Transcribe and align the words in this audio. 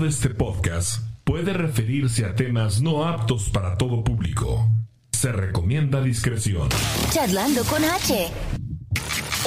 de 0.00 0.08
este 0.08 0.30
podcast 0.30 1.02
puede 1.24 1.52
referirse 1.52 2.24
a 2.24 2.34
temas 2.34 2.80
no 2.80 3.04
aptos 3.04 3.50
para 3.50 3.76
todo 3.76 4.02
público. 4.02 4.66
Se 5.12 5.30
recomienda 5.30 6.00
discreción. 6.00 6.70
Charlando 7.10 7.62
con 7.64 7.84
H. 7.84 8.28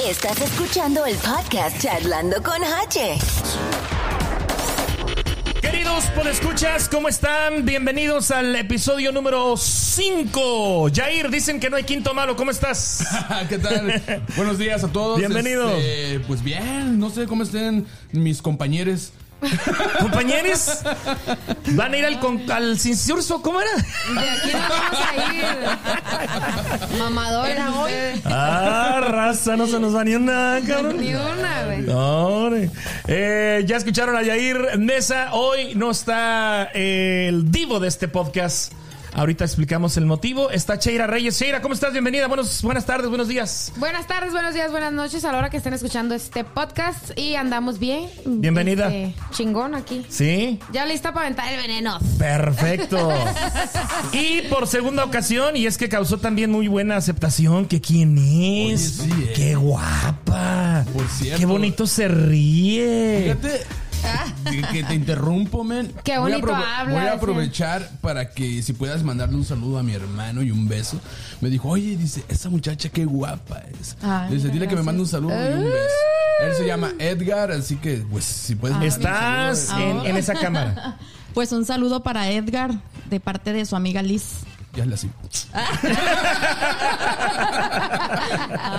Estás 0.08 0.40
escuchando 0.40 1.04
el 1.06 1.16
podcast 1.16 1.80
Charlando 1.80 2.40
con 2.40 2.62
H. 2.62 3.18
Queridos 5.60 6.04
podescuchas, 6.14 6.88
¿cómo 6.88 7.08
están? 7.08 7.64
Bienvenidos 7.64 8.30
al 8.30 8.54
episodio 8.54 9.10
número 9.10 9.56
5. 9.56 10.90
Jair, 10.94 11.30
dicen 11.30 11.58
que 11.58 11.68
no 11.68 11.76
hay 11.76 11.84
quinto 11.84 12.14
malo. 12.14 12.36
¿Cómo 12.36 12.52
estás? 12.52 13.04
¿Qué 13.48 13.58
tal? 13.58 14.22
Buenos 14.36 14.58
días 14.58 14.84
a 14.84 14.88
todos. 14.92 15.18
Bienvenido. 15.18 15.68
Este, 15.76 16.20
pues 16.20 16.44
bien, 16.44 17.00
no 17.00 17.10
sé 17.10 17.26
cómo 17.26 17.42
estén 17.42 17.86
mis 18.12 18.40
compañeros. 18.40 19.12
Compañeros, 20.00 20.78
van 21.72 21.92
a 21.94 21.96
ir 21.96 22.04
al, 22.06 22.18
con- 22.20 22.50
al 22.50 22.78
Cincurso, 22.78 23.40
¿cómo 23.42 23.60
era? 23.60 23.70
De 23.74 24.30
aquí 24.30 24.50
no 24.52 24.58
vamos 24.58 25.00
a 25.00 25.14
ir. 25.34 26.98
Mamadores. 26.98 27.58
ustedes. 27.68 28.20
Ah, 28.26 29.00
raza, 29.06 29.56
no 29.56 29.66
se 29.66 29.78
nos 29.80 29.94
va 29.94 30.04
ni 30.04 30.14
una, 30.14 30.60
cabrón. 30.66 30.98
Ni 31.00 31.14
una, 31.14 31.64
güey. 31.66 31.80
No, 31.82 32.26
hombre. 32.26 32.70
Eh, 33.06 33.64
ya 33.66 33.76
escucharon 33.76 34.16
a 34.16 34.22
Yair 34.22 34.78
Mesa. 34.78 35.28
Hoy 35.32 35.74
no 35.74 35.90
está 35.90 36.70
eh, 36.74 37.26
el 37.28 37.50
divo 37.50 37.80
de 37.80 37.88
este 37.88 38.08
podcast. 38.08 38.72
Ahorita 39.14 39.44
explicamos 39.44 39.96
el 39.96 40.06
motivo. 40.06 40.50
Está 40.50 40.76
Cheira 40.78 41.06
Reyes. 41.06 41.38
Cheira, 41.38 41.62
¿cómo 41.62 41.72
estás? 41.72 41.92
Bienvenida. 41.92 42.26
Buenos, 42.26 42.62
buenas 42.62 42.84
tardes, 42.84 43.08
buenos 43.08 43.28
días. 43.28 43.72
Buenas 43.76 44.08
tardes, 44.08 44.32
buenos 44.32 44.54
días, 44.54 44.72
buenas 44.72 44.92
noches 44.92 45.24
a 45.24 45.30
la 45.30 45.38
hora 45.38 45.50
que 45.50 45.56
estén 45.56 45.72
escuchando 45.72 46.16
este 46.16 46.42
podcast 46.42 47.16
y 47.16 47.36
andamos 47.36 47.78
bien. 47.78 48.10
Bienvenida. 48.26 48.92
Este, 48.92 49.14
chingón 49.30 49.76
aquí. 49.76 50.04
¿Sí? 50.08 50.58
Ya 50.72 50.84
lista 50.84 51.12
para 51.12 51.26
aventar 51.26 51.52
el 51.52 51.60
veneno. 51.60 51.98
Perfecto. 52.18 53.12
Y 54.12 54.42
por 54.42 54.66
segunda 54.66 55.04
ocasión, 55.04 55.56
y 55.56 55.66
es 55.66 55.76
que 55.76 55.88
causó 55.88 56.18
también 56.18 56.50
muy 56.50 56.68
buena 56.68 56.96
aceptación, 56.96 57.66
que 57.66 57.80
quién 57.80 58.16
es. 58.16 59.00
Oye, 59.00 59.10
sí, 59.10 59.22
eh. 59.22 59.32
Qué 59.34 59.54
guapa. 59.56 60.84
Por 60.92 61.08
cierto. 61.08 61.38
Qué 61.40 61.46
bonito 61.46 61.86
se 61.86 62.08
ríe. 62.08 63.34
Fíjate 63.34 63.83
que- 64.50 64.62
que 64.62 64.84
te 64.84 64.94
interrumpo, 64.94 65.64
men. 65.64 65.92
Qué 66.04 66.18
Voy 66.18 66.32
a 66.32 66.36
bonito 66.38 66.52
aprove- 66.52 66.64
hablas, 66.76 66.94
Voy 66.94 67.04
a 67.06 67.12
eh. 67.12 67.16
aprovechar 67.16 67.90
para 68.00 68.30
que 68.30 68.62
si 68.62 68.72
puedas 68.72 69.02
mandarle 69.02 69.36
un 69.36 69.44
saludo 69.44 69.78
a 69.78 69.82
mi 69.82 69.92
hermano 69.94 70.42
y 70.42 70.50
un 70.50 70.68
beso. 70.68 71.00
Me 71.40 71.48
dijo, 71.50 71.68
oye, 71.68 71.96
dice, 71.96 72.24
esa 72.28 72.48
muchacha 72.50 72.88
qué 72.88 73.04
guapa 73.04 73.62
es. 73.80 73.96
Ay, 74.02 74.34
dice, 74.34 74.48
dile 74.48 74.68
que 74.68 74.76
me 74.76 74.82
mande 74.82 75.02
un 75.02 75.08
saludo 75.08 75.32
y 75.34 75.52
un 75.54 75.64
beso. 75.64 75.94
Él 76.42 76.54
se 76.56 76.66
llama 76.66 76.90
Edgar, 76.98 77.50
así 77.52 77.76
que, 77.76 78.04
pues, 78.10 78.24
si 78.24 78.54
puedes 78.56 78.76
mandarle 78.76 78.96
un 78.96 79.04
Estás 79.06 79.58
saludo, 79.58 80.00
en, 80.04 80.06
en 80.10 80.16
esa 80.16 80.34
cámara. 80.34 80.98
Pues 81.34 81.50
un 81.50 81.64
saludo 81.66 82.04
para 82.04 82.30
Edgar 82.30 82.70
de 83.10 83.18
parte 83.18 83.52
de 83.52 83.64
su 83.66 83.74
amiga 83.74 84.02
Liz. 84.02 84.22
Ya 84.72 84.86
le 84.86 84.94
así. 84.94 85.10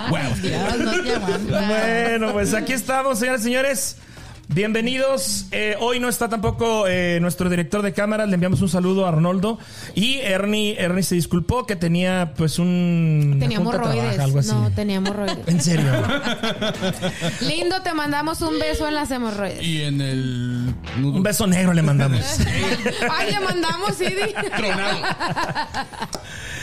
Bueno, 0.08 0.30
Dios, 0.40 0.78
no 0.78 1.02
te 1.02 1.14
aguantas. 1.16 1.68
Bueno, 1.68 2.32
pues 2.32 2.54
aquí 2.54 2.72
estamos, 2.72 3.18
señoras 3.18 3.40
y 3.42 3.44
señores. 3.44 3.96
Bienvenidos. 4.48 5.46
Eh, 5.50 5.76
hoy 5.80 5.98
no 5.98 6.08
está 6.08 6.28
tampoco 6.28 6.86
eh, 6.86 7.18
nuestro 7.20 7.50
director 7.50 7.82
de 7.82 7.92
cámaras. 7.92 8.28
Le 8.28 8.34
enviamos 8.34 8.62
un 8.62 8.68
saludo 8.68 9.04
a 9.04 9.08
Arnoldo. 9.08 9.58
Y 9.94 10.18
Ernie, 10.18 10.76
Ernie 10.78 11.02
se 11.02 11.16
disculpó 11.16 11.66
que 11.66 11.74
tenía 11.74 12.32
pues 12.36 12.58
un... 12.58 13.38
Tenía 13.40 13.58
una 13.60 13.72
junta 13.72 13.88
de 13.88 13.98
hemorroides. 13.98 14.14
trabajo, 14.14 14.24
algo 14.24 14.38
así. 14.38 14.52
No, 14.52 14.70
tenía 14.70 14.96
hemorroides. 14.96 15.48
En 15.48 15.60
serio. 15.60 15.92
Lindo, 17.40 17.82
te 17.82 17.92
mandamos 17.92 18.40
un 18.40 18.58
beso 18.58 18.86
en 18.86 18.94
las 18.94 19.10
hemorroides. 19.10 19.62
Y 19.62 19.82
en 19.82 20.00
el. 20.00 20.74
Un 21.02 21.22
beso 21.22 21.46
negro 21.46 21.72
le 21.74 21.82
mandamos. 21.82 22.20
Ay, 23.10 23.32
le 23.32 23.40
mandamos, 23.40 23.96
sí. 23.96 24.06
tronado. 24.56 24.98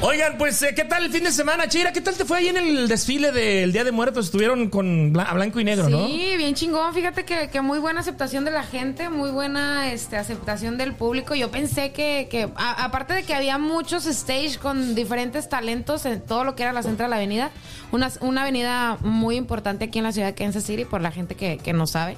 Oigan, 0.00 0.38
pues, 0.38 0.62
eh, 0.62 0.74
¿qué 0.76 0.84
tal 0.84 1.06
el 1.06 1.10
fin 1.10 1.24
de 1.24 1.32
semana, 1.32 1.66
Chira? 1.68 1.92
¿Qué 1.92 2.00
tal 2.00 2.14
te 2.16 2.24
fue 2.24 2.38
ahí 2.38 2.46
en 2.46 2.56
el 2.56 2.86
desfile 2.86 3.32
del 3.32 3.72
Día 3.72 3.82
de 3.82 3.90
Muertos? 3.90 4.26
Estuvieron 4.26 4.70
con 4.70 5.12
a 5.18 5.34
blanco 5.34 5.58
y 5.58 5.64
negro, 5.64 5.88
¿no? 5.90 6.06
Sí, 6.06 6.34
bien 6.36 6.54
chingón. 6.54 6.94
Fíjate 6.94 7.24
que, 7.24 7.48
que 7.50 7.60
muy 7.62 7.80
buena 7.80 7.98
aceptación 7.98 8.44
de 8.44 8.52
la 8.52 8.62
gente, 8.62 9.08
muy 9.08 9.30
buena 9.32 9.92
este, 9.92 10.16
aceptación 10.16 10.78
del 10.78 10.94
público. 10.94 11.34
Yo 11.34 11.50
pensé 11.50 11.90
que, 11.90 12.28
que 12.30 12.48
a- 12.54 12.84
aparte 12.84 13.12
de 13.12 13.24
que 13.24 13.34
había 13.34 13.58
muchos 13.58 14.06
stage 14.06 14.58
con 14.62 14.94
diferentes 14.94 15.48
talentos 15.48 16.06
en 16.06 16.20
todo 16.20 16.44
lo 16.44 16.54
que 16.54 16.62
era 16.62 16.72
la 16.72 16.84
Central 16.84 17.12
Avenida, 17.12 17.50
una, 17.90 18.08
una 18.20 18.42
avenida 18.42 18.98
muy 19.00 19.34
importante 19.34 19.86
aquí 19.86 19.98
en 19.98 20.04
la 20.04 20.12
ciudad 20.12 20.28
de 20.28 20.34
Kansas 20.34 20.62
City 20.62 20.84
por 20.84 21.00
la 21.00 21.10
gente 21.10 21.34
que, 21.34 21.58
que 21.58 21.72
no 21.72 21.88
sabe 21.88 22.16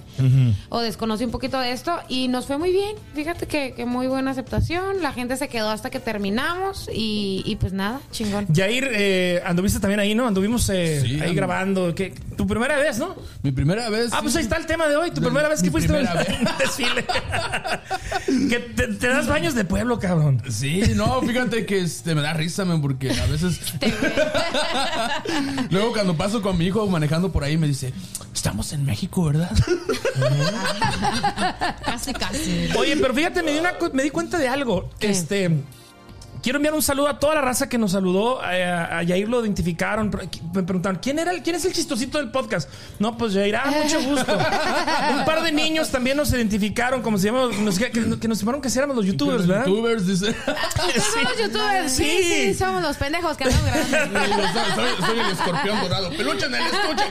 o 0.69 0.81
desconoce 0.81 1.25
un 1.25 1.31
poquito 1.31 1.59
de 1.59 1.73
esto. 1.73 1.99
Y 2.09 2.29
nos 2.29 2.45
fue 2.47 2.59
muy 2.59 2.73
bien. 2.73 2.95
Fíjate 3.15 3.47
que, 3.47 3.73
que 3.73 3.87
muy 3.87 4.07
buena 4.07 4.33
aceptación. 4.33 5.01
La 5.01 5.13
gente 5.15 5.39
se 5.39 5.49
quedó 5.49 5.71
hasta 5.71 5.89
que 5.89 5.99
terminamos 5.99 6.87
y, 6.93 7.43
y 7.47 7.57
pues 7.57 7.70
nada, 7.73 8.01
chingón. 8.11 8.47
Yair, 8.51 8.89
eh, 8.93 9.43
anduviste 9.45 9.81
también 9.81 10.01
ahí, 10.01 10.15
¿no? 10.15 10.27
Anduvimos 10.27 10.69
eh, 10.71 11.01
Sí, 11.05 11.21
ahí 11.21 11.35
grabando. 11.35 11.95
¿Qué? 11.95 12.15
Tu 12.37 12.47
primera 12.47 12.77
vez, 12.79 12.99
¿no? 12.99 13.15
Mi 13.43 13.53
primera 13.53 13.89
vez. 13.91 14.11
Ah, 14.13 14.21
pues 14.23 14.35
ahí 14.37 14.43
está 14.43 14.57
el 14.57 14.67
tema 14.67 14.87
de 14.89 14.97
hoy. 14.97 15.11
Tu 15.11 15.21
De- 15.21 15.27
primera 15.27 15.49
vez 15.49 15.61
que 15.61 15.67
mi 15.67 15.73
fuiste 15.73 15.93
primera 15.93 16.15
vez. 16.15 16.29
desfile. 16.59 17.05
que 18.49 18.59
te, 18.61 18.89
te 18.89 19.09
das 19.09 19.27
baños 19.29 19.55
de 19.55 19.65
pueblo, 19.65 19.99
cabrón. 19.99 20.43
Sí, 20.51 20.83
no, 20.95 21.21
fíjate 21.23 21.67
que 21.67 21.81
este, 21.81 22.15
me 22.15 22.23
da 22.23 22.33
risa, 22.33 22.65
men, 22.65 22.81
porque 22.81 23.11
a 23.11 23.27
veces. 23.27 23.61
Luego, 25.71 25.93
cuando 25.93 26.17
paso 26.17 26.43
con 26.43 26.57
mi 26.59 26.67
hijo 26.67 26.87
manejando 26.89 27.31
por 27.33 27.45
ahí, 27.45 27.57
me 27.57 27.67
dice: 27.67 27.93
Estamos 28.35 28.73
en 28.73 28.85
México, 28.85 29.25
¿verdad? 29.25 29.51
Casi, 31.85 32.13
casi. 32.13 32.69
Oye, 32.79 32.97
pero 32.97 33.15
fíjate, 33.15 33.43
me 33.43 33.53
di, 33.53 33.59
una 33.59 33.75
cu- 33.75 33.91
me 33.93 34.03
di 34.03 34.11
cuenta 34.11 34.39
de 34.39 34.49
algo. 34.49 34.91
Este. 35.01 35.51
Quiero 36.43 36.57
enviar 36.57 36.75
un 36.75 36.83
saludo 36.83 37.09
a 37.09 37.19
toda 37.19 37.35
la 37.35 37.41
raza 37.43 37.69
que 37.69 37.77
nos 37.79 37.93
saludó. 37.93 38.41
eh, 38.51 38.65
A, 38.65 38.99
a 38.99 39.03
Yair 39.03 39.29
lo 39.29 39.43
identificaron. 39.45 40.11
Me 40.55 40.63
preguntaron, 40.63 40.99
¿quién 41.03 41.19
era 41.19 41.33
el, 41.33 41.43
quién 41.43 41.57
es 41.57 41.65
el 41.65 41.73
chistosito 41.73 42.19
del 42.19 42.31
podcast? 42.31 42.69
No, 42.99 43.17
pues 43.17 43.33
Yair, 43.35 43.57
ah, 43.57 43.71
mucho 43.83 44.03
gusto. 44.03 44.33
un 45.19 45.25
par 45.25 45.43
de 45.43 45.53
niños 45.53 45.91
también 45.91 46.17
nos 46.17 46.33
identificaron, 46.33 47.03
como 47.03 47.19
se 47.19 47.27
llama, 47.27 47.49
nos- 47.61 47.79
que, 47.79 47.91
que 47.91 48.29
nos 48.29 48.39
llamaron 48.41 48.61
que 48.63 48.69
éramos 48.75 48.97
los 48.97 49.05
youtubers, 49.07 49.47
¿verdad? 49.47 49.67
Youtubers, 49.67 50.07
dice. 50.07 50.31
Ustedes 50.87 51.05
son 51.05 51.25
los 51.25 51.39
youtubers. 51.39 51.93
Sí, 51.93 52.05
Sí. 52.11 52.23
sí, 52.53 52.55
somos 52.55 52.83
los 52.83 52.97
pendejos 52.97 53.37
que 53.37 53.45
andamos 53.45 53.67
grabando. 53.91 54.37
soy, 54.75 55.07
soy- 55.07 55.19
el 55.21 55.31
escorpión 55.33 55.81
dorado. 55.83 56.11
Peluche 56.11 56.47
en 56.47 56.55
el 56.55 56.63
estuche. 56.63 57.05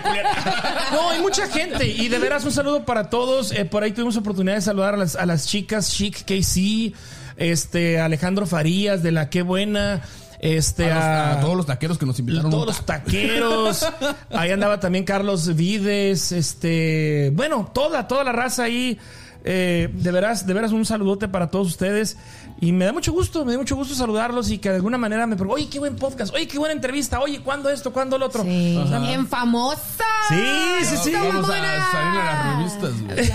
No, 0.91 1.09
hay 1.11 1.21
mucha 1.21 1.47
gente. 1.47 1.85
Y 1.87 2.07
de 2.07 2.17
veras, 2.19 2.43
un 2.45 2.51
saludo 2.51 2.85
para 2.85 3.09
todos. 3.09 3.51
Eh, 3.51 3.65
por 3.65 3.83
ahí 3.83 3.91
tuvimos 3.91 4.17
oportunidad 4.17 4.55
de 4.55 4.61
saludar 4.61 4.95
a 4.95 4.97
las, 4.97 5.15
a 5.15 5.25
las 5.25 5.45
chicas 5.47 5.91
Chic 5.91 6.23
KC, 6.25 6.93
este, 7.39 7.99
Alejandro 7.99 8.45
Farías 8.45 9.01
de 9.01 9.11
la 9.11 9.29
Qué 9.31 9.41
Buena. 9.41 10.01
Este, 10.41 10.89
A, 10.89 10.95
los- 10.95 11.03
a, 11.03 11.31
a 11.33 11.41
todos 11.41 11.57
los 11.57 11.65
taqueros 11.65 11.97
que 11.97 12.05
nos 12.05 12.17
invitaron. 12.19 12.49
todos 12.51 12.65
los 12.67 12.85
taqueros. 12.85 13.85
Ahí 14.31 14.51
andaba 14.51 14.79
también 14.79 15.03
Carlos 15.03 15.53
Vides. 15.55 16.31
Este, 16.31 17.31
bueno, 17.33 17.69
toda, 17.73 18.07
toda 18.07 18.23
la 18.23 18.31
raza 18.31 18.63
ahí. 18.63 18.97
Eh, 19.43 19.89
de 19.93 20.11
veras, 20.11 20.45
de 20.45 20.53
veras, 20.53 20.71
un 20.73 20.85
saludote 20.85 21.27
para 21.27 21.49
todos 21.49 21.67
ustedes. 21.67 22.17
Y 22.61 22.73
me 22.73 22.85
da 22.85 22.91
mucho 22.91 23.13
gusto, 23.13 23.45
me 23.45 23.53
da 23.53 23.57
mucho 23.57 23.75
gusto 23.75 23.95
saludarlos 23.95 24.51
y 24.51 24.57
que 24.57 24.69
de 24.69 24.75
alguna 24.75 24.97
manera 24.97 25.25
me 25.25 25.35
pregunten, 25.37 25.63
oye, 25.63 25.69
qué 25.71 25.79
buen 25.79 25.95
podcast, 25.95 26.33
oye, 26.33 26.47
qué 26.47 26.57
buena 26.57 26.73
entrevista, 26.73 27.21
oye, 27.21 27.39
¿cuándo 27.41 27.69
esto, 27.69 27.93
cuándo 27.93 28.17
lo 28.17 28.25
otro? 28.25 28.43
Sí. 28.43 28.77
Bien 29.01 29.27
famosa. 29.27 30.03
Sí, 30.27 30.43
sí, 30.83 30.95
sí. 31.05 31.11
Vamos 31.13 31.47
mamona. 31.47 31.87
a 31.87 31.91
salir 31.91 32.19
en 32.19 32.25
las 32.25 32.57
revistas, 32.57 33.01
güey. 33.01 33.31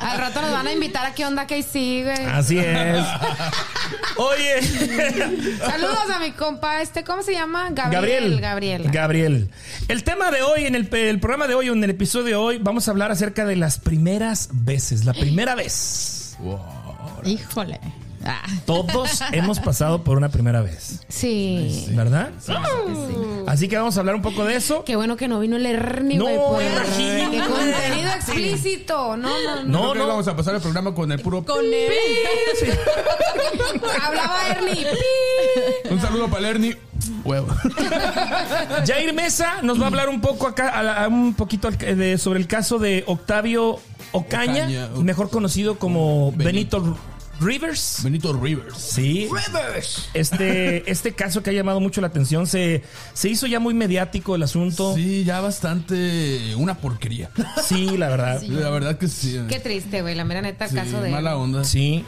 Al 0.00 0.18
rato 0.18 0.40
nos 0.40 0.52
van 0.52 0.66
a 0.66 0.72
invitar 0.72 1.06
a 1.06 1.14
qué 1.14 1.26
onda 1.26 1.46
que 1.46 1.62
sigue. 1.62 2.12
Así 2.12 2.58
es. 2.58 3.04
Oye, 4.16 4.62
Saludos 5.58 6.10
a 6.12 6.18
mi 6.18 6.32
compa, 6.32 6.80
este, 6.82 7.04
¿cómo 7.04 7.22
se 7.22 7.32
llama? 7.32 7.68
Gabriel. 7.70 8.40
Gabriel. 8.40 8.40
Gabriel. 8.40 8.90
Gabriel. 8.90 9.50
El 9.88 10.04
tema 10.04 10.30
de 10.30 10.42
hoy, 10.42 10.64
en 10.64 10.74
el, 10.74 10.92
el 10.92 11.20
programa 11.20 11.46
de 11.46 11.54
hoy, 11.54 11.68
o 11.68 11.72
en 11.74 11.84
el 11.84 11.90
episodio 11.90 12.24
de 12.24 12.34
hoy, 12.34 12.58
vamos 12.58 12.88
a 12.88 12.90
hablar 12.90 13.12
acerca 13.12 13.44
de 13.44 13.56
las 13.56 13.78
primeras 13.78 14.48
veces. 14.52 15.04
La 15.04 15.12
primera 15.12 15.54
vez. 15.54 16.36
Híjole. 17.24 17.80
Ah, 18.30 18.42
Todos 18.66 19.22
hemos 19.32 19.58
pasado 19.58 20.04
por 20.04 20.18
una 20.18 20.28
primera 20.28 20.60
vez. 20.60 21.00
Sí. 21.08 21.86
¿Verdad? 21.92 22.30
Así 23.46 23.68
que 23.68 23.76
vamos 23.78 23.96
a 23.96 24.00
hablar 24.00 24.14
un 24.14 24.20
poco 24.22 24.44
de 24.44 24.54
eso. 24.56 24.84
Qué 24.84 24.96
bueno 24.96 25.16
que 25.16 25.28
no 25.28 25.40
vino 25.40 25.56
el 25.56 25.64
Ernie, 25.64 26.18
No, 26.18 26.24
güey. 26.26 26.36
por- 26.38 26.62
imagínate. 26.62 27.36
Qué 27.38 27.42
contenido 27.42 28.10
explícito. 28.10 29.16
No, 29.16 29.28
no, 29.28 29.56
no. 29.56 29.64
No, 29.64 29.94
no. 29.94 30.06
Vamos 30.06 30.28
a 30.28 30.36
pasar 30.36 30.54
el 30.56 30.60
programa 30.60 30.94
con 30.94 31.10
el 31.10 31.20
puro. 31.20 31.42
con 31.44 31.64
él. 31.64 31.90
Hablaba 34.02 34.48
Ernie. 34.50 34.86
Un 35.90 36.00
saludo 36.00 36.28
para 36.28 36.40
el 36.40 36.44
Ernie. 36.56 36.76
Huevo. 37.24 37.48
Jair 38.86 39.12
Mesa 39.14 39.62
nos 39.62 39.78
va 39.80 39.84
a 39.84 39.86
hablar 39.88 40.08
un 40.08 40.20
poco 40.20 40.46
acá, 40.46 40.68
a- 40.68 41.04
a 41.04 41.08
un 41.08 41.34
poquito 41.34 41.68
al- 41.68 41.78
de- 41.78 42.18
sobre 42.18 42.38
el 42.40 42.46
caso 42.46 42.78
de 42.78 43.04
Octavio 43.06 43.78
Ocaña, 44.12 44.64
Ocaña. 44.64 44.88
mejor 45.02 45.30
conocido 45.30 45.78
como 45.78 46.32
Benito, 46.32 46.80
Benito. 46.82 46.98
Rivers. 47.40 48.00
Benito 48.02 48.32
Rivers. 48.32 48.76
Sí. 48.76 49.28
Este, 50.14 50.90
este 50.90 51.12
caso 51.12 51.42
que 51.42 51.50
ha 51.50 51.52
llamado 51.52 51.80
mucho 51.80 52.00
la 52.00 52.08
atención 52.08 52.46
se, 52.46 52.82
se 53.12 53.28
hizo 53.28 53.46
ya 53.46 53.60
muy 53.60 53.74
mediático 53.74 54.34
el 54.34 54.42
asunto. 54.42 54.94
Sí, 54.94 55.08
Sí, 55.08 55.24
ya 55.24 55.40
bastante 55.40 56.54
una 56.56 56.76
porquería. 56.78 57.30
la 57.96 58.08
verdad. 58.08 58.42
La 58.42 58.70
verdad 58.70 58.98
que 58.98 59.08
sí. 59.08 59.38
Qué 59.48 59.58
triste, 59.60 60.02
güey. 60.02 60.14
La 60.14 60.24
mera 60.24 60.42
neta, 60.42 60.68
Sí, 60.68 60.74
caso 60.74 61.00
de. 61.00 61.10
mala 61.10 61.36
onda. 61.36 61.64
Sí. 61.64 62.04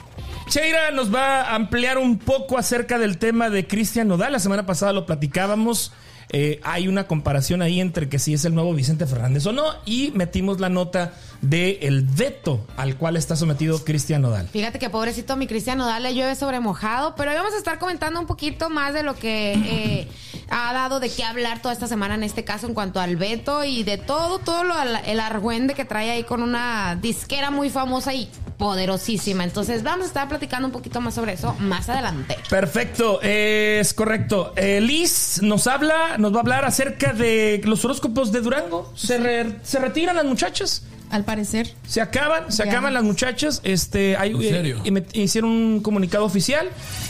Cheira 0.48 0.90
nos 0.90 1.14
va 1.14 1.42
a 1.42 1.54
ampliar 1.54 1.96
un 1.98 2.18
poco 2.18 2.58
acerca 2.58 2.98
del 2.98 3.18
tema 3.18 3.48
de 3.50 3.66
Cristian 3.66 4.08
Nodal. 4.08 4.32
La 4.32 4.38
semana 4.40 4.66
pasada 4.66 4.92
lo 4.92 5.06
platicábamos. 5.06 5.92
Eh, 6.32 6.60
hay 6.62 6.86
una 6.86 7.08
comparación 7.08 7.60
ahí 7.60 7.80
entre 7.80 8.08
que 8.08 8.18
si 8.18 8.34
es 8.34 8.44
el 8.44 8.54
nuevo 8.54 8.72
Vicente 8.72 9.06
Fernández 9.06 9.46
o 9.46 9.52
no. 9.52 9.64
Y 9.84 10.12
metimos 10.14 10.60
la 10.60 10.68
nota 10.68 11.12
del 11.40 11.78
el 11.80 12.02
veto 12.02 12.66
al 12.76 12.96
cual 12.96 13.16
está 13.16 13.34
sometido 13.36 13.84
Cristian 13.84 14.22
Nodal. 14.22 14.48
Fíjate 14.48 14.78
que 14.78 14.90
pobrecito 14.90 15.36
mi 15.36 15.46
Cristiano 15.46 15.86
Dale 15.86 16.14
llueve 16.14 16.36
sobre 16.36 16.60
mojado, 16.60 17.14
pero 17.16 17.30
hoy 17.30 17.36
vamos 17.36 17.54
a 17.54 17.58
estar 17.58 17.78
comentando 17.78 18.20
un 18.20 18.26
poquito 18.26 18.70
más 18.70 18.94
de 18.94 19.02
lo 19.02 19.14
que 19.14 19.52
eh, 19.52 20.08
ha 20.50 20.72
dado 20.72 21.00
de 21.00 21.10
qué 21.10 21.24
hablar 21.24 21.62
toda 21.62 21.72
esta 21.72 21.86
semana 21.86 22.14
en 22.14 22.22
este 22.22 22.44
caso 22.44 22.66
en 22.66 22.74
cuanto 22.74 23.00
al 23.00 23.16
veto 23.16 23.64
y 23.64 23.82
de 23.82 23.98
todo, 23.98 24.38
todo 24.38 24.64
lo, 24.64 24.74
el 25.06 25.20
argüende 25.20 25.74
que 25.74 25.84
trae 25.84 26.10
ahí 26.10 26.24
con 26.24 26.42
una 26.42 26.96
disquera 27.00 27.50
muy 27.50 27.70
famosa 27.70 28.14
y 28.14 28.28
poderosísima. 28.60 29.42
Entonces 29.42 29.82
vamos 29.82 30.04
a 30.04 30.06
estar 30.08 30.28
platicando 30.28 30.68
un 30.68 30.72
poquito 30.72 31.00
más 31.00 31.14
sobre 31.14 31.32
eso 31.32 31.56
más 31.58 31.88
adelante. 31.88 32.36
Perfecto, 32.48 33.20
es 33.22 33.92
correcto. 33.94 34.52
Eh, 34.54 34.80
Liz 34.80 35.40
nos 35.42 35.66
habla, 35.66 36.18
nos 36.18 36.32
va 36.32 36.36
a 36.36 36.40
hablar 36.42 36.64
acerca 36.64 37.12
de 37.12 37.60
los 37.64 37.84
horóscopos 37.84 38.30
de 38.30 38.40
Durango. 38.42 38.92
Se, 38.94 39.18
re- 39.18 39.56
se 39.62 39.78
retiran 39.80 40.14
las 40.14 40.26
muchachas. 40.26 40.82
Al 41.10 41.24
parecer. 41.24 41.72
Se 41.86 42.00
acaban, 42.00 42.50
se 42.52 42.64
Ya. 42.64 42.70
acaban 42.70 42.94
las 42.94 43.02
muchachas. 43.02 43.60
Este, 43.64 44.16
hay, 44.16 44.30
¿En 44.32 44.40
serio? 44.42 44.80
eh, 44.84 44.90
me- 44.90 45.04
hicieron 45.12 45.50
un 45.50 45.80
comunicado 45.80 46.24
oficial 46.24 46.68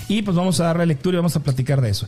y 0.09 0.23
pues 0.23 0.37
vamos 0.37 0.59
a 0.61 0.65
darle 0.65 0.87
lectura 0.87 1.15
y 1.15 1.19
vamos 1.19 1.37
a 1.37 1.41
platicar 1.41 1.81
de 1.81 1.91
eso. 1.91 2.07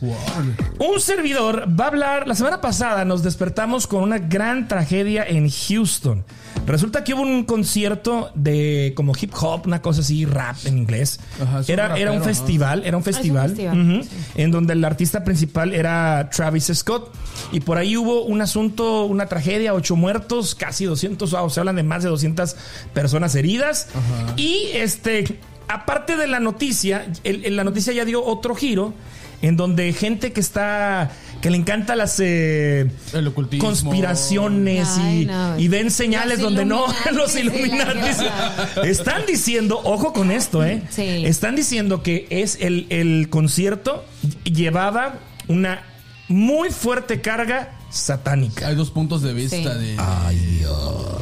Un 0.79 0.99
servidor 0.99 1.67
va 1.79 1.85
a 1.85 1.87
hablar. 1.89 2.27
La 2.27 2.35
semana 2.35 2.61
pasada 2.61 3.05
nos 3.05 3.23
despertamos 3.23 3.87
con 3.87 4.03
una 4.03 4.17
gran 4.19 4.67
tragedia 4.67 5.23
en 5.27 5.49
Houston. 5.49 6.23
Resulta 6.65 7.03
que 7.03 7.13
hubo 7.13 7.23
un 7.23 7.43
concierto 7.43 8.31
de 8.35 8.93
como 8.95 9.13
hip 9.19 9.33
hop, 9.41 9.63
una 9.65 9.81
cosa 9.81 9.99
así, 10.01 10.25
rap 10.25 10.55
en 10.65 10.77
inglés. 10.77 11.19
Ajá, 11.41 11.61
era, 11.67 11.97
era 11.97 12.11
un 12.11 12.23
festival, 12.23 12.83
era 12.85 12.95
un 12.95 13.03
festival, 13.03 13.49
festival, 13.49 14.05
en 14.35 14.51
donde 14.51 14.73
el 14.73 14.85
artista 14.85 15.23
principal 15.25 15.73
era 15.73 16.29
Travis 16.33 16.71
Scott. 16.73 17.11
Y 17.51 17.59
por 17.59 17.77
ahí 17.77 17.97
hubo 17.97 18.23
un 18.23 18.41
asunto, 18.41 19.03
una 19.05 19.25
tragedia, 19.25 19.73
ocho 19.73 19.95
muertos, 19.95 20.55
casi 20.55 20.85
200, 20.85 21.33
o 21.33 21.49
se 21.49 21.59
hablan 21.59 21.75
de 21.75 21.82
más 21.83 22.03
de 22.03 22.09
200 22.09 22.55
personas 22.93 23.35
heridas. 23.35 23.87
Y 24.37 24.69
este, 24.73 25.39
aparte 25.67 26.17
de 26.17 26.27
la 26.27 26.39
noticia, 26.39 27.05
el- 27.23 27.45
el- 27.45 27.55
la 27.55 27.63
noticia 27.63 27.93
ya 27.93 28.05
dio 28.05 28.23
otro 28.23 28.55
giro 28.55 28.93
en 29.41 29.57
donde 29.57 29.91
gente 29.93 30.31
que 30.31 30.39
está 30.39 31.11
que 31.41 31.49
le 31.49 31.57
encanta 31.57 31.97
las 31.97 32.17
eh, 32.21 32.89
El 33.11 33.27
ocultismo. 33.27 33.67
conspiraciones 33.67 34.87
Ay, 34.97 35.23
y, 35.23 35.25
no. 35.25 35.59
y 35.59 35.67
ven 35.67 35.91
señales 35.91 36.39
Los 36.39 36.43
donde 36.53 36.63
no 36.63 36.85
los 37.11 37.35
la 37.35 37.43
están 38.85 39.25
diciendo 39.25 39.81
ojo 39.83 40.13
con 40.13 40.31
esto 40.31 40.63
eh 40.63 40.81
Sí. 40.89 41.25
están 41.25 41.57
diciendo 41.57 42.01
que 42.01 42.27
es 42.29 42.57
el, 42.61 42.87
el 42.89 43.27
concierto 43.29 44.05
llevaba 44.45 45.15
una 45.49 45.83
muy 46.29 46.69
fuerte 46.69 47.19
carga 47.19 47.77
satánica 47.93 48.67
Hay 48.67 48.75
dos 48.75 48.91
puntos 48.91 49.21
de 49.21 49.33
vista 49.33 49.55
Sí. 49.55 49.63
de, 49.63 49.95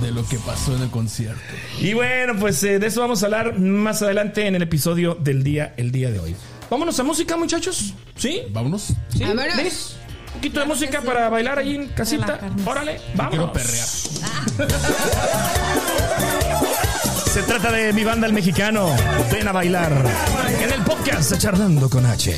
de 0.02 0.12
lo 0.12 0.26
que 0.26 0.38
pasó 0.40 0.76
en 0.76 0.82
el 0.84 0.90
concierto. 0.90 1.42
y 1.80 1.94
bueno 1.94 2.34
pues 2.40 2.64
eh, 2.64 2.80
de 2.80 2.88
eso 2.88 3.02
vamos 3.02 3.22
a 3.22 3.26
hablar 3.28 3.60
más 3.60 4.02
adelante 4.02 4.48
en 4.48 4.56
el 4.56 4.64
episodio 4.64 5.16
del 5.16 5.44
día 5.44 5.74
el 5.78 5.92
día 5.92 6.10
de 6.12 6.20
hoy 6.20 6.36
vámonos 6.70 7.00
a 7.00 7.04
música 7.04 7.38
muchachos 7.38 7.94
sí 8.16 8.42
Vámonos. 8.52 8.94
¿Sí? 9.10 9.20
Vámonos. 9.24 9.56
¿Ves? 9.58 9.96
Un 10.28 10.34
poquito 10.36 10.60
de 10.62 10.66
música 10.66 11.02
para 11.02 11.28
bailar 11.28 11.60
ahí 11.60 11.76
en 11.76 11.88
casita. 11.90 12.40
Órale, 12.66 13.02
vamos. 13.16 13.32
Quiero 13.32 13.52
perrear. 13.52 13.86
Se 17.34 17.44
trata 17.44 17.70
de 17.72 17.92
mi 17.92 18.04
banda 18.06 18.28
el 18.28 18.34
mexicano. 18.34 18.96
Ven 19.32 19.46
a 19.48 19.52
bailar. 19.52 19.92
En 20.62 20.72
el 20.72 20.82
podcast 20.84 21.38
Charlando 21.38 21.90
con 21.90 22.06
H. 22.06 22.38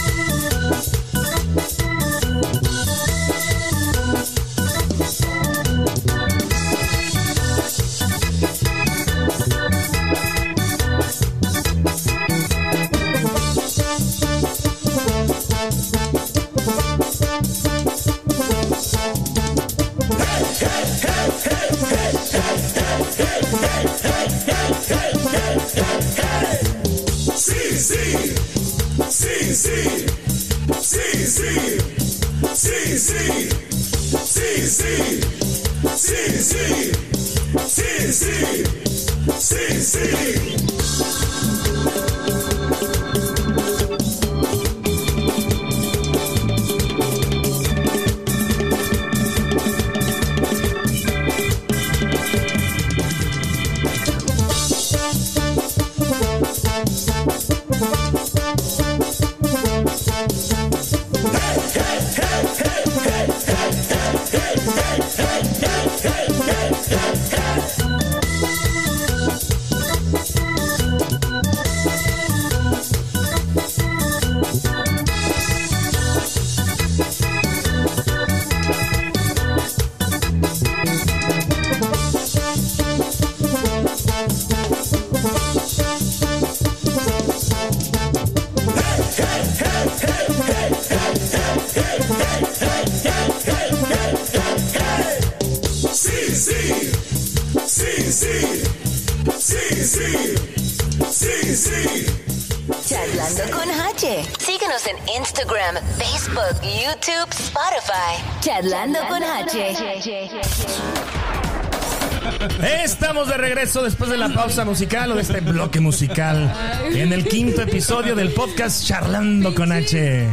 De 113.31 113.37
regreso 113.37 113.81
después 113.81 114.09
de 114.09 114.17
la 114.17 114.27
pausa 114.27 114.65
musical 114.65 115.11
o 115.11 115.15
de 115.15 115.21
este 115.21 115.39
bloque 115.39 115.79
musical 115.79 116.53
en 116.93 117.13
el 117.13 117.25
quinto 117.25 117.61
episodio 117.61 118.13
del 118.13 118.31
podcast 118.31 118.85
Charlando 118.85 119.55
con 119.55 119.71
H. 119.71 119.97
Eh, 119.97 120.27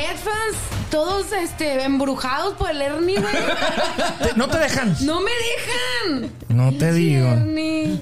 headphones, 0.00 0.56
todos 0.92 1.32
este, 1.32 1.82
embrujados 1.82 2.54
por 2.54 2.70
el 2.70 2.82
Ernie, 2.82 3.16
güey. 3.18 3.34
No 4.36 4.46
te 4.48 4.58
dejan. 4.58 4.94
No 5.02 5.20
me 5.20 5.30
dejan. 6.12 6.30
No 6.50 6.72
te 6.72 6.92
digo. 6.92 7.26
Ernie. 7.26 8.00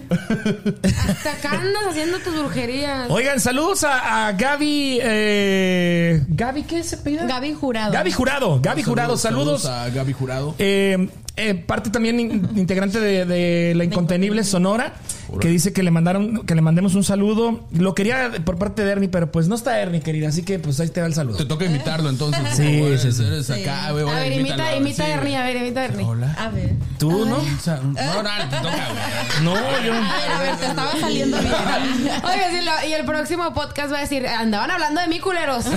Hasta 1.08 1.32
acá 1.32 1.52
andas 1.52 1.82
haciendo 1.88 2.18
tus 2.18 2.36
brujerías. 2.38 3.08
Oigan, 3.08 3.40
saludos 3.40 3.82
a, 3.84 4.26
a 4.28 4.32
Gaby. 4.32 4.98
Eh, 5.02 6.22
¿Gaby 6.28 6.64
qué 6.64 6.82
se 6.82 6.98
pide? 6.98 7.26
Gaby 7.26 7.54
Jurado. 7.54 7.92
Gaby 7.92 8.12
Jurado. 8.12 8.60
Gaby 8.60 8.82
Jurado, 8.82 9.16
saludos. 9.16 9.64
a 9.64 9.88
Gaby 9.88 10.12
Jurado. 10.12 10.54
Eh, 10.58 11.08
eh, 11.38 11.54
parte 11.54 11.90
también 11.90 12.20
in- 12.20 12.48
integrante 12.56 13.00
de, 13.00 13.24
de 13.24 13.74
la 13.74 13.84
incontenible. 13.84 14.44
Sonora, 14.44 14.92
que 15.40 15.48
dice 15.48 15.72
que 15.72 15.82
le 15.82 15.90
mandaron, 15.90 16.44
que 16.46 16.54
le 16.54 16.60
mandemos 16.60 16.94
un 16.94 17.04
saludo. 17.04 17.60
Lo 17.72 17.94
quería 17.94 18.30
por 18.44 18.58
parte 18.58 18.84
de 18.84 18.92
Ernie, 18.92 19.08
pero 19.08 19.30
pues 19.32 19.48
no 19.48 19.54
está 19.54 19.80
Ernie, 19.80 20.00
querida, 20.00 20.28
así 20.28 20.42
que 20.42 20.58
pues 20.58 20.78
ahí 20.80 20.88
te 20.88 21.00
va 21.00 21.06
el 21.06 21.14
saludo. 21.14 21.36
Te 21.36 21.44
toca 21.44 21.64
invitarlo 21.64 22.08
entonces. 22.10 22.42
Sí, 22.58 22.82
sí, 22.98 23.12
sí. 23.12 23.24
eres 23.24 23.48
acá, 23.50 23.92
güey, 23.92 24.08
A 24.08 24.14
ver, 24.14 24.32
invítalo, 24.32 24.62
imita, 24.62 24.76
imita 24.76 25.04
sí, 25.04 25.10
a 25.10 25.14
Ernie, 25.14 25.36
a 25.36 25.44
ver, 25.44 25.56
imita 25.56 25.80
a 25.80 25.84
Ernie. 25.84 26.04
Hola. 26.04 26.34
A 26.38 26.48
ver. 26.48 26.72
¿Tú 26.98 27.24
no? 27.26 27.36
O 27.36 27.60
sea, 27.62 27.76
no, 27.76 27.92
no, 27.92 28.30
te 28.50 28.56
toca, 28.56 28.60
güey. 28.60 29.18
No, 29.42 29.54
yo. 29.54 29.94
A 29.94 30.00
ver, 30.00 30.30
a 30.32 30.38
ver, 30.40 30.56
te 30.56 30.66
estaba 30.66 30.92
saliendo 31.00 31.38
bien. 31.38 31.52
Oiga, 31.54 32.50
sí, 32.50 32.60
lo- 32.64 32.88
y 32.88 32.92
el 32.92 33.04
próximo 33.04 33.52
podcast 33.54 33.92
va 33.92 33.98
a 33.98 34.00
decir, 34.00 34.26
andaban 34.26 34.70
hablando 34.70 35.00
de 35.00 35.08
mí, 35.08 35.20
culeros. 35.20 35.66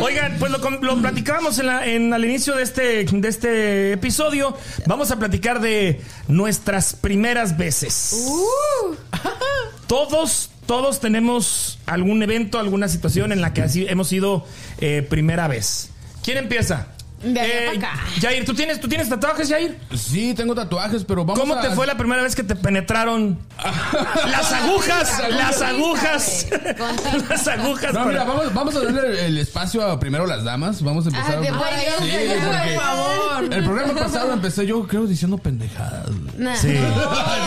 Oigan, 0.00 0.36
pues 0.38 0.50
lo, 0.52 0.60
platicábamos 1.00 1.58
en 1.58 1.66
la- 1.66 1.86
en- 1.86 2.12
al 2.12 2.24
inicio 2.24 2.54
de 2.56 2.62
este, 2.62 3.04
de 3.04 3.28
este 3.28 3.92
episodio. 3.92 4.56
Vamos 4.86 5.10
a 5.10 5.18
platicar 5.18 5.60
de 5.60 6.00
nuestras 6.28 6.94
primeras 7.04 7.58
veces. 7.58 8.24
Uh. 8.26 8.94
Todos, 9.86 10.50
todos 10.66 11.00
tenemos 11.00 11.78
algún 11.84 12.22
evento, 12.22 12.58
alguna 12.58 12.88
situación 12.88 13.30
en 13.32 13.42
la 13.42 13.52
que 13.52 13.60
así 13.60 13.86
hemos 13.86 14.08
sido 14.08 14.46
eh, 14.78 15.06
primera 15.08 15.46
vez. 15.46 15.90
¿Quién 16.22 16.38
empieza? 16.38 16.93
Eh, 17.24 17.32
De 17.32 17.40
allá 17.40 17.80
pa' 17.80 17.88
acá. 17.88 18.00
Jair, 18.20 18.44
¿tú 18.44 18.54
tienes, 18.54 18.80
¿tú 18.80 18.88
tienes 18.88 19.08
tatuajes, 19.08 19.48
Jair? 19.48 19.78
Sí, 19.96 20.34
tengo 20.34 20.54
tatuajes, 20.54 21.04
pero 21.04 21.24
vamos 21.24 21.40
¿Cómo 21.40 21.54
a... 21.54 21.60
te 21.62 21.70
fue 21.70 21.86
la 21.86 21.96
primera 21.96 22.22
vez 22.22 22.34
que 22.34 22.42
te 22.42 22.54
penetraron 22.56 23.38
las 24.30 24.52
agujas? 24.52 25.22
Las 25.30 25.62
agujas. 25.62 26.46
Las 27.28 27.48
agujas. 27.48 27.92
No, 27.92 28.04
mira, 28.06 28.24
vamos, 28.24 28.52
vamos 28.52 28.76
a 28.76 28.80
darle 28.80 29.26
el 29.26 29.38
espacio 29.38 29.82
a 29.86 29.98
primero 29.98 30.26
las 30.26 30.44
damas. 30.44 30.82
Vamos 30.82 31.06
a 31.06 31.08
empezar. 31.08 31.40
De 31.40 31.48
por 31.52 31.66
ahí, 31.66 31.84
Sí, 32.00 32.40
por 32.44 32.82
favor. 32.82 33.54
El 33.54 33.64
programa 33.64 33.94
pasado 33.94 34.32
empecé 34.32 34.66
yo, 34.66 34.86
creo, 34.86 35.06
diciendo 35.06 35.38
pendejadas. 35.38 36.08
Nah. 36.36 36.56
Sí. 36.56 36.68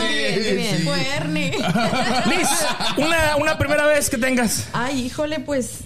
Bien, 0.07 0.39
bien, 0.41 0.55
bien. 0.57 0.77
Sí. 0.77 0.83
Fue 0.83 1.07
Ernie. 1.15 1.51
Liz, 2.25 2.49
una, 2.97 3.35
una 3.37 3.57
primera 3.57 3.85
vez 3.85 4.09
que 4.09 4.17
tengas. 4.17 4.67
Ay, 4.73 5.05
híjole, 5.05 5.39
pues 5.39 5.79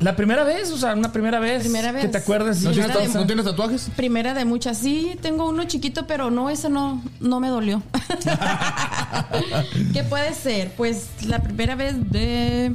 La 0.00 0.16
primera 0.16 0.44
vez, 0.44 0.70
o 0.70 0.78
sea, 0.78 0.94
una 0.94 1.12
primera 1.12 1.40
vez. 1.40 1.62
Primera 1.62 1.92
Que 1.92 2.02
vez. 2.02 2.10
te 2.10 2.18
acuerdas. 2.18 2.60
¿No, 2.62 2.70
tienes. 2.72 3.14
¿No 3.14 3.26
tienes 3.26 3.44
tatuajes? 3.44 3.90
primera 3.96 4.34
de 4.34 4.44
muchas. 4.44 4.78
Sí, 4.78 5.16
tengo 5.20 5.48
uno 5.48 5.64
chiquito, 5.64 6.06
pero 6.06 6.30
no, 6.30 6.50
ese 6.50 6.68
no, 6.70 7.02
no 7.20 7.40
me 7.40 7.48
dolió. 7.48 7.82
¿Qué 9.92 10.02
puede 10.04 10.34
ser? 10.34 10.72
Pues 10.76 11.06
la 11.26 11.40
primera 11.42 11.74
vez 11.74 11.94
de... 12.10 12.74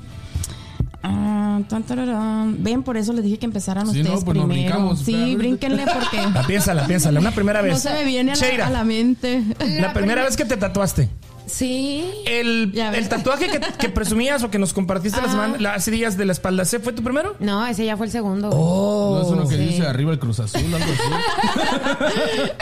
ah, 1.03 1.59
tan, 1.67 1.83
tararán. 1.83 2.57
Ven, 2.63 2.83
por 2.83 2.97
eso 2.97 3.13
les 3.13 3.23
dije 3.23 3.37
que 3.39 3.45
empezaran 3.45 3.87
Sí, 3.91 4.03
no, 4.03 4.15
ustedes 4.15 4.25
pues 4.25 4.37
nos 4.37 4.47
primero. 4.47 4.69
brincamos, 4.69 4.99
sí, 4.99 5.35
brínquenle 5.35 5.85
porque 5.85 6.17
La 6.33 6.45
piénsala, 6.45 6.85
piénsala. 6.87 7.19
Una 7.19 7.31
primera 7.31 7.61
vez. 7.61 7.73
no 7.73 7.79
se 7.79 7.91
me 7.91 8.03
viene 8.03 8.31
a 8.31 8.35
Sheira, 8.35 8.57
la, 8.57 8.67
a 8.67 8.69
la 8.69 8.83
mente. 8.83 9.43
la 9.79 9.93
primera 9.93 10.23
vez 10.23 10.35
que 10.35 10.45
te 10.45 10.57
tatuaste. 10.57 11.09
Sí. 11.53 12.03
El, 12.25 12.73
el 12.75 13.09
tatuaje 13.09 13.47
que, 13.47 13.59
que 13.77 13.89
presumías 13.89 14.41
o 14.43 14.49
que 14.49 14.57
nos 14.57 14.73
compartiste 14.73 15.21
la 15.21 15.27
Ah. 15.27 15.31
semana, 15.31 15.57
la- 15.59 15.73
hace 15.75 15.91
días 15.91 16.17
de 16.17 16.25
la 16.25 16.31
espalda, 16.31 16.63
¿ese 16.63 16.79
fue 16.79 16.93
tu 16.93 17.03
primero? 17.03 17.35
No, 17.39 17.63
ese 17.67 17.85
ya 17.85 17.95
fue 17.95 18.07
el 18.07 18.11
segundo. 18.11 18.49
Oh. 18.51 19.17
¿No 19.17 19.21
es 19.21 19.27
uno 19.27 19.47
que 19.47 19.55
sí. 19.57 19.61
dice 19.65 19.85
arriba 19.85 20.11
el 20.11 20.17
Cruz 20.19 20.39
Azul, 20.39 20.61
algo 20.73 20.77
así? 20.77 22.03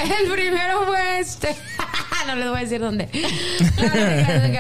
El 0.22 0.32
primero 0.32 0.86
fue 0.86 1.20
este. 1.20 1.56
no 2.28 2.36
les 2.36 2.50
voy 2.50 2.58
a 2.58 2.62
decir 2.62 2.82
dónde. 2.82 3.08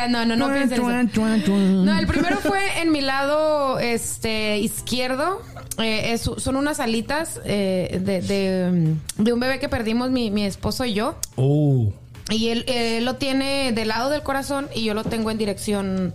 No, 0.09 0.25
no, 0.25 0.25
no, 0.25 0.35
no 0.47 0.53
piensen 0.53 0.81
eso. 0.81 1.57
No, 1.59 1.99
el 1.99 2.07
primero 2.07 2.37
fue 2.39 2.81
en 2.81 2.91
mi 2.91 3.01
lado 3.01 3.79
este 3.79 4.59
izquierdo. 4.59 5.41
Eh, 5.77 6.13
es- 6.13 6.21
son 6.37 6.55
unas 6.55 6.79
alitas 6.79 7.39
eh, 7.45 7.99
de, 8.01 8.21
de, 8.21 8.95
de 9.17 9.33
un 9.33 9.39
bebé 9.39 9.59
que 9.59 9.67
perdimos 9.69 10.09
mi, 10.09 10.31
mi 10.31 10.45
esposo 10.45 10.85
y 10.85 10.93
yo. 10.93 11.15
Oh. 11.35 11.91
Y 12.31 12.49
él, 12.49 12.63
él 12.67 13.05
lo 13.05 13.15
tiene 13.15 13.71
del 13.73 13.89
lado 13.89 14.09
del 14.09 14.23
corazón 14.23 14.67
y 14.73 14.83
yo 14.83 14.93
lo 14.93 15.03
tengo 15.03 15.29
en 15.31 15.37
dirección 15.37 16.13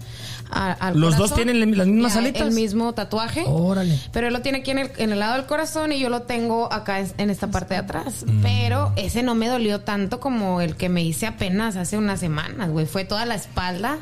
a- 0.51 0.73
al 0.73 0.99
¿Los 0.99 1.11
dos 1.17 1.31
corazón. 1.31 1.37
tienen 1.37 1.71
le- 1.71 1.77
las 1.77 1.87
mismas 1.87 2.15
Ya, 2.15 2.21
alitas? 2.21 2.43
El 2.43 2.55
mismo 2.55 2.93
tatuaje. 2.93 3.45
Órale. 3.47 3.99
Pero 4.13 4.29
él 4.29 4.33
lo 4.33 4.43
tiene 4.43 4.59
aquí 4.59 4.71
en 4.71 4.79
el, 4.79 4.91
en 4.97 5.13
el 5.13 5.19
lado 5.19 5.35
del 5.35 5.47
corazón 5.47 5.93
y 5.93 5.99
yo 5.99 6.09
lo 6.09 6.23
tengo 6.23 6.73
acá 6.73 7.01
en, 7.01 7.13
en 7.19 7.31
esta 7.31 7.49
parte 7.51 7.75
de 7.75 7.81
atrás. 7.81 8.25
Mm. 8.27 8.43
Pero 8.43 8.93
ese 8.97 9.23
no 9.23 9.35
me 9.35 9.49
dolió 9.49 9.81
tanto 9.81 10.21
como 10.21 10.61
el 10.61 10.77
que 10.77 10.89
me 10.89 11.03
hice 11.03 11.27
apenas 11.27 11.77
hace 11.77 11.99
unas 11.99 12.21
semanas, 12.21 12.71
güey. 12.71 12.87
Fue 12.87 13.05
toda 13.05 13.27
la 13.27 13.35
espalda. 13.35 13.99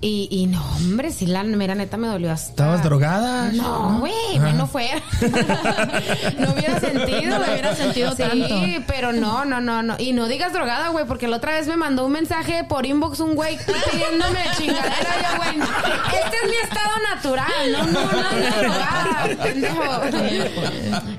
Y, 0.00 0.28
y 0.30 0.46
no, 0.46 0.64
hombre, 0.76 1.10
sí, 1.10 1.26
la 1.26 1.42
mera 1.42 1.74
neta 1.74 1.96
me 1.96 2.06
dolió 2.06 2.30
hasta. 2.30 2.50
¿Estabas 2.50 2.84
drogada? 2.84 3.50
No, 3.52 3.98
güey, 3.98 4.12
Ah. 4.38 4.52
no 4.54 4.68
fue. 4.68 4.88
no 6.38 6.52
hubiera 6.52 6.78
sentido. 6.78 7.30
No 7.30 7.38
lo 7.44 7.52
hubiera 7.52 7.74
sentido 7.74 8.12
sí, 8.12 8.18
tanto. 8.22 8.60
pero 8.86 9.12
no, 9.12 9.44
no, 9.44 9.60
no, 9.60 9.82
no. 9.82 9.96
Y 9.98 10.12
no 10.12 10.28
digas 10.28 10.52
drogada, 10.52 10.90
güey, 10.90 11.04
porque 11.04 11.26
la 11.26 11.38
otra 11.38 11.50
vez 11.54 11.66
me 11.66 11.76
mandó 11.76 12.06
un 12.06 12.12
mensaje 12.12 12.62
por 12.62 12.86
inbox 12.86 13.18
un 13.18 13.34
güey 13.34 13.56
pidiéndome 13.56 14.38
chingadera. 14.56 15.16
Yo, 15.20 15.36
güey, 15.36 15.58
este 15.58 16.36
es 16.36 16.50
mi 16.50 16.56
estado 16.62 16.92
natural, 17.14 17.72
no, 17.72 17.82
no, 17.86 18.12
no, 18.12 18.22
no, 18.22 18.56
drogada, 18.62 19.28
pendejo. 19.42 19.82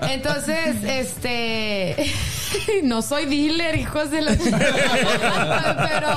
Entonces, 0.10 0.76
este. 0.86 2.14
No 2.84 3.02
soy 3.04 3.26
dealer, 3.26 3.76
hijos 3.78 4.10
de 4.10 4.22
la 4.22 4.32
Pero. 5.90 6.10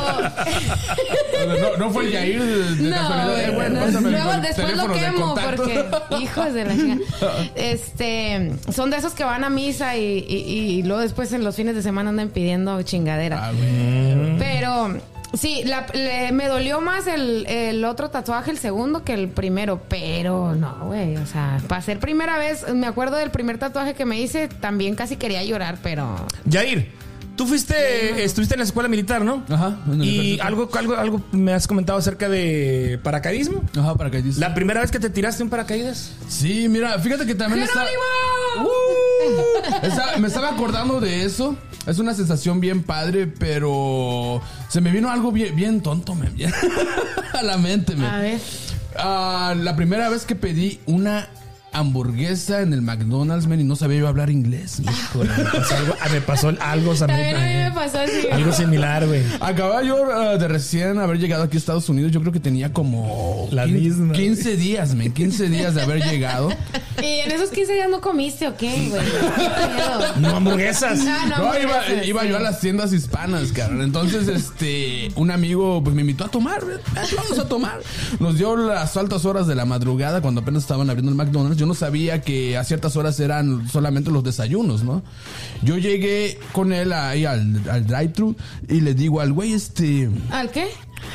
No, 1.61 1.77
no 1.77 1.91
fue 1.91 2.11
Yair 2.11 2.41
de 2.59 2.91
No, 2.91 2.97
casualidad. 2.97 3.49
Eh, 3.49 3.51
bueno, 3.55 3.91
no. 3.91 4.01
Luego 4.11 4.33
después 4.43 4.77
lo 4.77 4.93
quemo 4.93 5.35
porque 5.35 5.85
hijos 6.21 6.53
de 6.55 6.65
la 6.65 6.75
chica. 6.75 6.99
Este, 7.55 8.53
son 8.75 8.91
de 8.91 8.97
esos 8.97 9.13
que 9.15 9.25
van 9.25 9.45
a 9.45 9.51
misa 9.51 9.97
y, 9.97 10.25
y- 10.29 10.79
y 10.79 10.83
luego 10.83 11.01
después 11.03 11.33
en 11.33 11.45
los 11.45 11.57
fines 11.57 11.75
de 11.75 11.83
semana 11.83 12.11
andan 12.11 12.29
pidiendo 12.29 12.81
chingadera. 12.83 13.47
Ah, 13.47 13.53
güey. 13.53 14.39
Pero 14.39 14.99
sí, 15.35 15.63
la- 15.65 15.87
le- 15.95 16.33
me 16.33 16.49
dolió 16.49 16.81
más 16.81 17.07
el, 17.07 17.47
el 17.47 17.85
otro 17.85 18.11
tatuaje, 18.11 18.51
el 18.51 18.59
segundo, 18.59 19.05
que 19.05 19.15
el 19.15 19.29
primero. 19.29 19.81
Pero 19.89 20.55
no, 20.55 20.77
güey. 20.87 21.17
O 21.17 21.27
sea, 21.27 21.59
para 21.69 21.81
ser 21.83 21.99
primera 21.99 22.39
vez, 22.39 22.67
me 22.73 22.87
acuerdo 22.87 23.17
del 23.17 23.31
primer 23.31 23.59
tatuaje 23.59 23.95
que 23.95 24.05
me 24.05 24.21
hice, 24.21 24.49
también 24.49 24.95
casi 24.95 25.17
quería 25.17 25.43
llorar, 25.45 25.79
pero. 25.83 26.27
Jair, 26.51 26.91
tú 27.43 27.49
fuiste, 27.49 28.23
estuviste 28.25 28.55
en 28.55 28.61
la 28.61 28.65
escuela 28.65 28.89
militar, 28.89 29.25
¿no? 29.25 29.43
Ajá, 29.51 29.77
en 29.87 30.01
el 30.01 30.05
Y 30.07 30.41
algo, 30.41 30.69
algo, 30.75 30.95
algo 30.97 31.21
me 31.33 31.53
has 31.53 31.67
comentado 31.67 31.99
acerca 31.99 32.29
de 32.29 33.01
paracaidismo. 33.03 33.63
Ajá, 33.77 33.95
para 33.97 34.11
que 34.11 34.23
dice. 34.23 34.41
La 34.41 34.55
primera 34.55 34.81
vez 34.81 34.91
que 34.91 35.01
te 35.01 35.11
tiraste 35.11 35.43
un 35.43 35.51
paracaídas. 35.51 36.13
Sí, 36.29 36.69
mira, 36.69 36.99
fíjate 36.99 37.27
que 37.27 37.35
también 37.35 37.65
está. 37.65 37.85
Uh, 38.61 39.87
está- 39.87 40.17
me 40.19 40.29
estaba 40.29 40.51
acordando 40.51 41.01
de 41.01 41.25
eso. 41.25 41.57
Es 41.87 41.99
una 41.99 42.15
sensación 42.15 42.61
bien 42.61 42.85
padre, 42.85 43.27
pero 43.27 44.41
se 44.69 44.81
me 44.81 44.91
vino 44.93 45.11
algo 45.11 45.33
bien, 45.33 45.57
bien 45.57 45.81
tonto, 45.83 46.15
bien 46.15 46.53
a 47.33 47.43
la 47.43 47.57
mente, 47.59 47.97
men. 47.97 48.05
A 48.07 48.19
ver. 48.21 48.41
Ah, 48.97 49.55
la 49.59 49.75
primera 49.75 50.09
vez 50.11 50.25
que 50.27 50.37
pedí 50.37 50.79
una 50.87 51.29
hamburguesa 51.73 52.61
en 52.63 52.73
el 52.73 52.83
McDonald's, 52.83 53.47
men, 53.47 53.61
y 53.61 53.65
no 53.65 53.77
sabía 53.77 54.01
yo 54.01 54.09
hablar 54.09 54.31
inglés. 54.31 54.81
Híjole, 54.81 55.31
me 55.37 55.45
pasó 55.45 55.77
algo, 55.77 55.95
ah, 56.01 56.09
me 56.11 56.21
pasó 56.21 56.49
algo 56.61 56.95
También 56.95 57.37
a 57.37 57.41
mí 57.41 57.55
me 57.55 57.71
pasó 57.73 57.99
así. 58.01 58.29
Algo 58.31 58.53
similar, 58.53 59.07
güey. 59.07 59.23
Acababa 59.41 59.83
yo 59.83 59.97
ah, 60.13 60.37
de 60.37 60.49
recién 60.49 60.99
haber 60.99 61.19
llegado 61.19 61.45
aquí 61.45 61.57
a 61.57 61.59
Estados 61.59 61.89
Unidos. 61.89 62.13
Yo 62.13 62.21
creo 62.21 62.33
que 62.33 62.41
tenía 62.41 62.73
como 62.73 63.49
La 63.51 63.65
15, 63.65 63.81
misma. 63.81 64.13
15 64.13 64.57
días, 64.57 64.95
men, 64.95 65.13
15 65.13 65.49
días 65.49 65.75
de 65.75 65.83
haber 65.83 66.03
llegado. 66.05 66.51
¿Y 67.03 67.21
en 67.21 67.33
esos 67.33 67.51
15 67.51 67.73
días 67.73 67.91
no 67.91 68.01
comiste 68.01 68.47
o 68.47 68.57
qué, 68.57 68.89
güey? 68.91 69.03
No 70.21 70.37
hamburguesas. 70.37 71.01
Ah, 71.07 71.27
no, 71.29 71.39
No, 71.39 71.59
iba, 71.59 72.05
iba 72.05 72.25
yo 72.25 72.37
a 72.37 72.41
las 72.41 72.61
tiendas 72.61 72.93
hispanas, 72.93 73.53
carnal. 73.53 73.83
Entonces, 73.83 74.29
este, 74.29 75.11
un 75.17 75.31
amigo 75.31 75.83
pues 75.83 75.95
me 75.97 76.03
invitó 76.03 76.25
a 76.25 76.29
tomar, 76.29 76.65
"Ven, 76.65 76.79
vamos 77.17 77.39
a 77.39 77.49
tomar. 77.49 77.81
Nos 78.21 78.37
dio 78.37 78.57
las 78.57 78.97
altas 78.97 79.25
horas 79.25 79.47
de 79.47 79.55
la 79.55 79.65
madrugada 79.65 80.21
cuando 80.21 80.43
apenas 80.43 80.63
estaban 80.63 80.89
abriendo 80.91 81.11
el 81.11 81.17
McDonald's. 81.17 81.62
Yo 81.63 81.67
no 81.69 81.75
sabía 81.75 82.23
que 82.23 82.57
a 82.59 82.65
ciertas 82.65 82.97
horas 82.97 83.21
eran 83.21 83.69
solamente 83.69 84.11
los 84.11 84.25
desayunos, 84.25 84.83
¿no? 84.83 85.01
Yo 85.63 85.79
llegué 85.79 86.37
con 86.51 86.73
él 86.73 86.93
ahí 86.93 87.25
al, 87.25 87.63
al 87.71 87.87
drive-thru 87.87 88.35
y 88.69 88.81
le 88.81 88.95
digo 88.95 89.21
al 89.21 89.33
güey, 89.33 89.53
este, 89.53 90.11
¿Al 90.33 90.51
qué? 90.51 90.67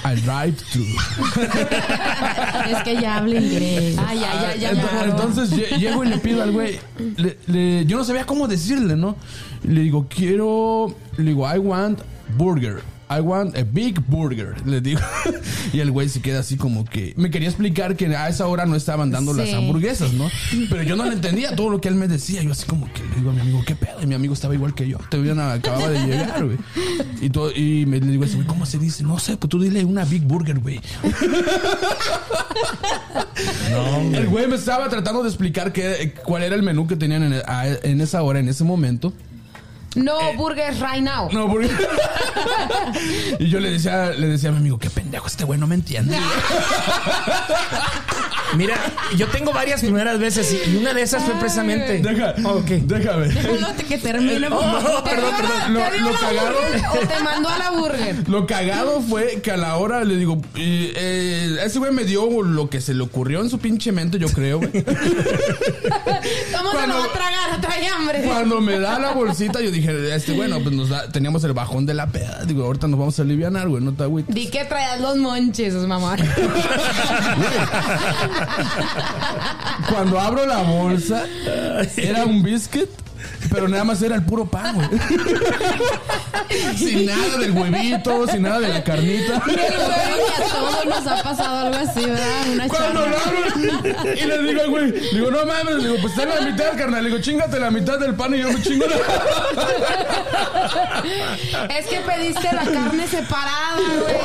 al 0.03 0.21
drive-thru. 0.21 0.85
Es 2.71 2.83
que 2.83 3.01
ya 3.01 3.17
habla 3.17 3.35
inglés. 3.41 3.97
Ay, 4.07 4.19
ya, 4.21 4.55
ya, 4.55 4.71
ya. 4.73 5.03
Entonces 5.05 5.51
lle- 5.51 5.77
llego 5.77 6.03
y 6.05 6.07
le 6.07 6.17
pido 6.17 6.41
al 6.43 6.51
güey. 6.53 6.79
le- 7.17 7.37
le- 7.47 7.85
yo 7.85 7.97
no 7.97 8.05
sabía 8.05 8.25
cómo 8.25 8.47
decirle, 8.47 8.95
¿no? 8.95 9.17
Le 9.63 9.81
digo, 9.81 10.07
quiero. 10.09 10.95
Le 11.17 11.23
digo, 11.25 11.45
I 11.53 11.57
want 11.59 11.99
burger. 12.37 12.81
I 13.09 13.21
want 13.21 13.57
a 13.57 13.63
big 13.63 13.99
burger. 14.07 14.55
Le 14.65 14.81
digo. 14.81 14.99
y 15.73 15.79
el 15.79 15.91
güey 15.91 16.09
se 16.09 16.21
queda 16.21 16.39
así 16.39 16.57
como 16.57 16.85
que. 16.85 17.13
Me 17.15 17.29
quería 17.31 17.47
explicar 17.47 17.95
que 17.95 18.07
a 18.15 18.27
esa 18.29 18.47
hora 18.47 18.65
no 18.65 18.75
estaban 18.75 19.11
dando 19.11 19.33
las 19.33 19.53
hamburguesas, 19.53 20.13
¿no? 20.13 20.29
Pero 20.69 20.83
yo 20.83 20.95
no 20.95 21.05
le 21.05 21.13
entendía 21.13 21.55
todo 21.55 21.69
lo 21.69 21.81
que 21.81 21.87
él 21.87 21.95
me 21.95 22.07
decía. 22.07 22.41
Yo 22.43 22.51
así 22.51 22.65
como 22.65 22.91
que 22.93 23.03
le 23.03 23.15
digo 23.15 23.29
a 23.29 23.33
mi 23.33 23.41
amigo, 23.41 23.63
¿qué 23.65 23.75
pedo? 23.75 24.01
Y 24.01 24.07
mi 24.07 24.15
amigo 24.15 24.33
estaba 24.33 24.53
igual 24.53 24.73
que 24.73 24.87
yo. 24.87 24.97
No 25.11 25.43
acababa 25.43 25.89
de 25.89 26.05
llegar, 26.05 26.45
güey. 26.45 26.57
Y, 27.21 27.29
todo, 27.29 27.51
y 27.55 27.85
me 27.85 27.99
le 27.99 28.07
digo, 28.07 28.23
a 28.23 28.27
ese 28.27 28.35
güey, 28.35 28.47
¿cómo 28.47 28.65
se 28.65 28.77
dice? 28.77 29.03
No 29.03 29.19
sé, 29.19 29.37
pues 29.37 29.49
tú 29.49 29.59
dile 29.59 29.83
una 29.85 30.05
big 30.05 30.23
burger, 30.23 30.59
güey. 30.59 30.79
El 34.13 34.27
güey 34.27 34.47
me 34.47 34.55
estaba 34.55 34.89
tratando 34.89 35.21
de 35.23 35.29
explicar 35.29 35.71
qué, 35.71 36.13
cuál 36.23 36.43
era 36.43 36.55
el 36.55 36.63
menú 36.63 36.87
que 36.87 36.95
tenían 36.95 37.23
en, 37.23 37.33
a- 37.45 37.67
en 37.83 38.01
esa 38.01 38.21
hora, 38.23 38.39
en 38.39 38.49
ese 38.49 38.63
momento. 38.63 39.13
No 39.97 40.33
burgers 40.35 40.79
right 40.79 41.01
now. 41.01 41.29
No, 41.31 41.49
porque... 41.49 41.69
y 43.39 43.49
yo 43.49 43.59
le 43.59 43.71
decía, 43.71 44.11
le 44.11 44.27
decía 44.27 44.49
a 44.49 44.51
mi 44.53 44.59
amigo, 44.59 44.77
qué 44.79 44.89
pendejo, 44.89 45.27
este 45.27 45.43
güey 45.43 45.59
no 45.59 45.67
me 45.67 45.75
entiende. 45.75 46.17
Mira, 48.55 48.77
yo 49.17 49.27
tengo 49.27 49.51
varias 49.51 49.81
primeras 49.81 50.17
veces 50.19 50.55
y- 50.65 50.77
una 50.77 50.93
de 50.93 51.01
esas 51.01 51.21
fue 51.23 51.33
precisamente. 51.35 51.99
Deja, 51.99 52.33
Oh, 52.45 52.59
ok. 52.59 52.65
déjame. 52.65 53.27
Déjalo 53.27 53.67
que 53.87 53.97
termine. 53.97 54.47
Oh, 54.49 55.03
perdón, 55.03 55.33
perdón. 55.35 55.73
Lo, 55.73 55.79
¿Te 55.81 55.91
dio 55.91 56.01
lo 56.05 56.11
la 56.11 56.17
cagado, 56.19 56.53
burger 56.61 56.81
o 56.87 57.07
te 57.07 57.19
mandó 57.23 57.49
a 57.49 57.57
la 57.57 57.69
burger? 57.71 58.29
lo 58.29 58.47
cagado 58.47 59.01
fue 59.01 59.41
que 59.41 59.51
a 59.51 59.57
la 59.57 59.75
hora 59.75 60.03
le 60.05 60.15
digo, 60.15 60.37
eh, 60.55 60.93
eh, 60.95 61.57
ese 61.65 61.77
güey 61.79 61.91
me 61.91 62.05
dio 62.05 62.41
lo 62.41 62.69
que 62.69 62.79
se 62.79 62.93
le 62.93 63.03
ocurrió 63.03 63.41
en 63.41 63.49
su 63.49 63.59
pinche 63.59 63.91
mente, 63.91 64.17
yo 64.17 64.29
creo, 64.29 64.59
güey. 64.59 64.71
¿Cómo 64.71 64.85
se 66.71 66.87
lo 66.87 66.99
va 66.99 67.05
a 67.05 67.11
tragar? 67.11 67.61
Trae 67.61 67.87
hambre. 67.89 68.21
Cuando 68.23 68.61
me 68.61 68.79
da 68.79 68.97
la 68.97 69.11
bolsita, 69.11 69.59
yo 69.59 69.71
dije, 69.71 69.86
este, 69.87 70.33
bueno, 70.33 70.59
pues 70.61 70.75
nos 70.75 70.89
da- 70.89 71.09
teníamos 71.09 71.43
el 71.43 71.53
bajón 71.53 71.85
de 71.85 71.93
la 71.93 72.07
peda. 72.07 72.43
Digo, 72.45 72.63
ahorita 72.65 72.87
nos 72.87 72.99
vamos 72.99 73.17
a 73.19 73.21
aliviar, 73.23 73.67
güey, 73.67 73.83
no 73.83 73.93
te 73.93 74.03
agüites. 74.03 74.33
Di 74.35 74.47
que 74.47 74.65
traías 74.65 74.99
los 75.01 75.15
monches, 75.17 75.73
mamá. 75.73 76.15
Cuando 79.89 80.19
abro 80.19 80.45
la 80.45 80.57
bolsa, 80.63 81.25
era 81.95 82.25
un 82.25 82.43
biscuit, 82.43 82.89
pero 83.49 83.67
nada 83.67 83.83
más 83.83 84.01
era 84.01 84.15
el 84.15 84.23
puro 84.23 84.45
pan, 84.45 84.75
güey. 84.75 84.89
sin 86.77 87.05
nada 87.05 87.37
del 87.37 87.51
huevito, 87.51 88.27
sin 88.27 88.41
nada 88.43 88.59
de 88.59 88.67
la 88.69 88.83
carnita. 88.83 89.41
Y 89.47 90.41
a 90.41 90.45
todos 90.49 90.85
nos 90.85 91.07
ha 91.07 91.23
pasado 91.23 91.67
algo 91.67 91.75
así, 91.75 92.05
¿verdad? 92.05 92.47
Una 92.53 92.67
Cuando 92.67 93.03
charla. 93.05 93.17
lo 93.17 93.17
abro 93.17 94.13
y 94.13 94.25
le 94.25 94.41
digo 94.43 94.61
al 94.61 94.69
güey, 94.69 94.91
le 94.91 94.99
digo, 95.19 95.31
no 95.31 95.45
mames, 95.45 95.75
le 95.75 95.89
digo, 95.89 96.01
pues 96.01 96.15
ten 96.15 96.29
la 96.29 96.41
mitad, 96.41 96.77
carnal. 96.77 97.03
Le 97.03 97.09
digo, 97.09 97.21
chingate 97.21 97.59
la 97.59 97.71
mitad 97.71 97.99
del 97.99 98.15
pan 98.15 98.33
y 98.35 98.39
yo 98.39 98.51
me 98.51 98.61
chingo 98.61 98.85
la. 98.87 98.95
Es 101.77 101.85
que 101.87 101.99
pediste 102.01 102.53
la 102.53 102.63
carne 102.63 103.07
separada, 103.07 103.77
güey. 103.99 104.15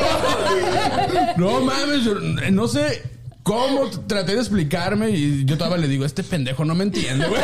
No 1.37 1.61
mames, 1.61 2.05
yo 2.05 2.15
no 2.51 2.69
sé 2.69 3.03
cómo 3.43 3.89
traté 4.07 4.33
de 4.35 4.39
explicarme 4.41 5.11
y 5.11 5.45
yo 5.45 5.57
todavía 5.59 5.79
le 5.79 5.89
digo, 5.89 6.05
este 6.05 6.23
pendejo 6.23 6.65
no 6.65 6.75
me 6.75 6.85
entiende, 6.85 7.27
güey. 7.27 7.41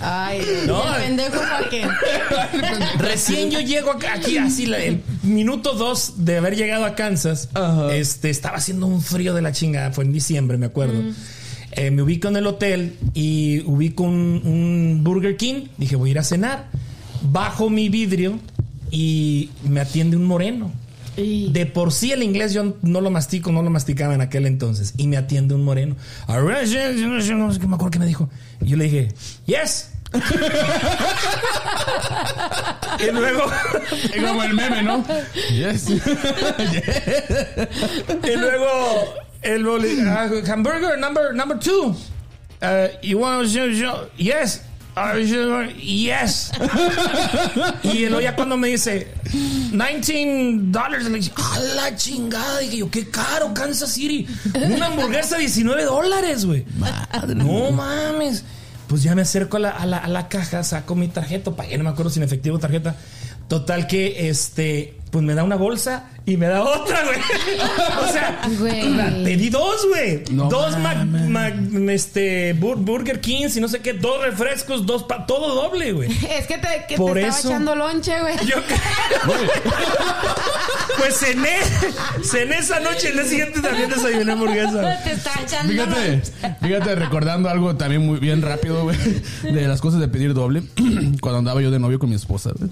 Ay, 0.00 0.40
No, 0.66 0.82
El 0.94 1.02
pendejo 1.02 1.38
para 1.40 1.68
qué. 1.68 1.84
Recién 2.98 3.50
yo 3.50 3.58
llego 3.60 3.90
aquí, 3.90 4.38
así, 4.38 4.66
la- 4.66 4.78
el 4.78 5.02
minuto 5.24 5.74
dos 5.74 6.24
de 6.24 6.36
haber 6.36 6.54
llegado 6.56 6.84
a 6.84 6.94
Kansas, 6.94 7.48
Ajá. 7.54 7.92
este, 7.94 8.30
estaba 8.30 8.58
haciendo 8.58 8.86
un 8.86 9.02
frío 9.02 9.34
de 9.34 9.42
la 9.42 9.50
chingada, 9.52 9.90
fue 9.90 10.04
en 10.04 10.12
diciembre, 10.12 10.56
me 10.56 10.66
acuerdo. 10.66 11.02
Eh, 11.72 11.90
me 11.90 12.02
ubico 12.02 12.28
en 12.28 12.36
el 12.36 12.46
hotel 12.46 12.96
y 13.12 13.60
ubico 13.66 14.04
un, 14.04 14.40
un 14.44 15.00
Burger 15.02 15.36
King, 15.36 15.66
dije, 15.78 15.96
voy 15.96 16.10
a 16.10 16.12
ir 16.12 16.18
a 16.20 16.24
cenar. 16.24 16.66
Bajo 17.20 17.68
mi 17.68 17.88
vidrio 17.88 18.38
y 18.92 19.50
me 19.64 19.80
atiende 19.80 20.16
un 20.16 20.24
moreno. 20.24 20.72
De 21.18 21.66
por 21.66 21.92
sí 21.92 22.12
el 22.12 22.22
inglés 22.22 22.52
yo 22.52 22.76
no 22.82 23.00
lo 23.00 23.10
mastico, 23.10 23.50
no 23.50 23.62
lo 23.62 23.70
masticaba 23.70 24.14
en 24.14 24.20
aquel 24.20 24.46
entonces. 24.46 24.94
Y 24.96 25.08
me 25.08 25.16
atiende 25.16 25.54
un 25.54 25.64
moreno. 25.64 25.96
No 26.28 27.52
sé 27.52 27.58
qué 27.58 27.66
me 27.66 27.74
acuerdo 27.74 27.90
que 27.90 27.98
me 27.98 28.06
dijo. 28.06 28.30
Y 28.60 28.68
yo 28.68 28.76
le 28.76 28.84
dije, 28.84 29.08
yes. 29.46 29.90
y 33.00 33.10
luego, 33.12 33.44
Y 34.16 34.20
como 34.20 34.42
el 34.44 34.54
meme, 34.54 34.82
¿no? 34.82 35.04
Yes. 35.50 35.90
y 35.90 36.00
luego 38.36 39.14
el 39.42 39.64
boli- 39.64 40.00
ah, 40.06 40.28
hamburger 40.46 40.98
number 40.98 41.34
number 41.34 41.58
two. 41.58 41.96
Uh, 42.62 42.88
you 43.02 43.18
want 43.18 43.44
yes. 44.16 44.62
Yes. 45.80 46.50
y 47.82 48.04
él 48.04 48.16
ya 48.20 48.34
cuando 48.36 48.56
me 48.56 48.68
dice 48.68 49.08
19 49.72 50.70
dólares, 50.70 51.04
le 51.08 51.18
dije, 51.18 51.32
a 51.36 51.58
la 51.74 51.96
chingada. 51.96 52.58
Dije 52.60 52.78
yo, 52.78 52.90
qué 52.90 53.08
caro, 53.08 53.52
Kansas 53.54 53.92
City. 53.92 54.26
Una 54.54 54.86
hamburguesa 54.86 55.36
19 55.38 55.84
dólares, 55.84 56.44
güey. 56.44 56.64
No 57.36 57.70
mames. 57.72 58.44
Pues 58.86 59.02
ya 59.02 59.14
me 59.14 59.22
acerco 59.22 59.58
a 59.58 59.60
la, 59.60 59.70
a 59.70 59.84
la- 59.86 59.98
a 59.98 60.08
la 60.08 60.28
caja, 60.28 60.62
saco 60.64 60.94
mi 60.94 61.08
tarjeta, 61.08 61.50
pagué, 61.54 61.76
no 61.76 61.84
me 61.84 61.90
acuerdo 61.90 62.10
si 62.10 62.20
en 62.20 62.24
efectivo 62.24 62.58
tarjeta. 62.58 62.96
Total 63.46 63.86
que 63.86 64.28
este, 64.30 64.96
pues 65.10 65.24
me 65.24 65.34
da 65.34 65.42
una 65.44 65.56
bolsa 65.56 66.04
y 66.26 66.36
me 66.36 66.46
da 66.46 66.62
otra, 66.62 67.02
güey. 67.04 67.18
o 68.08 68.12
sea, 68.12 68.40
Güey. 68.58 69.24
pedí 69.24 69.48
dos, 69.48 69.86
güey. 69.88 70.22
No 70.30 70.48
dos 70.48 70.76
Mac- 70.78 71.54
este, 71.90 72.54
Bur- 72.54 72.76
Burger 72.76 73.20
Kings 73.20 73.56
y 73.56 73.60
no 73.60 73.68
sé 73.68 73.80
qué, 73.80 73.94
dos 73.94 74.20
refrescos, 74.22 74.84
dos, 74.84 75.04
pa- 75.04 75.24
todo 75.26 75.54
doble, 75.54 75.92
güey. 75.92 76.10
Es 76.38 76.46
que 76.46 76.58
te, 76.58 76.84
que 76.88 76.96
Por 76.96 77.14
te 77.14 77.26
estaba 77.26 77.54
echando 77.54 77.74
lonche, 77.74 78.20
güey. 78.20 78.34
Yo 78.46 78.56
Pues 80.98 81.16
cené, 81.18 81.56
cené 82.22 82.58
esa 82.58 82.80
noche, 82.80 83.08
el 83.08 83.14
día 83.14 83.24
siguiente 83.24 83.60
también 83.60 83.88
desayuné 83.88 84.32
hamburguesa. 84.32 84.98
Te 85.04 85.12
está 85.12 85.30
echando 85.42 85.72
Fíjate, 85.72 86.10
lonche. 86.10 86.32
fíjate, 86.60 86.94
recordando 86.96 87.48
algo 87.48 87.76
también 87.76 88.04
muy 88.04 88.18
bien 88.18 88.42
rápido, 88.42 88.82
güey, 88.82 88.96
de 89.42 89.68
las 89.68 89.80
cosas 89.80 90.00
de 90.00 90.08
pedir 90.08 90.34
doble, 90.34 90.62
cuando 91.20 91.38
andaba 91.38 91.62
yo 91.62 91.70
de 91.70 91.78
novio 91.78 91.98
con 91.98 92.10
mi 92.10 92.16
esposa, 92.16 92.50
güey. 92.58 92.68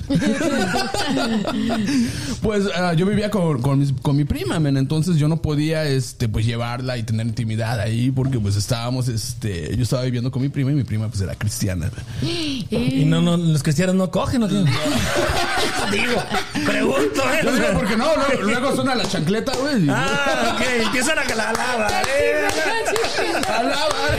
Pues 2.42 2.64
ah, 2.74 2.92
yo 2.94 3.06
vivía 3.06 3.30
con, 3.30 3.60
con, 3.62 3.78
mis- 3.78 3.92
con 4.02 4.16
mi 4.16 4.24
prima, 4.24 4.58
men, 4.60 4.76
entonces 4.76 5.16
yo 5.16 5.28
no 5.28 5.36
podía, 5.42 5.84
este, 5.84 6.28
pues 6.28 6.44
llevarla 6.46 6.96
y 6.98 7.02
tener 7.02 7.26
intimidad 7.26 7.80
ahí, 7.80 8.10
porque 8.10 8.38
pues 8.38 8.56
estábamos, 8.56 9.08
este, 9.08 9.74
yo 9.76 9.82
estaba 9.82 10.02
viviendo 10.02 10.30
con 10.30 10.42
mi 10.42 10.48
prima 10.48 10.70
y 10.70 10.74
mi 10.74 10.84
prima 10.84 11.08
pues 11.08 11.20
era 11.20 11.34
cristiana. 11.34 11.90
Y 12.22 13.04
no, 13.06 13.20
no, 13.22 13.36
los 13.36 13.62
cristianos 13.62 13.94
no 13.94 14.10
cogen, 14.10 14.40
¿no? 14.40 14.48
Digo, 15.90 16.22
pregunto, 16.64 17.22
¿eh? 17.32 17.40
Yo 17.44 17.52
digo, 17.52 17.66
porque 17.74 17.96
no, 17.96 18.06
luego, 18.16 18.42
luego 18.42 18.74
suena 18.74 18.94
la 18.96 19.06
chancleta, 19.08 19.52
güey. 19.56 19.86
Ah, 19.88 20.54
ok, 20.56 20.62
empiezan 20.86 21.18
a 21.18 21.22
calar 21.22 21.56
la 21.56 21.72
A 21.72 23.62
la 23.62 23.70
madre. 23.70 24.18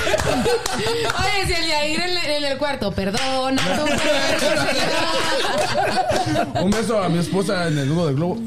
Oye, 1.19 1.45
si 1.47 1.53
el 1.53 1.67
Yair 1.67 1.99
en, 2.01 2.17
en 2.17 2.43
el 2.51 2.57
cuarto, 2.57 2.91
perdona 2.91 3.61
tu. 6.55 6.61
Un 6.63 6.71
beso 6.71 7.01
a 7.01 7.09
mi 7.09 7.19
esposa 7.19 7.67
en 7.67 7.77
el 7.79 7.89
del 8.05 8.15
globo. 8.15 8.38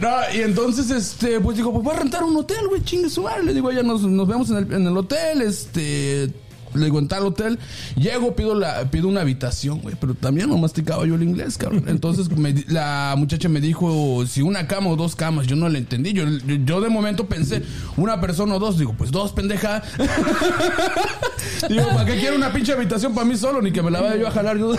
No, 0.00 0.16
y 0.34 0.40
entonces, 0.42 0.90
este, 0.90 1.40
pues 1.40 1.56
digo, 1.56 1.72
pues 1.72 1.84
voy 1.84 1.94
a 1.94 1.98
rentar 1.98 2.24
un 2.24 2.36
hotel, 2.36 2.68
güey, 2.68 2.82
chingue 2.84 3.08
su 3.08 3.22
madre. 3.22 3.42
Le 3.42 3.54
digo, 3.54 3.72
ya 3.72 3.82
nos, 3.82 4.02
nos 4.02 4.28
vemos 4.28 4.50
en 4.50 4.56
el, 4.58 4.72
en 4.72 4.86
el 4.86 4.96
hotel, 4.96 5.42
este. 5.42 6.30
Le 6.74 6.84
digo, 6.86 6.98
en 6.98 7.08
tal 7.08 7.24
hotel. 7.24 7.58
Llego, 7.96 8.34
pido 8.34 8.54
la 8.54 8.90
pido 8.90 9.08
una 9.08 9.20
habitación, 9.22 9.80
güey. 9.80 9.96
Pero 9.98 10.14
también 10.14 10.48
no 10.48 10.58
masticaba 10.58 11.06
yo 11.06 11.14
el 11.14 11.22
inglés, 11.22 11.56
cabrón. 11.56 11.84
Entonces 11.88 12.30
me 12.30 12.54
la 12.68 13.14
muchacha 13.16 13.48
me 13.48 13.60
dijo 13.60 14.24
si 14.26 14.42
una 14.42 14.66
cama 14.66 14.90
o 14.90 14.96
dos 14.96 15.14
camas. 15.14 15.46
Yo 15.46 15.56
no 15.56 15.68
le 15.68 15.78
entendí. 15.78 16.12
Yo, 16.12 16.24
yo, 16.24 16.56
yo 16.64 16.80
de 16.80 16.88
momento 16.88 17.26
pensé, 17.26 17.62
una 17.96 18.20
persona 18.20 18.54
o 18.54 18.58
dos. 18.58 18.78
Digo, 18.78 18.94
pues 18.96 19.10
dos, 19.10 19.32
pendeja. 19.32 19.82
Digo, 21.68 21.88
¿para 21.88 22.04
qué 22.04 22.18
quiero 22.18 22.36
una 22.36 22.52
pinche 22.52 22.72
habitación 22.72 23.14
para 23.14 23.26
mí 23.26 23.36
solo? 23.36 23.62
Ni 23.62 23.72
que 23.72 23.82
me 23.82 23.90
la 23.90 24.00
vaya 24.00 24.16
yo 24.16 24.28
a 24.28 24.30
jalar 24.30 24.58
yo. 24.58 24.74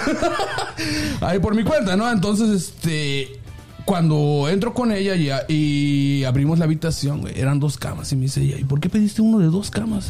Ahí 1.22 1.40
por 1.40 1.56
mi 1.56 1.64
cuenta, 1.64 1.96
¿no? 1.96 2.10
Entonces, 2.12 2.50
este. 2.50 3.40
Cuando 3.86 4.50
entro 4.50 4.74
con 4.74 4.92
ella 4.92 5.16
y, 5.16 5.30
y 5.48 5.95
abrimos 6.26 6.60
la 6.60 6.66
habitación, 6.66 7.22
güey, 7.22 7.40
eran 7.40 7.60
dos 7.60 7.78
camas. 7.78 8.12
Y 8.12 8.16
me 8.16 8.24
dice 8.24 8.42
ella, 8.42 8.58
¿y 8.60 8.64
por 8.64 8.80
qué 8.80 8.90
pediste 8.90 9.22
uno 9.22 9.40
de 9.40 9.48
dos 9.48 9.72
camas? 9.72 10.10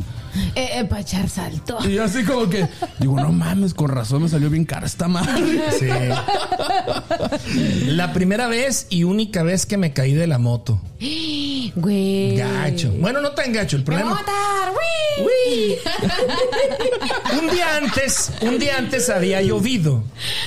Eh, 0.55 0.69
eh, 0.75 0.85
para 0.85 1.01
echar 1.01 1.29
salto. 1.29 1.77
Y 1.87 1.93
yo 1.93 2.03
así 2.03 2.23
como 2.23 2.49
que, 2.49 2.67
digo, 2.99 3.19
no 3.19 3.31
mames, 3.31 3.73
con 3.73 3.89
razón 3.89 4.23
me 4.23 4.29
salió 4.29 4.49
bien 4.49 4.65
cara 4.65 4.85
esta 4.85 5.07
madre. 5.07 5.61
Sí. 5.75 5.87
La 7.87 8.13
primera 8.13 8.47
vez 8.47 8.87
y 8.89 9.03
única 9.03 9.43
vez 9.43 9.65
que 9.65 9.77
me 9.77 9.93
caí 9.93 10.13
de 10.13 10.27
la 10.27 10.37
moto. 10.37 10.79
Güey. 11.75 12.37
Gacho. 12.37 12.91
Bueno, 12.97 13.19
no 13.21 13.31
tan 13.31 13.51
gacho. 13.51 13.75
El 13.75 13.83
Me 13.85 13.95
voy 13.95 13.95
a 13.95 14.05
problema. 14.05 14.21
matar, 14.21 14.71
güey. 14.71 15.27
¡Uy! 15.27 15.77
un 17.39 17.49
día 17.49 17.77
antes, 17.77 18.31
un 18.41 18.59
día 18.59 18.77
antes 18.77 19.09
había 19.09 19.41
llovido. 19.41 20.03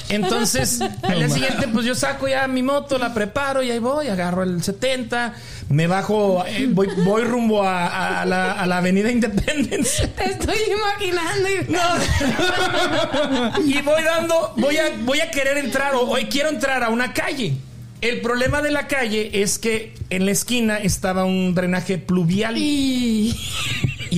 Entonces, 0.08 0.80
al 1.02 1.18
día 1.18 1.28
siguiente, 1.28 1.68
pues 1.68 1.84
yo 1.86 1.94
saco 1.94 2.28
ya 2.28 2.46
mi 2.48 2.62
moto, 2.62 2.98
la 2.98 3.12
preparo 3.14 3.62
y 3.62 3.70
ahí 3.70 3.78
voy, 3.78 4.08
agarro 4.08 4.42
el 4.42 4.62
70, 4.62 5.34
me 5.70 5.86
bajo, 5.86 6.44
eh, 6.46 6.66
voy, 6.70 6.88
voy 7.04 7.22
rumbo 7.24 7.62
a, 7.62 8.22
a 8.22 8.26
la, 8.26 8.52
a 8.52 8.66
la 8.66 8.78
avenida 8.78 9.10
Independence. 9.10 10.06
Te 10.08 10.24
estoy 10.30 10.56
imaginando. 10.70 11.48
y- 11.48 11.72
No. 11.72 13.64
y 13.64 13.82
voy 13.82 14.02
dando, 14.02 14.54
voy 14.56 14.76
a, 14.78 14.84
voy 15.00 15.20
a 15.20 15.30
querer 15.30 15.58
entrar 15.58 15.94
o 15.94 16.02
hoy 16.08 16.24
quiero 16.26 16.48
entrar 16.48 16.82
a 16.82 16.88
una 16.88 17.12
calle. 17.12 17.54
El 18.00 18.20
problema 18.20 18.62
de 18.62 18.70
la 18.70 18.86
calle 18.86 19.42
es 19.42 19.58
que 19.58 19.92
en 20.10 20.24
la 20.24 20.30
esquina 20.32 20.76
estaba 20.76 21.24
un 21.24 21.54
drenaje 21.54 21.98
pluvial 21.98 22.56
y 22.56 23.34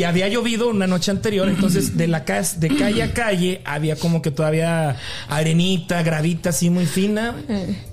había 0.05 0.29
llovido 0.29 0.69
una 0.69 0.87
noche 0.87 1.11
anterior, 1.11 1.49
entonces 1.49 1.97
de 1.97 2.07
la 2.07 2.25
ca- 2.25 2.43
de 2.57 2.69
calle 2.77 3.03
a 3.03 3.13
calle 3.15 3.61
había 3.65 3.97
como 3.97 4.21
que 4.23 4.31
todavía 4.31 4.97
arenita, 5.29 6.03
gravita 6.03 6.51
así 6.51 6.69
muy 6.71 6.87
fina. 6.87 7.35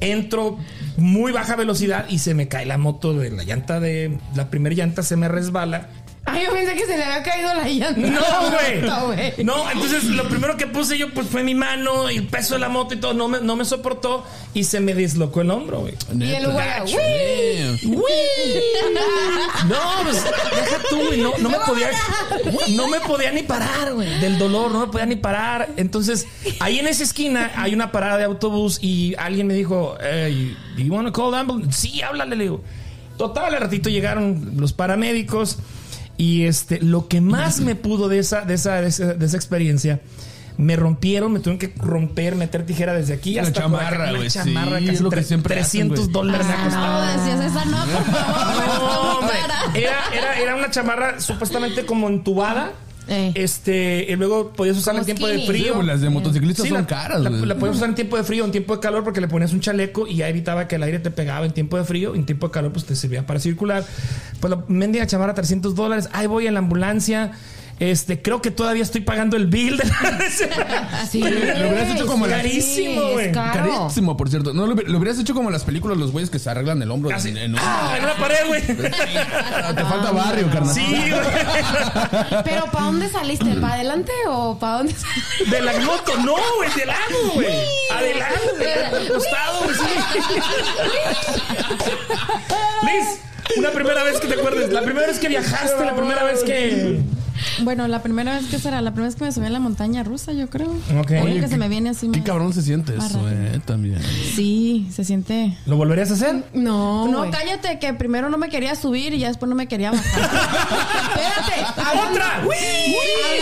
Entro 0.02 0.58
muy 0.97 1.32
baja 1.32 1.56
velocidad 1.56 2.06
y 2.10 2.19
se 2.19 2.34
me 2.34 2.47
cae 2.47 2.65
la 2.65 2.78
moto 2.78 3.13
de 3.13 3.32
la 3.32 3.43
llanta 3.43 3.80
de 3.80 4.17
la 4.36 4.50
primera 4.50 4.76
llanta 4.76 5.04
se 5.04 5.15
me 5.15 5.28
resbala. 5.30 5.89
Ay, 6.29 6.43
yo 6.45 6.51
pensé 6.51 6.75
que 6.75 6.85
se 6.85 6.97
le 6.97 7.03
había 7.05 7.23
caído 7.23 7.53
la 7.53 7.67
llanta. 7.67 8.01
No, 8.81 9.07
güey. 9.07 9.33
No, 9.43 9.69
entonces 9.71 10.03
lo 10.03 10.27
primero 10.27 10.57
que 10.57 10.67
puse 10.67 10.97
yo 10.97 11.09
pues 11.13 11.27
fue 11.27 11.43
mi 11.43 11.55
mano 11.55 12.11
y 12.11 12.17
el 12.17 12.27
peso 12.27 12.55
de 12.55 12.59
la 12.59 12.69
moto 12.69 12.93
y 12.93 12.97
todo. 12.97 13.13
No 13.13 13.27
me, 13.27 13.39
no 13.39 13.55
me 13.55 13.63
soportó 13.65 14.25
y 14.53 14.65
se 14.65 14.79
me 14.79 14.93
dislocó 14.93 15.41
el 15.41 15.51
hombro, 15.51 15.79
güey. 15.81 15.95
Y 16.17 16.33
el. 16.33 16.47
No, 19.67 19.75
pues 20.03 20.23
deja 20.23 20.77
tú, 20.89 20.97
güey. 21.07 21.21
No, 21.21 21.31
no 21.39 21.49
me 21.49 21.57
podía. 21.59 21.89
No 22.75 22.87
me 22.87 22.99
podía 22.99 23.31
ni 23.31 23.43
parar, 23.43 23.93
güey. 23.93 24.19
Del 24.19 24.37
dolor, 24.37 24.71
no 24.71 24.81
me 24.81 24.87
podía 24.87 25.05
ni 25.05 25.15
parar. 25.15 25.69
Entonces, 25.77 26.27
ahí 26.59 26.79
en 26.79 26.87
esa 26.87 27.03
esquina 27.03 27.51
hay 27.55 27.73
una 27.73 27.91
parada 27.91 28.17
de 28.17 28.25
autobús 28.25 28.79
y 28.81 29.15
alguien 29.17 29.47
me 29.47 29.53
dijo, 29.53 29.97
hey, 30.01 30.55
do 30.75 30.83
you 30.83 30.93
want 30.93 31.07
to 31.07 31.13
call 31.13 31.31
the 31.31 31.37
ambulance? 31.37 31.79
Sí, 31.79 32.01
háblale, 32.01 32.35
le 32.35 32.43
digo. 32.43 32.61
Total, 33.17 33.53
al 33.55 33.61
ratito 33.61 33.89
llegaron 33.89 34.53
los 34.57 34.73
paramédicos 34.73 35.57
y 36.17 36.43
este, 36.43 36.82
lo 36.82 37.08
que 37.08 37.21
más 37.21 37.60
me 37.62 37.75
pudo 37.75 38.10
de 38.10 38.19
esa, 38.19 38.41
de 38.41 38.56
esa, 38.56 38.82
de 38.82 38.88
esa, 38.88 39.13
de 39.13 39.25
esa 39.25 39.38
experiencia. 39.38 40.01
Me 40.58 40.75
rompieron, 40.75 41.32
me 41.32 41.39
tuvieron 41.39 41.60
que 41.60 41.71
romper, 41.80 42.36
meter 42.36 42.65
tijera 42.65 42.91
desde 42.93 43.13
aquí 43.13 43.36
La 43.36 43.43
hasta 43.43 43.60
acá. 43.60 43.62
chamarra, 43.69 44.10
Una 44.10 44.17
güey, 44.17 44.30
chamarra 44.30 44.80
sí, 44.80 44.86
casi 44.86 44.95
es 44.95 45.01
lo 45.01 45.10
que 45.12 45.23
siempre 45.23 45.60
hacen, 45.60 45.88
300 45.89 45.99
güey. 45.99 46.12
dólares 46.12 46.47
me 46.47 46.53
ha 46.53 46.58
Ah, 46.58 46.63
costado. 46.63 47.06
no, 47.06 47.23
decías 47.23 47.51
esa 47.51 47.65
no, 47.65 47.86
por 47.86 48.03
favor. 48.06 48.80
No, 48.80 49.19
hombre. 49.19 49.38
Era, 49.75 49.99
era, 50.13 50.39
era 50.39 50.56
una 50.56 50.71
chamarra 50.71 51.19
supuestamente 51.19 51.86
como 51.86 52.08
entubada. 52.08 52.71
Eh. 53.09 53.31
Este, 53.35 54.05
y 54.09 54.15
luego 54.15 54.51
podías 54.51 54.77
usarla 54.77 55.01
en 55.01 55.05
tiempo 55.05 55.27
de 55.27 55.45
frío. 55.45 55.79
Sí, 55.79 55.85
las 55.85 56.01
de 56.01 56.09
motociclistas 56.09 56.63
Sí, 56.63 56.69
son 56.69 56.81
la, 56.81 56.87
caras, 56.87 57.21
la 57.21 57.55
podías 57.55 57.77
usar 57.77 57.89
en 57.89 57.95
tiempo 57.95 58.17
de 58.17 58.23
frío, 58.23 58.45
en 58.45 58.51
tiempo 58.51 58.75
de 58.75 58.81
calor, 58.81 59.03
porque 59.03 59.21
le 59.21 59.27
ponías 59.27 59.53
un 59.53 59.61
chaleco 59.61 60.07
y 60.07 60.17
ya 60.17 60.29
evitaba 60.29 60.67
que 60.67 60.75
el 60.75 60.83
aire 60.83 60.99
te 60.99 61.11
pegaba 61.11 61.45
en 61.45 61.51
tiempo 61.51 61.77
de 61.77 61.83
frío. 61.83 62.15
En 62.15 62.25
tiempo 62.25 62.47
de 62.47 62.53
calor, 62.53 62.71
pues 62.71 62.85
te 62.85 62.95
servía 62.95 63.25
para 63.25 63.39
circular. 63.39 63.85
Pues 64.39 64.51
la 64.51 64.63
mendiga 64.67 65.07
chamarra, 65.07 65.33
300 65.33 65.75
dólares. 65.75 66.09
Ahí 66.11 66.27
voy 66.27 66.47
en 66.47 66.53
la 66.53 66.59
ambulancia. 66.59 67.31
Este, 67.79 68.21
creo 68.23 68.41
que 68.41 68.49
todavía 68.49 68.81
estoy 68.81 69.01
pagando 69.01 69.37
el 69.37 69.45
bill 69.45 69.77
de 69.77 69.83
la 69.85 71.05
Sí, 71.11 71.19
Lo 71.21 71.27
hubieras 71.29 71.93
hecho 71.95 72.07
como 72.07 72.25
la- 72.25 72.37
Carísimo, 72.37 73.11
güey. 73.11 73.31
Carísimo, 73.31 74.17
por 74.17 74.29
cierto. 74.29 74.51
No 74.53 74.65
lo, 74.65 74.75
hubi- 74.75 74.85
lo 74.87 74.97
hubieras 74.97 75.19
hecho 75.19 75.35
como 75.35 75.51
las 75.51 75.63
películas, 75.63 75.95
los 75.97 76.11
güeyes 76.11 76.31
que 76.31 76.39
se 76.39 76.49
arreglan 76.49 76.81
el 76.81 76.89
hombro. 76.89 77.15
Así. 77.15 77.29
en- 77.29 77.37
en 77.37 77.53
un- 77.53 77.59
Ah, 77.61 77.93
en 77.97 78.03
una 78.03 78.15
pared, 78.15 78.47
güey. 78.47 78.61
Te 78.65 79.83
falta 79.85 80.11
barrio, 80.11 80.49
carnal. 80.49 80.73
Sí, 80.73 80.85
güey. 80.87 82.41
Pero 82.43 82.65
¿para 82.71 82.85
dónde 82.85 83.09
saliste? 83.09 83.53
¿Para 83.61 83.75
adelante 83.75 84.11
o 84.27 84.57
para 84.57 84.77
dónde 84.77 84.93
saliste? 84.95 85.55
De 85.55 85.61
la 85.61 85.73
moto, 85.79 86.17
no, 86.25 86.35
güey, 86.57 86.69
de 86.75 86.85
lado, 86.87 87.31
güey. 87.35 87.47
Adelante, 87.93 89.07
costado, 89.13 89.63
güey. 89.65 89.75
sí. 89.75 90.39
Liz, 92.83 93.19
una 93.57 93.69
primera 93.71 94.03
vez 94.03 94.19
que 94.19 94.27
te 94.27 94.33
acuerdes, 94.33 94.71
la 94.71 94.81
primera 94.81 95.07
vez 95.07 95.19
que 95.19 95.27
viajaste, 95.27 95.85
la 95.85 95.95
primera 95.95 96.23
vez 96.23 96.43
que. 96.43 97.01
Bueno, 97.63 97.88
la 97.88 98.02
primera 98.02 98.36
vez 98.36 98.45
que 98.47 98.60
será, 98.60 98.82
la 98.82 98.91
primera 98.91 99.08
vez 99.10 99.15
que 99.15 99.23
me 99.26 99.32
subí 99.32 99.45
a 99.45 99.50
la 99.50 99.60
montaña 99.60 100.04
rusa, 100.04 100.32
yo 100.34 100.50
creo. 100.50 100.69
Ok. 101.00 101.12
Oye, 101.23 101.39
que 101.39 101.47
se 101.47 101.58
me 101.58 101.67
viene 101.69 101.89
así 101.89 102.10
Qué 102.12 102.19
más- 102.19 102.26
cabrón 102.26 102.54
se 102.54 102.62
siente 102.62 102.95
eso, 102.95 103.28
eh, 103.30 103.60
también. 103.65 104.00
Sí, 104.36 104.88
se 104.91 105.04
siente. 105.04 105.58
¿Lo 105.65 105.78
volverías 105.78 106.12
a 106.12 106.13
hacer? 106.15 106.43
No, 106.54 107.08
No, 107.08 107.19
güey. 107.19 107.32
cállate, 107.32 107.80
que 107.80 107.93
primero 107.93 108.30
no 108.30 108.38
me 108.38 108.50
quería 108.50 108.76
subir 108.76 109.13
y 109.13 109.19
ya 109.19 109.28
después 109.28 109.50
no 109.50 109.56
me 109.56 109.67
quería 109.67 109.91
bajar. 109.91 110.06
Espérate. 110.21 111.80
hablando- 111.82 112.12
¡Otra! 112.12 112.41
¡Uy! 112.45 112.56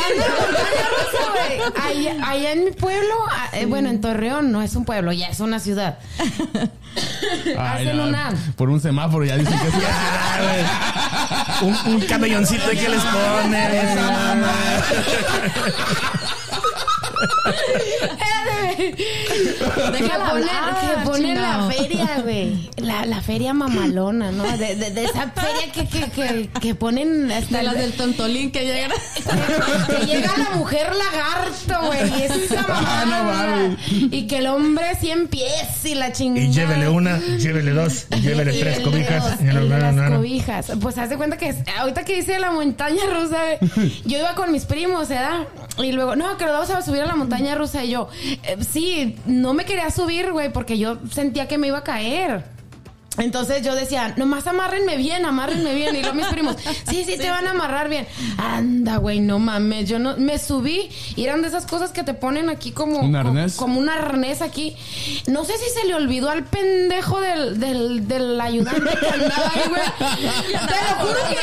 Hablando 0.06 0.24
de 0.24 0.42
montaña 0.42 0.88
rusa, 0.96 1.24
güey. 1.32 2.08
Allá, 2.16 2.30
allá 2.30 2.52
en 2.54 2.66
mi 2.66 2.72
pueblo, 2.72 3.14
ah, 3.32 3.50
eh, 3.54 3.66
bueno, 3.66 3.90
en 3.90 4.02
Torreón 4.02 4.52
no 4.52 4.62
es 4.62 4.76
un 4.76 4.86
pueblo, 4.86 5.12
ya 5.12 5.28
es 5.28 5.40
una 5.40 5.60
ciudad. 5.60 6.00
Ay, 7.58 7.86
Hacen 7.88 7.98
no, 7.98 8.04
una- 8.08 8.34
Por 8.56 8.70
un 8.70 8.80
semáforo 8.80 9.26
ya 9.26 9.38
dicen 9.38 9.58
que 9.60 9.68
es 9.68 9.74
Un, 11.62 11.94
un 11.94 12.02
camelloncito 12.02 12.70
que 12.70 12.90
les 12.90 13.02
pone. 13.02 13.66
Espérate. 13.66 14.02
Déjala 19.92 20.26
que 20.26 20.32
pone, 20.32 20.50
hablar, 20.50 20.80
que 20.82 21.06
pone 21.06 21.36
la 21.36 21.42
chingado. 21.42 21.72
feria, 21.72 22.22
güey. 22.24 22.70
La, 22.78 23.06
la 23.06 23.22
feria 23.22 23.54
mamalona, 23.54 24.32
¿no? 24.32 24.44
De, 24.58 24.76
de- 24.76 24.92
de 24.92 25.04
esa 25.06 25.32
feria 25.32 25.72
que, 25.74 25.88
que, 25.88 26.10
que, 26.12 26.50
que 26.62 26.76
ponen 26.76 27.32
hasta 27.32 27.58
De 27.58 27.64
las 27.64 27.76
el- 27.76 27.82
del 27.82 27.94
tontolín 27.94 28.52
que 28.52 28.66
llegan. 28.66 28.92
que 30.00 30.06
llega 30.06 30.32
la 30.38 30.56
mujer 30.58 30.88
lagarto, 30.96 31.88
güey. 31.88 32.20
Y 32.20 32.24
esa 32.24 32.66
Ah, 32.68 33.06
no 33.08 33.76
y 34.12 34.28
que 34.28 34.38
el 34.38 34.48
hombre 34.48 34.86
cien 35.00 35.28
pies 35.28 35.86
y 35.86 35.96
la 35.96 36.12
chingada. 36.12 36.46
Y 36.48 36.52
llévele 36.52 36.90
una, 36.90 37.18
llévele 37.20 37.72
dos, 37.72 38.08
llévele 38.22 38.56
Y 38.56 38.60
tres 38.60 38.80
cobijas. 38.80 39.42
Y 39.42 39.46
las 39.46 39.94
no, 39.94 40.10
no. 40.10 40.18
cobijas. 40.18 40.72
Pues 40.82 40.98
haz 40.98 41.10
de 41.10 41.18
cuenta 41.18 41.38
que 41.38 41.54
ahorita 41.80 42.04
que 42.06 42.18
hice 42.20 42.40
la 42.40 42.52
montaña 42.52 43.02
rusa, 43.12 43.38
güey, 43.72 44.02
yo 44.06 44.18
iba 44.20 44.36
con 44.36 44.52
mis 44.52 44.66
primos, 44.66 45.10
¿verdad? 45.10 45.48
Y 45.78 45.92
luego, 45.92 46.16
no, 46.16 46.38
que 46.38 46.46
nos 46.46 46.54
vamos 46.54 46.70
a 46.70 46.82
subir 46.82 47.02
a 47.02 47.06
la 47.06 47.16
montaña 47.16 47.56
rusa. 47.56 47.84
Y 47.84 47.92
yo, 47.92 48.08
eh, 48.44 48.58
sí, 48.70 49.18
no 49.26 49.54
me 49.54 49.66
quería 49.66 49.90
subir, 49.92 50.32
güey, 50.32 50.52
porque 50.52 50.78
yo 50.78 50.98
sentía 51.12 51.48
que 51.48 51.58
me 51.58 51.68
iba 51.68 51.80
a 51.80 51.84
caer. 51.84 52.56
Entonces 53.18 53.62
yo 53.62 53.76
decía, 53.76 54.14
nomás 54.18 54.46
amárrenme 54.46 54.98
bien, 54.98 55.26
amárrenme 55.26 55.74
bien. 55.74 55.96
Y 55.96 56.02
luego 56.02 56.16
mis 56.16 56.26
primos, 56.28 56.58
sí, 56.90 57.04
sí, 57.06 57.18
te 57.18 57.30
van 57.30 57.48
a 57.48 57.52
amarrar 57.52 57.90
bien. 57.90 58.08
Anda, 58.38 58.98
güey, 58.98 59.20
no 59.20 59.40
mames. 59.40 59.88
Yo 59.88 60.00
no, 60.00 60.18
me 60.18 60.38
subí 60.38 60.90
y 61.16 61.24
eran 61.24 61.42
de 61.42 61.48
esas 61.48 61.66
cosas 61.66 61.92
que 61.92 62.04
te 62.04 62.14
ponen 62.14 62.50
aquí 62.50 62.72
como, 62.72 63.00
¿Un 63.00 63.16
arnés? 63.16 63.56
como 63.56 63.80
un 63.80 63.90
arnés 63.90 64.42
aquí. 64.42 64.76
No 65.28 65.46
sé 65.46 65.54
si 65.58 65.70
se 65.70 65.88
le 65.88 65.96
olvidó 65.96 66.30
al 66.30 66.44
pendejo 66.44 67.22
del, 67.22 67.60
del, 67.60 68.08
del 68.08 68.40
ayudante 68.42 68.82
que 69.00 69.08
andaba 69.08 69.52
ahí, 69.54 69.62
güey. 69.70 69.82
Te 70.52 70.76
lo 70.76 71.08
juro 71.08 71.20
que, 71.30 71.36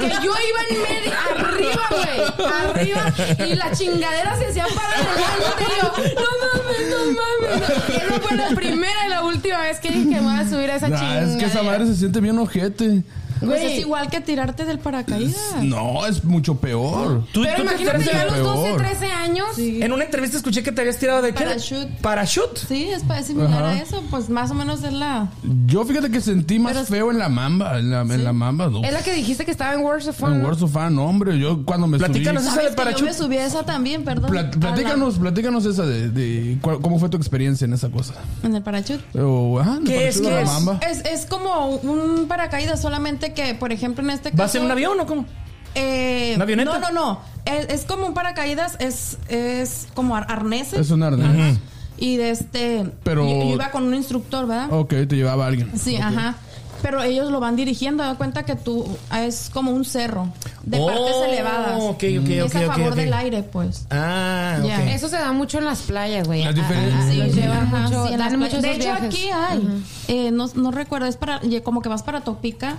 que 0.00 0.24
yo 0.24 0.32
iba 0.32 0.60
en 0.70 0.82
medio, 0.82 1.12
arriba, 1.38 1.88
güey. 1.90 2.50
Arriba. 2.70 3.46
Y 3.46 3.54
la 3.54 3.72
chingadera 3.72 4.36
se 4.36 4.46
hacía 4.48 4.66
para 4.66 4.88
adelante. 4.88 5.64
Y 5.64 5.80
yo, 5.80 6.20
no 6.20 6.28
mames, 6.40 6.63
no 6.90 6.98
mames. 7.12 7.68
Esa 7.88 8.20
fue 8.20 8.36
la 8.36 8.48
primera 8.54 9.06
y 9.06 9.10
la 9.10 9.22
última 9.24 9.60
vez 9.60 9.78
que 9.80 9.88
dije 9.90 10.08
que 10.08 10.14
me 10.16 10.20
voy 10.20 10.36
a 10.36 10.48
subir 10.48 10.70
a 10.70 10.76
esa 10.76 10.88
Nah, 10.88 10.98
chingadera. 10.98 11.30
es 11.32 11.36
que 11.36 11.44
esa 11.46 11.62
madre 11.62 11.86
se 11.86 11.96
siente 11.96 12.20
bien 12.20 12.38
ojete. 12.38 13.02
Pues 13.46 13.62
es 13.62 13.78
igual 13.80 14.08
que 14.10 14.20
tirarte 14.20 14.64
del 14.64 14.78
paracaídas. 14.78 15.36
No, 15.62 16.06
es 16.06 16.24
mucho 16.24 16.56
peor. 16.56 17.24
¿Tú, 17.32 17.42
Pero 17.42 17.56
tú 17.56 17.62
te 17.62 17.82
imagínate 17.82 18.04
yo 18.04 18.20
a 18.20 18.24
los 18.24 18.34
peor. 18.34 18.44
12, 18.56 18.74
13 18.78 19.06
años. 19.12 19.46
En 19.58 19.92
una 19.92 20.04
entrevista 20.04 20.36
escuché 20.36 20.62
que 20.62 20.72
te 20.72 20.80
habías 20.80 20.98
tirado 20.98 21.22
de 21.22 21.32
qué? 21.34 21.44
Parachute. 21.44 21.86
Parachute. 22.00 22.60
Sí, 22.68 22.88
es 22.90 23.02
es 23.18 23.26
similar 23.26 23.52
Ajá. 23.64 23.70
a 23.70 23.78
eso. 23.80 24.02
Pues 24.10 24.28
más 24.28 24.50
o 24.50 24.54
menos 24.54 24.82
es 24.82 24.92
la. 24.92 25.28
Yo 25.66 25.84
fíjate 25.84 26.10
que 26.10 26.20
sentí 26.20 26.58
más 26.58 26.72
Pero- 26.74 26.86
feo 26.86 27.10
en 27.10 27.18
la 27.18 27.28
mamba. 27.28 27.78
En 27.78 27.90
la, 27.90 28.00
en 28.02 28.24
la 28.24 28.32
mamba, 28.32 28.68
no. 28.68 28.82
Es 28.84 28.92
la 28.92 29.02
que 29.02 29.12
dijiste 29.12 29.44
que 29.44 29.50
estaba 29.50 29.74
en 29.74 29.80
Words 29.80 30.08
of 30.08 30.16
Fun. 30.16 30.34
En. 30.34 30.44
Words 30.44 30.62
of 30.62 30.72
Fun, 30.72 30.98
hombre. 30.98 31.38
Yo 31.38 31.64
cuando 31.64 31.86
me 31.86 31.98
Platícanos 31.98 32.42
subí. 32.42 32.52
esa 32.52 32.56
de 32.62 32.62
¿Sabes 32.62 32.74
que 32.74 32.80
yo 32.80 32.84
parachute. 32.84 33.10
me 33.10 33.14
subí 33.14 33.36
a 33.38 33.46
esa 33.46 33.62
también, 33.64 34.04
perdón? 34.04 34.30
Pla- 34.30 34.50
platícanos, 34.50 35.18
platícanos 35.18 35.64
esa 35.66 35.84
de, 35.86 36.08
de 36.10 36.58
cuál- 36.60 36.80
cómo 36.80 36.98
fue 36.98 37.08
tu 37.08 37.16
experiencia 37.16 37.64
en 37.64 37.72
esa 37.74 37.90
cosa. 37.90 38.14
En 38.42 38.54
el 38.54 38.62
parachute. 38.62 39.02
O, 39.20 39.60
ajá, 39.60 39.80
me 39.80 39.84
¿Qué 39.90 40.08
es? 40.08 40.20
¿Qué 40.20 40.40
es? 40.42 40.50
Es, 40.90 41.04
es 41.04 41.26
como 41.26 41.68
un 41.76 42.26
paracaídas, 42.28 42.80
solamente 42.80 43.32
que, 43.34 43.54
por 43.54 43.72
ejemplo, 43.72 44.02
en 44.04 44.10
este 44.10 44.30
caso. 44.30 44.42
¿Vas 44.42 44.54
en 44.54 44.64
un 44.64 44.70
avión 44.70 44.98
o 45.00 45.06
cómo? 45.06 45.26
Eh, 45.74 46.32
¿Una 46.36 46.44
avioneta? 46.44 46.78
No, 46.78 46.90
no, 46.90 46.92
no. 46.92 47.20
Es, 47.44 47.68
es 47.68 47.84
como 47.84 48.06
un 48.06 48.14
paracaídas, 48.14 48.76
es, 48.78 49.18
es 49.28 49.88
como 49.94 50.16
ar- 50.16 50.26
arneses. 50.30 50.78
Es 50.80 50.90
un 50.90 51.02
arnés. 51.02 51.58
Y 51.98 52.16
de 52.16 52.30
este. 52.30 52.86
Pero- 53.02 53.28
Yo, 53.28 53.40
yo 53.48 53.54
iba 53.54 53.70
con 53.70 53.84
un 53.84 53.94
instructor, 53.94 54.46
¿verdad? 54.46 54.72
Ok, 54.72 54.90
te 55.08 55.16
llevaba 55.16 55.46
alguien. 55.46 55.70
Sí, 55.78 55.96
ajá. 55.96 56.36
Pero 56.82 57.02
ellos 57.02 57.30
lo 57.30 57.40
van 57.40 57.56
dirigiendo, 57.56 58.02
da 58.02 58.14
cuenta 58.16 58.42
que 58.42 58.56
tú 58.56 58.84
es 59.16 59.48
como 59.54 59.70
un 59.70 59.86
cerro 59.86 60.28
de 60.64 60.78
Oh, 60.78 60.86
partes 60.86 61.14
elevadas. 61.28 61.76
ok, 61.80 61.94
ok, 61.94 62.02
Y 62.28 62.38
es 62.40 62.54
a 62.56 62.60
favor 62.60 62.94
del 62.94 63.12
aire, 63.14 63.42
pues. 63.42 63.86
Ah, 63.90 64.58
Ya. 64.62 64.80
ok. 64.80 64.88
Eso 64.88 65.08
se 65.08 65.16
da 65.16 65.32
mucho 65.32 65.58
en 65.58 65.64
las 65.64 65.80
playas, 65.82 66.26
güey. 66.26 66.44
Las 66.44 66.54
Ah, 66.58 66.68
ah, 66.70 67.06
Sí, 67.08 67.16
llevan 67.32 67.70
mucho, 67.70 68.06
sí, 68.06 68.12
en 68.12 68.18
las. 68.20 68.32
De 68.62 68.70
hecho, 68.72 68.78
viajes. 68.84 69.04
aquí 69.06 69.28
hay. 69.32 69.82
eh, 70.08 70.30
no, 70.30 70.46
no 70.56 70.70
recuerdo, 70.72 71.06
es 71.06 71.16
para, 71.16 71.40
como 71.62 71.80
que 71.80 71.88
vas 71.88 72.02
para 72.02 72.20
Topica. 72.20 72.76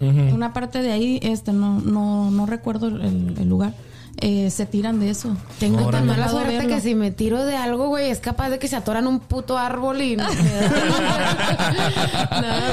Una 0.00 0.52
parte 0.52 0.80
de 0.82 0.92
ahí, 0.92 1.20
este, 1.22 1.52
no, 1.52 1.78
no, 1.80 2.30
no 2.30 2.46
recuerdo 2.46 2.88
el, 2.88 3.34
el 3.38 3.48
lugar. 3.48 3.74
eh, 4.22 4.50
se 4.50 4.66
tiran 4.66 4.98
de 5.00 5.10
eso. 5.10 5.36
Tengo 5.58 5.82
Tan 5.90 5.90
tan 5.92 6.06
mala 6.06 6.28
suerte 6.28 6.66
que 6.66 6.80
si 6.80 6.94
me 6.94 7.10
tiro 7.10 7.44
de 7.44 7.56
algo, 7.56 7.88
güey, 7.88 8.10
es 8.10 8.18
capaz 8.18 8.48
de 8.50 8.58
que 8.58 8.66
se 8.68 8.76
atoran 8.76 9.06
un 9.06 9.20
puto 9.20 9.56
árbol 9.58 10.00
y... 10.02 10.16
no, 10.16 10.24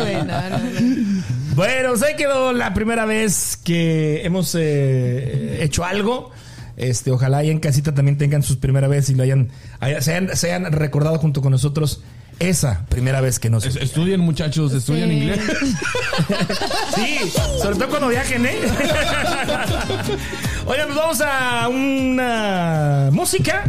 güey, 0.01 0.15
no, 0.25 0.49
no, 0.49 0.57
no. 0.59 1.23
Bueno, 1.55 1.89
pues 1.89 2.03
ahí 2.03 2.15
quedó 2.15 2.53
la 2.53 2.73
primera 2.73 3.05
vez 3.05 3.57
que 3.63 4.25
hemos 4.25 4.55
eh, 4.57 5.59
hecho 5.63 5.83
algo. 5.85 6.31
Este, 6.75 7.09
ojalá 7.11 7.39
ahí 7.39 7.49
en 7.49 7.59
casita 7.59 7.93
también 7.95 8.17
tengan 8.17 8.43
sus 8.43 8.57
primera 8.57 8.87
vez 8.87 9.09
y 9.09 9.15
lo 9.15 9.23
hayan, 9.23 9.49
haya- 9.79 10.01
se, 10.01 10.13
hayan, 10.13 10.35
se 10.37 10.53
hayan 10.53 10.71
recordado 10.71 11.17
junto 11.17 11.41
con 11.41 11.51
nosotros 11.51 12.01
esa 12.39 12.85
primera 12.89 13.21
vez 13.21 13.39
que 13.39 13.49
nos. 13.49 13.65
Es- 13.65 13.75
Estudien, 13.77 14.19
muchachos, 14.19 14.73
estudien 14.73 15.09
Sí. 15.09 15.15
inglés. 15.15 15.39
Sí, 16.95 17.17
sobre 17.61 17.75
todo 17.75 17.89
cuando 17.89 18.07
viajen, 18.09 18.45
¿eh? 18.45 18.57
Oigan, 20.65 20.87
pues 20.87 20.95
vamos 20.97 21.21
a 21.21 21.67
una 21.69 23.09
música 23.11 23.63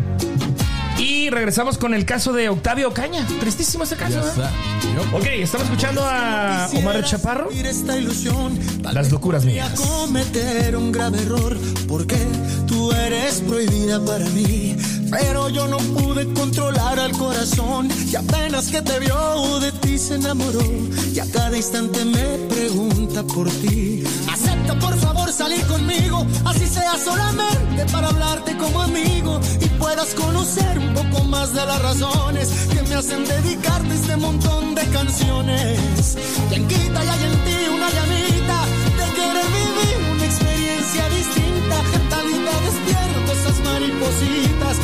y 0.99 1.31
regresamos 1.31 1.79
con 1.79 1.95
el 1.95 2.05
caso 2.05 2.33
de 2.33 2.49
Octavio 2.49 2.93
Caña. 2.93 3.25
Tristísimo 3.41 3.85
este 3.85 3.97
caso, 3.97 4.19
¿eh? 4.21 4.43
Ok, 5.13 5.27
estamos 5.27 5.67
escuchando 5.67 6.03
a 6.05 6.69
Omar 6.75 7.05
Chaparro. 7.05 7.51
Las 8.93 9.11
locuras 9.13 9.45
voy 9.45 9.59
a 9.59 9.67
mías. 9.67 9.79
cometer 9.81 10.77
un 10.77 10.91
grave 10.91 11.23
error, 11.23 11.57
porque 11.87 12.17
tú 12.67 12.91
eres 12.93 13.41
prohibida 13.47 14.05
para 14.05 14.25
mí. 14.31 14.77
Pero 15.11 15.49
yo 15.49 15.67
no 15.69 15.79
pude 15.79 16.33
controlar 16.35 16.99
al 16.99 17.13
corazón, 17.13 17.89
y 18.11 18.15
apenas 18.15 18.69
que 18.69 18.83
te 18.83 18.99
vio 19.01 19.59
de 19.61 19.73
ti 19.73 19.99
se 19.99 20.17
enamoró. 20.17 20.63
Y 21.15 21.19
a 21.19 21.27
cada 21.31 21.57
instante 21.57 22.05
me 22.05 22.39
pregunta 22.49 23.23
por 23.23 23.49
ti. 23.51 24.05
Acepta 24.31 24.79
por 24.79 24.97
favor 24.99 25.33
salir 25.33 25.65
conmigo, 25.67 26.27
así 26.45 26.67
sea 26.67 26.97
solamente 26.97 27.87
para 27.91 28.09
hablarte 28.09 28.57
como 28.57 28.83
amigo 28.83 29.41
y 29.61 29.67
puedas 29.81 30.15
conocer 30.15 30.79
un 30.79 30.95
poco 30.95 31.25
más 31.25 31.55
de 31.55 31.65
las 31.65 31.81
razones 31.83 32.49
que 32.73 32.83
me 32.83 32.95
hacen 32.95 33.25
dedicarte 33.25 33.95
este 33.95 34.17
montón 34.17 34.75
de 34.75 34.85
canciones. 34.89 36.17
Quien 36.51 36.67
quita 36.69 37.05
y 37.05 37.09
hay 37.09 37.25
en 37.25 37.45
ti 37.45 37.57
una 37.75 37.91
llamita 37.91 38.59
de 38.99 39.07
querer 39.17 39.47
vivir 39.59 39.97
una 40.13 40.25
experiencia 40.25 41.09
distinta. 41.09 41.77
Que 41.93 41.99
tal 42.11 42.27
y 42.29 42.39
te 42.47 42.55
despierto 42.67 43.33
esas 43.33 43.65
maripositas. 43.65 44.77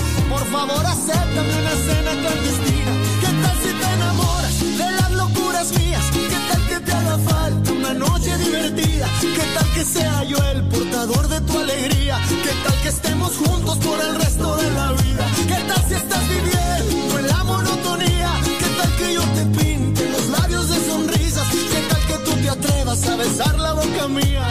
Por 0.55 0.69
favor, 0.69 0.87
acéptame 0.87 1.53
una 1.63 1.75
cena 1.85 2.11
clandestina. 2.13 2.93
¿Qué 3.21 3.27
tal 3.43 3.57
si 3.59 3.71
te 3.81 3.93
enamoras 3.93 4.61
de 4.79 4.91
las 4.93 5.11
locuras 5.11 5.73
mías? 5.77 6.05
¿Qué 6.13 6.39
tal 6.49 6.69
que 6.69 6.79
te 6.79 6.93
haga 6.93 7.19
falta 7.19 7.73
una 7.73 7.95
noche 7.95 8.39
divertida? 8.39 9.09
¿Qué 9.21 9.47
tal 9.53 9.73
que 9.75 9.85
sea 9.85 10.23
yo 10.23 10.37
el 10.53 10.63
portador 10.69 11.27
de 11.27 11.41
tu 11.41 11.59
alegría? 11.59 12.21
¿Qué 12.29 12.53
tal 12.65 12.83
que 12.83 12.89
estemos 12.89 13.37
juntos 13.37 13.79
por 13.79 14.01
el 14.01 14.15
resto 14.15 14.57
de 14.59 14.71
la 14.71 14.93
vida? 14.93 15.27
¿Qué 15.49 15.61
tal 15.67 15.85
si 15.89 15.95
estás 15.95 16.23
viviendo 16.29 17.19
en 17.19 17.27
la 17.27 17.43
monotonía? 17.43 18.31
¿Qué 18.61 18.69
tal 18.79 18.97
que 18.97 19.13
yo 19.13 19.23
te 19.23 19.47
pinte 19.59 20.09
los 20.09 20.29
labios 20.29 20.69
de 20.69 20.89
sonrisas? 20.89 21.49
¿Qué 21.51 21.81
tal 21.89 22.07
que 22.07 22.19
tú 22.25 22.31
te 22.41 22.49
atrevas 22.51 23.09
a 23.09 23.17
besar 23.17 23.59
la 23.59 23.73
boca 23.73 24.07
mía? 24.07 24.47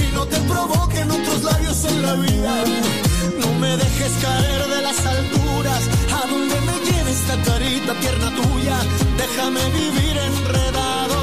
Y 0.00 0.14
no 0.14 0.24
te 0.24 0.38
provoquen 0.38 1.10
otros 1.10 1.42
labios 1.42 1.84
en 1.84 2.02
la 2.02 2.14
vida. 2.14 3.11
No 3.40 3.52
me 3.60 3.76
dejes 3.76 4.12
caer 4.20 4.66
de 4.68 4.82
las 4.82 4.98
alturas. 5.06 5.82
A 6.18 6.26
donde 6.26 6.60
me 6.68 6.74
lleve 6.86 7.10
esta 7.10 7.36
carita 7.48 7.94
tierna 8.00 8.30
tuya. 8.40 8.76
Déjame 9.16 9.62
vivir 9.70 10.16
enredado. 10.30 11.18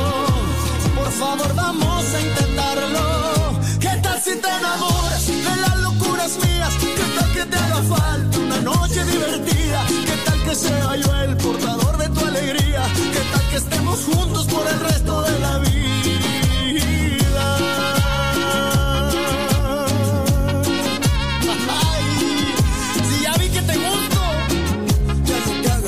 Por 0.96 1.12
favor, 1.12 1.56
vamos 1.56 2.04
a 2.14 2.22
intentarlo. 2.22 3.60
¿Qué 3.80 3.94
tal 4.02 4.22
si 4.22 4.36
te 4.44 4.50
enamoras 4.60 5.28
de 5.28 5.56
las 5.66 5.78
locuras 5.78 6.32
mías? 6.44 6.74
¿Qué 6.98 7.06
tal 7.18 7.34
que 7.34 7.46
te 7.46 7.58
haga 7.58 7.82
falta 7.84 8.38
una 8.40 8.62
noche 8.62 9.04
divertida? 9.06 9.86
¿Qué 10.08 10.18
tal 10.26 10.44
que 10.44 10.56
sea 10.56 10.96
yo 10.96 11.16
el 11.24 11.38
portador 11.38 11.98
de 11.98 12.10
tu 12.10 12.26
alegría? 12.26 12.84
¿Qué 13.14 13.22
tal 13.32 13.50
que 13.50 13.58
estemos 13.58 14.00
juntos 14.06 14.46
por 14.48 14.66
el 14.68 14.80
resto 14.80 15.22
de 15.24 15.40
la 15.40 15.58
vida? 15.60 15.69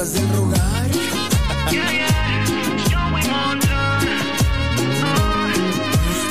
Hagas 0.02 0.14
del 0.14 0.30
rogar. 0.30 0.90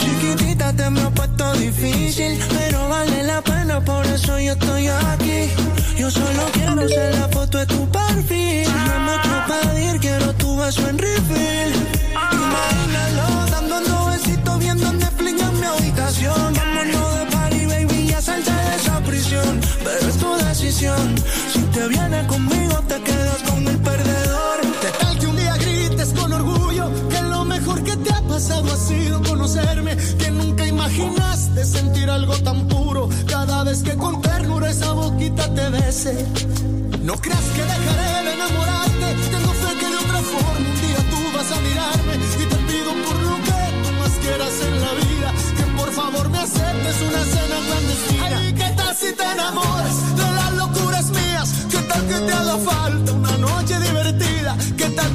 Chiquitita 0.01 0.73
te 0.73 0.91
me 0.91 1.01
ha 1.01 1.11
puesto 1.11 1.53
difícil, 1.55 2.39
pero 2.49 2.89
vale 2.89 3.23
la 3.23 3.41
pena, 3.43 3.81
por 3.85 4.05
eso 4.07 4.39
yo 4.39 4.53
estoy 4.53 4.89
aquí. 4.89 5.51
Yo 5.97 6.11
solo 6.11 6.43
quiero 6.53 6.89
ser 6.89 7.15
la 7.15 7.29
foto 7.29 7.59
de 7.59 7.67
tu 7.67 7.89
perfil. 7.91 8.69
No 8.87 8.93
hay 8.93 9.01
mucho 9.11 9.33
pedir, 9.51 10.01
quiero 10.01 10.33
tu 10.35 10.57
beso 10.57 10.89
en 10.89 10.99
refill. 10.99 11.71
Imagínalo, 12.33 13.47
dando 13.51 14.07
besitos 14.07 14.59
viendo 14.59 14.93
Netflix 14.93 15.43
en 15.43 15.61
mi 15.61 15.67
habitación. 15.67 16.55
Vámonos 16.55 17.19
de 17.19 17.27
party, 17.27 17.67
baby, 17.67 18.07
ya 18.09 18.21
salte 18.21 18.53
de 18.53 18.77
esa 18.77 19.01
prisión. 19.01 19.61
Pero 19.85 20.09
es 20.09 20.17
tu 20.17 20.35
decisión. 20.49 21.15
Si 21.53 21.61
te 21.75 21.89
vienes 21.89 22.27
conmigo, 22.27 22.70
te 22.91 23.01
quedas 23.03 23.43
con 23.49 23.69
el 23.69 23.79
perdedor. 23.79 24.59
¿Qué 24.83 24.91
tal 24.99 25.19
que 25.19 25.27
un 25.29 25.37
día 25.37 25.57
grites 25.59 26.13
con 26.13 26.33
orgullo 26.33 26.91
que 27.09 27.23
lo 27.23 27.45
mejor 27.45 27.85
que 27.85 27.97
te 27.97 28.13
ha 28.13 28.21
pasado 28.23 28.73
ha 28.73 28.77
sido 28.77 29.23
conocerme? 29.23 29.97
Que 30.19 30.31
nunca 30.33 30.67
imaginaste 30.67 31.65
sentir 31.65 32.11
algo 32.11 32.37
tan 32.39 32.67
puro 32.67 33.09
cada 33.29 33.63
vez 33.63 33.85
que 33.85 33.95
con 33.95 34.21
ternura 34.21 34.71
esa 34.71 34.91
boquita 34.93 35.55
te 35.55 35.69
bese. 35.69 36.15
No 37.05 37.15
creas 37.25 37.47
que 37.55 37.63
dejaré 37.75 38.25
de 38.27 38.33
enamorarte. 38.39 39.09
Tengo 39.35 39.53
fe 39.63 39.71
que 39.81 39.89
de 39.95 39.99
otra 40.05 40.21
forma 40.33 40.59
un 40.59 40.81
día 40.85 41.01
tú 41.13 41.21
vas 41.37 41.49
a 41.57 41.59
mirarme 41.69 42.15
y 42.43 42.45
te 42.53 42.59
pido 42.71 42.91
por 43.07 43.17
lo 43.29 43.37
que 43.47 43.61
tú 43.83 43.91
más 44.01 44.15
quieras 44.25 44.55
en 44.67 44.75
la 44.87 44.93
vida 45.05 45.29
que 45.59 45.65
por 45.79 45.91
favor 45.93 46.29
me 46.29 46.39
aceptes 46.39 46.97
una 47.09 47.23
cena 47.35 47.57
clandestina. 47.67 48.39
Ay, 48.39 48.53
¿qué 48.53 48.69
tal 48.77 48.97
si 48.97 49.13
te 49.13 49.25
enamoras 49.35 49.97
de 50.17 50.29
las 50.39 50.53
locuras 50.55 51.11
mías? 51.11 51.49
¿Qué 51.71 51.79
tal 51.91 52.03
que 52.09 52.19
te 52.27 52.33
haga 52.33 52.59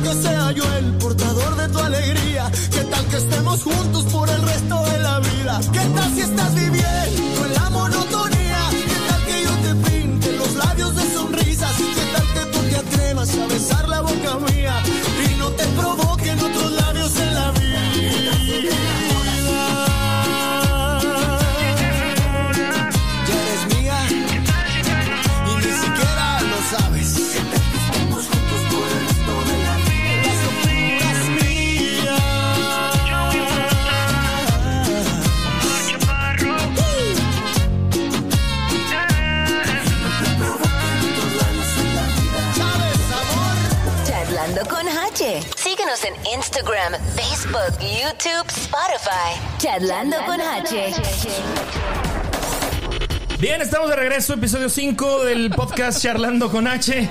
que 0.05 0.13
sea 0.21 0.51
yo 0.51 0.63
el 0.77 0.93
portador 0.97 1.55
de 1.55 1.67
tu 1.69 1.79
alegría? 1.79 2.51
¿Qué 2.71 2.83
tal 2.83 3.05
que 3.07 3.17
estemos 3.17 3.63
juntos 3.63 4.03
por 4.11 4.29
el 4.29 4.41
resto 4.41 4.83
de 4.91 4.99
la 4.99 5.19
vida? 5.19 5.59
¿Qué 5.73 5.85
tal 5.95 6.13
si 6.13 6.21
estás 6.21 6.53
viviendo 6.53 7.45
en 7.45 7.53
la 7.53 7.69
monotonía? 7.71 8.59
¿Qué 8.89 8.99
tal 9.09 9.25
que 9.25 9.43
yo 9.45 9.53
te 9.65 9.89
pinte 9.89 10.31
los 10.33 10.53
labios 10.55 10.95
de 10.95 11.03
sonrisas? 11.11 11.75
¿Qué 11.77 12.05
tal 12.13 12.27
que 12.35 12.51
tú 12.53 12.59
te 12.69 12.75
atrevas 12.75 13.35
a 13.35 13.47
besar 13.47 13.89
la 13.89 14.01
boca 14.01 14.37
mía 14.47 14.75
Instagram, 46.55 46.93
Facebook, 47.17 47.79
YouTube, 47.81 48.47
Spotify. 48.47 49.57
Charlando 49.57 50.15
con 50.25 50.39
H. 50.39 50.93
Bien, 53.41 53.61
estamos 53.61 53.89
de 53.89 53.95
regreso, 53.97 54.35
episodio 54.35 54.69
5 54.69 55.25
del 55.25 55.49
podcast 55.49 56.01
Charlando 56.01 56.49
con 56.49 56.65
H. 56.67 57.09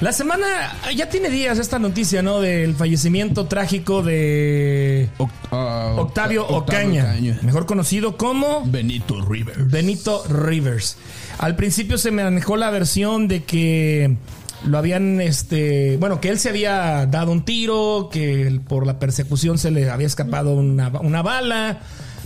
La 0.00 0.12
semana 0.12 0.74
ya 0.96 1.10
tiene 1.10 1.28
días 1.28 1.58
esta 1.58 1.78
noticia, 1.78 2.22
¿no? 2.22 2.40
Del 2.40 2.74
fallecimiento 2.74 3.44
trágico 3.46 4.02
de 4.02 5.10
ah, 5.50 5.96
Octavio 5.98 6.46
Octavio 6.46 6.48
Ocaña, 6.48 7.02
Ocaña. 7.10 7.38
mejor 7.42 7.66
conocido 7.66 8.16
como 8.16 8.64
Benito 8.64 9.20
Rivers. 9.20 9.70
Benito 9.70 10.24
Rivers. 10.30 10.96
Al 11.36 11.56
principio 11.56 11.98
se 11.98 12.10
manejó 12.10 12.56
la 12.56 12.70
versión 12.70 13.28
de 13.28 13.44
que 13.44 14.16
lo 14.64 14.78
habían, 14.78 15.20
este, 15.20 15.96
bueno, 15.98 16.20
que 16.20 16.28
él 16.28 16.38
se 16.38 16.48
había 16.48 17.06
dado 17.06 17.32
un 17.32 17.44
tiro, 17.44 18.08
que 18.12 18.60
por 18.68 18.86
la 18.86 18.98
persecución 18.98 19.58
se 19.58 19.70
le 19.70 19.90
había 19.90 20.06
escapado 20.06 20.54
una, 20.54 20.88
una 21.00 21.22
bala. 21.22 21.80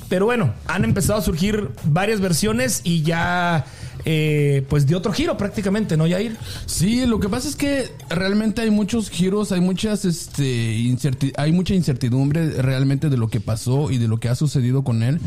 Pero 0.09 0.27
bueno, 0.27 0.53
han 0.67 0.85
empezado 0.85 1.19
a 1.19 1.23
surgir 1.23 1.71
varias 1.85 2.21
versiones 2.21 2.83
y 2.85 3.03
ya 3.03 3.65
eh, 4.07 4.67
pues 4.69 4.87
dio 4.87 4.99
otro 4.99 5.13
giro 5.13 5.37
prácticamente, 5.37 5.97
¿no, 5.97 6.07
Yair? 6.07 6.37
Sí, 6.67 7.07
lo 7.07 7.21
que 7.21 7.29
pasa 7.29 7.49
es 7.49 7.57
que 7.57 7.91
realmente 8.11 8.61
hay 8.61 8.71
muchos 8.71 9.09
giros, 9.09 9.51
hay 9.51 9.61
muchas, 9.61 10.05
este, 10.05 10.95
hay 11.37 11.53
mucha 11.53 11.75
incertidumbre 11.75 12.63
realmente 12.63 13.09
de 13.09 13.17
lo 13.17 13.29
que 13.29 13.41
pasó 13.41 13.91
y 13.91 13.99
de 13.99 14.09
lo 14.09 14.19
que 14.19 14.29
ha 14.29 14.35
sucedido 14.35 14.85
con 14.85 15.03
él. 15.03 15.21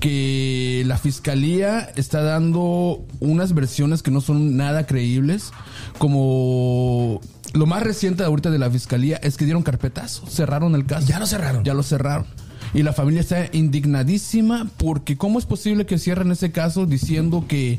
Que 0.00 0.84
la 0.86 0.96
fiscalía 0.96 1.92
está 1.96 2.22
dando 2.22 3.04
unas 3.20 3.52
versiones 3.52 4.02
que 4.02 4.10
no 4.10 4.22
son 4.22 4.56
nada 4.56 4.86
creíbles, 4.86 5.52
como 5.98 7.20
lo 7.52 7.66
más 7.66 7.82
reciente 7.82 8.24
ahorita 8.24 8.50
de 8.50 8.58
la 8.58 8.70
fiscalía 8.70 9.16
es 9.18 9.36
que 9.36 9.44
dieron 9.44 9.62
carpetazo, 9.62 10.26
cerraron 10.26 10.74
el 10.74 10.86
caso. 10.86 11.06
Ya 11.06 11.18
lo 11.18 11.26
cerraron. 11.26 11.64
Ya 11.64 11.74
lo 11.74 11.82
cerraron. 11.82 12.26
Y 12.74 12.82
la 12.82 12.92
familia 12.92 13.20
está 13.20 13.46
indignadísima 13.52 14.66
porque 14.76 15.16
¿cómo 15.16 15.38
es 15.38 15.46
posible 15.46 15.86
que 15.86 15.98
cierren 15.98 16.32
ese 16.32 16.50
caso 16.50 16.86
diciendo 16.86 17.44
que, 17.46 17.78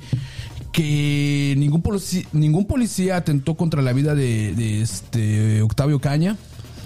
que 0.72 1.56
ningún, 1.58 1.82
policía, 1.82 2.24
ningún 2.32 2.66
policía 2.66 3.18
atentó 3.18 3.56
contra 3.56 3.82
la 3.82 3.92
vida 3.92 4.16
de, 4.16 4.54
de 4.56 4.82
este 4.82 5.62
Octavio 5.62 6.00
Caña? 6.00 6.38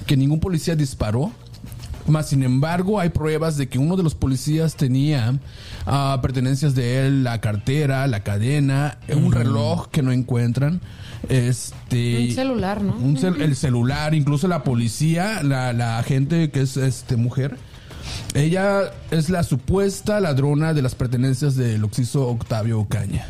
Que 0.07 0.17
ningún 0.17 0.39
policía 0.39 0.75
disparó. 0.75 1.31
Más 2.07 2.29
sin 2.29 2.41
embargo, 2.41 2.99
hay 2.99 3.09
pruebas 3.09 3.57
de 3.57 3.69
que 3.69 3.77
uno 3.77 3.95
de 3.95 4.01
los 4.01 4.15
policías 4.15 4.75
tenía 4.75 5.37
ah, 5.85 6.17
pertenencias 6.21 6.73
de 6.73 7.05
él, 7.05 7.23
la 7.23 7.39
cartera, 7.39 8.07
la 8.07 8.23
cadena, 8.23 8.97
un 9.15 9.31
reloj 9.31 9.89
que 9.89 10.01
no 10.01 10.11
encuentran. 10.11 10.81
Este, 11.27 12.27
Un 12.29 12.31
celular, 12.35 12.81
¿no? 12.83 12.95
un 12.95 13.17
cel- 13.17 13.41
el 13.41 13.55
celular, 13.55 14.13
incluso 14.15 14.47
la 14.47 14.63
policía, 14.63 15.43
la, 15.43 15.73
la 15.73 15.99
agente 15.99 16.49
que 16.51 16.61
es 16.61 16.77
este 16.77 17.17
mujer, 17.17 17.57
ella 18.33 18.91
es 19.11 19.29
la 19.29 19.43
supuesta 19.43 20.19
ladrona 20.19 20.73
de 20.73 20.81
las 20.81 20.95
pertenencias 20.95 21.55
del 21.55 21.83
occiso 21.83 22.27
Octavio 22.27 22.79
Ocaña. 22.79 23.25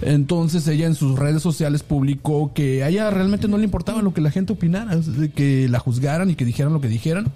Entonces 0.00 0.66
ella 0.68 0.86
en 0.86 0.94
sus 0.94 1.18
redes 1.18 1.42
sociales 1.42 1.82
publicó 1.82 2.52
que 2.54 2.82
a 2.82 2.88
ella 2.88 3.10
realmente 3.10 3.46
no 3.48 3.58
le 3.58 3.64
importaba 3.64 4.02
lo 4.02 4.14
que 4.14 4.20
la 4.20 4.30
gente 4.30 4.54
opinara, 4.54 4.98
que 5.34 5.68
la 5.68 5.78
juzgaran 5.78 6.30
y 6.30 6.34
que 6.34 6.44
dijeran 6.44 6.72
lo 6.72 6.80
que 6.80 6.88
dijeran, 6.88 7.26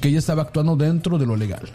que 0.00 0.08
ella 0.08 0.18
estaba 0.20 0.42
actuando 0.42 0.76
dentro 0.76 1.18
de 1.18 1.26
lo 1.26 1.36
legal. 1.36 1.68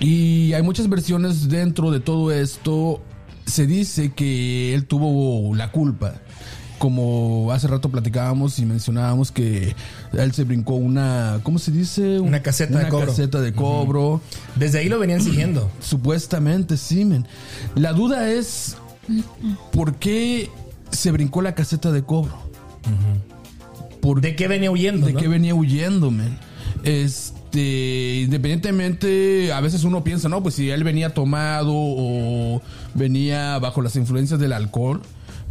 Y 0.00 0.52
hay 0.52 0.62
muchas 0.62 0.88
versiones 0.88 1.48
dentro 1.48 1.90
de 1.90 2.00
todo 2.00 2.32
esto. 2.32 3.02
Se 3.46 3.66
dice 3.66 4.12
que 4.12 4.74
él 4.74 4.86
tuvo 4.86 5.54
la 5.54 5.70
culpa. 5.70 6.14
Como 6.78 7.50
hace 7.52 7.68
rato 7.68 7.88
platicábamos 7.88 8.58
y 8.58 8.66
mencionábamos 8.66 9.30
que 9.30 9.74
él 10.12 10.32
se 10.32 10.44
brincó 10.44 10.74
una, 10.74 11.40
¿cómo 11.42 11.58
se 11.58 11.70
dice? 11.70 12.18
Una 12.20 12.42
caseta 12.42 12.78
de 12.78 12.88
cobro. 12.88 13.06
caseta 13.06 13.40
de 13.40 13.52
cobro. 13.52 14.20
Desde 14.56 14.80
ahí 14.80 14.88
lo 14.88 14.98
venían 14.98 15.20
siguiendo. 15.22 15.70
Supuestamente, 15.80 16.76
sí, 16.76 17.04
men. 17.04 17.26
La 17.74 17.92
duda 17.92 18.30
es, 18.30 18.76
¿por 19.72 19.94
qué 19.96 20.50
se 20.90 21.10
brincó 21.10 21.42
la 21.42 21.54
caseta 21.54 21.92
de 21.92 22.02
cobro? 22.02 22.36
¿Por 24.00 24.20
¿De 24.20 24.36
qué 24.36 24.48
venía 24.48 24.70
huyendo? 24.70 25.06
de 25.06 25.14
no? 25.14 25.20
qué 25.20 25.28
venía 25.28 25.54
huyendo, 25.54 26.10
men. 26.10 26.36
Este, 26.82 28.20
independientemente, 28.24 29.52
a 29.52 29.60
veces 29.60 29.84
uno 29.84 30.04
piensa, 30.04 30.28
no, 30.28 30.42
pues 30.42 30.56
si 30.56 30.70
él 30.70 30.84
venía 30.84 31.14
tomado 31.14 31.72
o 31.72 32.60
venía 32.94 33.58
bajo 33.58 33.80
las 33.80 33.96
influencias 33.96 34.38
del 34.38 34.52
alcohol, 34.52 35.00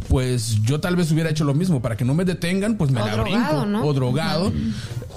pues 0.08 0.62
yo 0.62 0.80
tal 0.80 0.96
vez 0.96 1.10
hubiera 1.12 1.30
hecho 1.30 1.44
lo 1.44 1.54
mismo 1.54 1.80
para 1.82 1.96
que 1.96 2.04
no 2.04 2.14
me 2.14 2.24
detengan, 2.24 2.76
pues 2.76 2.90
me 2.90 3.00
O 3.00 3.06
la 3.06 3.12
drogado, 3.14 3.60
brinco 3.62 3.66
¿no? 3.66 3.84
o 3.84 3.92
drogado. 3.94 4.52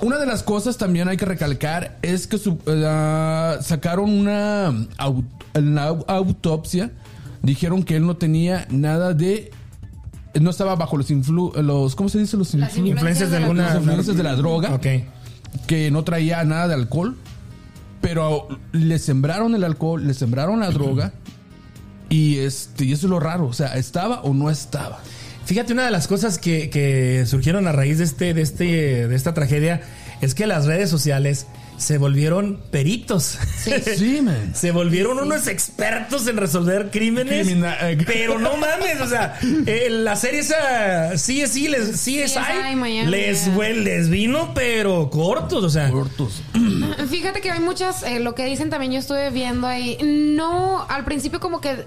Una 0.01 0.17
de 0.17 0.25
las 0.25 0.43
cosas 0.43 0.77
también 0.77 1.07
hay 1.07 1.17
que 1.17 1.25
recalcar 1.25 1.97
es 2.01 2.27
que 2.27 2.37
su- 2.37 2.59
eh, 2.65 3.57
sacaron 3.61 4.09
una, 4.11 4.73
autopsia, 6.07 6.91
dijeron 7.41 7.83
que 7.83 7.95
él 7.95 8.05
no 8.05 8.17
tenía 8.17 8.67
nada 8.69 9.13
de 9.13 9.51
no 10.39 10.51
estaba 10.51 10.75
bajo 10.75 10.97
los 10.97 11.09
influ 11.09 11.51
los 11.63 11.95
¿cómo 11.95 12.09
se 12.09 12.19
dice 12.19 12.37
los 12.37 12.53
influ- 12.53 12.87
Influencias 12.89 13.31
de 13.31 13.39
la 13.39 13.45
alguna. 13.47 13.63
Las 13.67 13.75
influencias 13.77 14.17
de 14.17 14.23
la 14.23 14.35
droga 14.35 14.73
Ok. 14.75 14.85
que 15.65 15.89
no 15.89 16.03
traía 16.03 16.43
nada 16.43 16.67
de 16.67 16.75
alcohol, 16.75 17.15
pero 18.01 18.47
le 18.71 18.99
sembraron 18.99 19.55
el 19.55 19.63
alcohol, 19.63 20.05
le 20.05 20.13
sembraron 20.13 20.59
la 20.59 20.69
droga 20.69 21.13
y 22.09 22.39
este 22.39 22.85
y 22.85 22.93
eso 22.93 23.07
es 23.07 23.09
lo 23.09 23.19
raro, 23.19 23.47
o 23.47 23.53
sea, 23.53 23.75
estaba 23.77 24.21
o 24.21 24.33
no 24.33 24.49
estaba. 24.49 25.01
Fíjate, 25.45 25.71
una 25.71 25.85
de 25.85 25.91
las 25.91 26.07
cosas 26.07 26.39
que, 26.39 26.69
que 26.69 27.25
surgieron 27.25 27.67
a 27.67 27.71
raíz 27.71 27.99
de 27.99 28.03
este, 28.03 28.33
de 28.33 28.41
este, 28.41 29.07
de 29.07 29.15
esta 29.15 29.33
tragedia 29.33 29.81
es 30.21 30.35
que 30.35 30.45
las 30.45 30.65
redes 30.65 30.89
sociales 30.89 31.47
se 31.77 31.97
volvieron 31.97 32.59
peritos. 32.71 33.37
Sí, 33.97 34.21
man. 34.23 34.53
Se 34.55 34.71
volvieron 34.71 35.19
unos 35.19 35.47
expertos 35.47 36.27
en 36.27 36.37
resolver 36.37 36.89
crímenes. 36.91 37.47
Crimina- 37.47 37.77
pero 38.05 38.39
no 38.39 38.57
mames, 38.57 38.99
o 39.01 39.07
sea, 39.07 39.39
eh, 39.65 39.87
la 39.89 40.15
serie 40.15 40.39
esa 40.39 41.11
CSI, 41.13 41.67
les, 41.67 41.89
CSI, 41.91 42.23
CSI 42.25 42.75
Miami, 42.75 43.09
les, 43.09 43.41
fue- 43.55 43.73
les 43.73 44.09
vino, 44.09 44.53
pero 44.53 45.09
cortos, 45.09 45.63
o 45.63 45.69
sea. 45.69 45.89
Cortos. 45.91 46.41
Fíjate 47.09 47.41
que 47.41 47.51
hay 47.51 47.59
muchas, 47.59 48.03
eh, 48.03 48.19
lo 48.19 48.35
que 48.35 48.45
dicen 48.45 48.69
también 48.69 48.91
yo 48.91 48.99
estuve 48.99 49.29
viendo 49.29 49.67
ahí. 49.67 49.97
No, 50.03 50.85
al 50.89 51.03
principio 51.05 51.39
como 51.39 51.61
que 51.61 51.85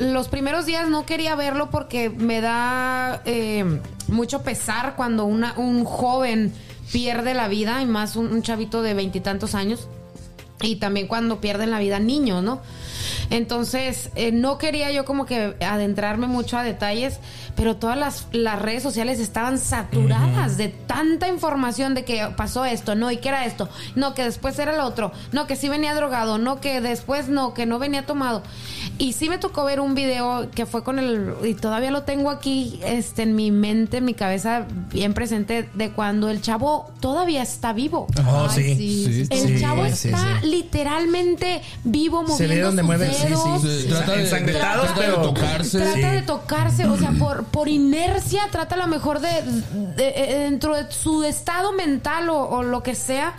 los 0.00 0.28
primeros 0.28 0.66
días 0.66 0.88
no 0.88 1.06
quería 1.06 1.34
verlo 1.34 1.70
porque 1.70 2.10
me 2.10 2.40
da 2.40 3.22
eh, 3.24 3.64
mucho 4.08 4.42
pesar 4.42 4.94
cuando 4.96 5.24
una, 5.24 5.54
un 5.56 5.84
joven 5.84 6.52
pierde 6.92 7.34
la 7.34 7.48
vida 7.48 7.82
y 7.82 7.86
más 7.86 8.16
un, 8.16 8.42
chavito 8.42 8.82
de 8.82 8.94
veintitantos 8.94 9.54
años. 9.54 9.88
Y 10.62 10.76
también 10.76 11.06
cuando 11.06 11.40
pierden 11.40 11.70
la 11.70 11.78
vida 11.78 11.98
niños, 11.98 12.42
¿no? 12.42 12.60
Entonces, 13.30 14.10
eh, 14.14 14.32
no 14.32 14.58
quería 14.58 14.90
yo 14.90 15.04
como 15.04 15.24
que 15.24 15.54
adentrarme 15.60 16.26
mucho 16.26 16.58
a 16.58 16.62
detalles, 16.62 17.20
pero 17.54 17.76
todas 17.76 17.96
las, 17.96 18.26
las 18.32 18.60
redes 18.60 18.82
sociales 18.82 19.20
estaban 19.20 19.58
saturadas 19.58 20.56
de 20.56 20.68
tanta 20.68 21.28
información 21.28 21.94
de 21.94 22.04
que 22.04 22.26
pasó 22.36 22.64
esto, 22.64 22.94
no, 22.94 23.10
y 23.10 23.18
que 23.18 23.28
era 23.28 23.46
esto, 23.46 23.68
no, 23.94 24.14
que 24.14 24.24
después 24.24 24.58
era 24.58 24.76
lo 24.76 24.84
otro, 24.84 25.12
no, 25.32 25.46
que 25.46 25.56
sí 25.56 25.68
venía 25.68 25.94
drogado, 25.94 26.38
no, 26.38 26.60
que 26.60 26.80
después 26.80 27.28
no, 27.28 27.54
que 27.54 27.66
no 27.66 27.78
venía 27.78 28.04
tomado. 28.04 28.42
Y 28.98 29.12
sí 29.12 29.28
me 29.28 29.38
tocó 29.38 29.64
ver 29.64 29.80
un 29.80 29.94
video 29.94 30.50
que 30.50 30.66
fue 30.66 30.82
con 30.82 30.98
el, 30.98 31.32
y 31.44 31.54
todavía 31.54 31.90
lo 31.90 32.02
tengo 32.02 32.30
aquí 32.30 32.80
este, 32.84 33.22
en 33.22 33.34
mi 33.36 33.50
mente, 33.50 33.98
en 33.98 34.04
mi 34.04 34.14
cabeza, 34.14 34.66
bien 34.92 35.14
presente, 35.14 35.68
de 35.74 35.90
cuando 35.92 36.28
el 36.30 36.42
chavo 36.42 36.90
todavía 37.00 37.42
está 37.42 37.72
vivo. 37.72 38.06
Oh, 38.26 38.46
Ay, 38.50 38.74
sí. 38.74 39.04
Sí. 39.04 39.20
está 39.22 39.34
El 39.36 39.48
Sí, 39.48 39.60
chavo 39.60 39.86
sí, 39.86 40.08
está 40.08 40.40
sí. 40.40 40.49
Literalmente 40.50 41.62
vivo 41.84 42.24
Se 42.36 42.46
ve 42.46 42.62
moviendo 42.62 42.66
donde 42.66 42.82
sus 42.82 42.86
mueve, 42.86 43.14
sí, 43.14 43.26
dedos. 43.26 43.62
sí. 43.62 43.82
Se 43.82 43.88
trata 43.88 44.12
de, 44.12 44.20
Ensangrentados, 44.22 44.84
trata 44.86 45.00
de 45.00 45.06
pero- 45.06 45.22
tocarse. 45.22 45.78
Trata 45.78 45.94
Sí. 45.94 46.00
de 46.02 46.22
tocarse, 46.22 46.86
o 46.86 46.96
sea, 46.98 47.12
por, 47.12 47.44
por 47.44 47.68
inercia, 47.68 48.42
trata 48.50 48.74
a 48.74 48.78
lo 48.78 48.86
mejor 48.86 49.20
de, 49.20 49.28
de- 49.96 50.12
de- 50.12 50.38
dentro 50.44 50.74
de 50.76 50.90
su 50.90 51.24
estado 51.24 51.72
mental 51.72 52.28
o, 52.28 52.38
o 52.48 52.62
lo 52.62 52.82
que 52.82 52.94
sea, 52.94 53.34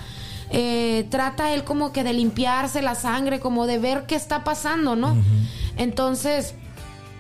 eh, 0.49 1.07
trata 1.09 1.53
él 1.53 1.63
como 1.63 1.91
que 1.93 2.03
de 2.03 2.13
limpiarse 2.13 2.81
la 2.81 2.95
sangre, 2.95 3.39
como 3.39 3.67
de 3.67 3.79
ver 3.79 4.05
qué 4.05 4.15
está 4.15 4.43
pasando, 4.43 4.95
¿no? 4.95 5.15
Entonces, 5.77 6.55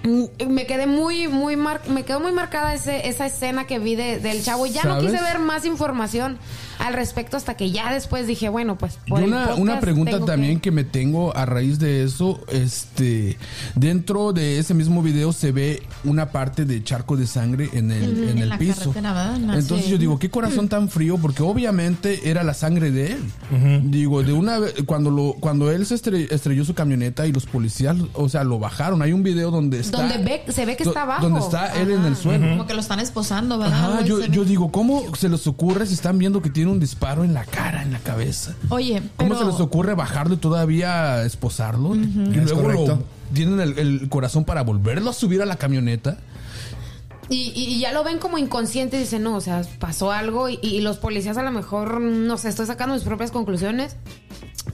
mm, 0.03 0.25
me 0.49 0.65
quedé 0.65 0.85
muy, 0.87 1.27
muy 1.27 1.55
mar- 1.55 1.81
me 1.87 2.03
quedó 2.03 2.19
muy 2.19 2.31
marcada 2.31 2.73
ese, 2.73 3.07
esa 3.07 3.25
escena 3.25 3.65
que 3.67 3.79
vi 3.79 3.95
de- 3.95 4.19
del 4.19 4.43
chavo. 4.43 4.65
Y 4.65 4.71
ya 4.71 4.83
no 4.83 4.99
quise 4.99 5.21
ver 5.21 5.39
más 5.39 5.63
información 5.65 6.37
al 6.81 6.93
respecto 6.93 7.37
hasta 7.37 7.55
que 7.55 7.71
ya 7.71 7.93
después 7.93 8.27
dije, 8.27 8.49
bueno, 8.49 8.77
pues 8.77 8.97
Y 9.05 9.09
por 9.11 9.19
el 9.21 9.29
una, 9.29 9.39
podcast 9.43 9.59
una 9.61 9.79
pregunta 9.79 10.11
tengo 10.11 10.25
también 10.25 10.55
que- 10.55 10.61
que... 10.61 10.71
me 10.71 10.83
tengo 10.83 11.35
a 11.35 11.45
raíz 11.45 11.79
de 11.79 12.03
eso, 12.03 12.39
este, 12.51 13.37
dentro 13.75 14.33
de 14.33 14.59
ese 14.59 14.73
mismo 14.73 15.01
video 15.01 15.33
se 15.33 15.51
ve 15.51 15.83
una 16.03 16.31
parte 16.31 16.65
de 16.65 16.83
charco 16.83 17.17
de 17.17 17.27
sangre 17.27 17.69
en 17.73 17.91
el, 17.91 18.29
en 18.29 18.29
En 18.29 18.37
el 18.51 18.57
piso. 18.57 18.93
Entonces 18.95 19.85
sí. 19.85 19.91
yo 19.91 19.97
digo, 19.97 20.19
qué 20.19 20.29
corazón 20.29 20.67
tan 20.69 20.89
frío, 20.89 21.17
porque 21.17 21.43
obviamente 21.43 22.29
era 22.29 22.43
la 22.43 22.53
sangre 22.53 22.91
de 22.91 23.13
él. 23.13 23.81
Digo, 23.91 24.23
de 24.23 24.33
una 24.33 24.59
vez, 24.59 24.73
cuando 24.85 25.11
lo, 25.11 25.33
cuando 25.39 25.71
él 25.71 25.85
se 25.85 25.95
estre- 25.95 26.31
estrelló 26.31 26.65
su 26.65 26.73
camioneta 26.73 27.27
y 27.27 27.31
los 27.31 27.45
policías, 27.45 27.97
o 28.13 28.29
sea, 28.29 28.43
lo 28.43 28.59
bajaron. 28.59 29.01
Hay 29.01 29.13
un 29.13 29.23
video 29.23 29.51
donde 29.51 29.79
está. 29.79 29.97
Donde 29.97 30.17
ve- 30.19 30.43
se 30.51 30.65
ve 30.65 30.75
que 30.75 30.83
está 30.83 31.03
abajo. 31.03 31.21
Donde 31.23 31.39
está 31.39 31.73
él 31.81 31.91
en 31.91 32.05
el 32.05 32.15
suelo. 32.15 32.47
Como 32.49 32.65
que 32.67 32.73
lo 32.73 32.79
están 32.81 32.99
esposando, 32.99 33.57
¿verdad? 33.57 33.95
Ajá, 33.95 34.05
yo, 34.05 34.25
yo 34.25 34.43
digo, 34.45 34.71
¿cómo 34.71 35.03
se 35.15 35.29
les 35.29 35.45
ocurre 35.47 35.85
si 35.85 35.93
están 35.93 36.17
viendo 36.17 36.41
que 36.41 36.49
tiene 36.49 36.70
un 36.71 36.79
disparo 36.79 37.23
en 37.23 37.33
la 37.33 37.45
cara, 37.45 37.83
en 37.83 37.91
la 37.91 37.99
cabeza? 37.99 38.55
Oye, 38.69 39.01
¿Cómo 39.17 39.29
pero... 39.35 39.39
se 39.45 39.51
les 39.51 39.59
ocurre 39.61 39.93
bajarlo 39.93 40.33
y 40.35 40.37
todavía 40.37 41.23
esposarlo? 41.23 41.95
Y 41.95 42.01
Es 42.37 42.51
luego 42.51 42.69
lo 42.69 42.99
tienen 43.33 43.59
el, 43.59 43.77
el 43.79 44.09
corazón 44.09 44.43
para 44.43 44.61
volverlo 44.63 45.09
a 45.09 45.13
subir 45.13 45.41
a 45.41 45.45
la 45.45 45.55
camioneta. 45.55 46.17
Y, 47.29 47.53
y- 47.55 47.75
y 47.75 47.79
ya 47.79 47.93
lo 47.93 48.03
ven 48.03 48.17
como 48.17 48.37
inconsciente 48.37 48.97
y 48.97 49.01
dicen, 49.01 49.23
no, 49.23 49.35
o 49.37 49.41
sea, 49.41 49.61
pasó 49.79 50.11
algo 50.11 50.49
y, 50.49 50.59
y 50.61 50.81
los 50.81 50.97
policías 50.97 51.37
a 51.37 51.43
lo 51.43 51.51
mejor, 51.51 52.01
no 52.01 52.37
sé, 52.37 52.49
estoy 52.49 52.65
sacando 52.65 52.93
mis 52.95 53.03
propias 53.03 53.31
conclusiones. 53.31 53.95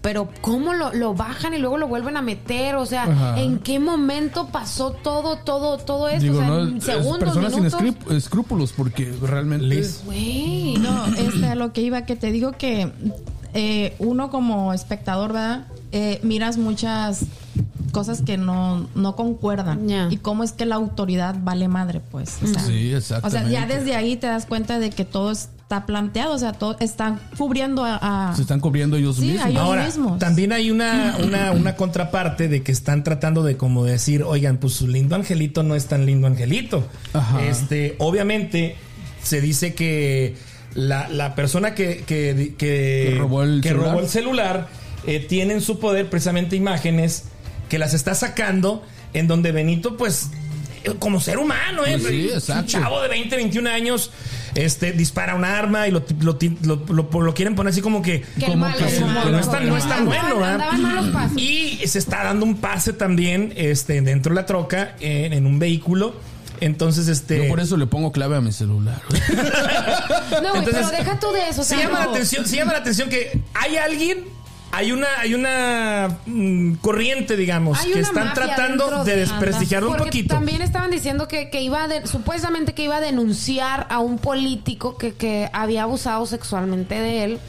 Pero 0.02 0.28
¿cómo 0.42 0.74
lo, 0.74 0.94
lo 0.94 1.14
bajan 1.14 1.54
y 1.54 1.58
luego 1.60 1.78
lo 1.78 1.88
vuelven 1.88 2.18
a 2.18 2.22
meter? 2.22 2.76
O 2.76 2.86
sea, 2.86 3.04
Ajá. 3.04 3.40
¿en 3.40 3.60
qué 3.60 3.80
momento 3.80 4.48
pasó 4.48 4.92
todo, 4.92 5.38
todo, 5.38 5.78
todo 5.78 6.10
esto? 6.10 6.22
Digo, 6.24 6.38
o 6.38 6.40
sea, 6.40 6.48
no, 6.50 6.62
en 6.64 6.78
es 6.78 6.84
segundos, 6.84 7.20
personas 7.20 7.54
sin 7.54 7.64
minutos. 7.64 7.82
escrúp- 7.82 8.12
escrúpulos 8.16 8.74
porque 8.74 9.14
realmente... 9.22 9.82
No, 10.80 11.06
este, 11.06 11.48
a 11.48 11.56
lo 11.56 11.72
que 11.74 11.82
iba, 11.82 12.02
que 12.04 12.16
te 12.18 12.32
digo 12.32 12.52
que 12.52 12.92
eh, 13.54 13.96
uno 14.00 14.30
como 14.30 14.74
espectador, 14.74 15.32
¿verdad? 15.34 15.68
Eh, 15.94 16.20
miras 16.22 16.58
muchas 16.58 17.22
cosas 17.94 18.22
que 18.22 18.38
no, 18.38 18.88
no 18.94 19.16
concuerdan. 19.16 19.90
Y 20.12 20.18
cómo 20.18 20.44
es 20.44 20.52
que 20.52 20.66
la 20.66 20.76
autoridad 20.76 21.36
vale 21.42 21.70
madre, 21.70 22.02
pues. 22.12 22.38
O 22.44 22.48
sea, 22.48 22.60
Sí, 22.62 22.94
O 22.94 23.00
sea, 23.02 23.18
exactamente. 23.20 23.52
ya 23.52 23.66
desde 23.66 23.96
ahí 23.96 24.18
te 24.18 24.28
das 24.28 24.46
cuenta 24.46 24.80
de 24.80 24.90
que 24.90 25.06
todo 25.06 25.32
está 25.68 25.86
planteado, 25.86 26.34
o 26.34 26.38
sea, 26.40 26.54
todo 26.54 26.78
están 26.80 27.20
cubriendo 27.38 27.84
a... 27.84 28.30
a- 28.30 28.34
Se 28.38 28.42
están 28.44 28.62
cubriendo 28.62 28.96
ellos 28.96 29.18
Sí, 29.18 29.24
mismos. 29.24 29.48
Ellos 29.50 29.62
Ahora, 29.62 29.84
mismos. 29.84 30.18
también 30.18 30.54
hay 30.54 30.72
una, 30.72 31.18
una, 31.22 31.52
una 31.56 31.76
contraparte 31.76 32.48
de 32.48 32.64
que 32.64 32.72
están 32.72 33.04
tratando 33.04 33.44
de 33.44 33.58
como 33.58 33.84
decir, 33.84 34.24
oigan, 34.24 34.60
pues 34.60 34.76
su 34.76 34.88
lindo 34.88 35.18
angelito 35.18 35.64
no 35.64 35.76
es 35.76 35.88
tan 35.88 36.06
lindo 36.06 36.26
angelito. 36.28 36.88
Ajá. 37.12 37.44
Este, 37.44 37.96
obviamente, 38.00 38.78
se 39.22 39.42
dice 39.42 39.76
que 39.76 40.38
la, 40.74 41.10
la 41.10 41.36
persona 41.36 41.76
que, 41.76 41.98
que, 42.08 42.56
que, 42.58 43.10
Que 43.12 43.16
robó 43.20 43.44
el 43.44 43.60
que 43.62 43.68
celular. 43.70 43.90
robó 43.92 44.00
el 44.00 44.08
celular 44.08 44.68
eh, 45.06 45.20
tiene 45.20 45.56
en 45.56 45.62
su 45.62 45.80
poder 45.80 46.10
precisamente 46.10 46.56
imágenes 46.56 47.26
que 47.68 47.78
las 47.78 47.94
está 47.94 48.16
sacando 48.16 48.84
en 49.14 49.28
donde 49.28 49.52
Benito, 49.52 49.98
pues, 49.98 50.30
eh, 50.86 50.94
como 50.98 51.20
ser 51.20 51.40
humano, 51.40 51.86
¿eh? 51.86 51.98
Pues 52.00 52.42
sí, 52.46 52.52
Un 52.54 52.66
chavo 52.68 53.02
de 53.02 53.10
20, 53.10 53.36
21 53.36 53.70
años, 53.70 54.12
este, 54.58 54.92
dispara 54.92 55.36
un 55.36 55.46
arma 55.46 55.88
y 55.88 55.92
lo, 55.92 56.04
lo, 56.22 56.38
lo- 56.64 56.86
lo- 56.90 57.22
lo 57.22 57.34
quieren 57.34 57.56
poner 57.56 57.72
así 57.72 57.82
como 57.82 58.02
que... 58.02 58.24
Como 58.40 58.52
que 58.52 58.56
malo. 59.02 59.32
no 59.32 59.40
es 59.40 59.50
tan, 59.52 59.68
no 59.70 59.78
es 59.78 59.88
tan 59.88 60.06
bueno. 60.06 60.40
Y 61.36 61.80
se 61.88 62.00
está 62.00 62.24
dando 62.24 62.46
un 62.46 62.58
pase 62.58 62.94
también 62.94 63.54
este, 63.56 64.02
dentro 64.02 64.34
de 64.34 64.42
la 64.42 64.46
troca, 64.46 64.96
en, 65.00 65.34
en 65.34 65.46
un 65.46 65.60
vehículo. 65.60 66.16
Entonces, 66.60 67.08
este. 67.08 67.44
Yo 67.44 67.50
por 67.50 67.60
eso 67.60 67.78
le 67.78 67.86
pongo 67.86 68.12
clave 68.12 68.36
a 68.36 68.42
mi 68.42 68.52
celular. 68.52 69.00
No, 70.42 70.50
güey, 70.50 70.58
Entonces, 70.66 70.86
pero 70.88 70.90
deja 71.04 71.20
tú 71.20 71.32
de 71.32 71.50
eso. 71.50 71.64
sea, 71.64 71.78
llama 71.80 72.00
la 72.00 72.06
atención, 72.06 72.46
sí 72.46 72.56
llama 72.58 72.74
la 72.74 72.80
atención 72.80 73.10
que 73.10 73.40
hay 73.54 73.78
alguien, 73.78 74.26
hay 74.72 74.92
una, 74.92 75.08
hay 75.20 75.34
una 75.34 76.20
mm, 76.26 76.74
corriente, 76.76 77.36
digamos, 77.38 77.80
Hay 77.80 77.88
que 77.92 78.00
una 78.00 78.08
están 78.08 78.26
mafia 78.28 78.46
tratando 78.46 78.84
dentro 78.86 79.04
de 79.06 79.12
de- 79.14 79.20
desprestigiarlo 79.22 79.90
un 79.90 79.96
Porque 79.98 80.10
poquito. 80.12 80.36
También 80.36 80.62
estaban 80.62 80.92
diciendo 80.92 81.28
que, 81.28 81.50
que 81.50 81.62
iba 81.62 81.84
a 81.84 81.88
de- 81.88 82.06
supuestamente 82.06 82.74
que 82.74 82.84
iba 82.84 82.98
a 82.98 83.02
denunciar 83.02 83.88
a 83.90 84.00
un 84.00 84.18
político 84.20 84.98
que, 84.98 85.14
que 85.14 85.50
había 85.54 85.84
abusado 85.84 86.26
sexualmente 86.26 86.96
de 87.00 87.24
él 87.24 87.40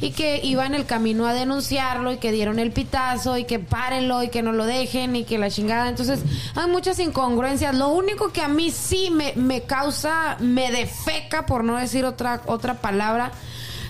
y 0.00 0.10
que 0.10 0.40
iba 0.44 0.66
en 0.66 0.74
el 0.74 0.84
camino 0.84 1.26
a 1.26 1.32
denunciarlo 1.32 2.12
y 2.12 2.18
que 2.18 2.30
dieron 2.30 2.58
el 2.58 2.70
pitazo 2.70 3.38
y 3.38 3.44
que 3.44 3.58
párenlo 3.58 4.22
y 4.22 4.28
que 4.28 4.42
no 4.42 4.52
lo 4.52 4.66
dejen 4.66 5.16
y 5.16 5.24
que 5.24 5.38
la 5.38 5.50
chingada. 5.50 5.88
Entonces 5.88 6.20
hay 6.54 6.68
muchas 6.70 6.98
incongruencias. 6.98 7.74
Lo 7.74 7.88
único 7.88 8.30
que 8.30 8.42
a 8.42 8.48
mí 8.48 8.70
sí 8.70 9.08
me, 9.10 9.32
me 9.36 9.62
causa, 9.62 10.36
me 10.40 10.70
defeca, 10.70 11.46
por 11.46 11.64
no 11.64 11.78
decir 11.78 12.04
otra, 12.04 12.42
otra 12.46 12.74
palabra, 12.74 13.32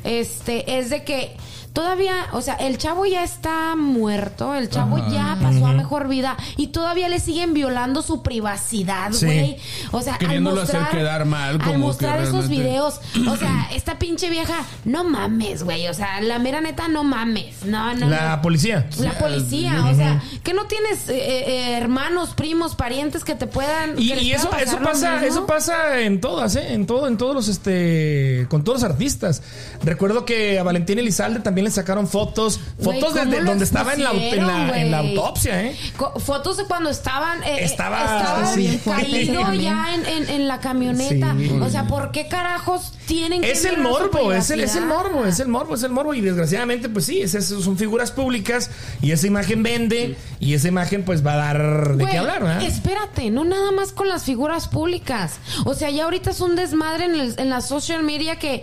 este, 0.05 0.79
es 0.79 0.91
de 0.91 1.03
que 1.03 1.37
todavía, 1.77 2.29
o 2.33 2.41
sea, 2.41 2.55
el 2.55 2.79
chavo 2.79 3.05
ya 3.05 3.23
está 3.23 3.77
muerto, 3.77 4.55
el 4.55 4.71
chavo 4.71 4.97
ya 5.13 5.37
pasó 5.43 5.67
a 5.67 5.73
mejor 5.75 6.09
vida 6.09 6.35
y 6.57 6.69
todavía 6.69 7.11
le 7.11 7.21
siguen 7.21 7.53
violando 7.53 8.01
su 8.01 8.23
privacidad, 8.23 9.13
Sí. 9.13 9.27
güey. 9.27 9.57
O 9.93 10.01
sea, 10.01 10.17
Queriéndolo 10.17 10.63
al 10.63 10.63
mostrar, 10.63 10.85
hacer 10.85 10.99
quedar 10.99 11.27
mal, 11.27 11.51
al 11.51 11.59
como 11.59 11.73
que 11.73 11.79
mostrar 11.79 12.23
esos 12.23 12.49
videos, 12.49 13.03
o 13.29 13.37
sea, 13.37 13.69
esta 13.75 13.99
pinche 13.99 14.31
vieja, 14.31 14.55
no 14.87 15.05
mames, 15.05 15.65
güey, 15.65 15.87
o 15.89 15.93
sea, 15.93 16.23
la 16.23 16.39
mera 16.39 16.63
neta, 16.63 16.89
no 16.89 17.05
mames, 17.05 17.67
no, 17.67 17.93
no, 17.95 18.09
la 18.09 18.37
no. 18.37 18.43
policía. 18.43 18.87
La 18.99 19.13
policía, 19.19 19.85
o 19.85 19.95
sea, 19.95 20.23
que 20.43 20.55
no 20.55 20.65
tienes 20.65 21.11
eh, 21.11 21.19
eh, 21.19 21.77
hermanos, 21.77 22.31
primos, 22.31 22.75
parientes 22.75 23.23
que 23.23 23.35
te 23.35 23.47
puedan. 23.47 24.01
Y, 24.01 24.13
eso, 24.33 24.49
eso 24.57 24.79
pasa, 24.79 25.23
eso 25.27 25.45
pasa 25.45 26.01
en 26.01 26.23
todas, 26.23 26.57
¿eh? 26.57 26.73
En 26.73 26.87
todo, 26.87 27.07
en 27.07 27.19
todos 27.19 27.35
los 27.35 27.49
este. 27.49 28.47
con 28.49 28.65
todos 28.65 28.81
los 28.81 28.91
artistas. 28.91 29.43
Recuerdo 29.85 30.25
que 30.25 30.59
a 30.59 30.63
Valentín 30.63 30.99
Elizalde 30.99 31.41
también 31.41 31.66
le 31.67 31.71
sacaron 31.73 32.07
fotos, 32.09 32.61
fotos 32.81 33.13
¿cómo 33.13 33.25
desde 33.25 33.45
donde 33.45 33.65
estaba 33.65 33.93
en 33.95 34.03
la, 34.05 34.11
en 34.11 34.17
expusieron, 34.17 34.67
la, 34.69 34.81
en 34.81 34.91
la 34.91 35.01
güey? 35.03 35.17
autopsia, 35.19 35.63
¿eh? 35.65 35.77
Co- 35.97 36.19
Fotos 36.21 36.57
de 36.57 36.65
cuando 36.65 36.91
estaban. 36.91 37.43
eh, 37.43 37.65
Estaba- 37.65 38.03
estaba 38.19 38.47
sí. 38.55 38.81
Caído 38.85 39.53
ya 39.55 39.95
en, 39.95 40.49
la 40.49 40.61
camioneta. 40.61 41.35
Sí. 41.39 41.51
O 41.61 41.69
sea, 41.69 41.87
¿por 41.87 42.11
qué 42.13 42.29
carajos 42.29 42.93
tienen 43.07 43.41
que 43.43 43.51
Es 43.53 43.65
el 43.65 43.79
morbo, 43.79 44.33
es 44.33 44.51
el, 44.51 44.61
es 44.61 44.75
el 44.77 44.87
morbo, 44.87 45.25
es 45.27 45.41
el 45.41 45.49
morbo, 45.49 45.75
es 45.75 45.83
el 45.83 45.91
morbo. 45.91 46.15
Y 46.15 46.21
desgraciadamente, 46.21 46.89
pues 46.89 47.05
sí, 47.07 47.21
es- 47.23 47.35
es- 47.35 47.47
son 47.49 47.77
figuras 47.77 48.11
públicas 48.13 48.71
y 49.03 49.11
esa 49.13 49.27
imagen 49.27 49.63
vende 49.63 50.17
y 50.41 50.55
esa 50.55 50.69
imagen 50.69 51.05
pues 51.05 51.25
va 51.27 51.35
a 51.35 51.37
dar 51.37 51.97
de 51.97 52.07
qué 52.07 52.19
hablar, 52.19 52.43
¿verdad? 52.43 52.63
Espérate, 52.63 53.31
no 53.31 53.45
nada 53.45 53.73
más 53.73 53.93
con 53.93 54.09
las 54.09 54.25
figuras 54.25 54.69
públicas. 54.69 55.35
O 55.65 55.75
sea, 55.75 55.91
ya 55.91 56.05
ahorita 56.05 56.31
es 56.31 56.41
un 56.41 56.55
desmadre 56.57 57.05
en, 57.07 57.15
el- 57.15 57.35
en 57.39 57.51
la 57.51 57.61
social 57.61 58.03
media 58.03 58.39
que 58.39 58.63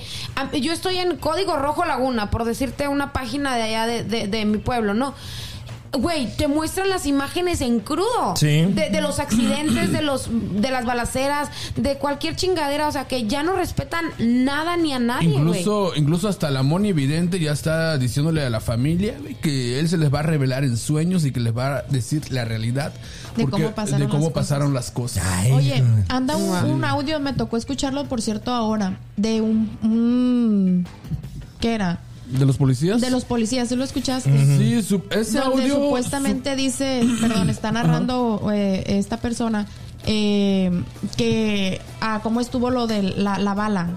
yo 0.61 0.71
estoy 0.73 0.97
en 0.97 1.17
Código 1.17 1.55
Rojo 1.57 1.85
Laguna, 1.85 2.29
por 2.29 2.45
decirte 2.45 2.87
una 2.93 3.11
página 3.13 3.55
de 3.55 3.63
allá 3.63 3.85
de, 3.87 4.03
de- 4.03 4.27
de 4.27 4.45
mi 4.45 4.57
pueblo, 4.59 4.93
¿no? 4.93 5.13
Güey, 5.95 6.25
te 6.37 6.47
muestran 6.47 6.89
las 6.89 7.05
imágenes 7.05 7.61
en 7.61 7.79
crudo. 7.79 8.33
Sí. 8.35 8.47
De, 8.65 8.89
de 8.89 8.99
los 8.99 9.19
accidentes, 9.19 9.91
de 9.91 10.01
los 10.01 10.27
de 10.59 10.71
las 10.71 10.85
balaceras, 10.85 11.49
de 11.75 11.99
cualquier 11.99 12.35
chingadera. 12.35 12.87
O 12.87 12.91
sea, 12.91 13.05
que 13.07 13.27
ya 13.27 13.43
no 13.43 13.55
respetan 13.55 14.05
nada 14.17 14.75
ni 14.75 14.91
a 14.93 14.97
nadie, 14.97 15.27
güey. 15.29 15.37
Incluso, 15.59 15.91
incluso 15.95 16.27
hasta 16.29 16.49
la 16.49 16.63
Moni 16.63 16.89
Evidente 16.89 17.39
ya 17.39 17.51
está 17.51 17.99
diciéndole 17.99 18.43
a 18.43 18.49
la 18.49 18.59
familia 18.59 19.13
que 19.43 19.79
él 19.79 19.87
se 19.87 19.97
les 19.99 20.11
va 20.11 20.21
a 20.21 20.23
revelar 20.23 20.63
en 20.63 20.77
sueños 20.77 21.25
y 21.25 21.31
que 21.31 21.39
les 21.39 21.55
va 21.55 21.75
a 21.77 21.81
decir 21.83 22.23
la 22.31 22.43
realidad 22.43 22.91
De 23.37 23.43
porque- 23.43 23.61
cómo 23.61 23.75
pasaron 23.75 23.99
de 23.99 24.07
cómo 24.07 24.23
las 24.23 24.33
cosas. 24.33 24.47
pasaron 24.49 24.73
las 24.73 24.89
cosas. 24.89 25.23
Oye, 25.51 25.83
anda 26.09 26.35
un, 26.37 26.71
un 26.71 26.85
audio, 26.85 27.19
me 27.19 27.33
tocó 27.33 27.55
escucharlo, 27.55 28.05
por 28.05 28.19
cierto, 28.19 28.49
ahora, 28.51 28.97
de 29.15 29.41
un... 29.41 29.77
un- 29.83 30.87
¿Qué 31.59 31.75
era? 31.75 31.99
¿De 32.27 32.45
los 32.45 32.57
policías? 32.57 33.01
De 33.01 33.09
los 33.11 33.25
policías, 33.25 33.67
¿sí 33.69 33.75
lo 33.75 33.83
escuchaste? 33.83 34.31
Sí, 34.57 34.81
su- 34.81 35.01
ese 35.11 35.39
donde 35.39 35.63
audio. 35.63 35.75
supuestamente 35.75 36.55
dice, 36.55 37.01
perdón, 37.21 37.49
está 37.49 37.71
narrando 37.71 38.49
eh, 38.53 38.83
esta 38.87 39.17
persona 39.17 39.67
eh, 40.05 40.71
que 41.17 41.79
ah, 42.01 42.21
cómo 42.23 42.39
estuvo 42.41 42.69
lo 42.69 42.87
de 42.87 43.03
la, 43.03 43.37
la 43.39 43.53
bala. 43.53 43.89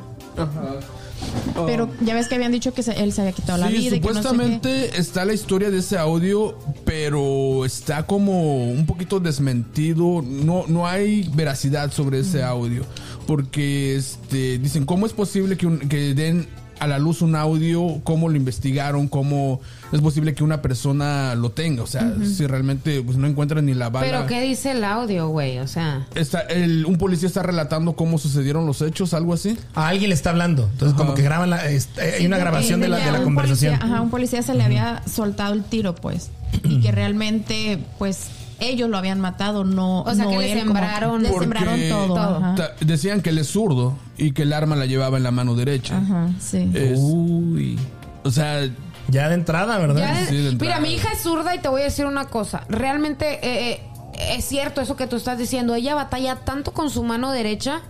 Pero 1.66 1.88
ya 2.02 2.14
ves 2.14 2.28
que 2.28 2.34
habían 2.34 2.52
dicho 2.52 2.74
que 2.74 2.82
se- 2.82 3.02
él 3.02 3.12
se 3.12 3.22
había 3.22 3.32
quitado 3.32 3.58
la 3.58 3.68
vida. 3.68 3.78
y 3.78 3.82
que 3.84 3.88
no 3.88 3.90
sé 3.90 4.00
qué. 4.00 4.00
supuestamente 4.28 4.98
está 4.98 5.24
la 5.24 5.32
historia 5.32 5.70
de 5.70 5.78
ese 5.78 5.96
audio, 5.96 6.58
pero 6.84 7.64
está 7.64 8.06
como 8.06 8.68
un 8.70 8.84
poquito 8.84 9.18
desmentido. 9.20 10.22
No, 10.22 10.64
no 10.68 10.86
hay 10.86 11.28
veracidad 11.34 11.90
sobre 11.92 12.20
ese 12.20 12.42
audio. 12.42 12.84
Porque 13.26 13.96
este, 13.96 14.58
dicen, 14.58 14.84
¿cómo 14.84 15.06
es 15.06 15.12
posible 15.12 15.56
que, 15.56 15.66
un- 15.66 15.78
que 15.80 16.12
den 16.14 16.46
a 16.78 16.86
la 16.86 16.98
luz 16.98 17.22
un 17.22 17.34
audio? 17.36 18.00
¿Cómo 18.04 18.28
lo 18.28 18.36
investigaron? 18.36 19.08
¿Cómo 19.08 19.60
es 19.92 20.00
posible 20.00 20.34
que 20.34 20.44
una 20.44 20.62
persona 20.62 21.34
lo 21.34 21.50
tenga? 21.50 21.82
O 21.82 21.86
sea, 21.86 22.14
si 22.24 22.46
realmente 22.46 23.02
pues, 23.02 23.16
no 23.16 23.26
encuentran 23.26 23.66
ni 23.66 23.74
la 23.74 23.88
bala. 23.90 24.06
Pero 24.06 24.26
¿qué 24.26 24.40
dice 24.42 24.72
el 24.72 24.84
audio, 24.84 25.28
güey? 25.28 25.58
O 25.58 25.66
sea... 25.68 26.06
Está, 26.14 26.40
el- 26.42 26.84
un 26.86 26.98
policía 26.98 27.26
está 27.28 27.42
relatando 27.42 27.94
cómo 27.94 28.18
sucedieron 28.18 28.66
los 28.66 28.82
hechos, 28.82 29.14
algo 29.14 29.34
así. 29.34 29.56
A 29.74 29.88
alguien 29.88 30.10
le 30.10 30.14
está 30.14 30.30
hablando. 30.30 30.68
Entonces, 30.72 30.94
Ajá. 30.94 31.04
como 31.04 31.14
que 31.14 31.22
graban 31.22 31.50
la. 31.50 31.68
este, 31.70 32.16
hay 32.16 32.26
una 32.26 32.38
grabación 32.38 32.80
de 32.80 32.88
la, 32.88 32.98
de 32.98 33.12
la 33.12 33.22
conversación. 33.22 33.74
Policía, 33.78 33.94
ajá, 33.94 34.02
un 34.02 34.10
policía 34.10 34.42
se 34.42 34.54
le 34.54 34.62
había 34.64 35.02
soltado 35.06 35.54
el 35.54 35.64
tiro, 35.64 35.94
pues. 35.94 36.30
Y 36.64 36.80
que 36.82 36.92
realmente, 36.92 37.78
pues, 37.98 38.26
ellos 38.60 38.88
lo 38.88 38.96
habían 38.98 39.20
matado, 39.20 39.64
no. 39.64 40.02
O 40.02 40.14
sea, 40.14 40.24
no 40.24 40.30
que 40.30 40.38
le 40.38 40.54
sembraron- 40.62 41.20
Le 41.22 41.28
sembraron 41.30 41.80
todo. 41.88 42.54
Decían 42.80 43.20
que 43.20 43.30
él 43.30 43.38
es 43.38 43.48
zurdo 43.48 43.94
y 44.16 44.32
que 44.32 44.42
el 44.42 44.52
arma 44.52 44.76
la 44.76 44.86
llevaba 44.86 45.16
en 45.16 45.22
la 45.22 45.30
mano 45.30 45.54
derecha. 45.54 45.98
Ajá, 45.98 46.28
sí. 46.40 46.70
Es- 46.74 46.98
Uy. 47.00 47.78
o 48.24 48.30
sea, 48.30 48.68
Ya 49.08 49.28
de 49.28 49.34
entrada, 49.34 49.78
¿verdad? 49.78 50.14
De- 50.20 50.26
Sí, 50.26 50.34
de 50.36 50.48
entrada. 50.48 50.78
mira, 50.78 50.80
mi 50.88 50.92
hija 50.94 51.12
es 51.12 51.20
zurda 51.22 51.54
y 51.54 51.60
te 51.60 51.68
voy 51.68 51.82
a 51.82 51.84
decir 51.84 52.06
una 52.06 52.24
cosa. 52.24 52.64
Realmente 52.68 53.34
eh, 53.40 53.70
eh, 53.74 54.34
es 54.36 54.44
cierto 54.44 54.80
eso 54.80 54.96
que 54.96 55.06
tú 55.06 55.14
estás 55.14 55.38
diciendo. 55.38 55.76
Ella 55.76 55.94
batalla 55.94 56.34
tanto 56.44 56.72
con 56.72 56.90
su 56.90 57.04
mano 57.04 57.30
derecha 57.30 57.82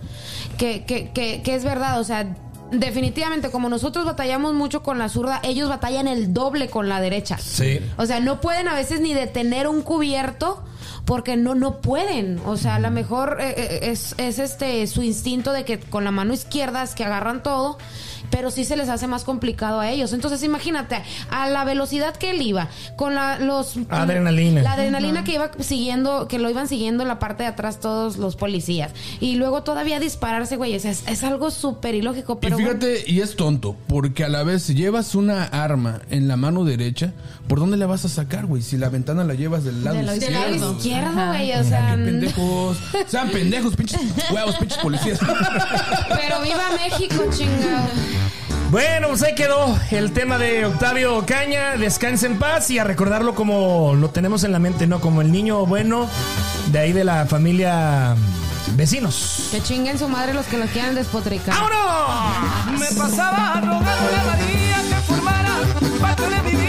que, 0.59 0.85
que, 0.85 1.09
que, 1.09 1.41
que 1.41 1.55
es 1.55 1.63
verdad. 1.63 1.99
O 1.99 2.03
sea, 2.03 2.35
definitivamente 2.71 3.49
como 3.49 3.69
nosotros 3.69 4.05
batallamos 4.05 4.53
mucho 4.53 4.83
con 4.83 4.97
la 4.97 5.09
zurda, 5.09 5.39
ellos 5.43 5.69
batallan 5.69 6.07
el 6.07 6.33
doble 6.33 6.69
con 6.69 6.89
la 6.89 7.01
derecha. 7.01 7.37
Sí. 7.37 7.79
O 7.97 8.05
sea, 8.05 8.19
no 8.19 8.41
pueden 8.41 8.67
a 8.67 8.75
veces 8.75 8.99
ni 8.99 9.13
detener 9.13 9.67
un 9.67 9.81
cubierto 9.81 10.63
porque 11.05 11.37
no 11.37 11.55
no 11.55 11.79
pueden. 11.81 12.39
O 12.45 12.57
sea, 12.57 12.75
a 12.75 12.79
lo 12.79 12.91
mejor 12.91 13.37
eh, 13.39 13.53
eh, 13.57 13.79
es, 13.83 14.13
es 14.17 14.39
este 14.39 14.85
su 14.87 15.01
instinto 15.01 15.53
de 15.53 15.63
que 15.63 15.79
con 15.79 16.03
la 16.03 16.11
mano 16.11 16.33
izquierda 16.33 16.83
es 16.83 16.95
que 16.95 17.05
agarran 17.05 17.41
todo, 17.41 17.77
pero 18.29 18.51
sí 18.51 18.65
se 18.65 18.75
les 18.75 18.89
hace 18.89 19.07
más 19.07 19.23
complicado 19.23 19.79
a 19.79 19.89
ellos. 19.89 20.13
Entonces, 20.13 20.43
imagínate, 20.43 21.01
a 21.29 21.49
la 21.49 21.63
velocidad 21.63 22.15
que 22.15 22.31
él 22.31 22.41
iba, 22.41 22.69
con 22.95 23.15
la, 23.15 23.39
los 23.39 23.75
Adrenalina. 23.89 24.61
la 24.61 24.73
adrenalina 24.73 25.23
que 25.23 25.33
iba 25.33 25.51
siguiendo, 25.59 26.27
que 26.27 26.39
lo 26.39 26.49
iban 26.49 26.67
siguiendo 26.67 27.03
en 27.03 27.09
la 27.09 27.19
parte 27.19 27.43
de 27.43 27.49
atrás 27.49 27.79
todos 27.79 28.17
los 28.17 28.35
policías. 28.35 28.91
Y 29.19 29.35
luego 29.35 29.63
todavía 29.63 29.99
dispararse, 29.99 30.55
güey. 30.57 30.73
Es, 30.73 30.85
es 30.85 31.23
algo 31.23 31.51
súper 31.51 31.95
ilógico, 31.95 32.33
y 32.33 32.37
pero 32.41 32.57
bueno. 32.57 32.71
fíjate, 32.79 33.03
y 33.07 33.21
es 33.21 33.35
tonto, 33.35 33.75
porque 33.87 34.23
a 34.23 34.29
la 34.29 34.43
vez 34.43 34.63
si 34.63 34.75
llevas 34.75 35.15
una 35.15 35.43
arma 35.43 36.01
en 36.09 36.27
la 36.27 36.37
mano 36.37 36.63
derecha, 36.63 37.13
¿por 37.47 37.59
dónde 37.59 37.77
la 37.77 37.85
vas 37.87 38.05
a 38.05 38.09
sacar, 38.09 38.45
güey? 38.45 38.61
Si 38.61 38.77
la 38.77 38.89
ventana 38.89 39.23
la 39.23 39.33
llevas 39.33 39.63
del 39.63 39.83
lado 39.83 39.97
De 39.97 40.03
del 40.03 40.17
izquierdo. 40.17 40.55
lado 40.55 40.73
izquierdo, 40.73 41.27
güey. 41.27 41.53
O 41.53 41.63
sea, 41.63 41.95
Qué 41.95 42.03
pendejos. 42.03 42.77
Sean 43.07 43.29
pendejos, 43.29 43.75
pinches 43.75 43.99
huevos, 44.31 44.55
pinches 44.57 44.77
policías. 44.79 45.19
pero 45.19 46.41
viva 46.41 46.63
México, 46.83 47.23
chingado. 47.31 47.87
Bueno, 48.69 49.07
pues 49.09 49.23
ahí 49.23 49.33
quedó 49.33 49.77
el 49.91 50.11
tema 50.11 50.37
de 50.37 50.65
Octavio 50.65 51.25
Caña, 51.25 51.77
descansa 51.77 52.25
en 52.25 52.37
paz 52.37 52.69
y 52.69 52.79
a 52.79 52.83
recordarlo 52.83 53.33
como 53.33 53.95
lo 53.95 54.09
tenemos 54.09 54.43
en 54.43 54.51
la 54.51 54.59
mente, 54.59 54.87
¿no? 54.87 54.99
Como 54.99 55.21
el 55.21 55.31
niño 55.31 55.65
bueno 55.65 56.05
de 56.73 56.79
ahí 56.79 56.91
de 56.91 57.05
la 57.05 57.25
familia 57.27 58.15
vecinos. 58.75 59.47
Que 59.51 59.61
chinguen 59.63 59.97
su 59.97 60.09
madre 60.09 60.33
los 60.33 60.45
que 60.47 60.57
los 60.57 60.69
quieran 60.71 60.95
despotricar. 60.95 61.55
¡Vámonos! 61.55 62.79
Me 62.79 62.87
pasaba 62.97 63.53
rogándole 63.61 64.17
a 64.17 64.23
María 64.25 64.81
que 64.89 64.95
formara 65.13 65.49
parte 66.01 66.23
de 66.29 66.41
mi 66.41 66.51
vida, 66.51 66.66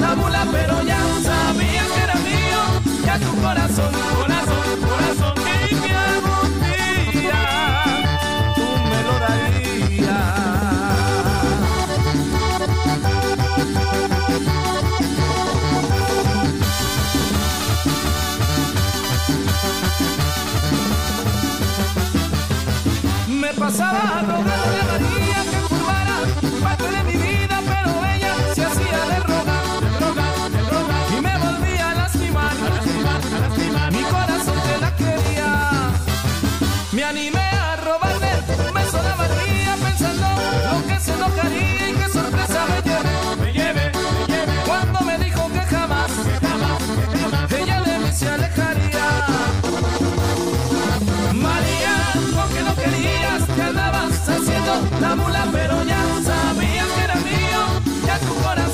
la 0.00 0.14
mula, 0.14 0.46
pero 0.50 0.82
ya 0.82 1.00
sabías 1.22 1.86
que 1.94 2.02
era 2.02 2.14
mío, 2.16 2.62
ya 3.04 3.18
tu 3.18 3.30
corazón, 3.40 3.92
corazón, 4.18 4.80
corazón, 4.88 5.34
y 5.70 5.74
que 5.74 5.92
algún 5.92 6.60
día 7.12 7.40
tú 8.54 8.66
me 8.90 9.00
lo 9.02 9.14
darías. 9.18 10.38
Me 23.28 23.50
pasaba 23.54 24.00
a 24.18 24.67
la 55.08 55.16
mula, 55.16 55.48
pero 55.50 55.82
ya 55.84 56.02
sabías 56.22 56.86
que 56.94 57.02
era 57.04 57.14
mío, 57.16 57.62
ya 58.06 58.18
tu 58.18 58.34
corazón, 58.42 58.67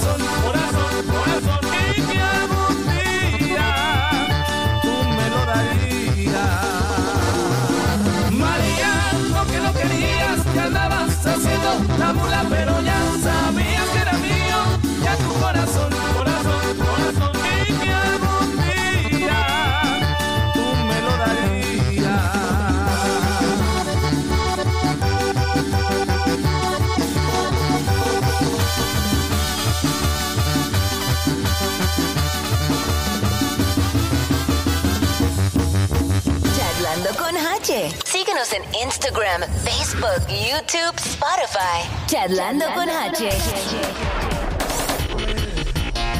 Instagram, 38.82 39.42
Facebook, 39.64 40.26
YouTube, 40.28 40.96
Spotify. 40.96 41.86
Charlando 42.06 42.66
con 42.74 42.88
H. 42.88 43.28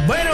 Bueno, 0.07 0.33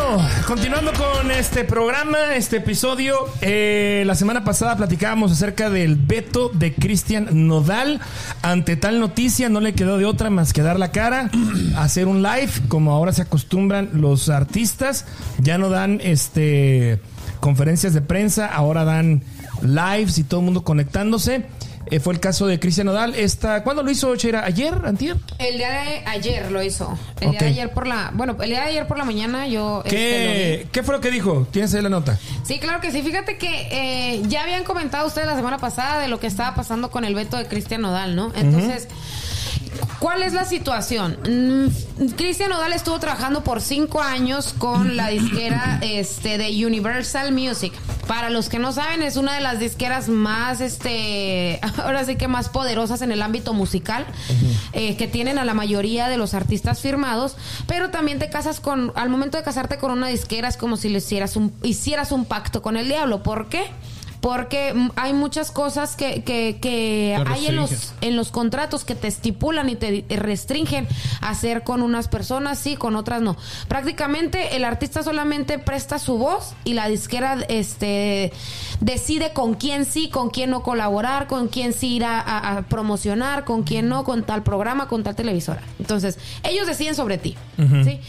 continuando 0.49 0.93
con 0.93 1.31
este 1.31 1.65
programa, 1.65 2.35
este 2.35 2.57
episodio, 2.57 3.29
eh, 3.41 4.03
la 4.05 4.17
semana 4.17 4.43
pasada 4.43 4.77
platicábamos 4.77 5.31
acerca 5.31 5.71
del 5.71 5.95
veto 5.95 6.49
de 6.49 6.75
Cristian 6.75 7.47
Nodal. 7.47 8.01
Ante 8.43 8.77
tal 8.77 8.99
noticia 8.99 9.49
no 9.49 9.61
le 9.61 9.75
quedó 9.75 9.97
de 9.99 10.07
otra 10.07 10.29
más 10.29 10.53
que 10.53 10.63
dar 10.63 10.79
la 10.79 10.91
cara, 10.91 11.31
hacer 11.77 12.09
un 12.09 12.23
live, 12.23 12.51
como 12.67 12.93
ahora 12.93 13.13
se 13.13 13.23
acostumbran 13.23 13.91
los 13.95 14.29
artistas. 14.29 15.07
Ya 15.39 15.57
no 15.57 15.71
dan 15.71 16.01
este 16.03 17.01
conferencias 17.39 17.95
de 17.95 18.01
prensa, 18.01 18.47
ahora 18.47 18.85
dan 18.85 19.23
lives 19.63 20.19
y 20.19 20.25
todo 20.25 20.41
el 20.41 20.47
mundo 20.47 20.63
conectándose. 20.63 21.47
Eh, 21.87 21.99
fue 21.99 22.13
el 22.15 22.21
caso 22.21 22.47
de 22.47 22.61
Cristian 22.61 22.87
Nodal. 22.87 23.15
Esta, 23.15 23.63
¿Cuándo 23.63 23.83
lo 23.83 23.91
hizo, 23.91 24.15
Cheira? 24.17 24.45
¿Ayer? 24.45 24.75
¿Antier? 24.85 25.17
El 25.39 25.57
día 25.57 25.71
de 25.71 26.03
ayer 26.07 26.51
lo 26.53 26.63
hizo. 26.63 26.97
El 27.21 27.31
día 27.31 27.41
de 27.41 27.47
ayer 27.47 27.73
por 27.73 27.87
la. 27.87 28.11
Bueno, 28.15 28.37
el 28.41 28.51
día 28.51 28.61
de 28.61 28.67
ayer 28.67 28.87
por 28.87 28.99
la 28.99 29.05
mañana 29.05 29.49
yo. 29.49 29.83
este, 29.85 29.97
¿Qué, 29.97 30.69
¿Qué 30.71 30.83
fue 30.83 30.95
lo 30.95 31.01
que 31.01 31.11
dijo? 31.11 31.47
¿Tienes 31.51 31.75
ahí 31.75 31.83
la 31.83 31.89
nota? 31.89 32.19
Sí, 32.45 32.59
claro 32.59 32.81
que 32.81 32.93
sí. 32.93 33.03
Fíjate 33.03 33.39
que 33.39 33.69
eh, 33.71 34.23
ya 34.29 34.43
habían 34.43 34.65
comentado 34.65 35.07
ustedes 35.07 35.27
la 35.27 35.37
semana 35.37 35.59
pasada 35.59 36.01
de 36.01 36.09
lo 36.09 36.21
que 36.21 36.27
estaba 36.27 36.55
pasando 36.55 36.91
con 36.91 37.05
el 37.05 37.15
veto 37.15 37.37
de 37.37 37.47
Cristian 37.47 37.81
Nodal, 37.81 38.15
¿no? 38.15 38.33
Entonces. 38.37 38.87
¿Cuál 40.01 40.23
es 40.23 40.33
la 40.33 40.47
situación? 40.47 41.19
Mm, 41.29 42.07
Cristian 42.17 42.49
Nodal 42.49 42.73
estuvo 42.73 42.99
trabajando 42.99 43.45
por 43.45 43.61
cinco 43.61 44.01
años 44.01 44.55
con 44.57 44.97
la 44.97 45.09
disquera 45.09 45.79
este, 45.83 46.39
de 46.39 46.67
Universal 46.67 47.33
Music. 47.33 47.75
Para 48.07 48.31
los 48.31 48.49
que 48.49 48.59
no 48.59 48.73
saben, 48.73 49.03
es 49.03 49.17
una 49.17 49.35
de 49.35 49.43
las 49.43 49.61
disqueras 49.61 50.09
más, 50.09 50.63
este, 50.63 51.61
ahora 51.85 52.07
sí 52.07 52.17
que 52.17 52.29
más 52.29 52.49
poderosas 52.49 53.03
en 53.03 53.13
el 53.13 53.21
ámbito 53.21 53.53
musical, 53.53 54.07
eh, 54.73 54.97
que 54.97 55.07
tienen 55.07 55.39
a 55.39 55.45
la 55.45 55.53
mayoría 55.53 56.09
de 56.09 56.17
los 56.17 56.33
artistas 56.33 56.81
firmados. 56.81 57.37
Pero 57.67 57.91
también 57.91 58.19
te 58.19 58.31
casas 58.31 58.59
con, 58.61 58.93
al 58.95 59.11
momento 59.11 59.37
de 59.37 59.45
casarte 59.45 59.77
con 59.77 59.91
una 59.91 60.09
disquera 60.09 60.49
es 60.49 60.57
como 60.57 60.79
si 60.79 60.89
le 60.89 60.99
hicieras 60.99 61.37
un, 61.37 61.53
hicieras 61.63 62.11
un 62.11 62.25
pacto 62.25 62.63
con 62.63 62.79
el 62.79 62.89
diablo. 62.89 63.23
¿Por 63.23 63.51
qué? 63.51 63.65
Porque 64.21 64.75
hay 64.97 65.13
muchas 65.15 65.51
cosas 65.51 65.97
que, 65.97 66.23
que, 66.25 66.59
que 66.61 67.17
hay 67.27 67.47
en 67.47 67.57
los, 67.57 67.95
en 68.03 68.17
los 68.17 68.31
contratos 68.31 68.85
que 68.85 68.95
te 68.95 69.09
estipulan 69.09 69.71
y 69.71 69.77
te 69.77 70.05
restringen 70.11 70.87
hacer 71.23 71.65
con 71.65 71.81
unas 71.81 72.09
personas 72.09 72.59
sí, 72.59 72.77
con 72.77 72.97
otras 72.97 73.23
no. 73.23 73.37
Prácticamente 73.69 74.57
el 74.57 74.65
artista 74.65 75.03
solamente 75.03 75.59
presta 75.59 75.99
su 75.99 76.19
voz 76.19 76.53
y 76.65 76.75
la 76.75 76.89
disquera 76.89 77.39
este 77.49 78.33
decide 78.81 79.33
con 79.33 79.55
quién 79.55 79.85
sí, 79.87 80.09
con 80.11 80.29
quién 80.29 80.51
no 80.51 80.63
colaborar, 80.63 81.27
con 81.27 81.49
quién 81.49 81.73
sí 81.73 81.95
ir 81.97 82.05
a, 82.05 82.21
a- 82.21 82.59
a 82.59 82.63
promocionar, 82.63 83.45
con 83.45 83.63
quién 83.63 83.89
no, 83.89 84.05
con 84.05 84.25
tal 84.25 84.43
programa, 84.43 84.87
con 84.89 85.03
tal 85.03 85.15
televisora. 85.17 85.63
Entonces, 85.79 86.19
ellos 86.43 86.67
deciden 86.67 86.95
sobre 86.95 87.17
ti, 87.19 87.37
¿sí? 87.85 88.01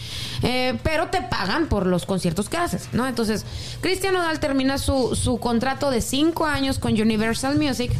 Eh, 0.43 0.77
pero 0.83 1.07
te 1.07 1.21
pagan 1.21 1.67
por 1.67 1.85
los 1.85 2.05
conciertos 2.05 2.49
que 2.49 2.57
haces, 2.57 2.89
¿no? 2.93 3.07
Entonces, 3.07 3.45
Cristian 3.81 4.13
Nodal 4.13 4.39
termina 4.39 4.77
su, 4.77 5.15
su 5.15 5.37
contrato 5.37 5.89
de 5.91 6.00
cinco 6.01 6.45
años 6.45 6.79
con 6.79 6.93
Universal 6.93 7.57
Music. 7.57 7.91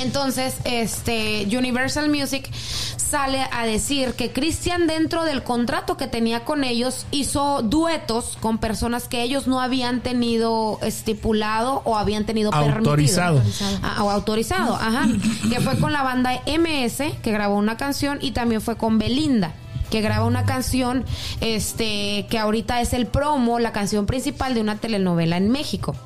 Entonces, 0.00 0.56
este 0.64 1.46
Universal 1.56 2.08
Music 2.08 2.48
sale 2.52 3.46
a 3.52 3.64
decir 3.64 4.12
que 4.12 4.32
Christian 4.32 4.86
dentro 4.86 5.24
del 5.24 5.42
contrato 5.42 5.96
que 5.96 6.06
tenía 6.06 6.44
con 6.44 6.62
ellos 6.62 7.06
hizo 7.10 7.62
duetos 7.62 8.36
con 8.40 8.58
personas 8.58 9.08
que 9.08 9.22
ellos 9.22 9.46
no 9.46 9.60
habían 9.60 10.00
tenido 10.00 10.78
estipulado 10.82 11.82
o 11.84 11.96
habían 11.96 12.24
tenido 12.26 12.52
Autorizado. 12.52 13.38
permitido. 13.38 13.80
Ah, 13.82 14.04
o 14.04 14.10
autorizado, 14.10 14.74
ajá. 14.74 15.08
Que 15.50 15.60
fue 15.60 15.78
con 15.78 15.92
la 15.92 16.02
banda 16.02 16.42
MS, 16.46 17.14
que 17.22 17.32
grabó 17.32 17.56
una 17.56 17.76
canción, 17.76 18.18
y 18.20 18.32
también 18.32 18.60
fue 18.60 18.76
con 18.76 18.98
Belinda 18.98 19.52
que 19.90 20.02
graba 20.02 20.26
una 20.26 20.44
canción 20.44 21.06
este 21.40 22.26
que 22.28 22.38
ahorita 22.38 22.82
es 22.82 22.92
el 22.92 23.06
promo, 23.06 23.58
la 23.58 23.72
canción 23.72 24.04
principal 24.04 24.52
de 24.52 24.60
una 24.60 24.76
telenovela 24.76 25.38
en 25.38 25.48
México. 25.50 25.96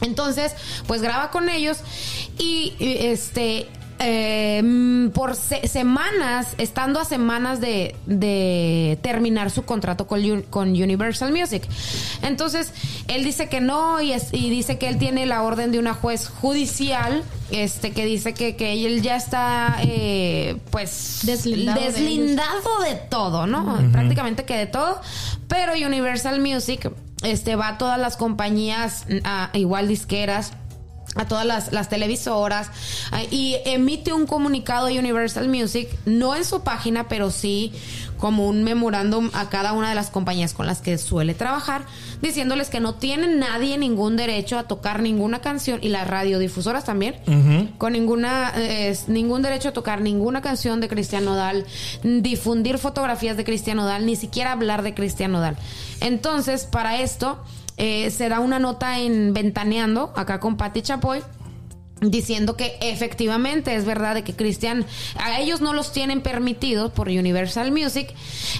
Entonces, 0.00 0.52
pues 0.86 1.02
graba 1.02 1.30
con 1.30 1.48
ellos 1.48 1.78
y 2.38 2.74
este 2.78 3.68
eh, 3.98 4.60
mm, 4.62 5.08
por 5.08 5.34
se- 5.36 5.66
semanas, 5.68 6.54
estando 6.58 7.00
a 7.00 7.04
semanas 7.04 7.60
de, 7.60 7.94
de 8.06 8.98
terminar 9.02 9.50
su 9.50 9.64
contrato 9.64 10.06
con, 10.06 10.20
Un- 10.30 10.42
con 10.42 10.68
Universal 10.70 11.32
Music. 11.32 11.62
Entonces, 12.22 12.72
él 13.08 13.24
dice 13.24 13.48
que 13.48 13.60
no 13.60 14.00
y, 14.00 14.12
es- 14.12 14.32
y 14.32 14.50
dice 14.50 14.78
que 14.78 14.88
él 14.88 14.98
tiene 14.98 15.26
la 15.26 15.42
orden 15.42 15.72
de 15.72 15.78
una 15.78 15.94
juez 15.94 16.28
judicial 16.28 17.22
este 17.52 17.92
que 17.92 18.04
dice 18.04 18.34
que, 18.34 18.56
que 18.56 18.84
él 18.86 19.02
ya 19.02 19.14
está 19.16 19.76
eh, 19.82 20.56
pues 20.70 21.20
Deslindado 21.22 21.80
de 21.80 21.86
deslindado 21.86 22.80
de, 22.84 22.94
todo, 23.08 23.46
¿no? 23.46 23.78
Prácticamente 23.92 24.44
que 24.44 24.56
de 24.56 24.66
todo. 24.66 25.00
Pero 25.46 25.72
Universal 25.74 26.40
Music 26.40 26.90
este, 27.22 27.54
va 27.56 27.68
a 27.68 27.78
todas 27.78 27.98
las 28.00 28.16
compañías, 28.16 29.06
a, 29.24 29.50
igual 29.54 29.86
disqueras, 29.88 30.52
a 31.16 31.26
todas 31.26 31.46
las, 31.46 31.72
las 31.72 31.88
televisoras 31.88 32.70
ah, 33.12 33.22
y 33.30 33.56
emite 33.64 34.12
un 34.12 34.26
comunicado 34.26 34.86
de 34.86 34.98
Universal 34.98 35.48
Music, 35.48 35.88
no 36.04 36.36
en 36.36 36.44
su 36.44 36.62
página, 36.62 37.08
pero 37.08 37.30
sí 37.30 37.72
como 38.18 38.48
un 38.48 38.64
memorándum 38.64 39.30
a 39.34 39.48
cada 39.48 39.72
una 39.72 39.88
de 39.90 39.94
las 39.94 40.10
compañías 40.10 40.54
con 40.54 40.66
las 40.66 40.80
que 40.80 40.98
suele 40.98 41.34
trabajar, 41.34 41.82
diciéndoles 42.22 42.70
que 42.70 42.80
no 42.80 42.94
tienen 42.94 43.38
nadie 43.38 43.78
ningún 43.78 44.16
derecho 44.16 44.58
a 44.58 44.64
tocar 44.64 45.02
ninguna 45.02 45.40
canción 45.40 45.80
y 45.82 45.88
las 45.88 46.06
radiodifusoras 46.06 46.84
también, 46.84 47.16
con 47.78 47.92
ninguna 47.92 48.52
eh, 48.56 48.96
ningún 49.08 49.42
derecho 49.42 49.68
a 49.68 49.72
tocar 49.72 50.00
ninguna 50.00 50.40
canción 50.40 50.80
de 50.80 50.88
Cristian 50.88 51.24
Nodal, 51.24 51.66
difundir 52.02 52.78
fotografías 52.78 53.36
de 53.36 53.44
Cristian 53.44 53.76
Nodal, 53.76 54.06
ni 54.06 54.16
siquiera 54.16 54.52
hablar 54.52 54.82
de 54.82 54.94
Cristian 54.94 55.32
Nodal. 55.32 55.56
Entonces, 56.00 56.64
para 56.64 57.00
esto 57.00 57.38
eh, 57.76 58.10
se 58.10 58.28
da 58.28 58.40
una 58.40 58.58
nota 58.58 58.98
en 58.98 59.32
Ventaneando, 59.32 60.12
acá 60.16 60.40
con 60.40 60.56
Patti 60.56 60.82
Chapoy, 60.82 61.22
diciendo 62.00 62.56
que 62.56 62.76
efectivamente 62.80 63.74
es 63.74 63.86
verdad 63.86 64.14
de 64.14 64.22
que 64.22 64.34
Cristian 64.34 64.84
a 65.18 65.40
ellos 65.40 65.62
no 65.62 65.72
los 65.72 65.92
tienen 65.92 66.20
permitidos 66.20 66.92
por 66.92 67.08
Universal 67.08 67.72
Music 67.72 68.12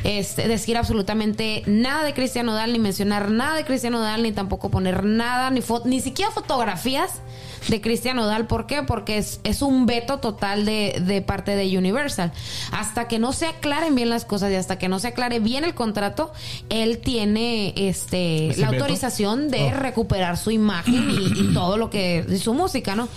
este, 0.04 0.48
decir 0.48 0.78
absolutamente 0.78 1.62
nada 1.66 2.02
de 2.02 2.14
Cristian 2.14 2.46
Nodal 2.46 2.72
ni 2.72 2.78
mencionar 2.78 3.30
nada 3.30 3.56
de 3.56 3.64
Cristian 3.64 3.92
Nodal 3.92 4.22
ni 4.22 4.32
tampoco 4.32 4.70
poner 4.70 5.04
nada 5.04 5.50
ni 5.50 5.60
ni 5.84 6.00
siquiera 6.00 6.30
fotografías 6.30 7.20
de 7.68 7.80
Cristian 7.80 8.16
Nodal 8.16 8.46
¿por 8.46 8.66
qué? 8.66 8.82
porque 8.82 9.18
es, 9.18 9.40
es 9.44 9.62
un 9.62 9.86
veto 9.86 10.18
total 10.18 10.64
de, 10.64 11.02
de 11.04 11.22
parte 11.22 11.56
de 11.56 11.76
Universal 11.78 12.32
hasta 12.72 13.08
que 13.08 13.18
no 13.18 13.32
se 13.32 13.46
aclaren 13.46 13.94
bien 13.94 14.08
las 14.10 14.24
cosas 14.24 14.50
y 14.52 14.54
hasta 14.54 14.78
que 14.78 14.88
no 14.88 14.98
se 14.98 15.08
aclare 15.08 15.40
bien 15.40 15.64
el 15.64 15.74
contrato 15.74 16.32
él 16.68 16.98
tiene 16.98 17.72
este 17.76 18.48
¿Ese 18.48 18.60
la 18.60 18.70
veto? 18.70 18.84
autorización 18.84 19.50
de 19.50 19.66
Oh. 19.66 19.70
recuperar 19.70 20.36
su 20.36 20.50
imagen 20.50 21.10
y, 21.10 21.40
y 21.40 21.50
todo 21.54 21.76
lo 21.76 21.90
que 21.90 22.24
y 22.28 22.38
su 22.38 22.54
música, 22.54 22.94
¿no? 22.94 23.08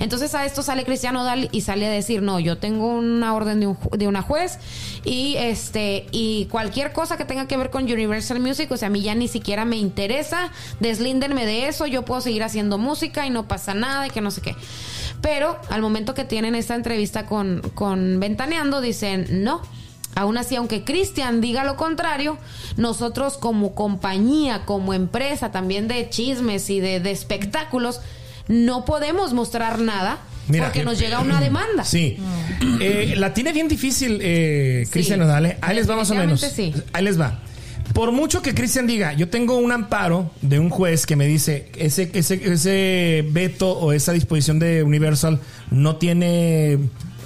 Entonces 0.00 0.34
a 0.34 0.46
esto 0.46 0.62
sale 0.62 0.84
Cristiano 0.84 1.22
Dal 1.24 1.48
y 1.52 1.60
sale 1.62 1.86
a 1.86 1.90
decir, 1.90 2.22
"No, 2.22 2.40
yo 2.40 2.56
tengo 2.58 2.86
una 2.88 3.34
orden 3.34 3.60
de, 3.60 3.66
un 3.66 3.78
de 3.96 4.06
una 4.08 4.22
juez 4.22 4.58
y 5.04 5.36
este 5.36 6.06
y 6.12 6.46
cualquier 6.46 6.92
cosa 6.92 7.16
que 7.16 7.24
tenga 7.24 7.46
que 7.46 7.56
ver 7.56 7.70
con 7.70 7.84
Universal 7.84 8.40
Music, 8.40 8.70
o 8.72 8.76
sea, 8.76 8.86
a 8.88 8.90
mí 8.90 9.02
ya 9.02 9.14
ni 9.14 9.28
siquiera 9.28 9.64
me 9.64 9.76
interesa, 9.76 10.50
deslíndenme 10.80 11.44
de 11.46 11.68
eso, 11.68 11.86
yo 11.86 12.04
puedo 12.04 12.20
seguir 12.20 12.42
haciendo 12.42 12.78
música 12.78 13.26
y 13.26 13.30
no 13.30 13.46
pasa 13.48 13.74
nada 13.74 13.97
y 14.06 14.10
que 14.10 14.20
no 14.20 14.30
sé 14.30 14.40
qué." 14.40 14.54
Pero 15.20 15.58
al 15.68 15.82
momento 15.82 16.14
que 16.14 16.24
tienen 16.24 16.54
esta 16.54 16.74
entrevista 16.74 17.26
con 17.26 17.60
con 17.74 18.20
Ventaneando 18.20 18.80
dicen, 18.80 19.42
"No, 19.44 19.62
Aún 20.14 20.36
así, 20.36 20.56
aunque 20.56 20.82
Cristian 20.82 21.40
diga 21.40 21.62
lo 21.62 21.76
contrario, 21.76 22.38
nosotros 22.76 23.36
como 23.38 23.76
compañía, 23.76 24.62
como 24.64 24.92
empresa 24.92 25.52
también 25.52 25.86
de 25.86 26.08
chismes 26.10 26.70
y 26.70 26.80
de, 26.80 26.98
de 26.98 27.12
espectáculos, 27.12 28.00
no 28.48 28.84
podemos 28.84 29.32
mostrar 29.32 29.78
nada 29.78 30.18
Mira, 30.48 30.64
porque 30.64 30.80
eh, 30.80 30.84
nos 30.84 30.98
llega 30.98 31.20
una 31.20 31.40
demanda. 31.40 31.84
Sí. 31.84 32.16
Eh, 32.80 33.14
la 33.16 33.32
tiene 33.32 33.52
bien 33.52 33.68
difícil, 33.68 34.18
eh, 34.20 34.82
Sí. 34.86 34.90
Cristian 34.90 35.20
Nodal. 35.20 35.46
¿eh? 35.46 35.58
Ahí 35.60 35.76
les 35.76 35.88
va 35.88 35.94
más 35.94 36.10
o 36.10 36.14
menos. 36.16 36.40
Sí. 36.40 36.74
Ahí 36.92 37.04
les 37.04 37.20
va. 37.20 37.38
Por 37.94 38.12
mucho 38.12 38.42
que 38.42 38.54
Cristian 38.54 38.86
diga, 38.86 39.12
yo 39.14 39.28
tengo 39.28 39.56
un 39.56 39.72
amparo 39.72 40.30
de 40.42 40.58
un 40.58 40.68
juez 40.70 41.06
que 41.06 41.16
me 41.16 41.26
dice 41.26 41.70
ese, 41.76 42.10
ese, 42.14 42.34
ese 42.52 43.26
veto 43.30 43.70
o 43.72 43.92
esa 43.92 44.12
disposición 44.12 44.58
de 44.58 44.82
Universal 44.82 45.40
no 45.70 45.96
tiene 45.96 46.78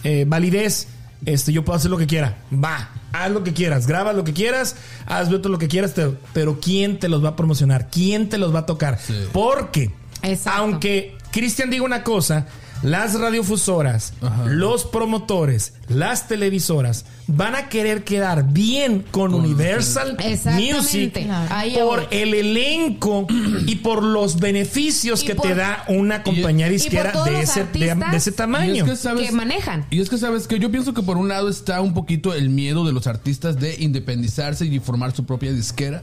eh, 0.05 0.25
validez. 0.27 0.89
Este, 1.27 1.53
yo 1.53 1.65
puedo 1.65 1.77
hacer 1.77 1.91
lo 1.91 1.99
que 1.99 2.07
quiera. 2.07 2.39
Va, 2.53 2.91
haz 3.13 3.31
lo 3.31 3.45
que 3.45 3.53
quieras, 3.53 3.87
graba 3.87 4.13
lo 4.13 4.25
que 4.25 4.33
quieras, 4.33 4.75
haz 5.07 5.31
veto 5.31 5.49
lo 5.49 5.59
que 5.59 5.69
quieras, 5.69 5.95
te- 5.95 6.11
pero 6.33 6.59
¿quién 6.61 6.99
te 6.99 7.09
los 7.09 7.23
va 7.25 7.31
a 7.31 7.37
promocionar? 7.37 7.89
¿Quién 7.91 8.29
te 8.29 8.39
los 8.39 8.55
va 8.55 8.61
a 8.61 8.67
tocar? 8.67 8.99
Porque, 9.33 9.91
Exacto. 10.23 10.59
aunque 10.61 11.17
Cristian 11.31 11.71
diga 11.71 11.85
una 11.85 12.03
cosa, 12.03 12.47
las 12.83 13.19
radiofusoras, 13.19 14.13
los 14.47 14.85
promotores, 14.85 15.75
las 15.89 16.29
televisoras 16.29 17.05
van 17.29 17.55
a 17.55 17.69
querer 17.69 18.03
quedar 18.05 18.53
bien 18.53 19.05
con 19.11 19.33
Universal. 19.35 20.17
Music 20.57 21.13
Claro. 21.13 21.87
Por 21.87 22.09
el 22.11 22.35
elenco 22.35 23.27
y 23.67 23.77
por 23.77 24.03
los 24.03 24.39
beneficios 24.41 25.23
Y 25.23 25.27
que 25.27 25.35
por- 25.35 25.47
te 25.47 25.55
da 25.55 25.85
una 25.89 26.23
compañía 26.23 26.69
disquera 26.69 27.13
de 27.25 27.41
ese, 27.41 27.65
de, 27.73 27.95
ese 28.15 28.31
Y 28.31 28.33
tamaño. 28.33 28.85
es 28.85 28.91
que, 28.91 28.97
¿sabes? 28.97 29.27
que 29.29 29.33
manejan. 29.33 29.87
Y 29.91 30.01
es 30.01 30.09
que 30.11 30.19
sabes 30.19 30.47
que 30.47 30.59
yo 30.59 30.71
pienso 30.71 30.93
que 30.95 31.03
por 31.03 31.17
un 31.17 31.29
lado 31.29 31.49
está 31.49 31.81
un 31.81 31.95
poquito 31.95 32.35
el 32.35 32.51
miedo 32.51 32.85
de 32.85 32.93
los 32.93 33.07
artistas 33.07 33.59
de 33.59 33.77
independizarse 33.79 34.67
y 34.67 34.79
formar 34.81 35.15
su 35.15 35.25
propia 35.25 35.53
disquera 35.53 36.03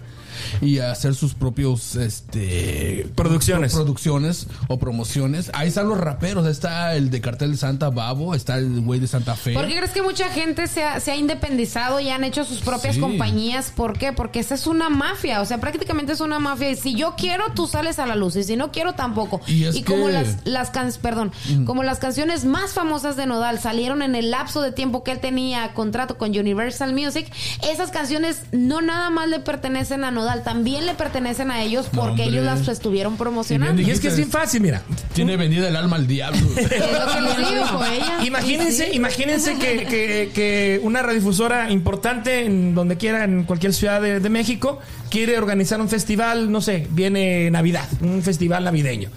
y 0.62 0.80
hacer 0.80 1.16
sus 1.16 1.34
propios 1.34 1.96
este 1.96 3.08
Producciones. 3.16 3.74
pro- 3.74 3.84
producciones 3.84 4.48
o 4.68 4.78
promociones. 4.80 5.52
Ahí 5.54 5.68
están 5.70 5.88
los 5.90 5.98
raperos, 5.98 6.46
ahí 6.46 6.52
está 6.52 6.96
el 6.96 7.10
de 7.10 7.22
Cartel 7.22 7.52
de 7.52 7.58
Santa 7.58 7.90
Babo, 7.90 8.36
está 8.36 8.58
el 8.58 8.82
güey 8.82 9.00
de 9.00 9.08
Santa 9.08 9.36
Fe. 9.36 9.54
¿Por 9.54 9.68
qué 9.68 9.76
crees 9.78 9.92
que 9.92 10.02
mucha 10.02 10.30
gente 10.30 10.68
se 10.68 10.84
ha, 10.84 11.00
se 11.00 11.12
ha 11.12 11.16
independizado 11.16 12.00
y 12.00 12.10
han 12.10 12.24
hecho 12.24 12.44
sus 12.44 12.60
propias 12.60 12.96
Sí. 12.96 13.02
compañías? 13.02 13.72
¿Por 13.76 13.98
qué? 13.98 14.14
Porque 14.14 14.40
esa 14.40 14.56
es 14.56 14.68
una 14.68 14.90
mafia, 14.90 15.42
o 15.42 15.46
sea, 15.46 15.60
prácticamente 15.60 16.14
es 16.14 16.22
una 16.22 16.40
mafia. 16.40 16.70
Y 16.72 16.76
si 16.76 16.96
yo 16.96 17.16
quiero, 17.18 17.46
tú 17.56 17.68
sales 17.68 18.00
a 18.00 18.06
la 18.06 18.16
luz, 18.16 18.36
y 18.36 18.44
si 18.44 18.56
no 18.56 18.72
quiero, 18.72 18.94
tampoco. 18.94 19.42
Y 19.48 19.64
es 19.66 19.84
como 19.84 20.08
que- 20.08 20.14
las, 20.14 20.46
las 20.46 20.70
can- 20.70 20.92
perdón, 21.02 21.32
como 21.66 21.84
las 21.84 22.00
canciones 22.00 22.46
más 22.46 22.74
famosas 22.74 23.16
de 23.16 23.26
Nodal 23.26 23.60
salieron 23.60 24.02
en 24.02 24.16
el 24.16 24.32
lapso 24.32 24.62
de 24.62 24.72
tiempo 24.72 25.04
que 25.04 25.12
él 25.12 25.20
tenía 25.20 25.74
contrato 25.74 26.18
con 26.18 26.30
Universal 26.38 26.94
Music, 26.94 27.32
esas 27.64 27.92
canciones 27.92 28.42
no 28.52 28.82
nada 28.82 29.10
más 29.10 29.28
le 29.30 29.40
pertenecen 29.40 30.04
a 30.04 30.12
Nodal, 30.12 30.29
también 30.44 30.86
le 30.86 30.94
pertenecen 30.94 31.52
a 31.52 31.62
ellos 31.64 31.88
porque 31.94 32.24
ellos 32.24 32.44
las 32.46 32.68
estuvieron 32.68 33.18
promocionando. 33.18 33.82
y 33.82 33.90
es 33.92 34.00
que 34.00 34.08
es 34.10 34.16
bien 34.18 34.30
fácil, 34.30 34.62
mira. 34.62 34.82
Tiene 35.14 35.38
vendida 35.38 35.68
el 35.68 35.76
alma 35.76 35.96
al 35.98 36.08
diablo. 36.08 36.40
Imagínense, 38.26 38.72
Sí, 38.86 38.92
sí. 38.92 38.96
imagínense 38.96 39.58
que, 39.58 39.86
que- 39.86 40.32
que 40.34 40.80
una 40.84 41.02
radiodifusora 41.02 41.70
importante 41.72 42.46
en 42.46 42.76
donde 42.76 42.98
quiera, 42.98 43.24
en 43.24 43.44
cualquier 43.44 43.74
ciudad 43.74 44.02
de, 44.02 44.20
de 44.20 44.30
México, 44.30 44.80
quiere 45.10 45.38
organizar 45.38 45.80
un 45.82 45.90
festival, 45.90 46.52
no 46.52 46.62
sé, 46.62 46.88
viene 46.92 47.50
Navidad, 47.52 47.88
un 48.02 48.22
festival 48.22 48.64
navideño. 48.64 49.10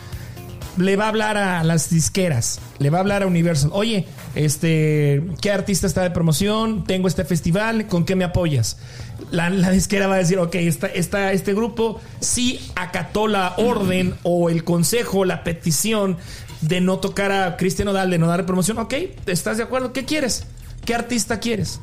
Le 0.78 0.96
va 0.96 1.04
a 1.04 1.08
hablar 1.08 1.36
a 1.36 1.62
las 1.64 1.90
disqueras, 1.90 2.58
le 2.78 2.88
va 2.88 2.98
a 2.98 3.00
hablar 3.02 3.22
a 3.22 3.26
Universal. 3.26 3.70
Oye, 3.74 4.06
este, 4.34 5.22
¿qué 5.42 5.50
artista 5.52 5.86
está 5.86 6.02
de 6.02 6.10
promoción? 6.10 6.84
Tengo 6.84 7.08
este 7.08 7.24
festival, 7.26 7.86
¿con 7.88 8.04
qué 8.06 8.16
me 8.16 8.24
apoyas? 8.24 8.78
La, 9.30 9.50
la 9.50 9.70
disquera 9.70 10.06
va 10.06 10.14
a 10.14 10.18
decir, 10.18 10.38
ok, 10.38 10.54
esta, 10.54 10.86
esta- 10.86 11.32
este 11.32 11.52
grupo 11.52 12.00
sí 12.20 12.58
acató 12.74 13.28
la 13.28 13.54
orden 13.58 14.14
o 14.22 14.48
el 14.48 14.64
consejo, 14.64 15.24
la 15.26 15.44
petición 15.44 16.16
de 16.62 16.80
no 16.80 16.98
tocar 17.00 17.32
a 17.32 17.56
Cristian 17.58 17.86
Nodal, 17.86 18.10
de 18.10 18.18
no 18.18 18.26
darle 18.26 18.44
promoción. 18.44 18.78
Ok, 18.78 18.94
¿estás 19.26 19.58
de 19.58 19.64
acuerdo? 19.64 19.92
¿Qué 19.92 20.04
quieres? 20.06 20.44
¿Qué 20.86 20.94
artista 20.94 21.38
quieres? 21.38 21.80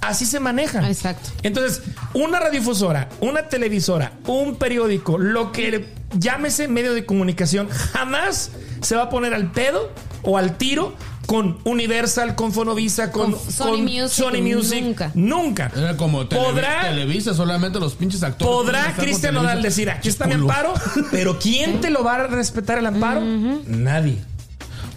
Así 0.00 0.24
se 0.26 0.38
maneja. 0.38 0.86
Exacto. 0.88 1.30
Entonces, 1.42 1.82
una 2.14 2.38
radiodifusora, 2.38 3.08
una 3.20 3.48
televisora, 3.48 4.12
un 4.28 4.54
periódico, 4.56 5.18
lo 5.18 5.50
que 5.50 5.97
llámese 6.16 6.68
medio 6.68 6.94
de 6.94 7.04
comunicación, 7.06 7.68
jamás 7.68 8.50
se 8.80 8.96
va 8.96 9.04
a 9.04 9.10
poner 9.10 9.34
al 9.34 9.50
pedo 9.52 9.90
o 10.22 10.38
al 10.38 10.56
tiro 10.56 10.94
con 11.26 11.58
Universal, 11.64 12.34
con 12.34 12.52
Fonovisa, 12.52 13.12
con, 13.12 13.32
Con 13.32 13.52
Sony 13.52 13.66
con 13.70 13.82
Music, 13.84 14.08
Sony 14.10 14.40
Music. 14.40 14.82
nunca. 14.82 15.10
Nunca. 15.14 15.70
Era 15.76 15.94
como 15.96 16.26
Televi- 16.26 16.42
Podrá- 16.42 16.80
Televisa, 16.88 17.34
solamente 17.34 17.78
los 17.78 17.94
pinches 17.94 18.22
actores. 18.22 18.50
Podrá 18.54 18.94
Cristian. 18.96 19.34
Nodal 19.34 19.60
decir, 19.60 19.90
aquí 19.90 20.08
está 20.08 20.26
mi 20.26 20.32
amparo, 20.34 20.72
pero 21.10 21.38
¿quién 21.38 21.82
te 21.82 21.90
lo 21.90 22.02
va 22.02 22.14
a 22.14 22.26
respetar 22.28 22.78
el 22.78 22.86
amparo? 22.86 23.20
Nadie. 23.66 24.16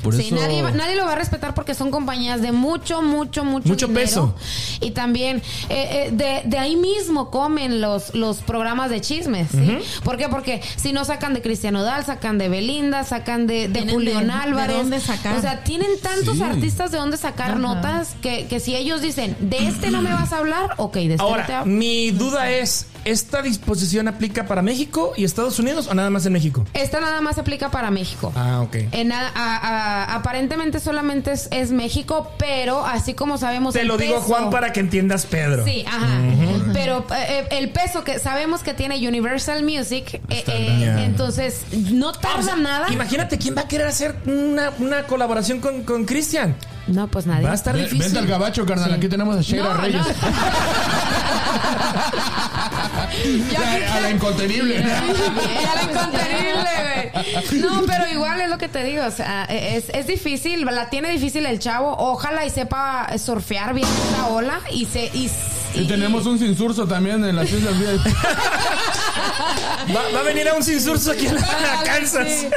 Por 0.04 0.16
Sí, 0.16 0.28
eso- 0.28 0.36
nadie, 0.36 0.62
va- 0.62 0.72
nadie 0.72 0.96
lo 0.96 1.06
va 1.06 1.14
a 1.14 1.16
respetar 1.16 1.54
porque 1.54 1.76
son 1.76 1.92
compañías 1.92 2.42
de 2.42 2.52
mucho, 2.52 3.02
mucho, 3.02 3.44
mucho, 3.44 3.68
Mucho 3.70 3.88
dinero. 3.88 4.06
peso. 4.06 4.36
Y 4.80 4.92
también 4.92 5.38
eh, 5.70 6.08
eh, 6.08 6.10
de, 6.12 6.42
de 6.46 6.58
ahí 6.58 6.76
mismo 6.76 7.30
comen 7.30 7.82
los, 7.82 8.14
los 8.16 8.38
programas 8.38 8.90
de 8.90 9.02
chismes. 9.02 9.50
¿sí? 9.52 9.78
¿Por 10.04 10.18
qué? 10.18 10.28
Porque 10.30 10.62
si 10.76 10.94
no 10.94 11.06
sacan 11.06 11.34
de 11.34 11.42
Cristiano 11.42 11.84
Dal, 11.84 12.06
sacan 12.06 12.38
de 12.38 12.50
Belinda, 12.50 13.04
sacan 13.04 13.48
de, 13.48 13.68
de 13.68 13.92
Julián 13.92 14.28
de- 14.28 14.34
de 14.34 14.40
Álvarez. 14.40 14.78
dónde 14.78 15.00
sacar. 15.00 15.38
O 15.38 15.42
sea, 15.42 15.64
tienen 15.64 15.90
tantos 16.02 16.38
Sí. 16.38 16.44
artistas 16.44 16.92
de 16.92 16.98
dónde 16.98 17.18
sacar 17.18 17.52
Ajá. 17.52 17.60
notas 17.60 18.16
que, 18.22 18.48
que 18.48 18.60
si 18.60 18.76
ellos 18.76 19.02
dicen, 19.02 19.36
de 19.40 19.68
este 19.68 19.92
no 19.92 20.02
me 20.02 20.12
vas 20.12 20.34
a 20.34 20.38
hablar, 20.40 20.74
ok, 20.78 20.94
de 20.96 21.14
este 21.14 21.18
no 21.18 21.46
te 21.46 21.70
mi 21.70 22.12
duda 22.12 22.50
es, 22.50 22.88
¿esta 23.06 23.42
disposición 23.42 24.08
aplica 24.08 24.46
para 24.46 24.62
México 24.62 25.14
y 25.18 25.24
Estados 25.24 25.58
Unidos 25.60 25.88
o 25.88 25.94
nada 25.94 26.10
más 26.10 26.26
en 26.26 26.34
México? 26.34 26.66
Esta 26.74 27.00
nada 27.00 27.22
más 27.22 27.38
aplica 27.38 27.72
para 27.72 27.92
México. 27.92 28.32
Ah, 28.36 28.62
ok. 28.62 28.76
En 28.92 29.12
a- 29.12 29.28
a- 29.34 29.58
a- 29.58 30.16
aparentemente 30.16 30.80
solamente 30.80 31.32
es, 31.32 31.48
es 31.52 31.72
México, 31.72 32.32
pero 32.38 32.86
así 32.86 33.14
como 33.14 33.38
sabemos 33.38 33.74
Te 33.74 33.82
el 33.82 33.88
lo 33.88 33.98
digo, 33.98 34.16
peso- 34.16 34.28
Juan, 34.28 34.50
para 34.50 34.72
que 34.74 34.80
entiendas, 34.80 35.26
Pedro. 35.26 35.66
Sí, 35.66 35.84
ajá. 35.88 36.08
Pero 36.74 37.06
eh, 37.16 37.48
el 37.52 37.70
peso 37.72 38.04
que 38.04 38.20
sabemos 38.20 38.62
que 38.62 38.74
tiene 38.74 38.96
Universal 39.08 39.64
Music, 39.64 40.22
eh, 40.30 40.44
eh, 40.48 41.04
entonces 41.06 41.62
no 41.92 42.12
tarda 42.14 42.56
nada. 42.56 42.92
Imagínate 42.92 43.38
quién 43.38 43.56
va 43.56 43.62
a 43.62 43.68
querer 43.68 43.88
hacer 43.88 44.16
una, 44.26 44.72
una 44.80 45.04
colaboración 45.04 45.60
con, 45.60 45.84
con 45.84 46.06
Cristian. 46.06 46.56
No, 46.92 47.08
pues 47.08 47.26
nadie. 47.26 47.46
Va 47.46 47.52
a 47.52 47.56
estar 47.56 47.76
difícil. 47.76 48.00
Vente 48.00 48.20
al 48.20 48.28
gabacho, 48.28 48.66
carnal. 48.66 48.94
Aquí 48.94 49.08
tenemos 49.08 49.36
a 49.38 49.42
Sheila 49.42 49.64
No, 49.64 49.74
no. 49.76 49.82
Reyes. 49.82 50.06
Ya, 53.52 53.96
a 53.96 54.00
la 54.02 54.10
incontenible. 54.12 54.84
Ya 54.84 55.76
la 55.76 55.84
incontenible, 55.84 57.12
güey. 57.52 57.62
No, 57.62 57.82
pero 57.86 58.08
igual 58.12 58.42
es 58.42 58.50
lo 58.50 58.58
que 58.58 58.68
te 58.68 58.84
digo. 58.84 59.06
O 59.06 59.12
sea, 59.12 59.46
es, 59.46 59.86
es 59.94 60.08
difícil, 60.08 60.66
la 60.66 60.90
tiene 60.90 61.12
difícil 61.12 61.46
el 61.46 61.60
chavo. 61.60 61.96
Ojalá 61.98 62.46
y 62.46 62.50
sepa 62.50 63.08
surfear 63.18 63.74
bien 63.74 63.88
esa 64.12 64.28
ola 64.28 64.60
y 64.72 64.86
se. 64.86 65.06
Y, 65.14 65.30
Y 65.76 65.86
tenemos 65.88 66.26
un 66.26 66.40
sinsurso 66.40 66.88
también 66.88 67.24
en 67.26 67.36
las 67.36 67.52
Islas 67.52 67.78
Vírgenes. 67.78 68.14
Va, 69.96 70.02
va 70.14 70.20
a 70.20 70.24
venir 70.24 70.48
a 70.48 70.54
un 70.54 70.64
sinsurso 70.64 71.12
aquí 71.12 71.28
a, 71.28 71.34
la- 71.34 71.80
a 71.80 71.84
Kansas. 71.84 72.28
Sí. 72.28 72.48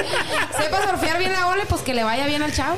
Sepa 0.57 0.89
surfear 0.89 1.19
bien 1.19 1.33
la 1.33 1.47
ola, 1.49 1.65
pues 1.69 1.81
que 1.83 1.95
le 1.95 2.05
vaya 2.05 2.27
bien 2.27 2.43
al 2.43 2.53
chavo. 2.55 2.77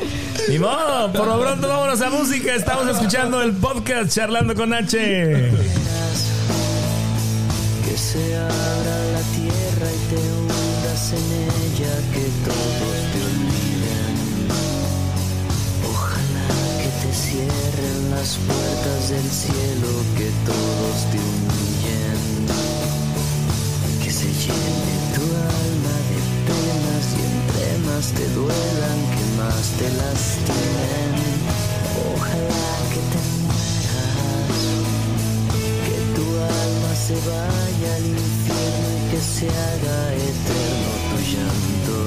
Ni 0.49 0.59
modo, 0.59 1.13
por 1.13 1.27
lo 1.27 1.39
pronto 1.47 1.69
vámonos 1.69 2.01
a 2.01 2.11
música. 2.11 2.55
Estamos 2.57 2.89
escuchando 2.89 3.41
el 3.41 3.53
podcast 3.53 4.13
Charlando 4.13 4.53
con 4.57 4.75
H. 4.75 4.99
Que 7.85 7.97
se 7.97 8.37
abra 8.37 8.97
la 9.15 9.23
tierra 9.39 9.89
y 9.95 10.01
te 10.11 10.17
hundas 10.17 11.13
en 11.13 11.27
ella, 11.47 11.95
que 12.13 12.27
todos 12.47 12.99
te 13.13 13.19
olviden. 13.31 14.17
Ojalá 15.89 16.51
que 16.83 16.91
te 17.01 17.11
cierren 17.15 18.11
las 18.11 18.31
puertas 18.39 19.03
del 19.11 19.29
cielo, 19.31 19.91
que 20.19 20.29
todos 20.51 20.97
te 21.13 21.19
humillen. 21.31 22.23
Que 24.03 24.11
se 24.11 24.27
llene 24.27 24.95
tu 25.15 25.23
alma 25.23 25.97
de 26.11 26.19
penas 26.49 27.07
y 27.15 27.23
entre 27.31 27.67
más 27.87 28.07
te 28.11 28.27
duelan, 28.35 28.99
que 29.15 29.26
más 29.37 29.67
te 29.79 29.89
lastimen. 29.91 31.13
Ojalá 32.15 32.69
que 32.93 33.01
te 33.13 33.21
mueras 33.45 34.59
que 35.87 35.97
tu 36.17 36.27
alma 36.61 36.93
se 37.07 37.17
vaya 37.31 37.91
al 37.97 38.07
infierno 38.07 38.89
y 38.97 39.03
que 39.11 39.21
se 39.21 39.47
haga 39.49 39.99
eterno 40.31 40.91
tu 41.09 41.17
llanto. 41.31 41.99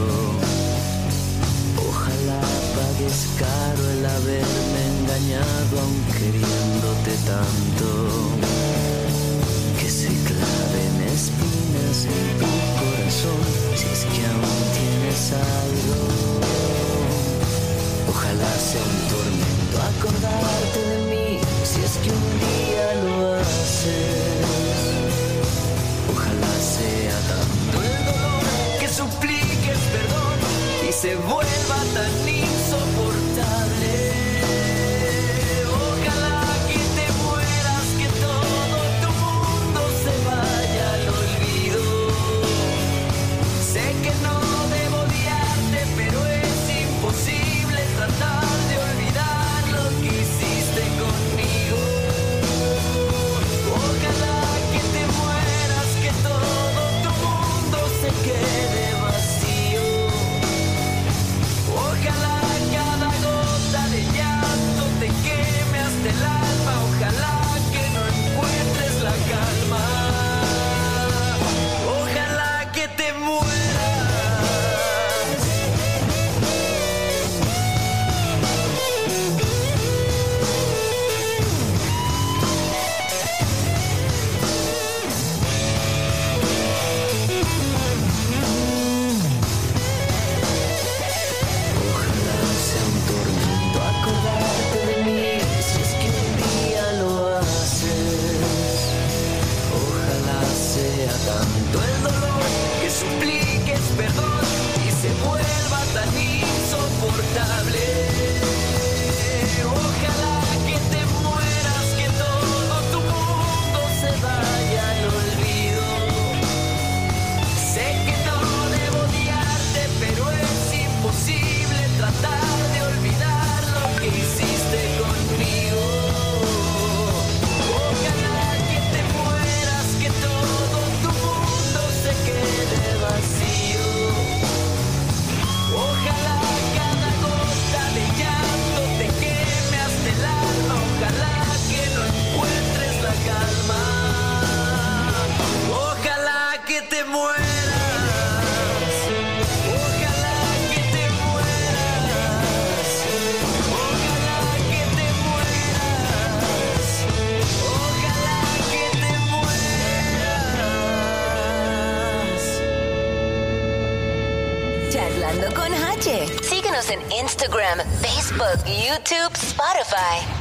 Ojalá 1.90 2.42
pagues 2.76 3.20
caro 3.38 3.84
el 3.96 4.06
haberme 4.06 4.82
engañado 4.96 5.74
aun 5.84 6.00
queriéndote 6.18 7.14
tanto. 7.32 7.88
Que 9.80 9.90
se 9.90 10.12
claven 10.30 10.96
espinas 11.14 11.98
en 12.16 12.26
tu 12.40 12.52
corazón 12.82 13.44
si 13.76 13.86
es 13.96 14.04
que 14.14 14.22
aún 14.34 14.62
tienes 14.78 15.24
algo. 15.34 16.19
Sea 18.60 18.82
un 18.82 19.00
tormento 19.08 19.78
acordarte 19.82 20.80
de 20.84 20.98
mí 21.10 21.40
si 21.64 21.82
es 21.82 21.94
que 22.04 22.10
un 22.12 22.40
día 22.40 22.86
lo 23.06 23.34
haces. 23.36 24.44
Ojalá 26.12 26.54
sea 26.76 27.18
tanto 27.32 27.76
el 27.82 28.06
dolor 28.06 28.44
que 28.80 28.88
supliques 28.90 29.80
perdón 29.96 30.40
y 30.88 30.92
se 30.92 31.16
vuelva 31.16 31.78
tan 31.96 32.16
insoportable. 32.28 32.59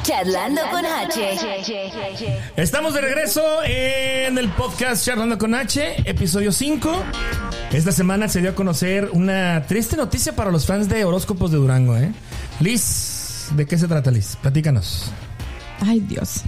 Charlando 0.09 0.62
con 0.70 0.86
H. 0.86 2.40
Estamos 2.56 2.94
de 2.94 3.02
regreso 3.02 3.42
en 3.62 4.38
el 4.38 4.48
podcast 4.48 5.04
Charlando 5.04 5.36
con 5.36 5.54
H, 5.54 5.96
episodio 6.09 6.50
5. 6.50 6.90
Esta 7.72 7.92
semana 7.92 8.26
se 8.26 8.40
dio 8.40 8.48
a 8.48 8.54
conocer 8.54 9.11
una 9.12 9.66
triste 9.68 9.98
noticia 9.98 10.34
para 10.34 10.50
los 10.50 10.64
fans 10.64 10.88
de 10.88 11.04
horóscopos 11.04 11.50
de 11.50 11.59
Durango, 11.59 11.94
¿eh? 11.98 12.11
Liz, 12.59 13.48
¿de 13.54 13.66
qué 13.66 13.76
se 13.76 13.86
trata, 13.86 14.11
Liz? 14.11 14.38
Platícanos. 14.40 15.11
Ay, 15.80 16.00
Dios. 16.00 16.40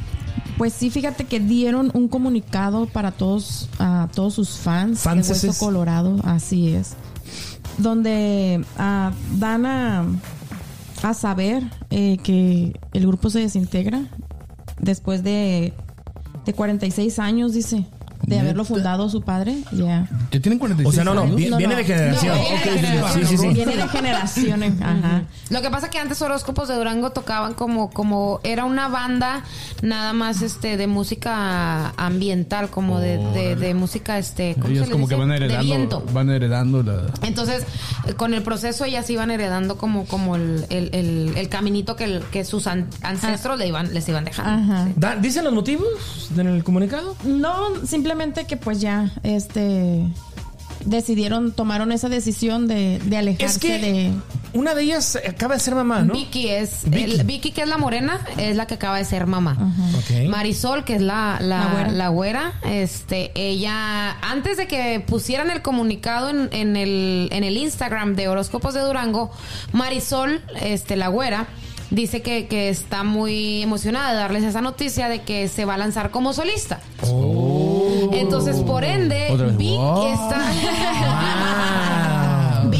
Pues 0.56 0.72
sí, 0.72 0.88
fíjate 0.88 1.24
que 1.26 1.38
dieron 1.38 1.90
un 1.92 2.08
comunicado 2.08 2.86
para 2.86 3.10
todos, 3.10 3.68
a 3.78 4.08
todos 4.14 4.32
sus 4.32 4.56
fans 4.56 5.04
de 5.04 5.10
Hueso 5.10 5.52
Colorado, 5.58 6.16
así 6.24 6.74
es. 6.74 6.94
Donde 7.76 8.64
dan 9.36 9.66
a, 9.66 10.06
a 11.08 11.14
saber 11.14 11.62
eh, 11.90 12.18
que 12.22 12.78
el 12.92 13.06
grupo 13.06 13.30
se 13.30 13.40
desintegra 13.40 14.02
después 14.78 15.22
de, 15.22 15.72
de 16.44 16.52
46 16.52 17.18
años, 17.18 17.54
dice. 17.54 17.86
De 18.26 18.38
haberlo 18.38 18.64
fundado 18.64 19.08
su 19.08 19.22
padre. 19.22 19.56
Ya. 19.72 20.08
¿Ya 20.30 20.40
tienen 20.40 20.58
46 20.58 20.88
O 20.88 20.92
sea, 20.92 21.04
no, 21.04 21.14
no, 21.14 21.22
años? 21.22 21.36
vi- 21.36 21.48
No, 21.50 21.56
viene 21.56 21.74
no. 21.74 21.78
de 21.78 21.84
generación. 21.84 22.36
No, 22.36 22.42
viene 22.42 22.56
de 22.58 22.70
Ok, 22.70 22.74
generación. 22.76 23.26
sí, 23.26 23.36
sí, 23.36 23.38
sí. 23.38 23.48
Viene 23.54 23.76
de 23.76 23.88
generaciones. 23.88 24.72
Ajá. 24.82 25.22
Lo 25.48 25.62
que 25.62 25.70
pasa 25.70 25.90
que 25.90 25.98
antes 25.98 26.20
Horóscopos 26.22 26.68
de 26.68 26.74
Durango 26.76 27.10
tocaban 27.10 27.54
como, 27.54 27.90
como 27.90 28.40
era 28.44 28.64
una 28.64 28.88
banda 28.88 29.42
nada 29.82 30.12
más 30.12 30.42
este 30.42 30.76
de 30.76 30.86
música 30.86 31.90
ambiental, 31.96 32.68
como 32.70 33.00
de, 33.00 33.18
de, 33.18 33.56
de 33.56 33.74
música 33.74 34.18
este, 34.18 34.54
¿cómo 34.54 34.68
Ellos 34.68 34.80
se 34.84 34.86
le 34.86 34.92
como 34.92 35.08
que 35.08 35.14
dice? 35.14 35.26
van 35.26 35.30
De 35.30 35.36
heredando, 35.36 35.64
viento. 35.64 36.04
van 36.12 36.30
heredando 36.30 36.82
la... 36.82 37.02
Entonces, 37.22 37.64
eh, 38.06 38.14
con 38.14 38.34
el 38.34 38.42
proceso 38.42 38.84
ellas 38.84 39.08
iban 39.10 39.30
heredando 39.30 39.76
como, 39.78 40.04
como 40.06 40.36
el, 40.36 40.66
el, 40.70 40.90
el- 40.94 41.32
el 41.36 41.48
caminito 41.48 41.96
que, 41.96 42.04
el- 42.04 42.22
que 42.30 42.44
sus 42.44 42.66
an- 42.66 42.86
ancestros 43.02 43.58
le 43.58 43.66
iban, 43.66 43.92
les 43.94 44.08
iban 44.08 44.24
dejando. 44.24 44.72
Ajá. 44.74 44.88
Da- 44.96 45.16
¿Dicen 45.16 45.44
los 45.44 45.52
motivos 45.52 46.30
en 46.36 46.46
el 46.46 46.64
comunicado? 46.64 47.16
No, 47.24 47.84
simplemente 48.10 48.44
que 48.46 48.56
pues 48.56 48.80
ya, 48.80 49.12
este, 49.22 50.04
decidieron, 50.84 51.52
tomaron 51.52 51.92
esa 51.92 52.08
decisión 52.08 52.66
de, 52.66 52.98
de 53.04 53.16
alejarse 53.16 53.54
Es 53.54 53.58
que 53.58 53.78
de... 53.78 54.12
una 54.52 54.74
de 54.74 54.82
ellas 54.82 55.16
acaba 55.28 55.54
de 55.54 55.60
ser 55.60 55.74
mamá, 55.76 56.00
¿no? 56.02 56.12
Vicky 56.14 56.48
es 56.48 56.80
Vicky. 56.86 57.04
el- 57.20 57.24
Vicky 57.24 57.52
que 57.52 57.62
es 57.62 57.68
la 57.68 57.78
morena 57.78 58.18
es 58.36 58.56
la 58.56 58.66
que 58.66 58.74
acaba 58.74 58.98
de 58.98 59.04
ser 59.04 59.26
mamá. 59.26 59.56
Marisol 60.28 60.84
que 60.84 60.96
es 60.96 61.02
la 61.02 61.38
la, 61.40 61.60
La 61.60 61.70
güera. 61.72 61.90
la 61.92 62.08
güera, 62.08 62.52
este 62.64 63.30
ella 63.36 64.18
antes 64.22 64.56
de 64.56 64.66
que 64.66 64.98
pusieran 65.06 65.50
el 65.50 65.62
comunicado 65.62 66.30
en, 66.30 66.48
en 66.52 66.76
el 66.76 67.28
en 67.30 67.44
el 67.44 67.56
Instagram 67.58 68.16
de 68.16 68.26
horóscopos 68.28 68.74
de 68.74 68.80
Durango, 68.80 69.30
Marisol 69.72 70.42
este 70.62 70.96
la 70.96 71.08
güera 71.08 71.46
dice 71.90 72.22
que, 72.22 72.46
que 72.46 72.68
está 72.68 73.02
muy 73.04 73.62
emocionada 73.62 74.10
de 74.12 74.16
darles 74.16 74.44
esa 74.44 74.60
noticia 74.60 75.08
de 75.08 75.22
que 75.22 75.48
se 75.48 75.64
va 75.64 75.74
a 75.74 75.78
lanzar 75.78 76.10
como 76.10 76.32
solista. 76.32 76.80
Entonces, 78.12 78.56
por 78.62 78.84
ende. 78.84 79.28
Vicky 79.56 79.76
Wow. 79.76 80.06
está. 80.12 80.40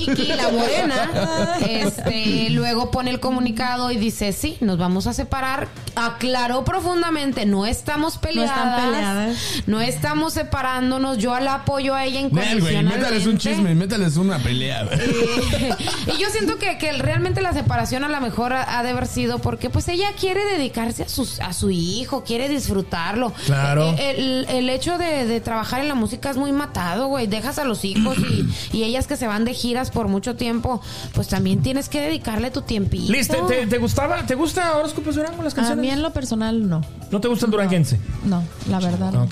Vicky, 0.07 0.27
la 0.29 0.51
morena, 0.51 1.57
este, 1.69 2.51
luego 2.51 2.91
pone 2.91 3.11
el 3.11 3.21
comunicado 3.21 3.91
y 3.91 3.97
dice, 3.97 4.33
sí, 4.33 4.57
nos 4.61 4.79
vamos 4.79 5.07
a 5.07 5.13
separar. 5.13 5.69
Aclaró 5.97 6.65
profundamente, 6.65 7.47
no 7.47 7.67
estamos 7.67 8.19
peleadas, 8.19 8.57
no, 8.57 8.63
están 8.63 8.93
peleadas. 8.93 9.89
estamos 9.95 10.33
separándonos, 10.33 11.19
yo 11.19 11.39
la 11.41 11.55
apoyo 11.55 11.95
a 11.95 12.05
ella 12.05 12.21
Nel, 12.31 12.61
güey, 12.61 12.83
métales 12.83 13.27
un 13.27 13.39
chisme, 13.39 13.75
métales 13.75 14.17
una 14.17 14.39
pelea. 14.39 14.85
güey. 14.85 14.99
Eh, 15.01 15.75
y 16.15 16.21
yo 16.21 16.29
siento 16.31 16.59
que, 16.59 16.79
que 16.79 16.93
realmente 16.93 17.41
la 17.41 17.53
separación 17.53 18.05
a 18.05 18.09
lo 18.09 18.21
mejor 18.21 18.53
ha, 18.53 18.79
ha 18.79 18.83
de 18.83 18.91
haber 18.91 19.07
sido 19.07 19.39
porque 19.41 19.71
pues 19.71 19.89
ella 19.89 20.13
quiere 20.19 20.45
dedicarse 20.45 21.05
a, 21.05 21.09
sus, 21.09 21.41
a 21.41 21.53
su 21.53 21.71
hijo, 21.71 22.25
quiere 22.25 22.49
disfrutarlo. 22.49 23.33
Claro. 23.47 23.95
Eh, 23.99 24.15
El, 24.19 24.47
el 24.49 24.71
hecho 24.71 24.99
de, 24.99 25.27
de 25.27 25.41
trabajar 25.41 25.81
en 25.81 25.89
la 25.89 25.95
música 25.95 26.31
es 26.31 26.37
muy 26.37 26.53
matado, 26.53 27.09
güey. 27.09 27.27
Dejas 27.27 27.59
a 27.59 27.65
los 27.65 27.85
hijos 27.85 28.17
y, 28.19 28.47
y 28.77 28.85
ellas 28.85 29.07
que 29.07 29.17
se 29.17 29.27
van 29.27 29.45
de 29.45 29.55
giras 29.55 29.90
por 29.91 30.09
mucho 30.09 30.37
tiempo, 30.37 30.81
pues 31.13 31.29
también 31.29 31.63
tienes 31.63 31.89
que 31.89 32.01
dedicarle 32.01 32.51
tu 32.51 32.63
tiempito. 32.63 33.13
Liz, 33.13 33.29
¿te, 33.29 33.37
te- 33.49 33.67
te 33.67 33.79
gustaba? 33.79 34.25
¿Te 34.27 34.35
gusta 34.35 34.77
Horóscopos 34.77 35.15
Durango 35.17 35.43
las 35.43 35.53
A 35.53 35.57
canciones? 35.57 35.83
mí 35.83 35.91
en 35.91 36.03
lo 36.03 36.13
personal 36.13 36.69
no, 36.69 36.83
¿No 37.11 37.21
te 37.21 37.29
gusta 37.29 37.47
el 37.47 37.53
duranguense? 37.53 37.99
no, 38.25 38.43
la 38.69 38.81
verdad. 38.81 39.13
no. 39.13 39.29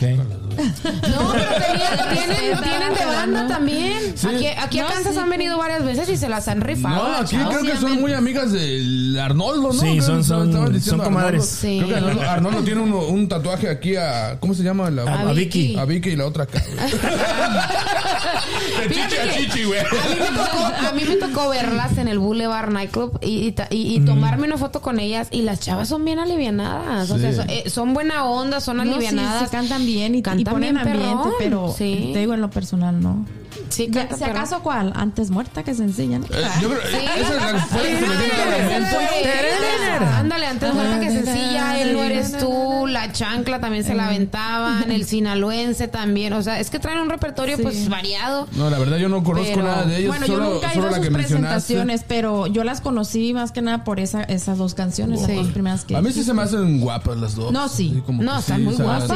No, 0.59 1.33
pero 1.33 1.45
tenía- 1.67 2.09
tienen, 2.13 2.63
tienen 2.63 2.95
de 2.95 3.07
banda 3.07 3.47
también. 3.49 4.13
Sí. 4.17 4.27
Aquí, 4.27 4.47
aquí 4.47 4.79
a 4.81 4.83
No, 4.85 4.89
Kansas 4.91 5.15
sí. 5.15 5.19
han 5.21 5.31
venido 5.31 5.57
varias 5.59 5.85
veces 5.85 6.09
y 6.09 6.17
se 6.17 6.29
las 6.29 6.49
han 6.49 6.61
rifado. 6.61 6.97
No, 6.97 7.09
las 7.13 7.21
aquí 7.23 7.37
chavas. 7.37 7.59
creo 7.59 7.73
que 7.73 7.79
son 7.81 8.01
muy 8.01 8.13
amigas 8.13 8.53
del 8.53 9.19
Arnoldo, 9.19 9.69
¿no? 9.73 9.81
Sí, 9.81 9.87
Creo 9.99 10.03
son- 10.03 10.19
que 10.19 10.25
son- 10.25 10.49
estaban 10.49 10.73
diciendo 10.73 11.05
son 11.05 11.13
comadres. 11.15 11.43
Arnoldo. 11.43 11.57
Sí. 11.61 11.77
Creo 11.79 11.89
que 11.89 11.95
Arnoldo, 11.97 12.31
Arnoldo 12.31 12.61
tiene 12.65 12.81
uno- 12.81 13.07
un 13.07 13.29
tatuaje 13.29 13.69
aquí 13.71 13.97
a... 13.97 14.37
¿Cómo 14.41 14.55
se 14.55 14.63
llama? 14.63 14.91
La, 14.91 15.03
A 15.05 15.33
Vicky. 15.33 15.77
A 15.77 15.85
Vicky 15.85 16.11
y 16.11 16.17
la 16.17 16.27
otra 16.27 16.45
acá. 16.45 16.63
güey. 16.67 16.91
De 18.89 18.95
chichi 18.95 19.17
a 19.17 19.33
chichi, 19.37 19.65
güey. 19.65 19.81
A 19.81 19.85
mí, 19.85 20.19
me 20.19 20.27
tocó, 20.27 20.65
a 20.89 20.93
mí 20.93 21.03
me 21.09 21.17
tocó 21.17 21.49
verlas 21.51 21.99
en 21.99 22.09
el 22.09 22.19
Boulevard 22.19 22.71
Nightclub 22.71 23.19
y, 23.23 23.47
y, 23.47 23.53
ta- 23.53 23.69
y- 23.71 23.97
y 23.97 24.01
tomarme 24.01 24.47
una 24.47 24.57
foto 24.57 24.81
con 24.81 24.99
ellas 25.01 25.29
y 25.31 25.43
las 25.43 25.61
chavas 25.61 25.89
son 25.89 26.05
bien 26.05 26.19
alivianadas. 26.19 27.11
O 27.11 27.19
sea, 27.19 27.31
eh, 27.49 27.65
son 27.71 27.95
buena 27.95 28.25
onda, 28.25 28.61
son 28.61 28.77
No, 28.79 28.85
sí, 28.85 28.91
alivianadas. 28.91 29.45
sí 29.45 29.49
cantan 29.51 29.85
bien 29.87 30.15
y, 30.15 30.19
y 30.19 30.45
Cantan 30.51 30.63
ponen 30.63 30.75
bien 30.75 30.89
ambiente, 30.89 31.23
perrón. 31.23 31.35
pero 31.39 31.73
Sí. 31.73 32.11
te 32.13 32.19
digo 32.21 32.35
en 32.35 32.41
lo 32.41 32.51
personal 32.51 33.01
no. 33.01 33.25
Sí, 33.71 33.89
Ya, 33.91 34.01
canta 34.09 34.17
si 34.17 34.25
acaso 34.25 34.61
cuál, 34.63 34.93
antes 34.97 35.31
muerta 35.31 35.63
que 35.63 35.75
sencilla, 35.75 36.19
¿no? 36.19 36.27
Eh, 36.27 36.29
yo 36.61 36.69
creo 36.69 36.81
Sí. 36.83 36.97
esa 36.97 37.29
es 37.29 37.37
la 37.55 37.59
fue 37.67 37.83
la 37.83 37.89
que 37.89 38.07
me 38.07 38.17
viene 38.17 38.35
a 38.35 38.47
la 38.47 38.69
mente. 38.69 40.05
Ándale, 40.19 40.47
antes 40.47 40.75
muerta 40.75 41.01
que 41.01 41.11
sencilla, 41.11 41.81
él 41.81 41.93
no 41.95 42.03
eres 42.05 42.39
tú, 42.39 42.87
la 42.87 43.13
chancla 43.13 43.61
también 43.61 43.85
se 43.85 43.95
la 43.95 44.07
aventaban, 44.09 44.91
el 44.91 45.05
sinaloense 45.05 45.89
también, 45.89 46.33
o 46.33 46.43
sea, 46.43 46.61
es 46.61 46.71
que 46.71 46.79
traen 46.79 47.01
un 47.01 47.11
repertorio 47.11 47.57
Sí. 47.57 47.63
pues 47.63 47.89
variado. 47.89 48.47
No, 48.57 48.71
la 48.71 48.79
verdad 48.79 48.97
yo 48.99 49.09
no 49.09 49.23
conozco 49.23 49.51
Pero- 49.55 49.63
nada 49.67 49.85
de 49.85 49.99
ellos. 49.99 50.09
Bueno, 50.09 50.27
solo, 50.27 50.45
yo 50.45 50.55
nunca 50.55 50.73
he 50.73 50.79
ido 50.79 50.89
a 50.89 50.95
sus 50.95 51.09
presentaciones, 51.09 52.05
pero 52.07 52.47
yo 52.47 52.65
las 52.65 52.81
conocí 52.81 53.33
más 53.35 53.53
que 53.53 53.63
nada 53.63 53.85
por 53.85 54.01
esa, 54.01 54.23
esas 54.23 54.59
dos 54.59 54.75
canciones, 54.75 55.21
Sí. 55.21 55.29
las 55.29 55.37
dos 55.37 55.49
primeras 55.53 55.85
que 55.85 55.97
A 55.97 56.03
mí 56.03 56.13
sí 56.13 56.25
se 56.25 56.33
me 56.35 56.43
hacen 56.43 56.81
guapas 56.81 57.17
las 57.19 57.35
dos. 57.35 57.53
No, 57.53 57.69
sí. 57.69 58.03
No, 58.09 58.39
están 58.39 58.65
muy 58.65 58.75
guapas. 58.75 59.09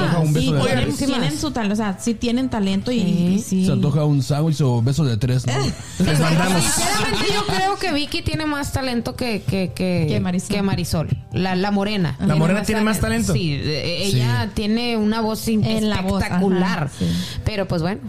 tienen, 0.99 1.39
su 1.39 1.51
talento, 1.51 1.73
o 1.75 1.77
sea, 1.77 1.97
sí 2.01 2.15
tienen 2.15 2.49
talento 2.49 2.91
y, 2.93 3.43
Sí. 3.43 3.67
Se 3.67 3.73
antoja 3.73 4.05
un 4.05 4.23
sándwich 4.43 4.61
o 4.63 4.83
beso 4.83 5.05
de 5.05 5.17
tres, 5.17 5.47
¿no? 5.47 5.53
Les 6.05 6.19
mandamos. 6.21 6.63
Sinceramente 6.65 7.27
yo 7.35 7.47
creo 7.47 7.77
que 7.79 7.93
Vicky 7.93 8.23
tiene 8.23 8.47
más 8.47 8.73
talento 8.73 9.15
que, 9.15 9.43
que, 9.43 9.73
que, 9.75 10.07
Que 10.09 10.21
Marisol. 10.21 10.63
Marisol, 10.63 11.09
la, 11.33 11.55
la 11.57 11.71
morena. 11.71 12.17
¿La 12.21 12.35
morena 12.35 12.63
tiene 12.63 12.81
más 12.83 13.01
talento? 13.01 13.33
Sí, 13.33 13.55
eh, 13.63 14.05
ella 14.05 14.51
tiene 14.55 14.97
una 14.97 15.21
voz 15.21 15.47
En 15.49 15.89
la 15.91 16.01
voz, 16.03 16.23
espectacular. 16.23 16.85
ajá, 16.85 16.91
sí. 16.99 17.07
Pero 17.45 17.67
pues 17.69 17.83
bueno. 17.83 18.01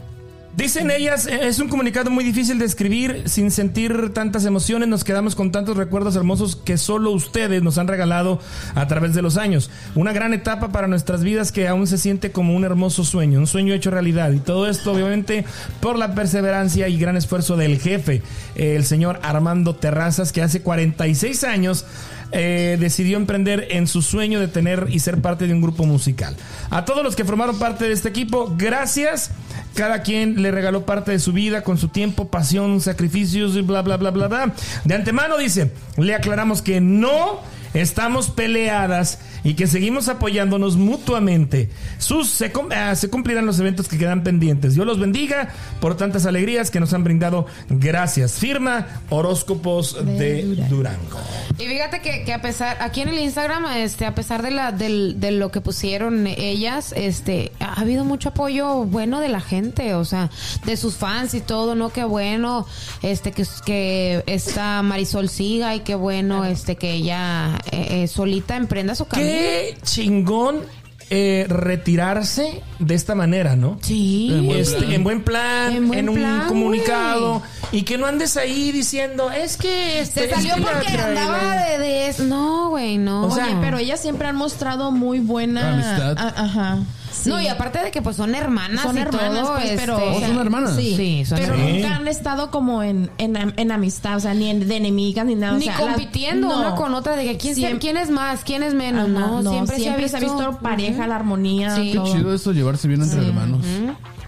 Dicen 0.56 0.92
ellas, 0.92 1.26
eh, 1.26 1.48
es 1.48 1.58
un 1.58 1.68
comunicado 1.68 2.12
muy 2.12 2.24
difícil 2.24 2.60
de 2.60 2.66
escribir 2.66 3.24
sin 3.26 3.50
sentir 3.50 4.14
tantas 4.14 4.46
emociones. 4.46 4.88
Nos 4.88 5.04
quedamos 5.04 5.34
con 5.34 5.52
tantos 5.52 5.78
recuerdos 5.78 6.16
hermosos 6.16 6.56
que 6.56 6.78
solo 6.78 7.10
ustedes 7.10 7.64
nos 7.64 7.80
han 7.80 7.88
regalado 7.88 8.40
a 8.76 8.88
través 8.88 9.16
de 9.16 9.24
los 9.24 9.38
años. 9.38 9.72
Una 9.96 10.14
gran 10.14 10.32
etapa 10.32 10.72
para 10.72 10.88
nuestras 10.88 11.24
vidas 11.24 11.52
que 11.52 11.68
aún 11.68 11.88
se 11.88 11.98
siente 11.98 12.32
como 12.32 12.56
un 12.56 12.66
hermoso 12.66 13.04
sueño, 13.04 13.40
un 13.40 13.48
sueño 13.48 13.74
hecho 13.74 13.90
realidad. 13.90 14.32
Y 14.32 14.40
todo 14.40 14.70
esto, 14.70 14.92
obviamente, 14.92 15.44
por 15.80 15.98
la 15.98 16.14
perseverancia 16.14 16.88
y 16.88 17.00
gran 17.00 17.18
esfuerzo 17.18 17.58
del 17.58 17.80
jefe, 17.80 18.22
el 18.54 18.86
señor 18.86 19.20
Armando 19.24 19.76
Terrazas, 19.76 20.32
que 20.32 20.44
hace 20.44 20.62
46 20.62 21.44
años 21.46 21.86
eh, 22.34 22.78
decidió 22.80 23.18
emprender 23.18 23.68
en 23.72 23.88
su 23.88 24.02
sueño 24.02 24.40
de 24.40 24.48
tener 24.48 24.88
y 24.90 25.00
ser 25.00 25.22
parte 25.22 25.48
de 25.48 25.54
un 25.54 25.62
grupo 25.62 25.86
musical. 25.86 26.36
A 26.70 26.84
todos 26.84 27.04
los 27.04 27.16
que 27.16 27.26
formaron 27.26 27.60
parte 27.60 27.86
de 27.86 27.94
este 27.94 28.10
equipo, 28.10 28.56
gracias. 28.58 29.32
Cada 29.76 30.02
quien 30.02 30.42
le 30.42 30.52
regaló 30.52 30.86
parte 30.86 31.12
de 31.12 31.20
su 31.20 31.32
vida 31.34 31.64
con 31.64 31.78
su 31.78 31.88
tiempo, 31.88 32.30
pasión, 32.30 32.82
sacrificios 32.82 33.56
y 33.56 33.62
bla, 33.62 33.82
bla, 33.82 33.98
bla, 33.98 34.12
bla, 34.12 34.28
bla. 34.28 34.54
De 34.84 34.96
antemano 34.96 35.38
dice, 35.38 35.72
le 35.98 36.14
aclaramos 36.14 36.62
que 36.62 36.82
no 36.82 37.40
estamos 37.74 38.30
peleadas 38.30 39.20
y 39.44 39.56
que 39.56 39.68
seguimos 39.68 40.08
apoyándonos 40.08 40.78
mutuamente. 40.78 41.70
Sus, 41.98 42.30
se, 42.30 42.52
ah, 42.76 42.96
se 42.96 43.10
cumplirán 43.10 43.46
los 43.46 43.60
eventos 43.60 43.88
que 43.88 43.98
quedan 43.98 44.24
pendientes. 44.24 44.76
Dios 44.76 44.86
los 44.86 45.00
bendiga 45.00 45.50
por 45.80 45.98
tantas 45.98 46.26
alegrías 46.26 46.72
que 46.72 46.80
nos 46.80 46.94
han 46.94 47.04
brindado. 47.04 47.46
Gracias. 47.70 48.34
Firma 48.34 48.88
Horóscopos 49.10 50.04
de, 50.06 50.44
Durango. 50.70 51.20
Y 51.60 51.66
fíjate 51.66 52.02
que, 52.02 52.24
que 52.24 52.34
a 52.34 52.42
pesar, 52.42 52.78
aquí 52.80 53.02
en 53.02 53.10
el 53.10 53.20
Instagram, 53.20 53.66
este, 53.78 54.06
a 54.06 54.16
pesar 54.16 54.42
de 54.42 54.52
la, 54.52 54.72
del, 54.72 55.20
de 55.20 55.32
lo 55.32 55.52
que 55.52 55.62
pusieron 55.62 56.28
ellas, 56.28 56.94
este, 56.96 57.52
ha 57.60 57.82
habido 57.82 58.06
mucho 58.06 58.30
apoyo 58.30 58.86
bueno 58.86 59.20
de 59.20 59.30
la 59.30 59.42
gente, 59.42 59.94
o 59.94 60.06
sea, 60.06 60.30
de 60.66 60.78
sus 60.78 60.96
fans 60.96 61.34
y 61.34 61.42
todo, 61.42 61.76
¿no? 61.76 61.92
Qué 61.92 62.04
bueno, 62.04 62.66
este, 63.02 63.32
que, 63.32 63.46
que 63.66 64.24
esta 64.26 64.82
Marisol 64.82 65.30
siga 65.30 65.76
y 65.76 65.82
qué 65.82 65.96
bueno, 65.96 66.46
este, 66.46 66.76
que 66.76 66.92
ella 66.92 67.60
eh, 67.72 68.04
eh, 68.04 68.08
solita 68.08 68.56
emprenda 68.56 68.96
su 68.96 69.06
camino. 69.06 69.33
Qué 69.34 69.78
chingón 69.84 70.62
eh, 71.10 71.46
retirarse 71.48 72.62
de 72.80 72.96
esta 72.96 73.14
manera, 73.14 73.56
¿no? 73.56 73.78
Sí. 73.82 74.30
En 74.32 74.46
buen 74.48 74.60
Este, 74.60 74.78
plan. 74.78 74.92
en 74.94 75.04
buen 75.04 75.22
plan, 75.24 75.94
En 75.94 76.10
un 76.10 76.16
plan, 76.16 76.48
comunicado 76.48 77.44
y 77.72 77.84
que 77.84 77.98
no 77.98 78.06
andes 78.08 78.36
ahí 78.38 78.72
diciendo 78.72 79.30
es 79.30 79.58
que 79.58 80.00
este, 80.00 80.28
Se 80.28 80.34
salió 80.34 80.56
porque 80.56 80.88
andaba 80.88 81.56
de, 81.66 81.78
de 81.78 82.08
es- 82.08 82.20
No, 82.20 82.70
güey, 82.70 82.98
no. 82.98 83.28
O 83.28 83.32
sea, 83.32 83.46
Oye, 83.46 83.56
pero 83.62 83.78
ellas 83.78 84.00
siempre 84.00 84.28
han 84.28 84.36
mostrado 84.38 84.92
muy 84.92 85.20
buena 85.20 85.74
Amistad. 85.74 86.18
a- 86.18 86.44
ajá. 86.44 86.80
Sí. 87.14 87.30
No, 87.30 87.40
y 87.42 87.48
aparte 87.48 87.80
de 87.80 87.92
que 87.92 88.02
pues 88.02 88.16
son 88.18 88.36
hermanas 88.36 88.82
son 88.82 88.98
y 88.98 89.02
hermanas, 89.02 89.42
todo, 89.44 89.54
pues, 89.56 89.72
pero 89.78 89.98
este, 89.98 90.10
o 90.10 90.20
sea, 90.20 90.28
¿Son 90.28 90.38
hermanas? 90.40 90.76
Sí, 90.76 90.94
Sí, 90.98 91.26
son 91.26 91.38
pero 91.40 91.54
hermanas. 91.54 91.74
nunca 91.76 91.96
han 91.96 92.08
estado 92.08 92.52
como 92.52 92.84
en, 92.84 93.10
en, 93.18 93.54
en 93.56 93.72
amistad, 93.72 94.18
o 94.18 94.20
sea, 94.20 94.34
ni 94.34 94.50
en- 94.50 94.68
de 94.68 94.76
enemigas 94.76 95.26
ni 95.26 95.36
nada. 95.36 95.54
o 95.54 95.58
ni 95.58 95.66
sea, 95.66 95.74
las- 95.80 95.82
compitiendo 95.82 96.50
no. 96.50 96.60
una 96.60 96.76
con 96.76 96.94
otra 96.94 97.16
de 97.16 97.24
que 97.26 97.38
quién, 97.38 97.56
se- 97.56 97.62
Siempre- 97.62 97.80
quién 97.80 97.98
es 97.98 98.10
más, 98.10 98.44
quién 98.44 98.64
es 98.64 98.74
menos, 98.74 99.10
Ajá, 99.10 99.42
no, 99.42 99.42
siempre, 99.52 99.78
se 99.78 100.18
ha 100.18 100.20
visto, 100.20 100.60
pareja, 100.62 101.08
la 101.08 101.16
armonía, 101.16 101.76
Sí. 101.76 101.90
Qué 101.92 101.98
todo. 101.98 102.14
chido 102.14 102.34
eso, 102.34 102.52
llevarse 102.52 102.88
bien 102.88 103.02
entre 103.02 103.26
hermanos. 103.26 103.66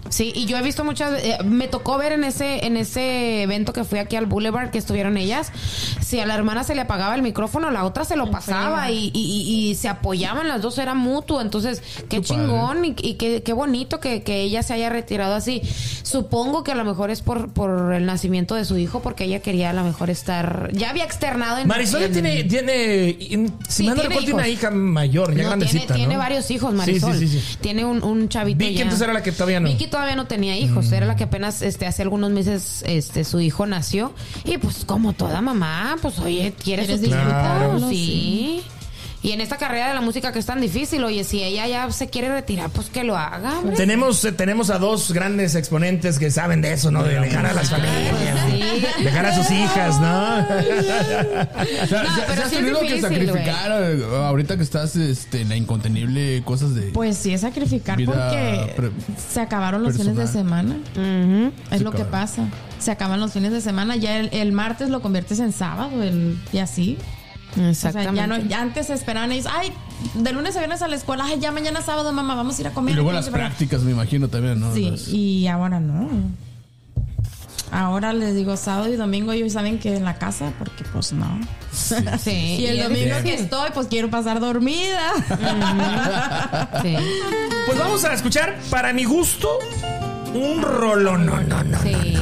Sí, 0.08 0.32
y 0.34 0.46
yo 0.46 0.56
he 0.56 0.62
visto 0.62 0.84
muchas. 0.84 1.22
eh, 1.22 1.38
me 1.44 1.68
tocó 1.68 1.98
ver 1.98 2.12
en 2.12 2.24
ese 2.24 2.64
en 2.66 2.76
ese 2.76 3.42
evento 3.42 3.72
que 3.72 3.84
fui 3.84 3.98
aquí 3.98 4.16
al 4.16 4.26
Boulevard 4.26 4.70
que 4.70 4.78
estuvieron 4.78 5.16
ellas. 5.16 5.52
Si 6.00 6.20
a 6.20 6.26
la 6.26 6.34
hermana 6.34 6.64
se 6.64 6.74
le 6.74 6.80
apagaba 6.82 7.14
el 7.14 7.22
micrófono, 7.22 7.70
la 7.70 7.84
otra 7.84 8.04
se 8.04 8.16
lo 8.16 8.30
pasaba 8.30 8.90
y, 8.90 9.10
y- 9.14 9.74
se 9.76 9.88
apoyaban, 9.88 10.48
las 10.48 10.62
dos 10.62 10.78
era 10.78 10.94
mutuo. 10.94 11.40
Entonces, 11.40 11.82
qué, 12.08 12.20
chingón 12.20 12.84
y, 12.84 12.94
y 13.02 13.14
qué, 13.14 13.42
qué 13.42 13.52
bonito 13.52 14.00
que, 14.00 14.22
que 14.22 14.40
ella 14.42 14.62
se 14.62 14.72
haya 14.74 14.88
retirado 14.88 15.34
así. 15.34 15.60
Supongo 16.02 16.62
que 16.64 16.72
a 16.72 16.74
lo 16.74 16.84
mejor 16.84 17.10
es 17.10 17.20
por, 17.22 17.52
por 17.52 17.92
el 17.92 18.06
nacimiento 18.06 18.54
de 18.54 18.64
su 18.64 18.78
hijo, 18.78 19.00
porque 19.00 19.24
ella 19.24 19.40
quería 19.40 19.70
a 19.70 19.72
lo 19.72 19.82
mejor 19.84 20.10
estar. 20.10 20.70
Ya 20.72 20.90
había 20.90 21.04
externado 21.04 21.58
en. 21.58 21.68
Marisol 21.68 22.02
en- 22.04 22.12
tiene, 22.12 22.44
tiene, 22.44 23.16
si 23.18 23.26
Sí, 23.68 23.86
no 23.86 23.94
tiene 23.94 24.08
recuerdo, 24.08 24.18
tiene 24.20 24.34
una 24.34 24.48
hija 24.48 24.70
mayor, 24.70 25.34
ya 25.34 25.42
No, 25.42 25.48
grandecita, 25.50 25.86
tiene, 25.86 25.94
tiene 25.96 26.14
¿no? 26.14 26.20
varios 26.20 26.50
hijos, 26.50 26.72
Marisol. 26.74 27.14
Sí, 27.18 27.26
sí, 27.28 27.40
sí. 27.40 27.56
Tiene 27.60 27.84
un, 27.84 28.02
un 28.02 28.28
chavito. 28.28 28.58
Vicky 28.58 28.74
ya. 28.74 28.82
entonces 28.82 29.02
era 29.04 29.12
la 29.12 29.22
que 29.22 29.32
todavía 29.32 29.60
no. 29.60 29.68
Vicky 29.68 29.86
todavía 29.96 30.14
no 30.16 30.26
tenía 30.26 30.54
hijos, 30.58 30.92
era 30.92 31.06
la 31.06 31.16
que 31.16 31.24
apenas 31.24 31.62
este 31.62 31.86
hace 31.86 32.02
algunos 32.02 32.30
meses 32.30 32.84
este 32.86 33.24
su 33.24 33.40
hijo 33.40 33.64
nació. 33.64 34.12
Y 34.44 34.58
pues 34.58 34.84
como 34.84 35.14
toda 35.14 35.40
mamá, 35.40 35.96
pues 36.02 36.18
oye, 36.18 36.52
Quieres 36.62 36.86
tiempo, 36.86 37.06
disfrutarlo, 37.06 37.88
sí. 37.88 38.62
Y 39.26 39.32
en 39.32 39.40
esta 39.40 39.56
carrera 39.56 39.88
de 39.88 39.94
la 39.94 40.00
música 40.02 40.30
que 40.32 40.38
es 40.38 40.46
tan 40.46 40.60
difícil, 40.60 41.02
oye, 41.02 41.24
si 41.24 41.42
ella 41.42 41.66
ya 41.66 41.90
se 41.90 42.06
quiere 42.08 42.28
retirar, 42.28 42.70
pues 42.70 42.88
que 42.90 43.02
lo 43.02 43.16
haga. 43.16 43.58
hombre. 43.58 43.74
Tenemos, 43.74 44.24
eh, 44.24 44.30
tenemos 44.30 44.70
a 44.70 44.78
dos 44.78 45.10
grandes 45.12 45.56
exponentes 45.56 46.20
que 46.20 46.30
saben 46.30 46.60
de 46.62 46.72
eso, 46.72 46.92
¿no? 46.92 47.02
De 47.02 47.18
dejar 47.18 47.44
a 47.46 47.52
las 47.52 47.68
familias. 47.70 48.14
Sí. 48.48 49.02
Dejar 49.02 49.26
a 49.26 49.34
sus 49.34 49.50
hijas, 49.50 50.00
¿no? 50.00 50.36
No, 50.46 50.46
¿se- 50.46 52.22
pero 52.26 52.34
¿se 52.34 52.42
has 52.42 52.50
sí 52.50 52.56
tenido 52.56 52.80
que 52.80 53.00
sacrificar 53.00 53.72
eh, 53.82 54.04
ahorita 54.14 54.56
que 54.56 54.62
estás 54.62 54.94
este, 54.96 55.40
en 55.40 55.48
la 55.48 55.56
incontenible 55.56 56.42
cosas 56.44 56.74
de. 56.74 56.82
Pues 56.92 57.16
sí, 57.16 57.32
es 57.32 57.40
sacrificar 57.40 57.98
porque 58.04 58.72
pre- 58.76 58.90
se 59.28 59.40
acabaron 59.40 59.82
los 59.82 59.96
fines 59.96 60.16
de 60.16 60.26
semana. 60.28 60.76
Es 61.70 61.82
lo 61.82 61.90
que 61.90 62.04
pasa. 62.04 62.44
Se 62.78 62.90
acaban 62.92 63.18
los 63.20 63.32
fines 63.32 63.50
de 63.52 63.60
semana. 63.60 63.96
Ya 63.96 64.18
el, 64.18 64.28
el 64.32 64.52
martes 64.52 64.88
lo 64.90 65.02
conviertes 65.02 65.40
en 65.40 65.52
sábado 65.52 66.02
el, 66.02 66.38
y 66.52 66.58
así. 66.58 66.98
O 67.56 67.58
sea, 67.58 67.70
Exactamente. 67.70 68.16
ya 68.16 68.26
no, 68.26 68.36
ya 68.38 68.60
antes 68.60 68.90
esperaban 68.90 69.32
ellos, 69.32 69.46
ay, 69.50 69.72
de 70.14 70.32
lunes 70.32 70.54
a 70.56 70.58
viernes 70.58 70.82
a 70.82 70.88
la 70.88 70.96
escuela, 70.96 71.24
ay, 71.26 71.38
ya 71.40 71.52
mañana 71.52 71.80
sábado, 71.80 72.12
mamá, 72.12 72.34
vamos 72.34 72.58
a 72.58 72.60
ir 72.60 72.66
a 72.68 72.70
comer. 72.72 72.92
y 72.92 72.94
luego 72.96 73.12
las 73.12 73.28
prácticas, 73.30 73.82
me 73.82 73.92
imagino 73.92 74.28
también, 74.28 74.60
¿no? 74.60 74.74
Sí, 74.74 74.90
Las- 74.90 75.08
y 75.08 75.48
ahora 75.48 75.80
no. 75.80 76.08
Ahora 77.72 78.12
les 78.12 78.34
digo 78.36 78.56
sábado 78.56 78.92
y 78.92 78.96
domingo 78.96 79.32
ellos 79.32 79.52
saben 79.52 79.78
que 79.80 79.96
en 79.96 80.04
la 80.04 80.14
casa, 80.18 80.52
porque 80.58 80.84
pues 80.92 81.12
no. 81.12 81.26
Sí, 81.72 82.30
Y 82.60 82.66
el 82.66 82.82
domingo 82.84 83.16
que 83.24 83.34
estoy, 83.34 83.70
pues 83.74 83.88
quiero 83.88 84.08
pasar 84.08 84.38
dormida. 84.38 85.12
Sí. 86.82 86.96
Pues 87.66 87.78
vamos 87.78 88.04
a 88.04 88.12
escuchar, 88.14 88.56
para 88.70 88.92
mi 88.92 89.04
gusto, 89.04 89.48
un 90.32 90.62
rollo. 90.62 91.16
No, 91.18 91.40
no, 91.42 91.64
no. 91.64 91.78
Sí. 91.82 92.16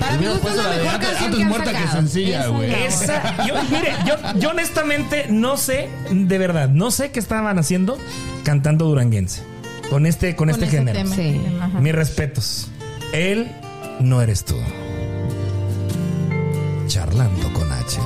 Para 0.00 0.16
mí 0.16 0.24
es 0.26 0.56
la 0.56 0.70
de 0.70 0.82
mejor 0.82 1.00
canción 1.00 1.30
que 1.36 1.42
han 1.42 1.48
muerta 1.48 1.72
que 1.72 1.88
sencilla, 1.88 2.40
Esa 2.40 2.50
güey. 2.50 3.48
yo, 3.48 3.54
mire, 3.70 3.92
yo, 4.06 4.14
yo 4.40 4.50
honestamente 4.50 5.26
no 5.28 5.56
sé, 5.56 5.88
de 6.10 6.38
verdad, 6.38 6.68
no 6.70 6.90
sé 6.90 7.10
qué 7.10 7.20
estaban 7.20 7.58
haciendo 7.58 7.98
cantando 8.42 8.86
duranguense. 8.86 9.42
Con 9.90 10.06
este, 10.06 10.36
con, 10.36 10.50
este 10.50 10.66
género. 10.68 10.96
tema. 10.98 11.14
Sí. 11.16 11.40
Mis 11.80 11.94
respetos. 11.94 12.68
Él 13.12 13.50
no 13.98 14.22
eres 14.22 14.44
tú. 14.44 14.54
Charlando 16.86 17.52
con 17.52 17.70
H. 17.72 17.98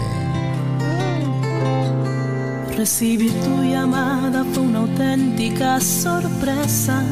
Recibir 2.76 3.32
tu 3.32 3.62
llamada 3.62 4.44
fue 4.52 4.62
una 4.62 4.80
auténtica 4.80 5.78
sorpresa. 5.80 7.02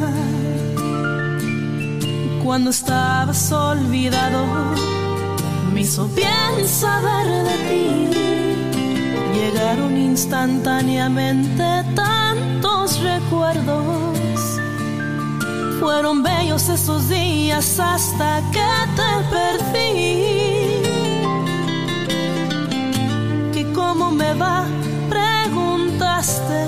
Cuando 2.43 2.71
estabas 2.71 3.51
olvidado, 3.53 4.45
me 5.73 5.81
hizo 5.81 6.09
bien 6.09 6.67
saber 6.67 7.25
de 7.25 7.57
ti. 7.69 8.09
Llegaron 9.33 9.95
instantáneamente 9.95 11.63
tantos 11.95 12.99
recuerdos. 12.99 14.59
Fueron 15.79 16.21
bellos 16.21 16.67
esos 16.67 17.07
días 17.07 17.79
hasta 17.79 18.41
que 18.51 18.69
te 18.97 19.11
perdí 19.31 20.83
que 23.53 23.71
cómo 23.73 24.11
me 24.11 24.33
va, 24.33 24.65
preguntaste. 25.09 26.65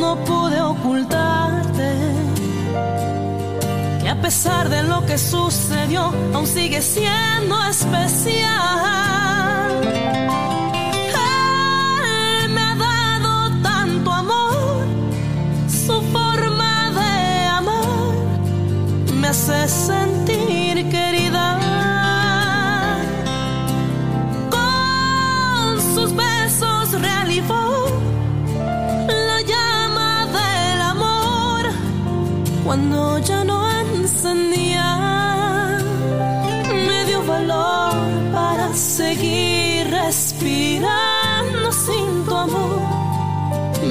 No 0.00 0.16
pude 0.24 0.60
ocultarte 0.62 2.01
a 4.12 4.20
pesar 4.20 4.68
de 4.68 4.82
lo 4.82 5.06
que 5.06 5.16
sucedió, 5.16 6.12
aún 6.34 6.46
sigue 6.46 6.82
siendo 6.82 7.56
especial. 7.64 8.50
Él 12.42 12.48
me 12.50 12.60
ha 12.60 12.74
dado 12.74 13.62
tanto 13.62 14.12
amor, 14.12 14.84
su 15.86 16.02
forma 16.16 16.90
de 17.00 17.46
amar 17.46 18.12
me 19.20 19.28
hace 19.28 19.66
sentir 19.68 20.90
querida 20.90 21.58
con 24.54 25.80
sus 25.94 26.14
besos 26.14 27.00
reavivó 27.00 27.86
la 29.28 29.40
llama 29.52 30.26
del 30.36 30.80
amor 30.82 31.62
cuando 32.62 33.18
ya 33.20 33.42
no 33.44 33.71
me 36.86 37.04
dio 37.06 37.22
valor 37.26 37.94
para 38.32 38.72
seguir 38.72 39.90
respirando 39.90 41.72
sin 41.72 42.24
tu 42.24 42.34
amor. 42.34 42.80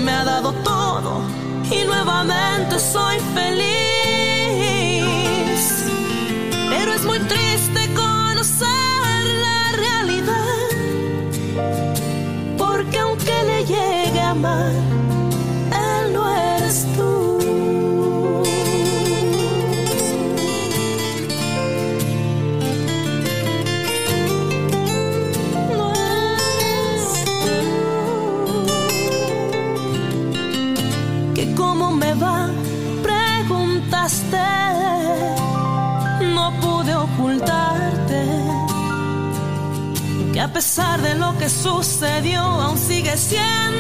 Me 0.04 0.12
ha 0.12 0.24
dado 0.24 0.54
todo 0.64 1.22
y 1.70 1.84
nuevamente 1.86 2.80
soy 2.80 3.18
feliz. 3.34 3.72
Pero 6.70 6.94
es 6.94 7.04
muy 7.04 7.20
triste 7.20 7.94
conocer 7.94 9.26
la 9.46 9.72
realidad 9.76 10.70
porque 12.58 13.00
aunque 13.00 13.44
le 13.44 13.66
llegue 13.66 14.22
a 14.22 14.30
amar, 14.30 14.72
sucedió 41.62 42.42
aún 42.42 42.78
sigue 42.78 43.16
siendo 43.18 43.71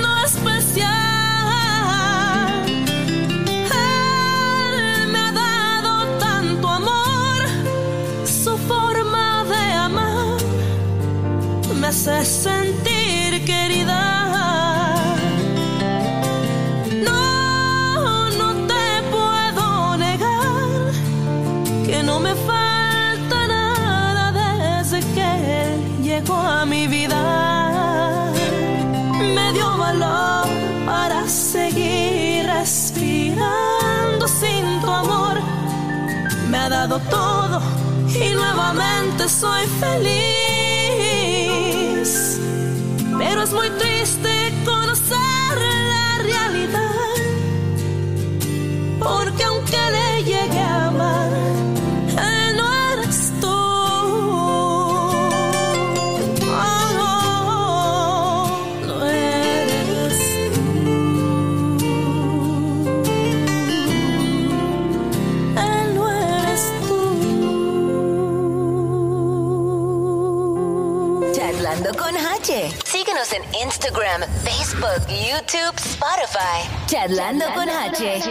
Charlando 77.11 77.45
con 77.53 77.67
H. 77.67 78.21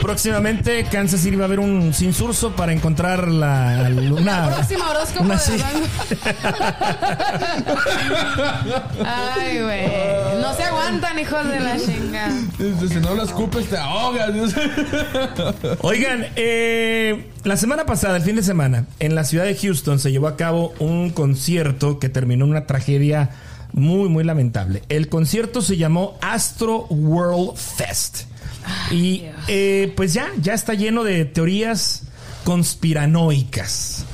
Próximamente 0.00 0.84
Kansas 0.84 1.20
City 1.20 1.34
va 1.34 1.42
a 1.42 1.46
haber 1.46 1.58
un 1.58 1.92
sinsurso 1.92 2.54
para 2.54 2.72
encontrar 2.72 3.26
la 3.26 3.88
luna. 3.88 4.50
Próximo 4.54 4.84
horóscopo 4.88 5.24
una 5.24 5.34
de 5.34 5.64
Ay, 9.04 9.60
güey. 9.60 9.86
No 10.40 10.54
se 10.54 10.62
aguantan, 10.62 11.18
hijos 11.18 11.48
de 11.48 11.58
la 11.58 11.76
chinga. 11.78 12.30
Si 12.88 13.00
no 13.00 13.16
las 13.16 13.30
escupes, 13.30 13.66
te 13.66 13.76
ahogas. 13.76 14.30
Oigan, 15.80 16.26
eh, 16.36 17.28
la 17.42 17.56
semana 17.56 17.86
pasada, 17.86 18.18
el 18.18 18.22
fin 18.22 18.36
de 18.36 18.44
semana, 18.44 18.84
en 19.00 19.16
la 19.16 19.24
ciudad 19.24 19.46
de 19.46 19.56
Houston 19.56 19.98
se 19.98 20.12
llevó 20.12 20.28
a 20.28 20.36
cabo 20.36 20.74
un 20.78 21.10
concierto 21.10 21.98
que 21.98 22.08
terminó 22.08 22.44
en 22.44 22.52
una 22.52 22.66
tragedia 22.66 23.30
muy, 23.72 24.08
muy 24.08 24.24
lamentable. 24.24 24.82
El 24.88 25.08
concierto 25.08 25.62
se 25.62 25.76
llamó 25.76 26.18
Astro 26.20 26.86
World 26.90 27.56
Fest. 27.56 28.22
Y 28.90 29.24
eh, 29.46 29.92
pues 29.96 30.12
ya, 30.12 30.28
ya 30.40 30.54
está 30.54 30.74
lleno 30.74 31.04
de 31.04 31.24
teorías 31.24 32.02
conspiranoicas. 32.44 34.04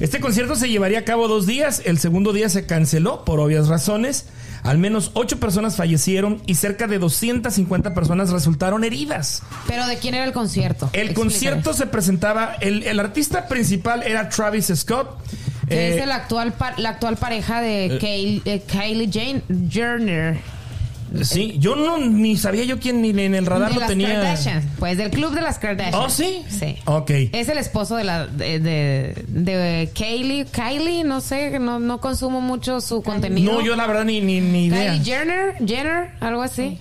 Este 0.00 0.20
concierto 0.20 0.56
se 0.56 0.68
llevaría 0.68 1.00
a 1.00 1.04
cabo 1.04 1.28
dos 1.28 1.46
días. 1.46 1.82
El 1.84 1.98
segundo 1.98 2.32
día 2.32 2.48
se 2.48 2.66
canceló 2.66 3.24
por 3.24 3.40
obvias 3.40 3.68
razones. 3.68 4.26
Al 4.62 4.78
menos 4.78 5.12
ocho 5.14 5.38
personas 5.38 5.76
fallecieron 5.76 6.42
y 6.46 6.56
cerca 6.56 6.88
de 6.88 6.98
250 6.98 7.94
personas 7.94 8.30
resultaron 8.30 8.82
heridas. 8.84 9.42
Pero 9.68 9.86
¿de 9.86 9.96
quién 9.98 10.14
era 10.14 10.24
el 10.24 10.32
concierto? 10.32 10.90
El 10.92 11.08
Explícame. 11.10 11.14
concierto 11.14 11.72
se 11.72 11.86
presentaba, 11.86 12.56
el, 12.60 12.82
el 12.82 12.98
artista 12.98 13.46
principal 13.46 14.02
era 14.02 14.28
Travis 14.28 14.72
Scott. 14.74 15.08
Que 15.68 15.74
Eh, 15.88 15.96
es 15.96 16.02
el 16.02 16.12
actual 16.12 16.52
pa- 16.52 16.74
la 16.78 16.90
actual 16.90 17.16
pareja 17.16 17.60
de 17.60 17.98
Kay- 18.00 18.42
eh, 18.44 18.62
Kylie 18.66 19.10
Jane 19.12 19.42
Jenner. 19.70 20.38
sí, 21.22 21.56
yo 21.58 21.76
no 21.76 21.98
ni 21.98 22.36
sabía 22.36 22.64
yo 22.64 22.78
quién 22.78 23.00
ni 23.00 23.10
en 23.10 23.34
el 23.34 23.46
radar 23.46 23.68
de 23.68 23.74
lo 23.74 23.80
las 23.80 23.88
tenía. 23.88 24.08
Kardashian. 24.14 24.62
Pues 24.78 24.98
del 24.98 25.10
club 25.10 25.32
de 25.34 25.40
las 25.40 25.58
Kardashian. 25.58 25.94
Oh, 25.94 26.10
¿sí? 26.10 26.44
Sí. 26.48 26.76
Ok. 26.84 27.10
Es 27.32 27.48
el 27.48 27.58
esposo 27.58 27.96
de 27.96 28.04
la 28.04 28.26
de, 28.26 28.58
de, 28.60 29.24
de 29.28 29.90
Kylie. 29.94 30.46
Kylie, 30.46 31.04
no 31.04 31.20
sé, 31.20 31.58
no, 31.58 31.78
no 31.78 32.00
consumo 32.00 32.40
mucho 32.40 32.80
su 32.80 33.02
contenido. 33.02 33.52
No, 33.52 33.60
yo 33.60 33.76
la 33.76 33.86
verdad 33.86 34.04
ni, 34.04 34.20
ni, 34.20 34.40
ni 34.40 34.66
idea. 34.66 34.92
Kylie 34.92 35.04
Jenner, 35.04 35.54
Jenner, 35.66 36.10
algo 36.20 36.42
así. 36.42 36.78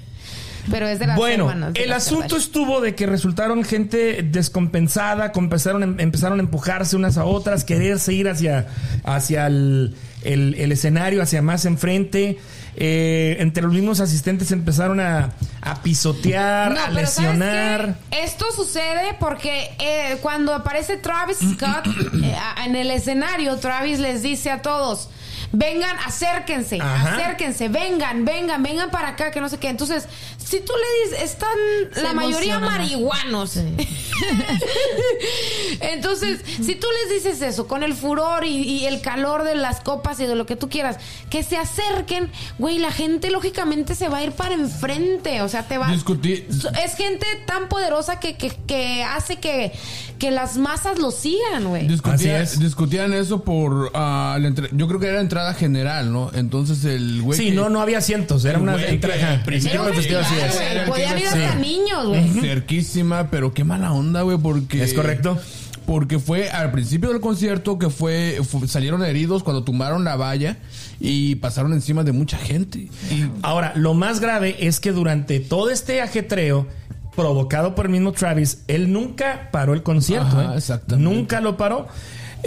Pero 0.69 0.87
es 0.87 0.99
de 0.99 1.07
las 1.07 1.17
Bueno, 1.17 1.45
hermanas 1.49 1.73
de 1.73 1.83
el 1.83 1.89
las 1.89 2.05
asunto 2.07 2.21
Kardashian. 2.21 2.41
estuvo 2.41 2.81
de 2.81 2.95
que 2.95 3.05
resultaron 3.05 3.63
gente 3.63 4.23
descompensada, 4.23 5.31
empezaron, 5.35 5.83
em- 5.83 5.99
empezaron 5.99 6.39
a 6.39 6.43
empujarse 6.43 6.95
unas 6.95 7.17
a 7.17 7.25
otras, 7.25 7.63
quererse 7.63 8.13
ir 8.13 8.27
hacia, 8.29 8.67
hacia 9.03 9.47
el, 9.47 9.95
el- 10.23 10.55
el 10.55 10.71
escenario, 10.71 11.21
hacia 11.21 11.41
más 11.41 11.65
enfrente. 11.65 12.39
Eh, 12.77 13.37
entre 13.39 13.63
los 13.63 13.71
mismos 13.71 14.01
asistentes 14.01 14.51
empezaron 14.51 14.99
a, 14.99 15.31
a 15.61 15.81
pisotear, 15.81 16.73
No, 16.73 16.79
a 16.81 16.85
pero 16.87 17.07
¿sabes 17.07 17.17
lesionar. 17.19 17.95
Esto 18.11 18.45
sucede 18.53 19.15
porque 19.17 19.69
eh, 19.79 20.17
cuando 20.21 20.53
aparece 20.53 20.97
Travis 20.97 21.37
Scott 21.37 21.87
eh, 22.23 22.35
en 22.65 22.75
el 22.75 22.91
escenario, 22.91 23.55
Travis 23.57 23.99
les 23.99 24.23
dice 24.23 24.51
a 24.51 24.61
todos. 24.61 25.09
Vengan, 25.57 25.95
acérquense, 26.05 26.79
Ajá. 26.81 27.15
acérquense, 27.15 27.69
vengan, 27.69 28.25
vengan, 28.25 28.61
vengan 28.61 28.89
para 28.91 29.09
acá, 29.09 29.31
que 29.31 29.39
no 29.39 29.47
sé 29.47 29.57
qué. 29.57 29.69
Entonces, 29.69 30.07
si 30.37 30.59
tú 30.59 30.73
le 30.73 31.09
dices, 31.09 31.31
están 31.31 31.49
Se 31.93 32.03
la 32.03 32.13
mayoría 32.13 32.59
marihuanos. 32.59 33.57
Entonces, 35.81 36.41
si 36.45 36.75
tú 36.75 36.87
les 37.03 37.23
dices 37.23 37.41
eso, 37.41 37.67
con 37.67 37.83
el 37.83 37.93
furor 37.93 38.45
y, 38.45 38.49
y 38.63 38.85
el 38.85 39.01
calor 39.01 39.43
de 39.43 39.55
las 39.55 39.81
copas 39.81 40.19
y 40.19 40.25
de 40.25 40.35
lo 40.35 40.45
que 40.45 40.55
tú 40.55 40.69
quieras, 40.69 40.97
que 41.29 41.43
se 41.43 41.57
acerquen, 41.57 42.31
güey, 42.57 42.79
la 42.79 42.91
gente 42.91 43.29
lógicamente 43.29 43.95
se 43.95 44.09
va 44.09 44.17
a 44.19 44.23
ir 44.23 44.31
para 44.31 44.53
enfrente. 44.55 45.41
O 45.41 45.49
sea, 45.49 45.63
te 45.67 45.77
va. 45.77 45.89
So- 46.51 46.69
Es 46.83 46.95
gente 46.95 47.25
tan 47.45 47.67
poderosa 47.69 48.19
que, 48.19 48.35
que, 48.35 48.49
que 48.67 49.03
hace 49.03 49.37
que, 49.37 49.71
que 50.19 50.31
las 50.31 50.57
masas 50.57 50.99
lo 50.99 51.11
sigan, 51.11 51.65
güey. 51.67 51.87
Discutía- 51.87 52.13
Así 52.41 52.55
es. 52.55 52.59
discutían 52.59 53.13
eso 53.13 53.43
por 53.43 53.91
ah, 53.93 54.37
la 54.39 54.47
entre- 54.47 54.69
yo 54.71 54.87
creo 54.87 54.99
que 54.99 55.07
era 55.07 55.21
entrada 55.21 55.44
general, 55.53 56.11
¿no? 56.11 56.31
Entonces 56.33 56.83
el 56.85 57.21
güey 57.21 57.37
Sí, 57.37 57.45
que- 57.49 57.51
no, 57.55 57.69
no 57.69 57.81
había 57.81 57.99
asientos, 57.99 58.43
era 58.45 58.59
una 58.59 58.75
el 58.75 58.99
que 58.99 59.07
Podían 60.87 61.17
ir 61.19 61.27
hasta 61.27 61.55
niños, 61.55 62.07
güey. 62.07 62.29
cerquísima, 62.41 63.29
pero 63.29 63.53
qué 63.53 63.63
mala 63.63 63.91
onda, 63.91 64.21
güey, 64.23 64.37
porque 64.37 64.83
Es 64.83 64.93
correcto. 64.93 65.37
Porque 65.85 66.17
fue 66.17 66.49
al 66.49 66.71
principio 66.71 67.09
del 67.11 67.19
concierto 67.21 67.77
que 67.77 67.91
fue, 67.91 68.39
fu- 68.49 68.67
salieron 68.67 69.03
heridos 69.03 69.43
cuando 69.43 69.63
tumbaron 69.63 70.03
la 70.03 70.15
valla 70.15 70.57
y 70.99 71.35
pasaron 71.35 71.73
encima 71.73 72.03
de 72.03 72.11
mucha 72.11 72.37
gente. 72.39 72.79
Y 73.11 73.25
Ahora, 73.43 73.71
lo 73.75 73.93
más 73.93 74.19
grave 74.19 74.55
es 74.65 74.79
que 74.79 74.91
durante 74.91 75.39
todo 75.39 75.69
este 75.69 76.01
ajetreo 76.01 76.65
provocado 77.15 77.75
por 77.75 77.85
el 77.85 77.91
mismo 77.91 78.13
Travis, 78.13 78.63
él 78.67 78.91
nunca 78.91 79.49
paró 79.51 79.73
el 79.75 79.83
concierto. 79.83 80.25
Ajá, 80.39 80.55
¿eh? 80.55 80.57
exactamente. 80.57 81.07
Nunca 81.15 81.39
lo 81.39 81.55
paró. 81.55 81.87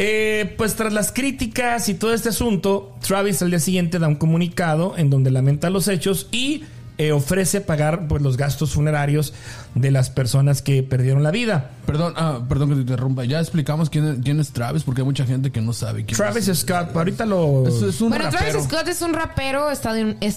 Eh, 0.01 0.55
pues 0.57 0.77
tras 0.77 0.93
las 0.93 1.11
críticas 1.11 1.89
y 1.89 1.95
todo 1.95 2.15
este 2.15 2.29
asunto, 2.29 2.95
Travis 3.05 3.43
al 3.43 3.51
día 3.51 3.59
siguiente 3.59 3.99
da 3.99 4.07
un 4.07 4.15
comunicado 4.15 4.97
en 4.97 5.11
donde 5.11 5.33
lamenta 5.33 5.71
los 5.71 5.89
hechos 5.89 6.29
y 6.31 6.63
eh, 6.99 7.11
ofrece 7.11 7.61
pagar 7.61 8.07
pues, 8.07 8.23
los 8.23 8.37
gastos 8.37 8.75
funerarios 8.75 9.35
de 9.75 9.91
las 9.91 10.11
personas 10.11 10.63
que 10.63 10.83
perdieron 10.83 11.23
la 11.23 11.31
vida. 11.31 11.71
perdón, 11.87 12.13
ah, 12.17 12.41
perdón 12.49 12.69
que 12.71 12.75
te 12.77 12.81
interrumpa. 12.83 13.25
Ya 13.25 13.41
explicamos 13.41 13.89
quién 13.91 14.07
es, 14.07 14.19
quién 14.23 14.41
es 14.41 14.51
Travis 14.51 14.83
porque 14.83 15.01
hay 15.01 15.07
mucha 15.07 15.25
gente 15.25 15.51
que 15.51 15.61
no 15.63 15.73
sabe 15.73 16.05
quién 16.05 16.17
Travis 16.17 16.47
es. 16.49 16.59
Scott, 16.61 16.95
ahorita 16.95 17.25
lo... 17.25 17.67
Es, 17.67 17.81
es 17.83 18.01
un 18.01 18.11
Bueno, 18.11 18.27
rapero. 18.27 18.51
Travis 18.51 18.65
Scott 18.69 18.89
es 18.89 19.01
un 19.03 19.15
rapero 19.15 19.71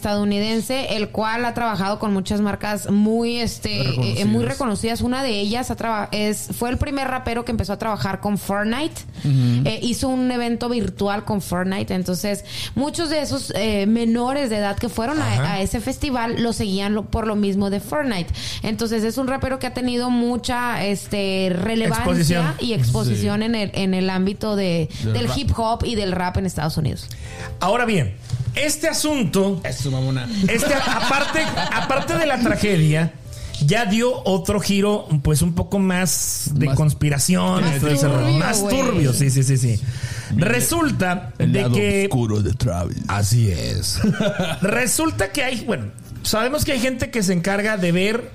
estadounidense, 0.01 0.95
el 0.95 1.09
cual 1.09 1.45
ha 1.45 1.53
trabajado 1.53 1.99
con 1.99 2.13
muchas 2.13 2.41
marcas 2.41 2.89
muy, 2.89 3.37
este, 3.37 3.81
eh, 3.81 3.83
Reconocidas. 3.89 4.27
muy 4.27 4.45
reconocidas. 4.45 5.01
Una 5.01 5.23
de 5.23 5.39
ellas 5.39 5.71
ha 5.71 5.75
traba- 5.75 6.09
es, 6.11 6.49
fue 6.57 6.69
el 6.69 6.77
primer 6.77 7.07
rapero 7.07 7.45
que 7.45 7.51
empezó 7.51 7.73
a 7.73 7.77
trabajar 7.77 8.19
con 8.19 8.37
Fortnite. 8.37 9.01
Eh, 9.23 9.79
hizo 9.83 10.07
un 10.09 10.31
evento 10.31 10.69
virtual 10.69 11.25
con 11.25 11.41
Fortnite. 11.41 11.93
Entonces, 11.93 12.43
muchos 12.75 13.09
de 13.09 13.21
esos 13.21 13.51
eh, 13.55 13.85
menores 13.87 14.49
de 14.49 14.57
edad 14.57 14.77
que 14.77 14.89
fueron 14.89 15.21
a, 15.21 15.53
a 15.53 15.61
ese 15.61 15.79
festival 15.79 16.41
lo 16.41 16.53
seguían 16.53 16.93
lo- 16.93 17.05
por 17.05 17.27
lo 17.27 17.35
mismo 17.35 17.69
de 17.69 17.79
Fortnite. 17.79 18.33
Entonces, 18.63 19.03
es 19.03 19.17
un 19.17 19.27
rapero 19.31 19.57
que 19.59 19.67
ha 19.67 19.73
tenido 19.73 20.09
mucha 20.09 20.83
este, 20.85 21.49
relevancia 21.53 22.03
Exposición. 22.05 22.53
y 22.59 22.73
exposición 22.73 23.43
en, 23.43 23.55
el, 23.55 23.71
en 23.73 23.93
el 23.93 24.09
ámbito 24.09 24.55
de, 24.55 24.89
Del 25.03 25.27
hip 25.35 25.51
hop 25.57 25.83
y 25.85 25.95
del 25.95 26.11
rap 26.11 26.37
en 26.37 26.45
Estados 26.45 26.77
Unidos. 26.77 27.07
Ahora 27.59 27.85
bien, 27.85 28.13
este 28.55 28.87
asunto... 28.87 29.59
Eso, 29.63 29.89
mamona. 29.91 30.27
Este, 30.47 30.73
aparte, 30.75 31.41
aparte 31.73 32.17
de 32.17 32.25
la 32.25 32.39
tragedia, 32.39 33.13
ya 33.65 33.85
dio 33.85 34.11
otro 34.25 34.59
giro, 34.59 35.07
pues 35.23 35.41
un 35.41 35.53
poco 35.55 35.79
más 35.79 36.49
de 36.53 36.65
Más- 36.67 36.75
conspiración. 36.75 37.61
Más 37.63 37.77
y 37.77 37.79
todo 37.79 37.89
ese 37.91 38.07
rollo. 38.07 38.19
turbio, 38.25 38.39
más 38.39 38.67
turbio, 38.67 39.13
sí, 39.13 39.29
sí, 39.29 39.43
sí, 39.43 39.57
sí. 39.57 39.79
Resulta 40.35 41.31
El 41.37 41.51
de 41.51 41.61
lado 41.61 41.73
que. 41.75 42.03
oscuro 42.09 42.41
de 42.41 42.53
Travis. 42.53 42.97
Así 43.07 43.51
es. 43.51 43.99
Resulta 44.61 45.31
que 45.31 45.43
hay, 45.43 45.63
bueno, 45.65 45.85
sabemos 46.23 46.65
que 46.65 46.71
hay 46.73 46.79
gente 46.79 47.11
que 47.11 47.21
se 47.23 47.33
encarga 47.33 47.77
de 47.77 47.91
ver 47.91 48.31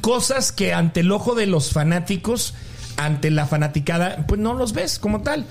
cosas 0.00 0.52
que 0.52 0.72
ante 0.72 1.00
el 1.00 1.12
ojo 1.12 1.34
de 1.34 1.46
los 1.46 1.72
fanáticos, 1.72 2.54
ante 2.96 3.30
la 3.30 3.46
fanaticada, 3.46 4.24
pues 4.26 4.40
no 4.40 4.54
los 4.54 4.72
ves 4.72 4.98
como 4.98 5.22
tal. 5.22 5.44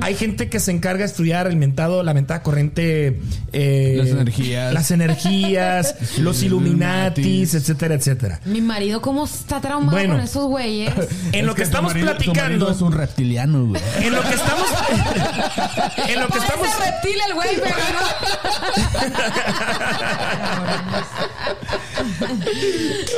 Hay 0.00 0.14
gente 0.14 0.48
que 0.48 0.60
se 0.60 0.70
encarga 0.70 1.00
de 1.00 1.06
estudiar 1.06 1.46
el 1.46 1.56
mentado, 1.56 2.02
la 2.02 2.14
mentada 2.14 2.42
corriente, 2.42 3.20
eh, 3.52 3.94
Las 3.98 4.08
energías. 4.08 4.72
las 4.74 4.90
energías, 4.90 5.94
los 6.18 6.42
Illuminatis, 6.42 7.54
etcétera, 7.54 7.94
etcétera. 7.94 8.40
Mi 8.44 8.60
marido, 8.60 9.00
¿cómo 9.00 9.24
está 9.24 9.60
traumado 9.60 9.92
Bueno. 9.92 10.14
con 10.14 10.22
esos 10.22 10.46
güeyes? 10.46 10.92
En 11.32 11.46
lo 11.46 11.54
que 11.54 11.62
estamos 11.62 11.92
marido- 11.92 12.08
platicando, 12.16 12.70
es 12.70 12.80
un 12.80 12.92
reptiliano, 12.92 13.66
güey. 13.66 13.82
en 14.00 14.12
lo 14.14 14.20
que 14.22 14.34
estamos, 14.34 14.66
en 16.08 16.20
lo 16.20 16.28
que 16.28 16.38
estamos, 16.38 16.66
Parece 16.68 16.90
reptil 16.90 17.16
el 17.28 17.34
güey. 17.34 17.48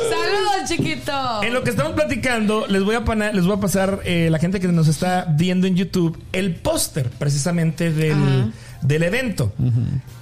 Saludos, 0.09 0.69
chiquito. 0.69 1.43
En 1.43 1.53
lo 1.53 1.63
que 1.63 1.69
estamos 1.71 1.93
platicando, 1.93 2.65
les 2.67 2.83
voy 2.83 2.95
a, 2.95 2.99
les 3.31 3.45
voy 3.45 3.53
a 3.53 3.59
pasar 3.65 4.01
eh, 4.05 4.27
la 4.29 4.37
gente 4.39 4.59
que 4.59 4.67
nos 4.67 4.87
está 4.87 5.25
viendo 5.37 5.65
en 5.67 5.75
YouTube 5.75 6.17
el 6.33 6.55
póster 6.55 7.09
precisamente 7.09 7.91
del, 7.91 8.51
del 8.81 9.03
evento. 9.03 9.53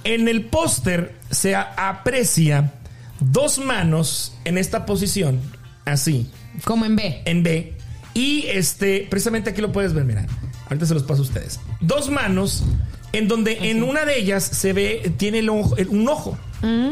En 0.04 0.28
el 0.28 0.46
póster 0.46 1.14
se 1.30 1.54
aprecia 1.54 2.72
dos 3.20 3.58
manos 3.58 4.34
en 4.44 4.56
esta 4.58 4.86
posición, 4.86 5.40
así, 5.84 6.30
Como 6.64 6.84
en 6.86 6.96
B. 6.96 7.22
en 7.26 7.42
B. 7.42 7.74
Y 8.14 8.46
este, 8.46 9.06
precisamente 9.10 9.50
aquí 9.50 9.60
lo 9.60 9.72
puedes 9.72 9.92
ver, 9.92 10.04
mira. 10.04 10.26
Ahorita 10.68 10.86
se 10.86 10.94
los 10.94 11.02
paso 11.02 11.20
a 11.20 11.24
ustedes. 11.24 11.60
Dos 11.80 12.10
manos 12.10 12.64
en 13.12 13.28
donde 13.28 13.70
en 13.70 13.82
una 13.82 14.04
de 14.04 14.18
ellas 14.18 14.42
se 14.44 14.72
ve, 14.72 15.12
tiene 15.18 15.40
el 15.40 15.48
ojo- 15.50 15.76
el- 15.76 15.88
un 15.88 16.08
ojo. 16.08 16.38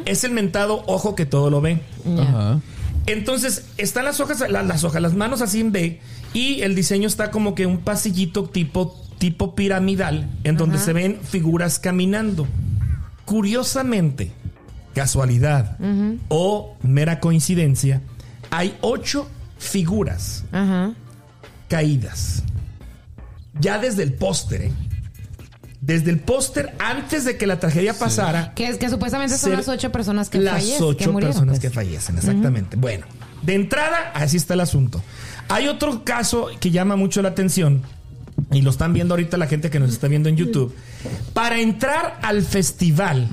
Es 0.04 0.24
el 0.24 0.32
mentado 0.32 0.82
ojo 0.86 1.14
que 1.14 1.24
todo 1.24 1.48
lo 1.48 1.62
ve. 1.62 1.80
Ajá. 2.20 2.60
Entonces, 3.06 3.64
están 3.78 4.04
las 4.04 4.20
hojas, 4.20 4.38
la- 4.48 4.62
las 4.62 4.84
hojas, 4.84 5.00
las 5.02 5.14
manos 5.14 5.40
así 5.42 5.60
en 5.60 5.72
B, 5.72 6.00
y 6.34 6.62
el 6.62 6.74
diseño 6.74 7.06
está 7.06 7.30
como 7.30 7.54
que 7.54 7.66
un 7.66 7.78
pasillito 7.78 8.44
tipo, 8.44 8.98
tipo 9.18 9.54
piramidal, 9.54 10.28
en 10.44 10.56
donde 10.56 10.78
se 10.78 10.92
ven 10.92 11.18
figuras 11.22 11.78
caminando. 11.78 12.46
curiosamente, 13.24 14.32
casualidad 14.94 15.76
o 16.28 16.76
mera 16.82 17.20
coincidencia, 17.20 18.02
hay 18.50 18.76
ocho 18.80 19.28
figuras 19.58 20.44
caídas. 21.68 22.42
Ya 23.58 23.78
desde 23.78 24.02
el 24.02 24.14
póster, 24.14 24.62
¿eh? 24.62 24.72
Desde 25.80 26.10
el 26.10 26.20
póster, 26.20 26.74
antes 26.78 27.24
de 27.24 27.36
que 27.36 27.46
la 27.46 27.58
tragedia 27.58 27.92
pasara, 27.98 28.54
Que, 28.54 28.78
que 28.78 28.88
supuestamente 28.88 29.36
son 29.36 29.52
las 29.52 29.68
ocho 29.68 29.90
personas 29.90 30.30
que 30.30 30.38
las 30.38 30.54
fallecen. 30.54 30.82
ocho 30.84 30.96
que 30.96 31.08
murieron, 31.08 31.32
personas 31.34 31.58
pues. 31.58 31.60
que 31.60 31.70
fallecen, 31.74 32.18
exactamente. 32.18 32.76
Bueno, 32.76 33.04
de 33.42 33.54
entrada, 33.54 34.12
así 34.14 34.36
está 34.36 34.54
el 34.54 34.60
asunto. 34.60 35.02
Hay 35.48 35.68
otro 35.68 36.04
caso 36.04 36.48
que 36.60 36.70
llama 36.70 36.96
mucho 36.96 37.22
la 37.22 37.28
atención, 37.30 37.82
y 38.50 38.62
lo 38.62 38.70
están 38.70 38.92
viendo 38.92 39.14
ahorita 39.14 39.36
la 39.36 39.46
gente 39.46 39.70
que 39.70 39.78
nos 39.80 39.90
está 39.90 40.08
viendo 40.08 40.28
en 40.28 40.36
YouTube. 40.36 40.74
Para 41.32 41.60
entrar 41.60 42.18
al 42.22 42.42
festival, 42.42 43.28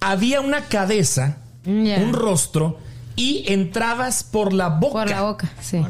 había 0.00 0.40
una 0.40 0.62
cabeza, 0.64 1.38
un 1.64 2.12
rostro, 2.12 2.78
y 3.16 3.42
entrabas 3.48 4.22
por 4.22 4.52
la 4.52 4.68
boca. 4.68 4.92
Por 4.92 5.10
la 5.10 5.22
boca, 5.22 5.50
sí. 5.60 5.84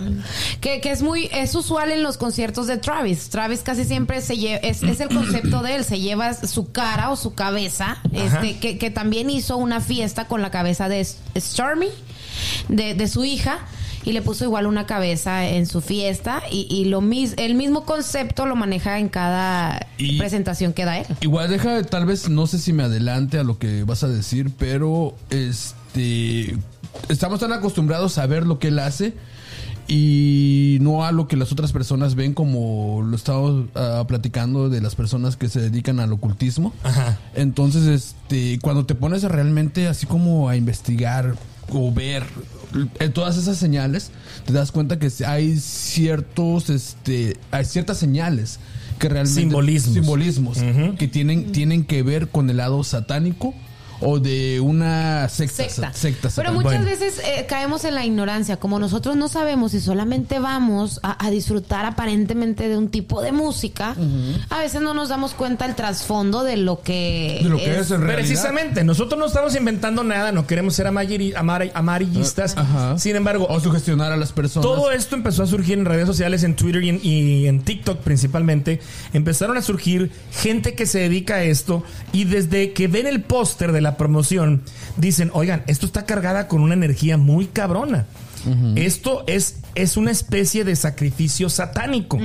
Que, 0.62 0.80
que 0.80 0.90
es 0.90 1.02
muy, 1.02 1.28
es 1.30 1.54
usual 1.54 1.92
en 1.92 2.02
los 2.02 2.16
conciertos 2.16 2.66
de 2.66 2.78
Travis. 2.78 3.28
Travis 3.28 3.60
casi 3.60 3.84
siempre 3.84 4.22
se 4.22 4.38
lleva, 4.38 4.56
es, 4.60 4.82
es 4.82 4.98
el 5.00 5.08
concepto 5.10 5.60
de 5.62 5.76
él, 5.76 5.84
se 5.84 6.00
lleva 6.00 6.32
su 6.32 6.72
cara 6.72 7.10
o 7.10 7.16
su 7.16 7.34
cabeza, 7.34 7.98
Ajá. 8.14 8.40
este, 8.40 8.58
que, 8.60 8.78
que 8.78 8.90
también 8.90 9.28
hizo 9.28 9.58
una 9.58 9.82
fiesta 9.82 10.26
con 10.26 10.40
la 10.40 10.50
cabeza 10.50 10.88
de 10.88 11.06
Stormy, 11.36 11.90
de, 12.68 12.94
de 12.94 13.08
su 13.08 13.26
hija. 13.26 13.58
Y 14.04 14.12
le 14.12 14.22
puso 14.22 14.44
igual 14.44 14.66
una 14.66 14.86
cabeza 14.86 15.46
en 15.48 15.66
su 15.66 15.80
fiesta 15.80 16.42
y, 16.50 16.66
y 16.70 16.86
lo 16.86 17.00
mis, 17.00 17.34
el 17.36 17.54
mismo 17.54 17.84
concepto 17.84 18.46
lo 18.46 18.56
maneja 18.56 18.98
en 18.98 19.08
cada 19.08 19.86
Y- 19.98 20.18
presentación 20.18 20.72
que 20.72 20.84
da 20.84 20.98
él. 20.98 21.06
Igual 21.20 21.50
deja, 21.50 21.82
tal 21.82 22.06
vez, 22.06 22.28
no 22.28 22.46
sé 22.46 22.58
si 22.58 22.72
me 22.72 22.84
adelante 22.84 23.38
a 23.38 23.42
lo 23.44 23.58
que 23.58 23.84
vas 23.84 24.02
a 24.04 24.08
decir, 24.08 24.50
pero 24.58 25.14
este 25.30 26.56
estamos 27.08 27.40
tan 27.40 27.52
acostumbrados 27.52 28.18
a 28.18 28.26
ver 28.26 28.46
lo 28.46 28.58
que 28.58 28.68
él 28.68 28.78
hace 28.78 29.14
y 29.86 30.78
no 30.82 31.04
a 31.04 31.12
lo 31.12 31.28
que 31.28 31.36
las 31.36 31.50
otras 31.52 31.72
personas 31.72 32.14
ven 32.14 32.34
como 32.34 33.02
lo 33.02 33.16
estamos 33.16 33.66
ah, 33.74 34.04
platicando 34.06 34.68
de 34.68 34.80
las 34.82 34.94
personas 34.94 35.36
que 35.36 35.48
se 35.48 35.60
dedican 35.60 35.98
al 36.00 36.12
ocultismo. 36.12 36.72
Ajá. 36.82 37.18
Entonces, 37.34 37.86
este, 37.86 38.58
cuando 38.60 38.84
te 38.84 38.94
pones 38.94 39.24
a 39.24 39.28
realmente 39.28 39.88
así 39.88 40.06
como 40.06 40.48
a 40.48 40.56
investigar 40.56 41.34
o 41.70 41.92
ver 41.92 42.24
eh, 43.00 43.08
todas 43.08 43.36
esas 43.36 43.58
señales, 43.58 44.10
te 44.44 44.52
das 44.52 44.72
cuenta 44.72 44.98
que 44.98 45.10
hay 45.26 45.58
ciertos, 45.58 46.70
este, 46.70 47.36
hay 47.50 47.64
ciertas 47.64 47.98
señales 47.98 48.58
que 48.98 49.08
realmente 49.08 49.40
Simbolismos. 49.40 49.94
simbolismos 49.94 50.58
que 50.98 51.08
tienen, 51.08 51.52
tienen 51.52 51.84
que 51.84 52.02
ver 52.02 52.28
con 52.28 52.50
el 52.50 52.58
lado 52.58 52.82
satánico 52.84 53.54
o 54.00 54.18
de 54.20 54.60
una 54.60 55.28
secta. 55.28 55.64
secta. 55.68 55.92
secta 55.92 56.28
Pero 56.36 56.52
muchas 56.52 56.72
Bueno. 56.72 56.84
veces 56.84 57.18
eh, 57.24 57.46
caemos 57.48 57.84
en 57.84 57.94
la 57.94 58.04
ignorancia, 58.04 58.56
como 58.58 58.78
nosotros 58.78 59.16
no 59.16 59.28
sabemos 59.28 59.74
y 59.74 59.80
solamente 59.80 60.38
vamos 60.38 61.00
a, 61.02 61.24
a 61.24 61.30
disfrutar 61.30 61.84
aparentemente 61.84 62.68
de 62.68 62.76
un 62.78 62.88
tipo 62.88 63.20
de 63.22 63.32
música, 63.32 63.96
a 64.50 64.58
veces 64.58 64.80
no 64.80 64.94
nos 64.94 65.08
damos 65.08 65.34
cuenta 65.34 65.66
el 65.66 65.74
trasfondo 65.74 66.44
de 66.44 66.56
lo 66.56 66.80
que, 66.82 67.40
de 67.42 67.48
lo 67.48 67.56
que 67.56 67.78
es, 67.78 67.90
en 67.90 68.00
realidad. 68.02 68.14
Precisamente, 68.28 68.84
nosotros 68.84 69.18
no 69.18 69.26
estamos 69.26 69.54
inventando 69.56 70.04
nada, 70.04 70.32
no 70.32 70.46
queremos 70.46 70.74
ser 70.74 70.86
amar- 70.86 71.70
amarillistas. 71.74 72.56
Ajá. 72.56 72.98
Sin 72.98 73.16
embargo, 73.16 73.46
O 73.50 73.60
sugestionar 73.60 74.12
a 74.12 74.16
las 74.16 74.32
personas. 74.32 74.62
Todo 74.68 74.90
esto 74.92 75.16
empezó 75.16 75.42
a 75.42 75.46
surgir 75.46 75.78
en 75.78 75.84
redes 75.84 76.06
sociales, 76.06 76.42
en 76.44 76.54
Twitter 76.54 76.82
y 76.84 76.88
en, 76.90 77.00
y 77.02 77.46
en 77.46 77.62
TikTok 77.62 77.98
principalmente. 78.00 78.80
Empezaron 79.12 79.56
a 79.56 79.62
surgir 79.62 80.10
gente 80.32 80.74
que 80.74 80.86
se 80.86 80.98
dedica 81.00 81.36
a 81.36 81.42
esto 81.42 81.82
y 82.12 82.24
desde 82.24 82.72
que 82.72 82.88
ven 82.88 83.06
el 83.06 83.22
póster 83.22 83.72
de 83.72 83.80
la 83.80 83.87
promoción 83.96 84.62
dicen, 84.96 85.30
oigan, 85.32 85.62
esto 85.66 85.86
está 85.86 86.04
cargada 86.06 86.48
con 86.48 86.60
una 86.60 86.74
energía 86.74 87.16
muy 87.16 87.46
cabrona. 87.46 88.06
Esto 88.76 89.24
es, 89.26 89.56
es 89.74 89.96
una 89.96 90.10
especie 90.12 90.64
de 90.64 90.76
sacrificio 90.76 91.50
satánico. 91.50 92.18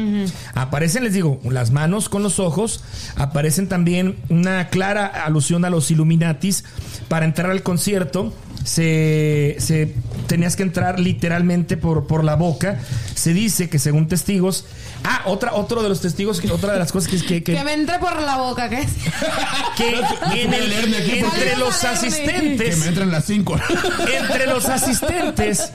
Aparecen, 0.53 1.03
les 1.03 1.13
digo, 1.13 1.39
las 1.49 1.71
manos 1.71 2.07
con 2.07 2.21
los 2.23 2.39
ojos. 2.39 2.83
Aparecen 3.15 3.67
también 3.67 4.15
una 4.29 4.69
clara 4.69 5.07
alusión 5.07 5.65
a 5.65 5.69
los 5.71 5.89
Illuminatis. 5.91 6.63
Para 7.07 7.25
entrar 7.25 7.49
al 7.49 7.63
concierto, 7.63 8.31
se, 8.63 9.55
se- 9.59 9.95
tenías 10.33 10.55
que 10.55 10.63
entrar 10.63 10.99
literalmente 10.99 11.77
por, 11.77 12.07
por 12.07 12.23
la 12.23 12.33
boca. 12.35 12.79
Se 13.13 13.35
dice 13.35 13.69
que 13.69 13.77
según 13.77 14.07
testigos. 14.07 14.65
Ah, 15.03 15.21
otra, 15.25 15.53
otro 15.53 15.83
de 15.83 15.89
los 15.89 16.01
testigos, 16.01 16.41
que, 16.41 16.49
otra 16.51 16.73
de 16.73 16.79
las 16.79 16.91
cosas 16.91 17.07
que, 17.07 17.17
que, 17.23 17.43
que- 17.43 17.53
Que 17.53 17.63
me 17.63 17.73
entre 17.73 17.99
por 17.99 18.19
la 18.19 18.37
boca, 18.37 18.67
¿qué 18.67 18.79
es? 18.81 18.87
que 19.77 19.89
en 20.41 20.51
el- 20.53 20.69
Leerme 20.69 20.97
aquí, 20.97 21.19
entre 21.19 21.55
los 21.57 21.75
Que 21.77 21.87
asistentes 21.87 22.77
me 22.79 22.87
entran 22.87 23.11
las 23.11 23.25
cinco. 23.25 23.55
entre 24.21 24.47
los 24.47 24.65
asistentes 24.65 25.71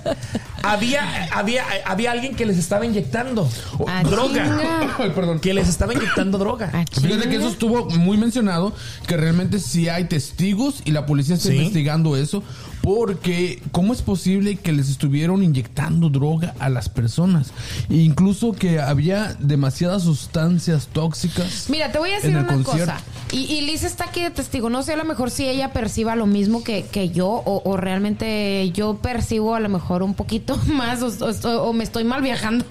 había, 0.64 1.28
había, 1.32 1.62
había 1.86 2.10
alguien 2.10 2.34
que 2.34 2.44
les 2.44 2.58
estaba 2.58 2.84
inyectando 2.84 3.48
Ah, 3.86 4.02
droga. 4.02 4.94
Ay, 4.98 5.10
perdón. 5.14 5.38
Que 5.38 5.54
les 5.54 5.68
estaba 5.68 5.94
inyectando 5.94 6.36
droga. 6.38 6.70
Ah, 6.74 6.84
Fíjate 7.00 7.28
que 7.28 7.36
eso 7.36 7.48
estuvo 7.48 7.84
muy 7.90 8.16
mencionado, 8.16 8.74
que 9.06 9.16
realmente 9.16 9.60
sí 9.60 9.88
hay 9.88 10.06
testigos 10.06 10.82
y 10.84 10.90
la 10.90 11.06
policía 11.06 11.36
está 11.36 11.50
Sí. 11.50 11.56
investigando 11.58 12.16
eso, 12.16 12.42
porque 12.82 13.62
¿cómo 13.72 13.92
es 13.92 14.02
posible 14.02 14.56
que 14.56 14.72
les 14.72 14.88
estuvieron 14.88 15.42
inyectando 15.42 16.08
droga 16.08 16.54
a 16.58 16.68
las 16.68 16.88
personas? 16.88 17.52
E 17.90 17.96
incluso 17.96 18.52
que 18.52 18.80
había 18.80 19.34
demasiadas 19.38 20.02
sustancias 20.04 20.88
tóxicas. 20.92 21.66
Mira, 21.68 21.92
te 21.92 21.98
voy 21.98 22.10
a 22.10 22.14
decir 22.16 22.30
una 22.36 22.46
concierto. 22.46 22.92
cosa. 22.92 23.00
Y, 23.32 23.40
y 23.40 23.60
Liz 23.62 23.84
está 23.84 24.04
aquí 24.04 24.22
de 24.22 24.30
testigo. 24.30 24.70
No 24.70 24.82
sé 24.82 24.94
a 24.94 24.96
lo 24.96 25.04
mejor 25.04 25.30
si 25.30 25.46
ella 25.46 25.72
perciba 25.72 26.16
lo 26.16 26.24
mismo 26.26 26.64
que, 26.64 26.84
que 26.86 27.10
yo 27.10 27.28
o, 27.28 27.62
o 27.64 27.76
realmente 27.76 28.70
yo 28.72 28.96
percibo 28.96 29.54
a 29.54 29.60
lo 29.60 29.68
mejor 29.68 30.02
un 30.02 30.14
poquito 30.14 30.56
más 30.66 31.02
o, 31.02 31.06
o 31.24 31.28
estoy- 31.28 31.56
o 31.60 31.72
me 31.72 31.84
estoy 31.84 32.04
mal 32.04 32.22
viajando. 32.22 32.64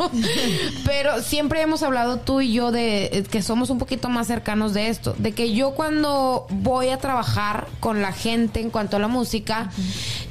Pero 0.85 1.21
siempre 1.21 1.61
hemos 1.61 1.83
hablado 1.83 2.17
tú 2.17 2.41
y 2.41 2.53
yo 2.53 2.71
de 2.71 3.05
eh, 3.05 3.23
que 3.29 3.41
somos 3.41 3.69
un 3.69 3.77
poquito 3.77 4.09
más 4.09 4.27
cercanos 4.27 4.73
de 4.73 4.89
esto. 4.89 5.15
De 5.17 5.33
que 5.33 5.53
yo 5.53 5.71
cuando 5.71 6.47
voy 6.49 6.89
a 6.89 6.97
trabajar 6.97 7.67
con 7.79 8.01
la 8.01 8.11
gente 8.13 8.59
en 8.61 8.69
cuanto 8.69 8.97
a 8.97 8.99
la 8.99 9.07
música, 9.07 9.69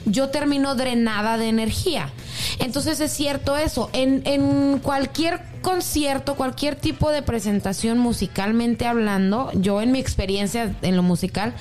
yo 0.04 0.28
termino 0.28 0.74
drenada 0.74 1.36
de 1.38 1.48
energía. 1.48 2.10
Entonces 2.58 3.00
es 3.00 3.12
cierto 3.12 3.56
eso. 3.56 3.90
En, 3.92 4.22
en 4.24 4.78
cualquier 4.78 5.40
concierto, 5.62 6.36
cualquier 6.36 6.76
tipo 6.76 7.10
de 7.10 7.22
presentación 7.22 7.98
musicalmente 7.98 8.86
hablando, 8.86 9.50
yo 9.54 9.80
en 9.82 9.90
mi 9.90 9.98
experiencia 9.98 10.72
en 10.82 10.94
lo 10.96 11.02
musical, 11.02 11.54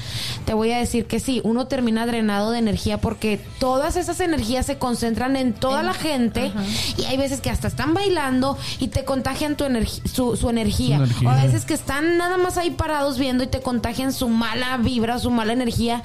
te 0.45 0.53
voy 0.53 0.71
a 0.73 0.77
decir 0.77 1.05
que 1.07 1.19
sí, 1.19 1.41
uno 1.43 1.65
termina 1.65 2.05
drenado 2.05 2.51
de 2.51 2.59
energía 2.59 2.99
porque 3.01 3.39
todas 3.59 3.95
esas 3.95 4.19
energías 4.19 4.67
se 4.67 4.77
concentran 4.77 5.35
en 5.35 5.53
toda 5.53 5.81
la 5.81 5.93
gente 5.95 6.51
y 6.97 7.05
hay 7.05 7.17
veces 7.17 7.41
que 7.41 7.49
hasta 7.49 7.67
están 7.67 7.95
bailando 7.95 8.59
y 8.79 8.89
te 8.89 9.05
contagian 9.05 9.55
tu 9.55 9.63
energi- 9.63 10.05
su, 10.07 10.35
su 10.37 10.49
energía. 10.51 10.97
Su 10.97 11.03
energía. 11.05 11.29
O 11.29 11.31
a 11.31 11.43
veces 11.43 11.65
que 11.65 11.73
están 11.73 12.17
nada 12.19 12.37
más 12.37 12.57
ahí 12.57 12.69
parados 12.69 13.17
viendo 13.17 13.43
y 13.43 13.47
te 13.47 13.61
contagian 13.61 14.13
su 14.13 14.29
mala 14.29 14.77
vibra, 14.77 15.17
su 15.17 15.31
mala 15.31 15.53
energía. 15.53 16.03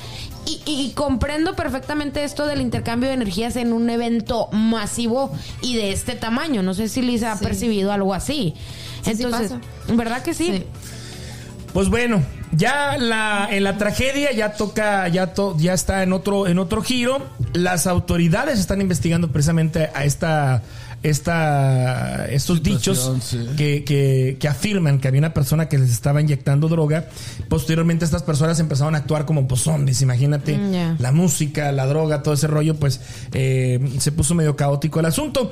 Y, 0.51 0.63
y 0.67 0.91
comprendo 0.95 1.55
perfectamente 1.55 2.25
esto 2.25 2.47
del 2.47 2.61
intercambio 2.61 3.09
de 3.09 3.15
energías 3.15 3.57
en 3.57 3.73
un 3.73 3.89
evento 3.91 4.49
masivo 4.53 5.33
y 5.63 5.77
de 5.77 5.93
este 5.93 6.15
tamaño. 6.17 6.63
No 6.63 6.75
sé 6.75 6.89
si 6.89 7.03
Lisa 7.03 7.33
ha 7.33 7.39
percibido 7.39 7.93
algo 7.93 8.15
así. 8.15 8.55
Sí, 9.03 9.15
sí 9.15 9.23
Entonces, 9.23 9.53
pasa. 9.53 9.95
¿verdad 9.95 10.23
que 10.23 10.35
sí? 10.35 10.47
Sí. 10.57 10.65
Pues 11.73 11.89
bueno, 11.89 12.21
ya 12.53 12.97
la, 12.99 13.47
en 13.51 13.63
la 13.63 13.79
tragedia 13.79 14.33
ya 14.33 14.55
toca, 14.55 15.07
ya, 15.09 15.35
to- 15.35 15.57
ya 15.59 15.73
está 15.73 16.03
en 16.03 16.13
otro, 16.13 16.49
en 16.49 16.59
otro 16.59 16.83
giro. 16.83 17.25
Las 17.53 17.87
autoridades 17.87 18.59
están 18.59 18.81
investigando 18.81 19.31
precisamente 19.31 19.89
a 19.95 20.05
esta, 20.05 20.63
esta, 21.03 22.27
estos 22.29 22.59
Situación, 22.59 22.95
dichos 23.19 23.25
sí. 23.25 23.47
que, 23.57 23.85
que- 23.85 24.37
que 24.39 24.49
afirman 24.49 24.99
que 25.01 25.09
había 25.09 25.19
una 25.21 25.33
persona 25.35 25.69
que 25.69 25.79
les 25.79 25.91
estaba 25.91 26.21
inyectando 26.21 26.69
droga. 26.69 27.07
Posteriormente 27.49 28.05
estas 28.05 28.23
personas 28.23 28.61
empezaron 28.61 28.95
a 28.95 28.99
actuar 28.99 29.25
como 29.27 29.49
pues, 29.49 29.63
zombies, 29.63 30.03
imagínate. 30.03 30.57
Mm. 30.59 30.97
La 31.01 31.13
música, 31.13 31.73
la 31.73 31.87
droga, 31.87 32.23
todo 32.23 32.35
ese 32.35 32.47
rollo, 32.47 32.77
pues 32.77 33.01
eh, 33.33 33.81
se 33.99 34.13
puso 34.13 34.35
medio 34.35 34.57
caótico 34.57 35.01
el 35.01 35.07
asunto. 35.07 35.51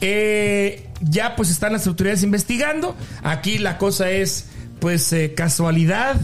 Eh, 0.00 0.86
ya 1.00 1.36
pues 1.36 1.50
están 1.50 1.72
las 1.72 1.86
autoridades 1.86 2.22
investigando. 2.22 2.94
Aquí 3.22 3.58
la 3.58 3.78
cosa 3.78 4.10
es 4.10 4.46
pues 4.80 5.12
eh, 5.12 5.34
casualidad 5.34 6.16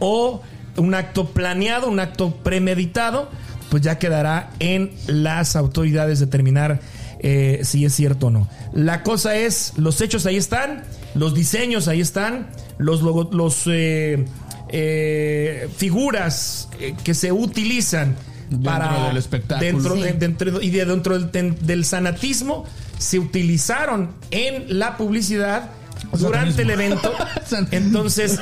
o 0.00 0.42
un 0.76 0.94
acto 0.94 1.28
planeado, 1.30 1.88
un 1.88 2.00
acto 2.00 2.34
premeditado. 2.42 3.30
Pues 3.70 3.82
ya 3.82 3.98
quedará 3.98 4.50
en 4.58 4.90
las 5.06 5.56
autoridades 5.56 6.20
determinar 6.20 6.80
eh, 7.22 7.60
si 7.62 7.84
es 7.84 7.94
cierto 7.94 8.26
o 8.26 8.30
no. 8.30 8.48
La 8.72 9.02
cosa 9.02 9.36
es, 9.36 9.72
los 9.76 10.00
hechos 10.00 10.26
ahí 10.26 10.36
están, 10.36 10.84
los 11.14 11.34
diseños 11.34 11.88
ahí 11.88 12.00
están, 12.00 12.48
los, 12.78 13.02
logo- 13.02 13.30
los 13.32 13.62
eh, 13.66 14.24
eh, 14.70 15.68
figuras 15.76 16.68
eh, 16.80 16.94
que 17.04 17.14
se 17.14 17.32
utilizan 17.32 18.16
Dentro 18.50 18.70
para 18.70 19.06
del 19.08 19.16
espectáculo. 19.16 19.70
dentro 19.72 19.94
Sí. 19.96 20.02
de- 20.02 20.12
dentro- 20.12 20.62
y 20.62 20.70
de 20.70 20.84
dentro 20.84 21.18
del, 21.18 21.56
del 21.66 21.84
sanatismo 21.84 22.64
se 22.98 23.18
utilizaron 23.18 24.10
en 24.30 24.78
la 24.78 24.96
publicidad 24.96 25.70
durante 26.18 26.62
el 26.62 26.70
evento. 26.70 27.12
Entonces, 27.70 28.38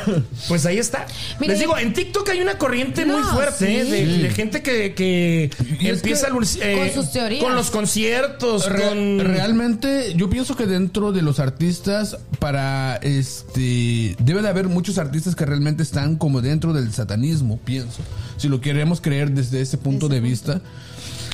pues 0.48 0.66
ahí 0.66 0.78
está. 0.78 1.06
Mire, 1.40 1.52
Les 1.52 1.60
digo, 1.60 1.76
en 1.78 1.92
TikTok 1.92 2.28
hay 2.30 2.40
una 2.40 2.58
corriente 2.58 3.04
No, 3.06 3.18
muy 3.18 3.28
fuerte 3.30 3.66
sí. 3.66 3.72
¿eh? 3.72 3.84
de, 4.22 4.30
gente 4.30 4.62
que, 4.62 4.94
que 4.94 5.50
empieza 5.80 6.28
que- 6.28 6.72
eh, 6.72 6.76
Con 6.94 7.02
sus 7.04 7.12
teorías. 7.12 7.42
con 7.42 7.54
los 7.54 7.70
conciertos, 7.70 8.68
Re- 8.68 8.82
con 8.88 9.18
Realmente, 9.20 10.14
yo 10.16 10.28
pienso 10.30 10.56
que 10.56 10.66
dentro 10.66 11.12
de 11.12 11.22
los 11.22 11.38
artistas, 11.40 12.16
para 12.38 12.96
este. 12.96 14.16
Debe 14.18 14.42
de 14.42 14.48
haber 14.48 14.68
muchos 14.68 14.98
artistas 14.98 15.34
que 15.34 15.44
realmente 15.46 15.82
están 15.82 16.16
como 16.16 16.40
dentro 16.40 16.72
del 16.72 16.92
satanismo, 16.92 17.58
pienso. 17.64 18.00
Si 18.36 18.48
lo 18.48 18.60
queremos 18.60 19.00
creer 19.00 19.30
desde 19.32 19.60
ese 19.60 19.78
punto 19.78 20.08
de 20.08 20.20
vista. 20.20 20.60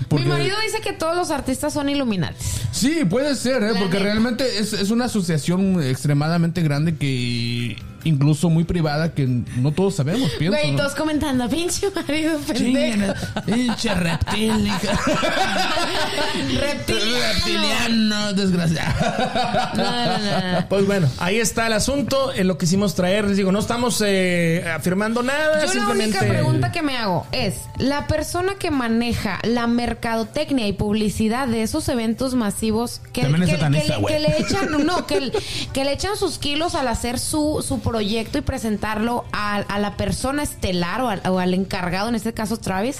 Porque- 0.08 0.24
Mi 0.24 0.30
marido 0.30 0.56
dice 0.64 0.80
que 0.82 0.92
todos 0.92 1.16
los 1.16 1.30
artistas 1.30 1.72
son 1.72 1.88
iluminatis. 1.88 2.60
Sí, 2.72 3.04
puede 3.08 3.34
ser, 3.34 3.62
¿eh? 3.62 3.72
Porque 3.78 3.98
realmente 3.98 4.58
es, 4.58 4.72
es 4.72 4.90
una 4.90 5.06
asociación 5.06 5.82
extremadamente 5.82 6.62
grande 6.62 6.96
que. 6.96 7.76
Incluso 8.06 8.48
muy 8.50 8.64
privada 8.64 9.12
que 9.14 9.26
no 9.26 9.72
todos 9.72 9.96
sabemos, 9.96 10.30
pienso. 10.38 10.56
Güey, 10.56 10.70
¿no? 10.72 10.78
todos 10.78 10.94
comentando, 10.94 11.48
pinche 11.48 11.88
marido 11.90 12.38
pendejo. 12.38 13.12
Pinche 13.44 13.94
reptil, 13.94 14.66
hija. 14.66 15.00
Reptiliano. 16.60 17.34
Reptiliano, 17.34 18.32
desgraciado. 18.32 18.94
No, 19.74 20.18
no. 20.18 20.68
Pues 20.68 20.86
bueno, 20.86 21.08
ahí 21.18 21.38
está 21.38 21.66
el 21.66 21.72
asunto, 21.72 22.32
en 22.32 22.48
lo 22.48 22.58
que 22.58 22.66
hicimos 22.66 22.94
traer. 22.94 23.26
Les 23.26 23.36
digo, 23.36 23.52
no 23.52 23.58
estamos 23.58 24.02
eh, 24.06 24.64
afirmando 24.74 25.22
nada, 25.22 25.60
Yo 25.60 25.66
la 25.66 25.72
simplemente. 25.72 26.18
única 26.18 26.32
pregunta 26.32 26.72
que 26.72 26.82
me 26.82 26.96
hago 26.96 27.26
es, 27.32 27.54
la 27.78 28.06
persona 28.06 28.54
que 28.56 28.70
maneja 28.70 29.38
la 29.42 29.66
mercadotecnia 29.66 30.66
y 30.68 30.72
publicidad 30.72 31.48
de 31.48 31.62
esos 31.62 31.88
eventos 31.88 32.34
masivos 32.34 33.00
que, 33.12 33.22
que- 33.22 33.28
que- 34.06 34.20
le 34.20 34.38
echan, 34.38 34.86
no, 34.86 35.06
que, 35.06 35.32
que 35.72 35.84
le 35.84 35.92
echan 35.92 36.16
sus 36.16 36.38
kilos 36.38 36.74
al 36.74 36.88
hacer 36.88 37.18
su, 37.18 37.64
su 37.66 37.80
proyecto 37.96 38.36
y 38.38 38.40
presentarlo 38.42 39.24
a, 39.32 39.56
a 39.56 39.78
la 39.78 39.96
persona 39.96 40.42
estelar 40.42 41.00
o 41.00 41.08
al, 41.08 41.22
o 41.28 41.38
al 41.38 41.54
encargado, 41.54 42.08
en 42.10 42.14
este 42.14 42.34
caso 42.34 42.58
Travis, 42.58 42.98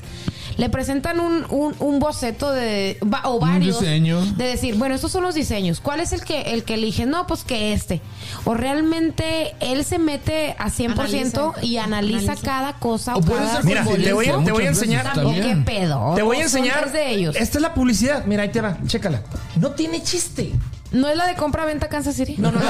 le 0.57 0.71
presentan 0.71 1.21
un, 1.21 1.45
un, 1.51 1.75
un 1.81 1.99
boceto 1.99 2.51
de 2.51 2.99
o 3.25 3.39
varios 3.39 3.79
diseño. 3.81 4.25
de 4.25 4.45
decir, 4.47 4.75
bueno, 4.77 4.95
estos 4.95 5.13
son 5.13 5.23
los 5.23 5.35
diseños. 5.35 5.81
¿Cuál 5.81 6.01
es 6.01 6.13
el 6.13 6.23
que 6.25 6.41
el 6.55 6.65
que 6.65 6.75
elige? 6.75 7.05
No, 7.05 7.27
pues 7.27 7.45
que 7.45 7.75
este. 7.75 8.01
O 8.47 8.55
realmente 8.55 9.55
él 9.61 9.85
se 9.85 9.99
mete 9.99 10.57
a 10.59 10.71
100% 10.71 10.93
Analiza. 10.93 11.53
y 11.63 11.77
analiza, 11.77 12.19
Analiza. 12.33 12.35
cada 12.47 12.73
cosa 12.79 13.17
O 13.17 13.21
puede 13.21 13.41
cada 13.43 13.57
ser 13.57 13.65
Mira, 13.67 13.85
te 13.85 14.13
voy, 14.15 14.27
a- 14.29 14.43
te 14.45 14.53
voy 14.53 14.65
a 14.65 14.69
enseñar. 14.69 15.07
está 15.09 15.27
¿O 15.27 15.31
bien. 15.31 15.43
qué 15.65 15.73
pedo? 15.73 16.15
Te 16.15 16.23
voy 16.23 16.39
a 16.41 16.47
¿O 16.47 16.49
son 16.49 16.61
enseñar. 16.65 16.91
de 16.91 17.11
ellos. 17.11 17.37
Esta 17.37 17.59
es 17.59 17.63
la 17.63 17.75
publicidad. 17.75 18.25
Mira, 18.25 18.45
ahí 18.45 18.49
te 18.51 18.63
va. 18.63 18.79
Chécala. 18.87 19.21
No 19.61 19.73
tiene 19.73 20.03
chiste. 20.03 20.53
¿No 20.93 21.09
es 21.09 21.17
la 21.17 21.27
de 21.27 21.35
compra-venta 21.35 21.89
Kansas 21.89 22.15
City? 22.15 22.37
No, 22.39 22.51
no, 22.53 22.61
no. 22.61 22.67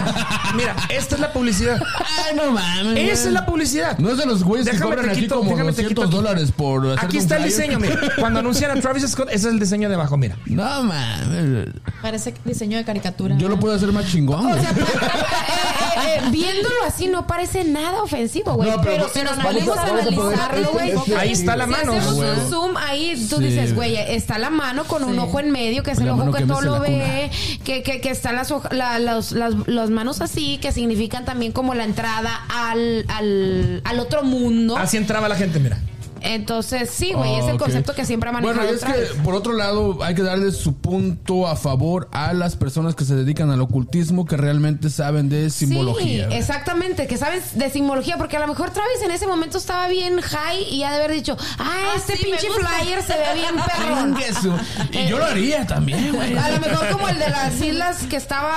Mira, 0.57 0.75
esta 0.89 1.15
es 1.17 1.21
la 1.21 1.33
publicidad. 1.33 1.81
Ay, 2.29 2.35
no 2.37 2.51
mames. 2.53 2.99
Esa 3.13 3.29
es 3.29 3.33
la 3.33 3.45
publicidad. 3.47 3.99
No 3.99 4.11
es 4.11 4.19
de 4.19 4.27
los 4.27 4.43
güeyes 4.43 4.67
que 4.67 4.73
Déjame 4.73 4.91
cobran 4.91 5.07
te 5.07 5.13
aquí 5.13 5.21
quito, 5.23 5.37
como 5.39 5.51
déjame 5.51 5.73
te 5.73 5.83
200 5.83 5.89
quito 5.89 6.03
aquí. 6.05 6.17
dólares 6.17 6.53
por 6.53 6.87
hacer 6.87 7.05
Aquí 7.05 7.17
un 7.19 7.23
está 7.23 7.37
el 7.37 7.43
flyer. 7.43 7.59
diseño, 7.61 7.79
mira. 7.81 8.01
Cuando 8.19 8.41
anuncian 8.41 8.77
a 8.77 8.81
Travis 8.81 9.07
Scott, 9.11 9.29
ese 9.29 9.37
es 9.49 9.53
el 9.55 9.61
diseño 9.61 9.89
de 9.89 9.95
abajo, 9.97 10.17
mira. 10.17 10.37
No 10.47 10.83
mames. 10.83 11.69
Parece 12.03 12.35
diseño 12.45 12.79
de 12.79 12.85
caricatura. 12.85 13.37
Yo 13.39 13.49
lo 13.49 13.59
puedo 13.61 13.75
hacer 13.75 13.93
más 13.93 14.07
chingón. 14.11 14.47
O 14.47 14.49
güey. 14.49 14.61
sea, 14.63 14.71
eh, 14.73 14.75
eh, 14.75 15.76
eh, 15.97 16.21
viéndolo 16.31 16.75
así 16.87 17.07
no 17.09 17.27
parece 17.27 17.65
nada 17.65 18.03
ofensivo, 18.03 18.55
güey. 18.55 18.71
No, 18.71 18.81
pero, 18.83 19.07
pero 19.07 19.09
si 19.13 19.23
nos 19.23 19.45
ponemos 19.45 19.79
a, 19.79 19.83
analizarlo, 19.83 20.71
güey. 20.73 20.93
Ahí 21.17 21.33
está 21.33 21.57
la 21.57 21.65
Si 21.65 21.71
mano. 21.71 21.93
hacemos 21.93 22.15
güey. 22.15 22.31
un 22.31 22.51
zoom 22.51 22.77
ahí, 22.77 23.27
tú 23.29 23.37
Sí. 23.39 23.45
dices, 23.45 23.75
güey, 23.75 23.97
está 23.97 24.39
la 24.39 24.51
mano 24.51 24.85
con 24.85 25.05
un 25.05 25.19
ojo 25.19 25.41
en 25.41 25.51
medio, 25.51 25.83
que 25.83 25.93
es 25.93 25.99
el 25.99 26.11
ojo 26.11 26.31
que 26.33 26.45
todo 26.45 26.61
lo 26.63 26.81
ve, 26.81 27.31
que, 27.65 27.83
que, 27.83 28.01
que 28.01 28.11
están 28.11 28.37
las, 28.37 28.53
la- 28.71 28.99
las, 28.99 29.33
las, 29.33 29.55
las 29.67 29.91
manos 29.91 30.21
así, 30.21 30.59
que 30.59 30.73
significan 30.73 31.25
también 31.25 31.53
como 31.53 31.75
la 31.75 31.85
entrada 31.85 32.45
al, 32.49 33.05
al, 33.09 33.81
al 33.85 34.01
otro 34.01 34.23
mundo. 34.23 34.77
Así 34.77 34.97
entraba 34.97 35.29
la 35.29 35.37
gente, 35.37 35.59
mira. 35.59 35.79
Entonces, 36.27 36.91
sí, 36.91 37.13
güey, 37.13 37.37
es 37.37 37.45
el 37.47 37.57
Ah, 37.57 37.59
concepto 37.59 37.95
que 37.95 38.05
siempre 38.05 38.29
ha 38.29 38.33
manejado 38.33 38.57
Bueno, 38.59 38.73
y 38.73 38.75
es 38.75 38.81
Travis. 38.81 39.09
que 39.11 39.23
por 39.23 39.35
otro 39.35 39.53
lado 39.55 40.03
hay 40.03 40.15
que 40.15 40.23
darle 40.23 40.53
su 40.53 40.75
punto 40.77 41.47
a 41.47 41.57
favor 41.57 42.09
a 42.13 42.33
las 42.33 42.57
personas 42.57 42.95
que 42.95 43.05
se 43.05 43.15
dedican 43.15 43.51
al 43.51 43.61
ocultismo 43.61 44.25
que 44.27 44.37
realmente 44.37 44.91
saben 44.91 45.29
de 45.29 45.51
simbología. 45.51 46.29
Sí, 46.29 46.35
exactamente, 46.37 47.07
que 47.07 47.17
sabes 47.17 47.57
de 47.59 47.71
simbología, 47.71 48.17
porque 48.19 48.37
a 48.37 48.41
lo 48.41 48.49
mejor 48.49 48.71
Travis 48.71 49.03
en 49.05 49.11
ese 49.11 49.27
momento 49.27 49.59
estaba 49.59 49.89
bien 49.89 50.21
high 50.21 50.63
y 50.71 50.83
ha 50.83 50.91
de 50.91 50.97
haber 50.97 51.13
dicho, 51.13 51.37
ah, 51.59 51.93
este 51.97 52.17
sí, 52.17 52.25
me 52.25 52.31
pinche 52.37 52.49
gusta". 52.49 52.69
flyer 52.69 53.03
se 53.03 53.13
ve 53.15 53.35
bien 53.35 53.57
su- 54.43 54.57
Y 54.99 55.09
yo 55.09 55.19
lo 55.19 55.25
haría 55.25 55.67
también, 55.67 56.13
güey. 56.15 56.37
A 56.37 56.51
lo 56.51 56.61
mejor 56.61 56.89
como 56.91 57.09
el 57.09 57.19
de 57.19 57.29
las 57.31 57.61
islas 57.61 57.99
que 58.11 58.17
estaba 58.17 58.53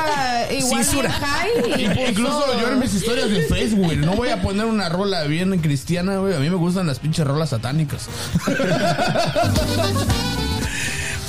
igual 0.52 0.86
bien 0.92 1.08
high. 1.08 1.82
y 1.82 1.86
puso- 1.88 2.10
Incluso 2.10 2.60
yo 2.60 2.68
en 2.72 2.80
mis 2.80 2.94
historias 2.94 3.30
de 3.30 3.42
Facebook, 3.44 3.86
güey, 3.86 3.98
no 3.98 4.14
voy 4.16 4.30
a 4.30 4.42
poner 4.42 4.66
una 4.66 4.90
rola 4.90 5.24
bien 5.24 5.58
cristiana, 5.60 6.18
güey. 6.18 6.34
A 6.36 6.40
mí 6.40 6.50
me 6.50 6.56
gustan 6.56 6.88
las 6.88 7.00
pinches 7.00 7.26
rolas 7.26 7.54
satánicas. 7.60 8.08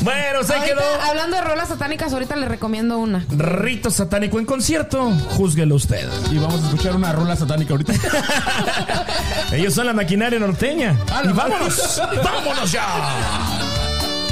Bueno, 0.02 0.42
se 0.44 0.54
Ahorita, 0.54 0.76
quedó 0.76 1.02
hablando 1.02 1.36
de 1.36 1.42
rolas 1.42 1.68
satánicas, 1.68 2.10
ahorita 2.14 2.34
le 2.34 2.48
recomiendo 2.48 2.96
una. 2.96 3.26
Rito 3.28 3.90
Satánico 3.90 4.38
en 4.38 4.46
concierto. 4.46 5.10
Júzguelo 5.36 5.74
usted. 5.74 6.08
Y 6.30 6.38
vamos 6.38 6.62
a 6.62 6.68
escuchar 6.68 6.96
una 6.96 7.12
rola 7.12 7.36
satánica 7.36 7.74
ahorita. 7.74 7.92
Ellos 9.52 9.74
son 9.74 9.84
la 9.84 9.92
maquinaria 9.92 10.38
norteña. 10.38 10.96
A 11.12 11.22
la 11.22 11.30
Y 11.30 11.34
vámonos, 11.34 12.00
vámonos 12.24 12.72
ya. 12.72 12.86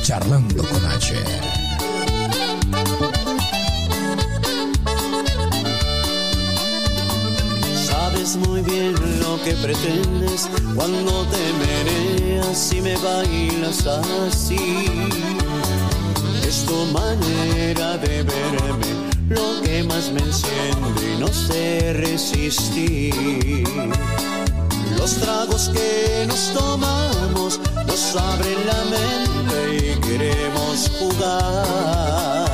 Charlando 0.01 0.65
con 0.65 0.87
H. 0.87 1.15
Muy 8.37 8.61
bien 8.61 8.93
lo 9.21 9.43
que 9.43 9.53
pretendes 9.55 10.51
cuando 10.75 11.25
te 11.29 11.53
meneas 11.55 12.73
y 12.75 12.83
me 12.83 12.95
bailas 12.99 13.87
así. 13.87 14.85
Es 16.47 16.67
tu 16.67 16.77
manera 16.93 17.97
de 17.97 18.23
verme 18.25 18.87
lo 19.31 19.63
que 19.63 19.83
más 19.83 20.13
me 20.13 20.21
enciende 20.21 21.15
y 21.15 21.19
no 21.19 21.29
sé 21.29 21.95
resistir. 21.95 23.65
Los 24.99 25.15
tragos 25.17 25.71
que 25.71 26.27
nos 26.29 26.53
tomamos 26.53 27.59
nos 27.87 28.15
abren 28.15 28.59
la 28.67 28.85
mente 28.91 29.95
y 29.95 30.01
queremos 30.01 30.91
jugar. 30.99 32.48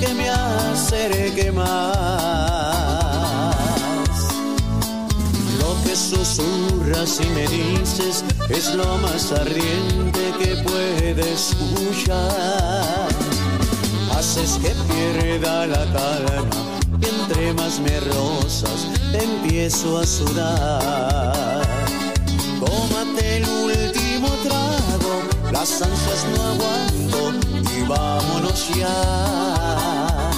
Que 0.00 0.14
me 0.14 0.28
acerque 0.28 1.52
más. 1.52 1.70
Lo 5.58 5.82
que 5.84 5.94
susurras 5.96 7.20
y 7.20 7.26
me 7.30 7.46
dices 7.48 8.24
es 8.48 8.74
lo 8.74 8.98
más 8.98 9.32
ardiente 9.32 10.32
que 10.38 10.56
puedes 10.62 11.52
escuchar. 11.52 13.08
Haces 14.16 14.58
que 14.62 14.74
pierda 14.92 15.66
la 15.66 15.84
calma 15.92 16.80
y 17.00 17.06
entre 17.06 17.52
más 17.54 17.80
me 17.80 18.00
rozas 18.00 18.86
te 19.12 19.24
empiezo 19.24 19.98
a 19.98 20.06
sudar. 20.06 21.62
Tómate 22.60 23.36
el 23.38 23.44
último 23.48 24.28
trago, 24.42 25.22
las 25.52 25.80
ansias 25.82 26.26
no 26.34 26.42
aguanto 26.42 27.49
y 27.80 27.82
vámonos 27.88 28.68
ya. 28.76 30.30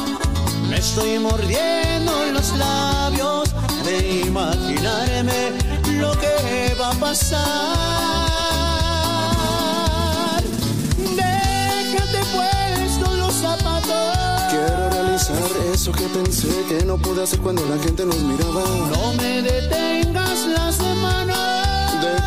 Me 0.69 0.79
estoy 0.79 1.19
mordiendo 1.19 2.13
los 2.33 2.57
labios 2.57 3.51
de 3.85 4.23
imaginarme 4.27 5.53
lo 5.99 6.13
que 6.19 6.75
va 6.81 6.91
a 6.91 6.95
pasar. 6.95 7.43
Déjate 11.17 12.21
puestos 12.35 13.19
los 13.19 13.35
zapatos. 13.35 14.51
Quiero 14.51 14.91
realizar 14.91 15.43
eso 15.73 15.93
que 15.93 16.07
pensé 16.07 16.49
que 16.69 16.85
no 16.85 16.97
pude 16.99 17.23
hacer 17.23 17.41
cuando 17.41 17.65
la 17.67 17.79
gente 17.83 18.05
nos 18.07 18.21
miraba. 18.21 18.63
No 18.91 19.13
me 19.15 19.43
detengas 19.43 20.47
las 20.47 20.79
manos. 20.79 21.52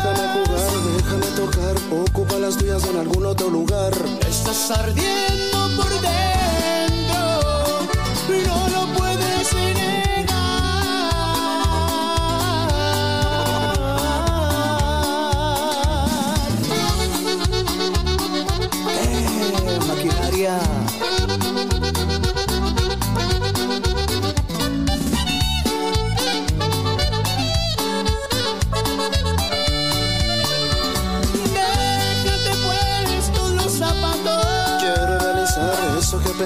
Déjame 0.02 0.44
jugar, 0.44 0.70
déjame 0.96 1.26
tocar. 1.36 1.76
Ocupa 1.90 2.38
las 2.38 2.56
tuyas 2.56 2.84
en 2.84 2.96
algún 2.98 3.26
otro 3.26 3.48
lugar. 3.48 3.92
Estás 4.28 4.70
ardiendo 4.70 5.70
por 5.76 5.88
dentro 6.00 6.25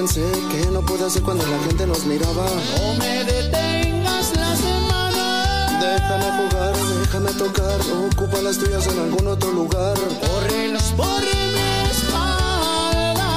pensé 0.01 0.24
que 0.51 0.60
no 0.70 0.81
pude 0.81 1.05
hacer 1.05 1.22
cuando 1.22 1.44
la 1.47 1.59
gente 1.66 1.86
nos 1.86 2.06
miraba. 2.06 2.47
No 2.72 2.94
me 2.94 3.22
detengas 3.22 4.32
la 4.35 4.56
semana. 4.56 5.78
Déjame 5.78 6.28
jugar, 6.39 6.74
déjame 7.02 7.32
tocar, 7.32 7.78
ocupa 8.09 8.40
las 8.40 8.56
tuyas 8.56 8.86
en 8.86 8.98
algún 8.98 9.27
otro 9.27 9.52
lugar. 9.52 9.98
Córrelas 10.27 10.85
por 10.97 11.20
mi 11.55 11.90
espalda 11.90 13.32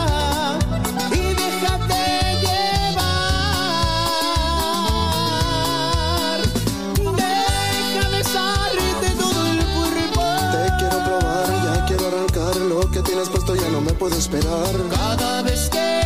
y 1.11 1.33
déjate 1.41 2.03
llevar. 2.45 3.01
Deja 7.23 8.07
besarte 8.15 9.07
todo 9.19 9.39
el 9.51 9.59
cuerpo. 9.75 10.23
Te 10.53 10.61
quiero 10.79 10.97
probar, 11.07 11.47
ya 11.65 11.75
quiero 11.87 12.03
arrancar, 12.07 12.55
lo 12.55 12.79
que 12.89 13.01
tienes 13.01 13.27
puesto 13.27 13.53
ya 13.53 13.67
no 13.67 13.81
me 13.81 13.91
puedo 13.91 14.15
esperar. 14.15 14.73
Cada 14.89 15.41
vez 15.41 15.67
que 15.69 16.02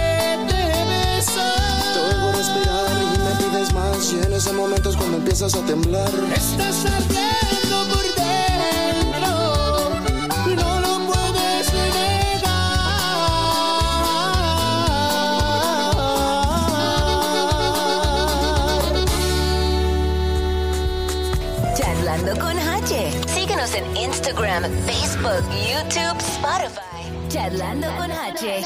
más, 4.57 4.65
y 4.65 4.65
en 4.65 4.65
ese 4.65 4.69
momento 4.69 4.89
es 4.89 4.95
cuando 4.95 5.17
empiezas 5.17 5.55
a 5.55 5.61
temblar. 5.65 6.09
estás 6.35 6.85
ardiendo 6.85 7.87
por 7.93 8.03
dentro. 8.15 9.29
No 10.55 10.79
lo 10.79 10.93
puedes 11.07 11.73
negar. 11.73 12.95
Charlando 21.75 22.39
con 22.39 22.59
H. 22.59 23.11
Síguenos 23.27 23.73
en 23.75 23.97
Instagram, 23.97 24.63
Facebook, 24.85 25.43
YouTube, 25.51 26.17
Spotify. 26.19 27.29
Charlando 27.29 27.87
con 27.97 28.11
H. 28.11 28.63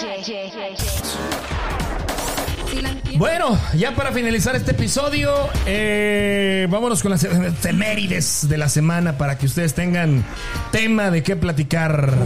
Bueno, 3.22 3.56
ya 3.76 3.94
para 3.94 4.12
finalizar 4.12 4.56
este 4.56 4.72
episodio, 4.72 5.32
eh, 5.68 6.66
vámonos 6.72 7.04
con 7.04 7.12
las 7.12 7.24
efemérides 7.24 8.50
de 8.50 8.58
la 8.58 8.68
semana 8.68 9.20
para 9.20 9.38
que 9.38 9.46
ustedes 9.46 9.76
tengan 9.76 10.26
tema 10.72 11.12
de 11.12 11.22
qué 11.22 11.36
platicar. 11.36 12.18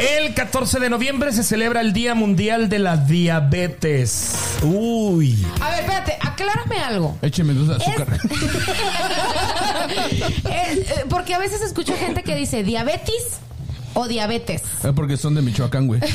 El 0.00 0.32
14 0.32 0.80
de 0.80 0.88
noviembre 0.88 1.32
se 1.34 1.42
celebra 1.42 1.82
el 1.82 1.92
Día 1.92 2.14
Mundial 2.14 2.70
de 2.70 2.78
la 2.78 2.96
Diabetes. 2.96 4.36
Uy. 4.62 5.46
A 5.60 5.68
ver, 5.68 5.80
espérate, 5.80 6.16
aclárame 6.22 6.78
algo. 6.78 7.18
Écheme 7.20 7.52
dos 7.52 7.68
de 7.68 7.74
azúcar. 7.74 8.06
Eh, 10.50 10.84
porque 11.10 11.34
a 11.34 11.38
veces 11.38 11.60
escucho 11.60 11.94
gente 11.98 12.22
que 12.22 12.34
dice 12.34 12.62
diabetes 12.62 13.40
o 13.94 14.06
diabetes. 14.08 14.62
Es 14.82 14.92
porque 14.94 15.16
son 15.16 15.34
de 15.34 15.42
Michoacán, 15.42 15.86
güey. 15.86 16.00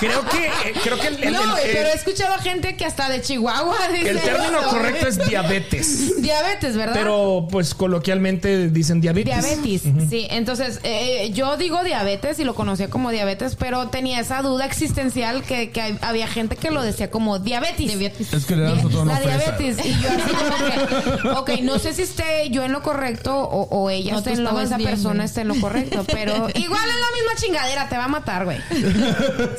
Creo 0.00 0.24
que, 0.28 0.46
eh, 0.46 0.72
creo 0.82 0.98
que 0.98 1.08
el, 1.08 1.22
el- 1.24 1.32
no, 1.34 1.56
el- 1.58 1.62
pero 1.72 1.88
he 1.88 1.92
escuchado 1.92 2.38
gente 2.38 2.74
que 2.76 2.86
hasta 2.86 3.08
de 3.10 3.20
Chihuahua 3.20 3.76
dice. 3.92 4.10
el 4.10 4.20
término 4.20 4.60
eso, 4.60 4.70
correcto 4.70 5.06
güey. 5.06 5.18
es 5.20 5.28
diabetes. 5.28 6.22
Diabetes, 6.22 6.76
¿verdad? 6.76 6.94
Pero 6.94 7.46
pues 7.50 7.74
coloquialmente 7.74 8.68
dicen 8.70 9.00
diabetes. 9.00 9.34
Diabetes, 9.34 9.82
sí. 10.08 10.26
Entonces, 10.30 10.80
eh, 10.84 11.30
yo 11.34 11.56
digo 11.56 11.82
diabetes 11.84 12.38
y 12.38 12.44
lo 12.44 12.54
conocía 12.54 12.88
como 12.88 13.10
diabetes, 13.10 13.56
pero 13.56 13.88
tenía 13.88 14.20
esa 14.20 14.40
duda 14.42 14.64
existencial 14.64 15.42
que, 15.42 15.70
que 15.70 15.98
había 16.00 16.26
gente 16.28 16.56
que 16.56 16.70
lo 16.70 16.82
decía 16.82 17.10
como 17.10 17.38
diabetes. 17.38 18.32
Es 18.32 18.44
que 18.46 18.56
le 18.56 18.70
tono 18.82 19.04
La 19.06 19.16
fresa. 19.18 19.56
diabetes. 19.56 19.84
Y 19.84 20.00
yo 20.00 20.08
así 20.08 21.24
como 21.28 21.44
que, 21.44 21.54
ok, 21.56 21.60
no 21.62 21.78
sé 21.78 21.92
si 21.92 22.02
esté 22.02 22.48
yo 22.50 22.64
en 22.64 22.72
lo 22.72 22.82
correcto 22.82 23.36
o, 23.36 23.62
o 23.70 23.90
ella 23.90 24.12
No, 24.12 24.18
esté 24.18 24.32
en 24.32 24.44
lo, 24.44 24.58
esa 24.60 24.76
bien, 24.78 24.90
persona 24.90 25.14
güey. 25.16 25.26
esté 25.26 25.40
en 25.42 25.48
lo 25.48 25.60
correcto, 25.60 26.04
pero 26.12 26.48
igual 26.54 26.82
es 26.88 26.96
la 26.96 27.10
misma 27.16 27.34
chingadera, 27.36 27.88
te 27.88 27.96
va 27.96 28.04
a 28.04 28.08
matar, 28.08 28.44
güey. 28.44 28.58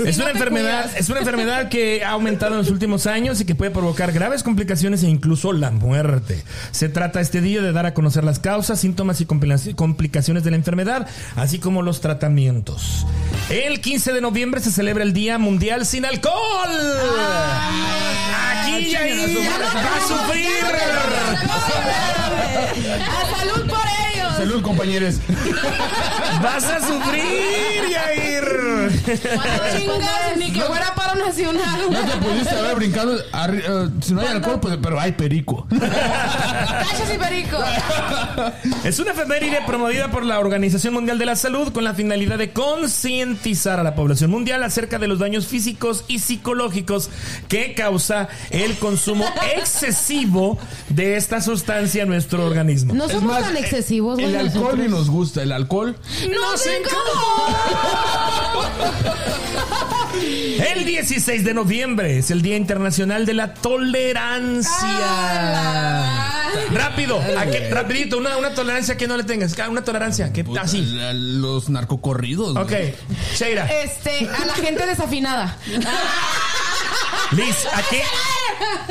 Es 0.05 0.17
no 0.17 0.23
una 0.25 0.31
enfermedad, 0.33 0.83
cuidas. 0.83 0.99
es 0.99 1.09
una 1.09 1.19
enfermedad 1.19 1.69
que 1.69 2.03
ha 2.03 2.09
aumentado 2.11 2.53
en 2.53 2.57
los 2.59 2.69
últimos 2.69 3.07
años 3.07 3.39
y 3.41 3.45
que 3.45 3.55
puede 3.55 3.71
provocar 3.71 4.11
graves 4.11 4.43
complicaciones 4.43 5.03
e 5.03 5.07
incluso 5.07 5.53
la 5.53 5.71
muerte. 5.71 6.43
Se 6.71 6.89
trata 6.89 7.21
este 7.21 7.41
día 7.41 7.61
de 7.61 7.71
dar 7.71 7.85
a 7.85 7.93
conocer 7.93 8.23
las 8.23 8.39
causas, 8.39 8.79
síntomas 8.79 9.21
y 9.21 9.25
compli- 9.25 9.75
complicaciones 9.75 10.43
de 10.43 10.51
la 10.51 10.57
enfermedad, 10.57 11.07
así 11.35 11.59
como 11.59 11.81
los 11.81 12.01
tratamientos. 12.01 13.05
El 13.49 13.81
15 13.81 14.13
de 14.13 14.21
noviembre 14.21 14.61
se 14.61 14.71
celebra 14.71 15.03
el 15.03 15.13
Día 15.13 15.37
Mundial 15.37 15.85
sin 15.85 16.05
Alcohol. 16.05 16.33
Aquí 18.53 18.91
ya 18.91 19.01
va 19.01 19.95
a 19.97 20.07
sufrir. 20.07 20.47
¡A 23.01 23.37
salud 23.39 23.69
por! 23.69 23.90
Salud, 24.41 24.61
compañeros. 24.63 25.15
Vas 26.41 26.63
a 26.63 26.79
sufrir, 26.79 27.89
Yair. 27.91 28.91
Chingas, 29.77 30.37
ni 30.37 30.51
que 30.51 30.61
fuera 30.61 30.93
paro 30.95 31.23
nacional. 31.25 31.81
No 31.91 31.99
te 31.99 32.17
pudiste 32.17 32.55
haber 32.55 32.75
brincado. 32.75 33.17
arri- 33.31 33.61
eh, 33.63 33.89
si 34.01 34.13
no 34.13 34.21
hay 34.21 34.27
alcohol, 34.27 34.59
pues, 34.59 34.77
pero 34.81 34.99
hay 34.99 35.11
perico. 35.11 35.67
Cachas 35.79 37.13
y 37.13 37.17
perico. 37.17 37.57
Es 38.83 38.97
una 38.99 39.11
efeméride 39.11 39.59
promovida 39.67 40.09
por 40.09 40.25
la 40.25 40.39
Organización 40.39 40.93
Mundial 40.95 41.19
de 41.19 41.25
la 41.25 41.35
Salud 41.35 41.71
con 41.71 41.83
la 41.83 41.93
finalidad 41.93 42.37
de 42.39 42.51
concientizar 42.51 43.79
a 43.79 43.83
la 43.83 43.93
población 43.95 44.31
mundial 44.31 44.63
acerca 44.63 44.97
de 44.97 45.07
los 45.07 45.19
daños 45.19 45.47
físicos 45.47 46.03
y 46.07 46.19
psicológicos 46.19 47.09
que 47.47 47.73
causa 47.75 48.27
el 48.49 48.75
consumo 48.77 49.25
excesivo 49.55 50.57
de 50.89 51.15
esta 51.17 51.41
sustancia 51.41 52.03
en 52.03 52.09
nuestro 52.09 52.45
organismo. 52.45 52.93
No 52.95 53.07
somos 53.07 53.23
más, 53.23 53.41
tan 53.43 53.57
eh, 53.57 53.59
excesivos, 53.59 54.17
güey. 54.19 54.30
El 54.31 54.47
alcohol 54.47 54.61
nosotros. 54.63 54.79
ni 54.79 54.87
nos 54.87 55.09
gusta. 55.09 55.43
El 55.43 55.51
alcohol. 55.51 55.95
¡No 56.31 56.57
sé 56.57 56.81
El 60.75 60.85
16 60.85 61.43
de 61.43 61.53
noviembre 61.53 62.17
es 62.17 62.31
el 62.31 62.41
Día 62.41 62.57
Internacional 62.57 63.25
de 63.25 63.33
la 63.33 63.53
Tolerancia. 63.53 64.71
Rápido, 66.73 67.19
¿a 67.37 67.45
qué- 67.45 67.69
rapidito, 67.71 68.17
una, 68.17 68.37
una 68.37 68.53
tolerancia 68.53 68.97
que 68.97 69.07
no 69.07 69.15
le 69.17 69.23
tengas, 69.23 69.55
una 69.69 69.83
tolerancia 69.83 70.31
que 70.33 70.45
así. 70.59 70.81
Los 71.13 71.69
narcocorridos. 71.69 72.55
Ok. 72.57 72.73
Sheira, 73.35 73.65
Este, 73.67 74.27
a 74.27 74.45
la 74.45 74.53
gente 74.53 74.85
desafinada. 74.85 75.57
Liz, 77.31 77.65
¿a 77.73 77.81
qué? 77.89 78.03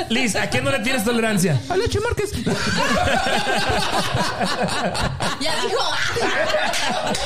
Liz, 0.08 0.34
¿a 0.34 0.48
qué 0.48 0.62
no 0.62 0.70
le 0.70 0.78
tienes 0.80 1.04
tolerancia? 1.04 1.60
A 1.68 1.76
Leche 1.76 2.00
Márquez. 2.00 2.32
Ya 5.40 5.54
dijo. 5.62 5.78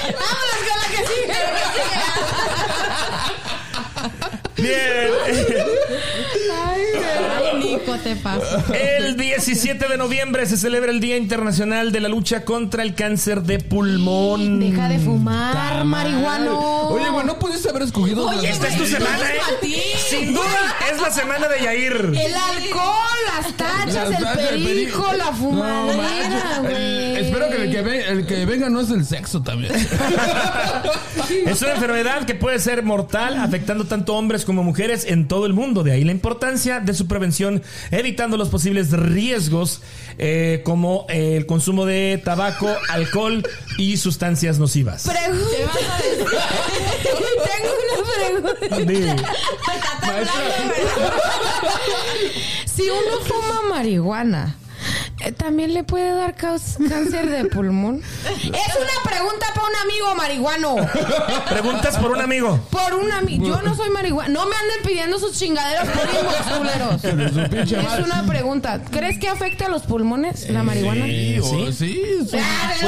Vámonos 0.05 0.61
con 0.69 0.77
la 0.81 0.89
que 0.91 1.01
sigue. 1.07 1.39
Bien. 4.57 5.11
Te 8.03 8.17
pasa. 8.17 8.65
El 8.75 9.17
17 9.17 9.89
de 9.89 9.97
noviembre 9.97 10.47
se 10.47 10.57
celebra 10.57 10.91
el 10.91 11.01
Día 11.01 11.17
Internacional 11.17 11.93
de 11.93 12.01
la 12.01 12.09
Lucha 12.09 12.45
contra 12.45 12.83
el 12.83 12.95
Cáncer 12.95 13.43
de 13.43 13.59
Pulmón. 13.61 14.61
Deja 14.61 14.89
de 14.89 14.99
fumar, 14.99 15.85
marihuano. 15.85 16.89
Oye, 16.89 17.09
güey, 17.11 17.25
no 17.27 17.39
pudiste 17.39 17.71
haber 17.71 17.83
escogido. 17.83 18.27
Oye, 18.29 18.49
Esta 18.51 18.69
es 18.69 18.77
tu 18.77 18.85
semana, 18.87 19.21
¿eh? 19.33 19.69
Sin 20.11 20.35
duda 20.35 20.77
es 20.93 21.01
la 21.01 21.11
semana 21.11 21.49
de 21.49 21.63
Yair. 21.65 21.93
El 22.15 22.35
alcohol, 22.35 23.19
las 23.37 23.57
tachas, 23.57 23.95
Las 23.95 24.11
el 24.11 24.17
tachas, 24.25 24.53
el 24.53 24.65
perico, 24.65 25.13
la 25.17 25.27
fumadera, 25.33 26.59
güey. 26.61 26.75
El- 26.75 27.17
Espero 27.25 27.49
que 27.49 27.63
el 27.65 27.71
que, 27.71 27.83
ve- 27.83 28.09
el 28.09 28.27
que 28.27 28.45
venga 28.45 28.69
no 28.69 28.81
es 28.81 28.91
el 28.91 29.05
sexo 29.05 29.43
también. 29.43 29.73
Es 31.47 31.63
una 31.63 31.73
enfermedad 31.75 32.25
que 32.27 32.35
puede 32.35 32.59
ser 32.59 32.83
mortal, 32.83 33.37
afectando 33.39 33.85
tanto 33.87 34.15
hombres 34.15 34.45
como 34.45 34.63
mujeres 34.63 35.05
en 35.09 35.27
todo 35.27 35.47
el 35.47 35.53
mundo. 35.53 35.83
De 35.83 35.93
ahí 35.93 36.05
la 36.05 36.13
importancia 36.13 36.81
de 36.81 36.95
su 36.95 37.07
prevención, 37.09 37.63
evitando 37.91 38.37
los 38.37 38.49
posibles 38.49 38.91
riesgos 38.93 39.83
eh, 40.19 40.63
como 40.65 41.07
eh, 41.09 41.37
el 41.37 41.47
consumo 41.47 41.87
de 41.87 42.21
tabaco, 42.25 42.69
alcohol 42.89 43.47
y 43.79 43.97
sustancias 43.97 44.59
nocivas. 44.59 45.05
Pregunta. 45.09 45.99
Tengo 47.03 47.73
una 48.43 48.55
pregunta. 48.55 48.93
Dime. 48.93 49.17
Si 52.75 52.83
uno 52.83 53.21
fuma 53.25 53.63
marihuana, 53.71 54.57
¿también 55.37 55.75
le 55.75 55.85
puede 55.85 56.15
dar 56.15 56.35
cáncer 56.35 57.29
de 57.29 57.45
pulmón? 57.47 58.03
Es 58.25 58.43
una 58.77 59.11
pregunta 59.11 59.47
para 59.55 59.67
un 59.67 59.77
amigo 59.77 60.15
marihuano. 60.15 60.77
Preguntas 61.49 61.97
por 61.99 62.11
un 62.13 62.21
amigo. 62.21 62.61
Por 62.71 62.95
un 62.95 63.11
amigo. 63.13 63.47
Yo 63.47 63.63
no 63.63 63.75
soy 63.75 63.91
marihuana. 63.91 64.29
No 64.29 64.47
me 64.47 64.57
anden 64.57 64.83
pidiendo 64.85 65.19
sus 65.19 65.39
chingaderas 65.39 65.89
por 65.89 66.09
inbox. 66.73 67.05
Es 67.05 68.07
una 68.07 68.25
pregunta. 68.27 68.81
¿Crees 68.91 69.19
que 69.19 69.29
afecta 69.29 69.67
a 69.67 69.69
los 69.69 69.83
pulmones 69.83 70.49
la 70.51 70.63
marihuana? 70.63 71.07
Sí, 71.07 71.41
sí. 71.73 72.03
sí. 72.31 72.37
Ah, 72.39 72.73
sí, 72.79 72.87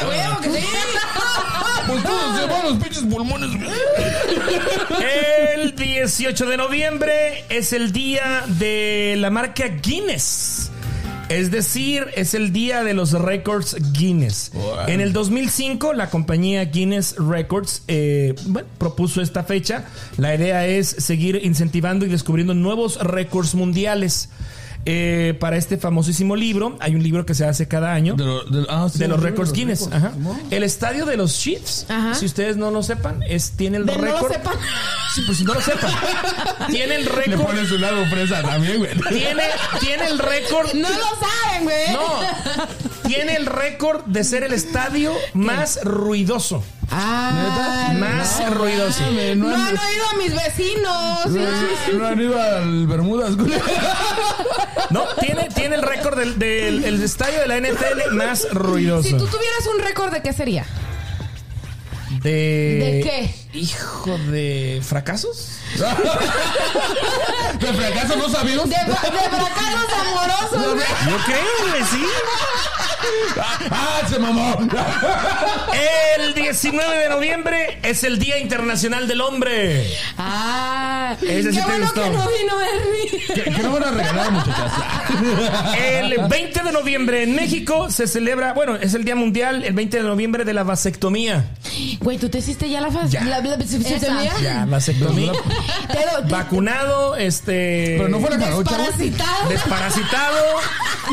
a 0.00 0.08
huevo 0.08 0.40
que 0.42 0.50
sí. 0.50 0.66
Pues 1.86 2.02
todos 2.02 2.40
se 2.40 2.46
van 2.46 2.62
los 2.64 2.82
pinches 2.82 3.02
pulmones. 3.04 3.50
El 5.54 5.76
18 5.76 6.46
de 6.46 6.56
noviembre 6.56 7.44
es 7.48 7.72
el 7.72 7.92
día 7.92 8.42
de 8.46 9.14
la 9.18 9.30
marca 9.30 9.68
Guinness. 9.68 10.70
Es 11.28 11.50
decir, 11.50 12.06
es 12.14 12.34
el 12.34 12.52
día 12.52 12.84
de 12.84 12.94
los 12.94 13.10
récords 13.12 13.76
Guinness. 13.92 14.52
En 14.86 15.00
el 15.00 15.12
2005, 15.12 15.92
la 15.92 16.08
compañía 16.08 16.64
Guinness 16.66 17.16
Records 17.18 17.82
eh, 17.88 18.34
bueno, 18.46 18.68
propuso 18.78 19.20
esta 19.20 19.42
fecha. 19.42 19.86
La 20.18 20.36
idea 20.36 20.66
es 20.66 20.88
seguir 20.88 21.40
incentivando 21.42 22.06
y 22.06 22.08
descubriendo 22.08 22.54
nuevos 22.54 23.00
récords 23.00 23.56
mundiales. 23.56 24.28
Eh, 24.88 25.34
para 25.40 25.56
este 25.56 25.78
famosísimo 25.78 26.36
libro, 26.36 26.76
hay 26.78 26.94
un 26.94 27.02
libro 27.02 27.26
que 27.26 27.34
se 27.34 27.44
hace 27.44 27.66
cada 27.66 27.92
año 27.92 28.14
de, 28.14 28.24
ah, 28.68 28.88
sí, 28.88 29.04
los 29.06 29.18
sí, 29.18 29.24
récords 29.24 29.48
los 29.50 29.52
Guinness. 29.52 29.88
Ajá. 29.92 30.12
El 30.52 30.62
estadio 30.62 31.04
de 31.06 31.16
los 31.16 31.36
Chiefs, 31.36 31.86
si 32.14 32.24
ustedes 32.24 32.56
no 32.56 32.70
lo 32.70 32.84
sepan, 32.84 33.20
es, 33.28 33.50
tiene 33.52 33.78
el 33.78 33.86
De 33.86 33.96
no 33.96 33.98
lo 33.98 34.04
récord. 34.14 34.32
sepan. 34.32 34.54
Sí, 35.12 35.22
pues 35.26 35.38
si 35.38 35.44
no 35.44 35.54
lo 35.54 35.60
sepan, 35.60 35.90
tiene 36.70 36.96
el 36.96 37.04
Le 37.04 37.10
récord. 37.10 37.46
pones 37.46 37.70
un 37.72 37.80
lado 37.80 38.06
fresa 38.06 38.42
también, 38.42 38.78
güey. 38.78 38.90
Tiene, 39.08 39.42
tiene 39.80 40.06
el 40.06 40.18
récord. 40.20 40.72
No 40.74 40.88
lo 40.88 40.94
saben, 40.94 41.64
güey. 41.64 41.92
No. 41.92 43.08
Tiene 43.08 43.34
el 43.36 43.46
récord 43.46 44.04
de 44.04 44.22
ser 44.22 44.44
el 44.44 44.52
estadio 44.52 45.12
más 45.34 45.80
ruidoso. 45.82 46.62
Ah, 46.90 47.92
Más 47.98 48.40
no, 48.40 48.54
ruidoso. 48.54 49.02
mames, 49.02 49.36
No, 49.36 49.48
han 49.54 49.76
oído 49.78 50.04
a 50.12 50.16
mis 50.18 50.34
vecinos. 50.34 51.22
Sí, 51.24 51.30
sí, 51.32 51.66
sí. 51.86 51.92
No 51.98 52.06
han 52.06 52.20
ido 52.20 52.40
al 52.40 52.86
Bermudas, 52.86 53.36
güey. 53.36 53.52
No, 54.90 55.02
tiene, 55.20 55.48
tiene 55.54 55.74
el 55.76 55.82
récord 55.82 56.16
del, 56.16 56.38
del- 56.38 56.84
el 56.84 57.02
estadio 57.02 57.40
de 57.40 57.48
la 57.48 57.58
NFL 57.58 58.12
más 58.14 58.46
ruidoso. 58.52 59.02
Si 59.08 59.10
tú 59.14 59.26
tuvieras 59.26 59.66
un 59.76 59.82
récord, 59.82 60.12
¿de 60.12 60.22
qué 60.22 60.32
sería? 60.32 60.64
De. 62.22 62.30
¿De 62.30 63.00
qué? 63.02 63.58
Hijo 63.58 64.16
de 64.30 64.80
fracasos. 64.84 65.58
¿De 67.60 67.66
fracaso 67.72 68.16
no 68.16 68.28
sabido? 68.28 68.64
De, 68.64 68.70
de 68.76 68.76
fracasos 68.84 69.92
amorosos, 70.00 70.74
güey. 70.74 70.86
Yo 71.10 71.16
creo, 71.26 71.70
güey, 71.70 71.82
sí. 71.90 72.04
¡Ah, 73.70 74.00
se 74.08 74.18
mamó! 74.18 74.58
El 76.18 76.34
19 76.34 76.98
de 76.98 77.08
noviembre 77.08 77.78
es 77.82 78.02
el 78.04 78.18
Día 78.18 78.38
Internacional 78.38 79.06
del 79.06 79.20
Hombre. 79.20 79.86
Ah, 80.18 81.14
Ese 81.22 81.52
sí 81.52 81.56
qué 81.58 81.62
te 81.62 81.66
bueno 81.70 81.84
gustó. 81.86 82.02
que 82.02 82.10
no 82.10 82.28
vino 82.28 82.54
Ernie. 82.60 83.24
¿Qué, 83.34 83.42
qué 83.52 83.62
no 83.62 83.72
van 83.72 83.84
a 83.84 83.90
regalar, 83.92 84.30
muchachas? 84.32 84.72
El 85.78 86.18
20 86.28 86.62
de 86.62 86.72
noviembre 86.72 87.22
en 87.22 87.34
México 87.34 87.90
se 87.90 88.06
celebra, 88.06 88.52
bueno, 88.54 88.76
es 88.76 88.94
el 88.94 89.04
Día 89.04 89.14
Mundial, 89.14 89.64
el 89.64 89.74
20 89.74 89.98
de 89.98 90.02
noviembre 90.02 90.44
de 90.44 90.52
la 90.54 90.62
vasectomía. 90.64 91.44
Güey, 92.00 92.18
¿tú 92.18 92.28
te 92.28 92.38
hiciste 92.38 92.68
ya 92.68 92.80
la? 92.80 92.88
Ya. 93.08 93.22
La, 93.24 93.40
la- 93.40 93.56
Esa. 93.56 94.40
Ya, 94.42 94.64
vasectomía. 94.66 95.32
Te 95.92 95.98
do- 95.98 96.22
te- 96.26 96.32
Vacunado, 96.32 97.16
este. 97.16 97.94
Pero 97.98 98.08
no 98.08 98.20
fue 98.20 98.30
la 98.30 98.38
jarocha, 98.44 98.76
güey. 98.76 98.86
Desparasitado. 99.10 99.48
Desparasitado. 99.48 100.44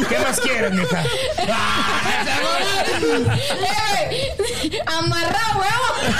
¿Qué 0.09 0.19
más 0.19 0.39
quieren, 0.39 0.75
mija? 0.75 1.03
Amarrado, 4.85 5.59
huevo. 5.59 6.13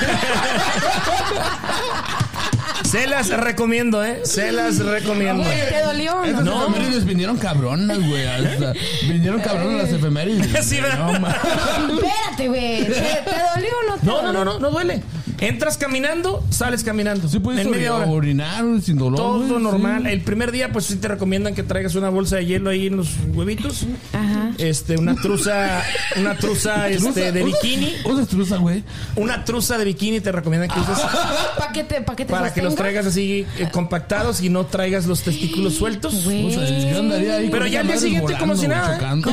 Se 2.90 3.08
las 3.08 3.30
recomiendo, 3.30 4.04
¿eh? 4.04 4.22
Se 4.24 4.52
las 4.52 4.78
recomiendo. 4.80 5.44
¿Te 5.44 5.82
dolió 5.84 6.18
o 6.20 6.24
Estas 6.26 6.44
no? 6.44 6.68
efemérides 6.68 7.06
vinieron 7.06 7.38
cabronas, 7.38 7.98
güey. 8.08 8.28
hasta- 8.28 8.74
Vinieron 9.08 9.42
cabronas 9.42 9.84
las 9.84 9.92
efemérides. 9.94 10.66
Sí, 10.74 10.80
¿verdad? 10.80 11.20
No, 11.20 11.28
Espérate, 11.30 12.48
güey. 12.48 12.86
¿Te, 12.86 12.92
te 12.94 13.36
dolió 13.56 13.72
o 13.80 13.90
no 13.90 13.98
te 13.98 14.06
No, 14.06 14.22
no, 14.22 14.28
dolió? 14.28 14.34
no, 14.34 14.46
no, 14.46 14.60
no 14.60 14.70
duele. 14.72 15.02
Entras 15.44 15.78
caminando, 15.78 16.44
sales 16.50 16.84
caminando. 16.84 17.28
Sí 17.28 17.40
puedes 17.40 17.66
en 17.66 17.72
media 17.72 17.96
hora. 17.96 18.08
orinar 18.08 18.64
sin 18.82 18.98
dolor. 18.98 19.18
Todo 19.18 19.60
normal. 19.60 20.04
sí. 20.04 20.10
El 20.12 20.22
primer 20.22 20.52
día, 20.52 20.72
pues 20.72 20.86
sí 20.86 20.96
te 20.96 21.08
recomiendan 21.08 21.54
que 21.54 21.64
traigas 21.64 21.96
una 21.96 22.10
bolsa 22.10 22.38
de 22.38 22.46
hielo 22.46 22.70
ahí 22.70 22.88
en 22.88 22.98
los 22.98 23.10
huevitos. 23.34 23.86
Ajá. 24.14 24.33
Este, 24.58 24.98
una 24.98 25.16
truza, 25.16 25.84
una 26.18 26.36
truza 26.36 26.90
este, 26.90 27.32
de 27.32 27.44
bikini. 27.44 27.94
¿Usas 28.06 28.28
truza, 28.28 28.58
güey? 28.58 28.84
Una 29.16 29.44
truza 29.46 29.78
de 29.78 29.86
bikini 29.86 30.20
te 30.20 30.32
recomiendan 30.32 30.70
que 30.70 30.80
uses 30.80 31.00
¿Para 31.58 31.72
que 31.72 31.84
te, 31.84 32.02
pa' 32.02 32.16
que 32.16 32.26
te 32.26 32.32
para 32.32 32.54
que 32.54 32.62
los 32.62 32.76
traigas 32.76 33.06
así 33.06 33.46
eh, 33.58 33.70
compactados 33.72 34.42
y 34.42 34.50
no 34.50 34.66
traigas 34.66 35.06
los 35.06 35.22
testículos 35.22 35.76
sueltos. 35.76 36.24
Güey. 36.24 36.48
O 36.48 36.52
sea, 36.52 36.92
yo 36.92 37.00
andaría 37.00 37.36
ahí 37.36 37.50
Pero 37.50 37.68
ya 37.68 37.82
al 37.82 37.88
día 37.88 37.96
esa 37.96 38.06
madre 38.06 38.10
siguiente 38.10 38.38
como 38.40 38.56
si 38.56 38.68
volando, 38.68 38.88
nada, 38.88 38.96
¿eh? 38.96 39.00
chocando. 39.00 39.32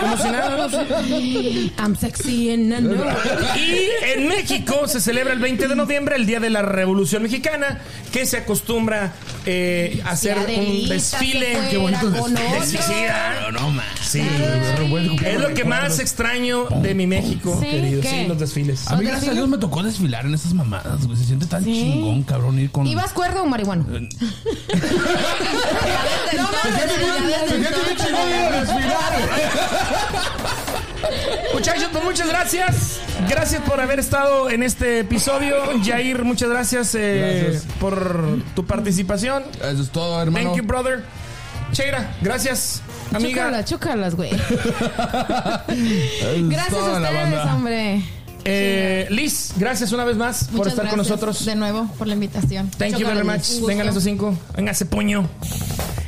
Como 0.00 0.16
si 0.16 0.30
nada, 0.30 0.68
¿no? 0.68 1.82
I'm 1.82 1.96
sexy 1.96 2.52
and 2.52 2.72
I 2.72 2.78
know 2.78 2.94
it. 2.94 3.56
Y 3.56 4.10
en 4.12 4.28
México 4.28 4.86
se 4.86 5.00
celebra 5.00 5.32
el 5.32 5.40
20 5.40 5.68
de 5.68 5.76
noviembre 5.76 6.16
el 6.16 6.26
Día 6.26 6.40
de 6.40 6.50
la 6.50 6.62
Revolución 6.62 7.22
Mexicana, 7.22 7.80
que 8.12 8.26
se 8.26 8.38
acostumbra 8.38 9.12
eh, 9.46 10.00
a 10.04 10.10
hacer 10.10 10.38
un 10.38 10.88
desfile. 10.88 11.58
Qué 11.70 11.76
bonito 11.76 12.10
desfile. 12.10 12.82
Sí, 12.82 12.94
ah. 13.08 13.50
No. 13.52 13.72
Sí. 14.02 14.22
Es 15.24 15.40
lo 15.40 15.54
que 15.54 15.64
más 15.64 15.98
extraño 16.00 16.66
de 16.82 16.94
mi 16.94 17.06
México, 17.06 17.56
Sí, 17.60 17.66
querido. 17.70 18.00
¿qué? 18.02 18.08
Sí, 18.08 18.24
los 18.28 18.38
desfiles. 18.38 18.88
A 18.88 18.96
mí, 18.96 19.04
gracias 19.04 19.30
a 19.30 19.34
Dios, 19.34 19.48
me 19.48 19.58
tocó 19.58 19.82
desfilar 19.82 20.26
en 20.26 20.34
esas 20.34 20.52
mamadas, 20.54 21.06
güey. 21.06 21.16
Se 21.18 21.24
siente 21.24 21.46
tan 21.46 21.64
chingón, 21.64 22.22
cabrón, 22.24 22.58
ir 22.58 22.70
con. 22.70 22.86
¿Ibas 22.86 23.12
cuerdo 23.12 23.42
o 23.42 23.46
marihuano? 23.46 23.84
Eh, 23.92 24.08
No 26.36 26.48
desfilar, 28.60 29.12
Muchachos, 31.54 31.88
pues 31.92 32.04
muchas 32.04 32.28
gracias. 32.28 33.00
Gracias 33.28 33.60
por 33.62 33.80
haber 33.80 33.98
estado 34.00 34.48
en 34.50 34.62
este 34.62 35.00
episodio. 35.00 35.56
Jair, 35.84 36.24
muchas 36.24 36.48
gracias, 36.48 36.94
eh, 36.94 37.42
Gracias. 37.44 37.66
por 37.78 38.38
tu 38.54 38.64
participación. 38.66 39.42
Eso 39.56 39.82
es 39.82 39.90
todo, 39.90 40.20
hermano. 40.22 40.50
Thank 40.50 40.62
you, 40.62 40.66
brother. 40.66 41.04
Cheira, 41.72 42.14
gracias, 42.20 42.82
amiga. 43.14 43.64
Chócalas, 43.64 44.14
güey. 44.14 44.30
Gracias 46.48 46.74
a 46.74 47.00
ustedes, 47.00 47.44
hombre. 47.46 48.02
Eh, 48.44 49.06
Liz, 49.10 49.52
gracias 49.56 49.92
una 49.92 50.04
vez 50.04 50.16
más 50.16 50.48
por 50.48 50.66
estar 50.66 50.88
con 50.88 50.96
gracias 50.96 51.10
nosotros. 51.10 51.44
De 51.44 51.54
nuevo 51.54 51.88
por 51.96 52.08
la 52.08 52.14
invitación. 52.14 52.68
Thank 52.70 52.96
you 52.96 53.06
very 53.06 53.24
much. 53.24 53.60
Vengan 53.66 53.88
esos 53.88 54.02
cinco. 54.02 54.36
Venga 54.56 54.72
ese 54.72 54.86
puño. 54.86 55.28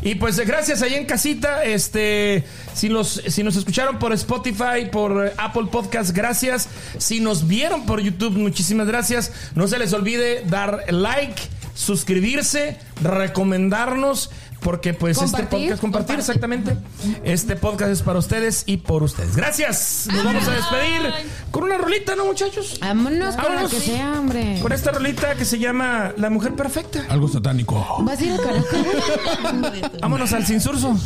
Y 0.03 0.17
pues 0.17 0.39
eh, 0.39 0.45
gracias 0.45 0.83
ahí 0.83 0.95
en 0.95 1.07
casita. 1.07 1.65
Este, 1.65 2.45
si 2.75 2.89
nos, 2.89 3.23
si 3.27 3.43
nos 3.43 3.57
escucharon 3.57 3.99
por 3.99 4.13
Spotify, 4.13 4.87
por 4.93 5.27
eh, 5.27 5.33
Apple 5.39 5.69
Podcast, 5.71 6.11
gracias. 6.11 6.69
Si 6.99 7.21
nos 7.21 7.49
vieron 7.49 7.87
por 7.87 8.01
YouTube, 8.01 8.37
muchísimas 8.37 8.87
gracias. 8.87 9.33
No 9.55 9.67
se 9.67 9.79
les 9.79 9.93
olvide 9.93 10.45
dar 10.45 10.85
like, 10.93 11.41
suscribirse, 11.75 12.77
recomendarnos. 13.03 14.31
Porque 14.65 14.95
pues 14.95 15.19
este 15.19 15.31
Compartir. 15.31 15.61
podcast, 15.61 15.81
compartir 15.83 16.19
exactamente. 16.19 16.77
Este 17.23 17.55
podcast 17.55 17.93
es 17.93 18.01
para 18.01 18.19
ustedes 18.19 18.63
y 18.65 18.79
por 18.79 19.03
ustedes. 19.03 19.37
Gracias. 19.37 20.09
Nos 20.11 20.25
vamos 20.25 20.49
a 20.49 20.53
despedir 20.53 21.13
con 21.51 21.65
una 21.65 21.77
rolita, 21.77 22.17
¿no, 22.17 22.25
muchachos? 22.25 22.79
Vámonos 22.81 23.37
con 23.37 23.55
la 23.55 23.69
que 23.69 23.79
sea, 23.79 24.19
hombre. 24.19 24.59
Con 24.63 24.73
esta 24.73 24.91
rolita 24.93 25.35
que 25.35 25.45
se 25.45 25.59
llama 25.59 26.15
La 26.17 26.31
Mujer 26.31 26.55
Perfecta. 26.57 27.05
Algo 27.11 27.29
satánico. 27.29 27.85
¿Vas 28.01 28.19
a 28.19 28.25
ir 28.25 28.33
a 28.33 28.37
Caracas? 28.39 29.91
Vámonos 30.01 30.33
al 30.33 30.47
Cinsurso. 30.47 30.97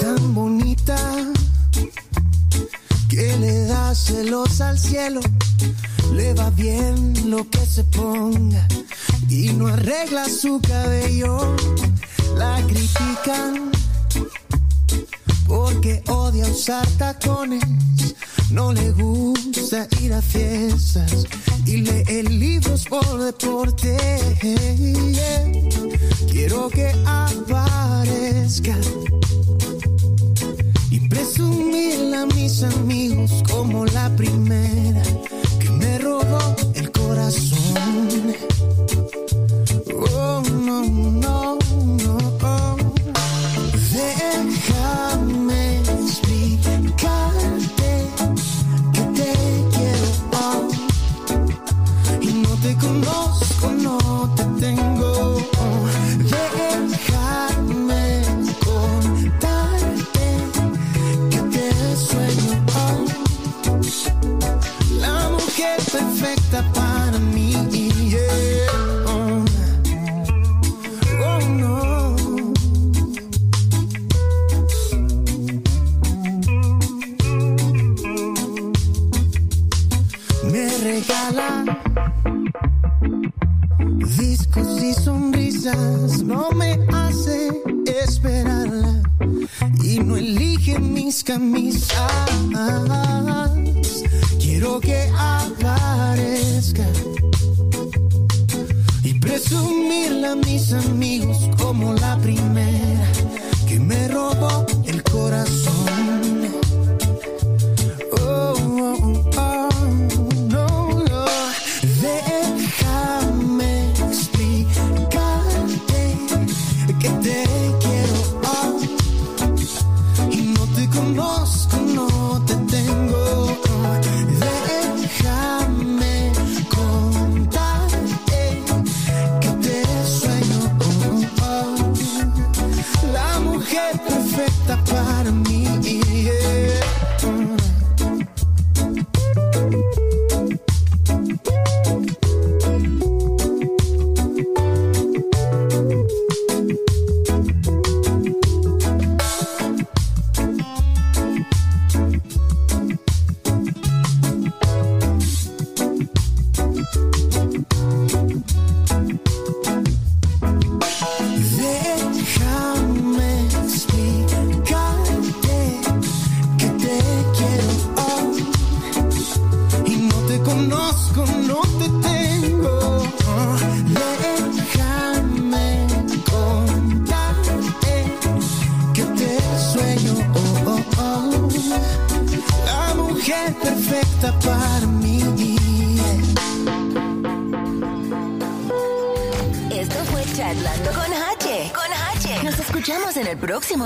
tan 0.00 0.34
bonita 0.34 0.96
que 3.08 3.36
le 3.38 3.64
da 3.64 3.92
celos 3.96 4.60
al 4.60 4.78
cielo. 4.78 5.20
Le 6.12 6.34
va 6.34 6.50
bien 6.50 7.30
lo 7.30 7.48
que 7.48 7.64
se 7.66 7.84
ponga 7.84 8.66
y 9.28 9.52
no 9.52 9.68
arregla 9.68 10.28
su 10.28 10.60
cabello. 10.60 11.56
La 12.36 12.60
critican 12.66 13.70
porque 15.46 16.02
odia 16.08 16.46
usar 16.46 16.86
tacones. 16.98 17.64
No 18.50 18.72
le 18.72 18.90
gusta 18.92 19.86
ir 20.00 20.12
a 20.12 20.20
fiestas 20.20 21.26
y 21.64 21.78
lee 21.78 22.22
libros 22.22 22.84
por 22.86 23.18
deporte. 23.18 23.96
Quiero 26.30 26.68
que 26.68 26.92
aparezca 27.06 28.76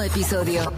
episodio. 0.05 0.74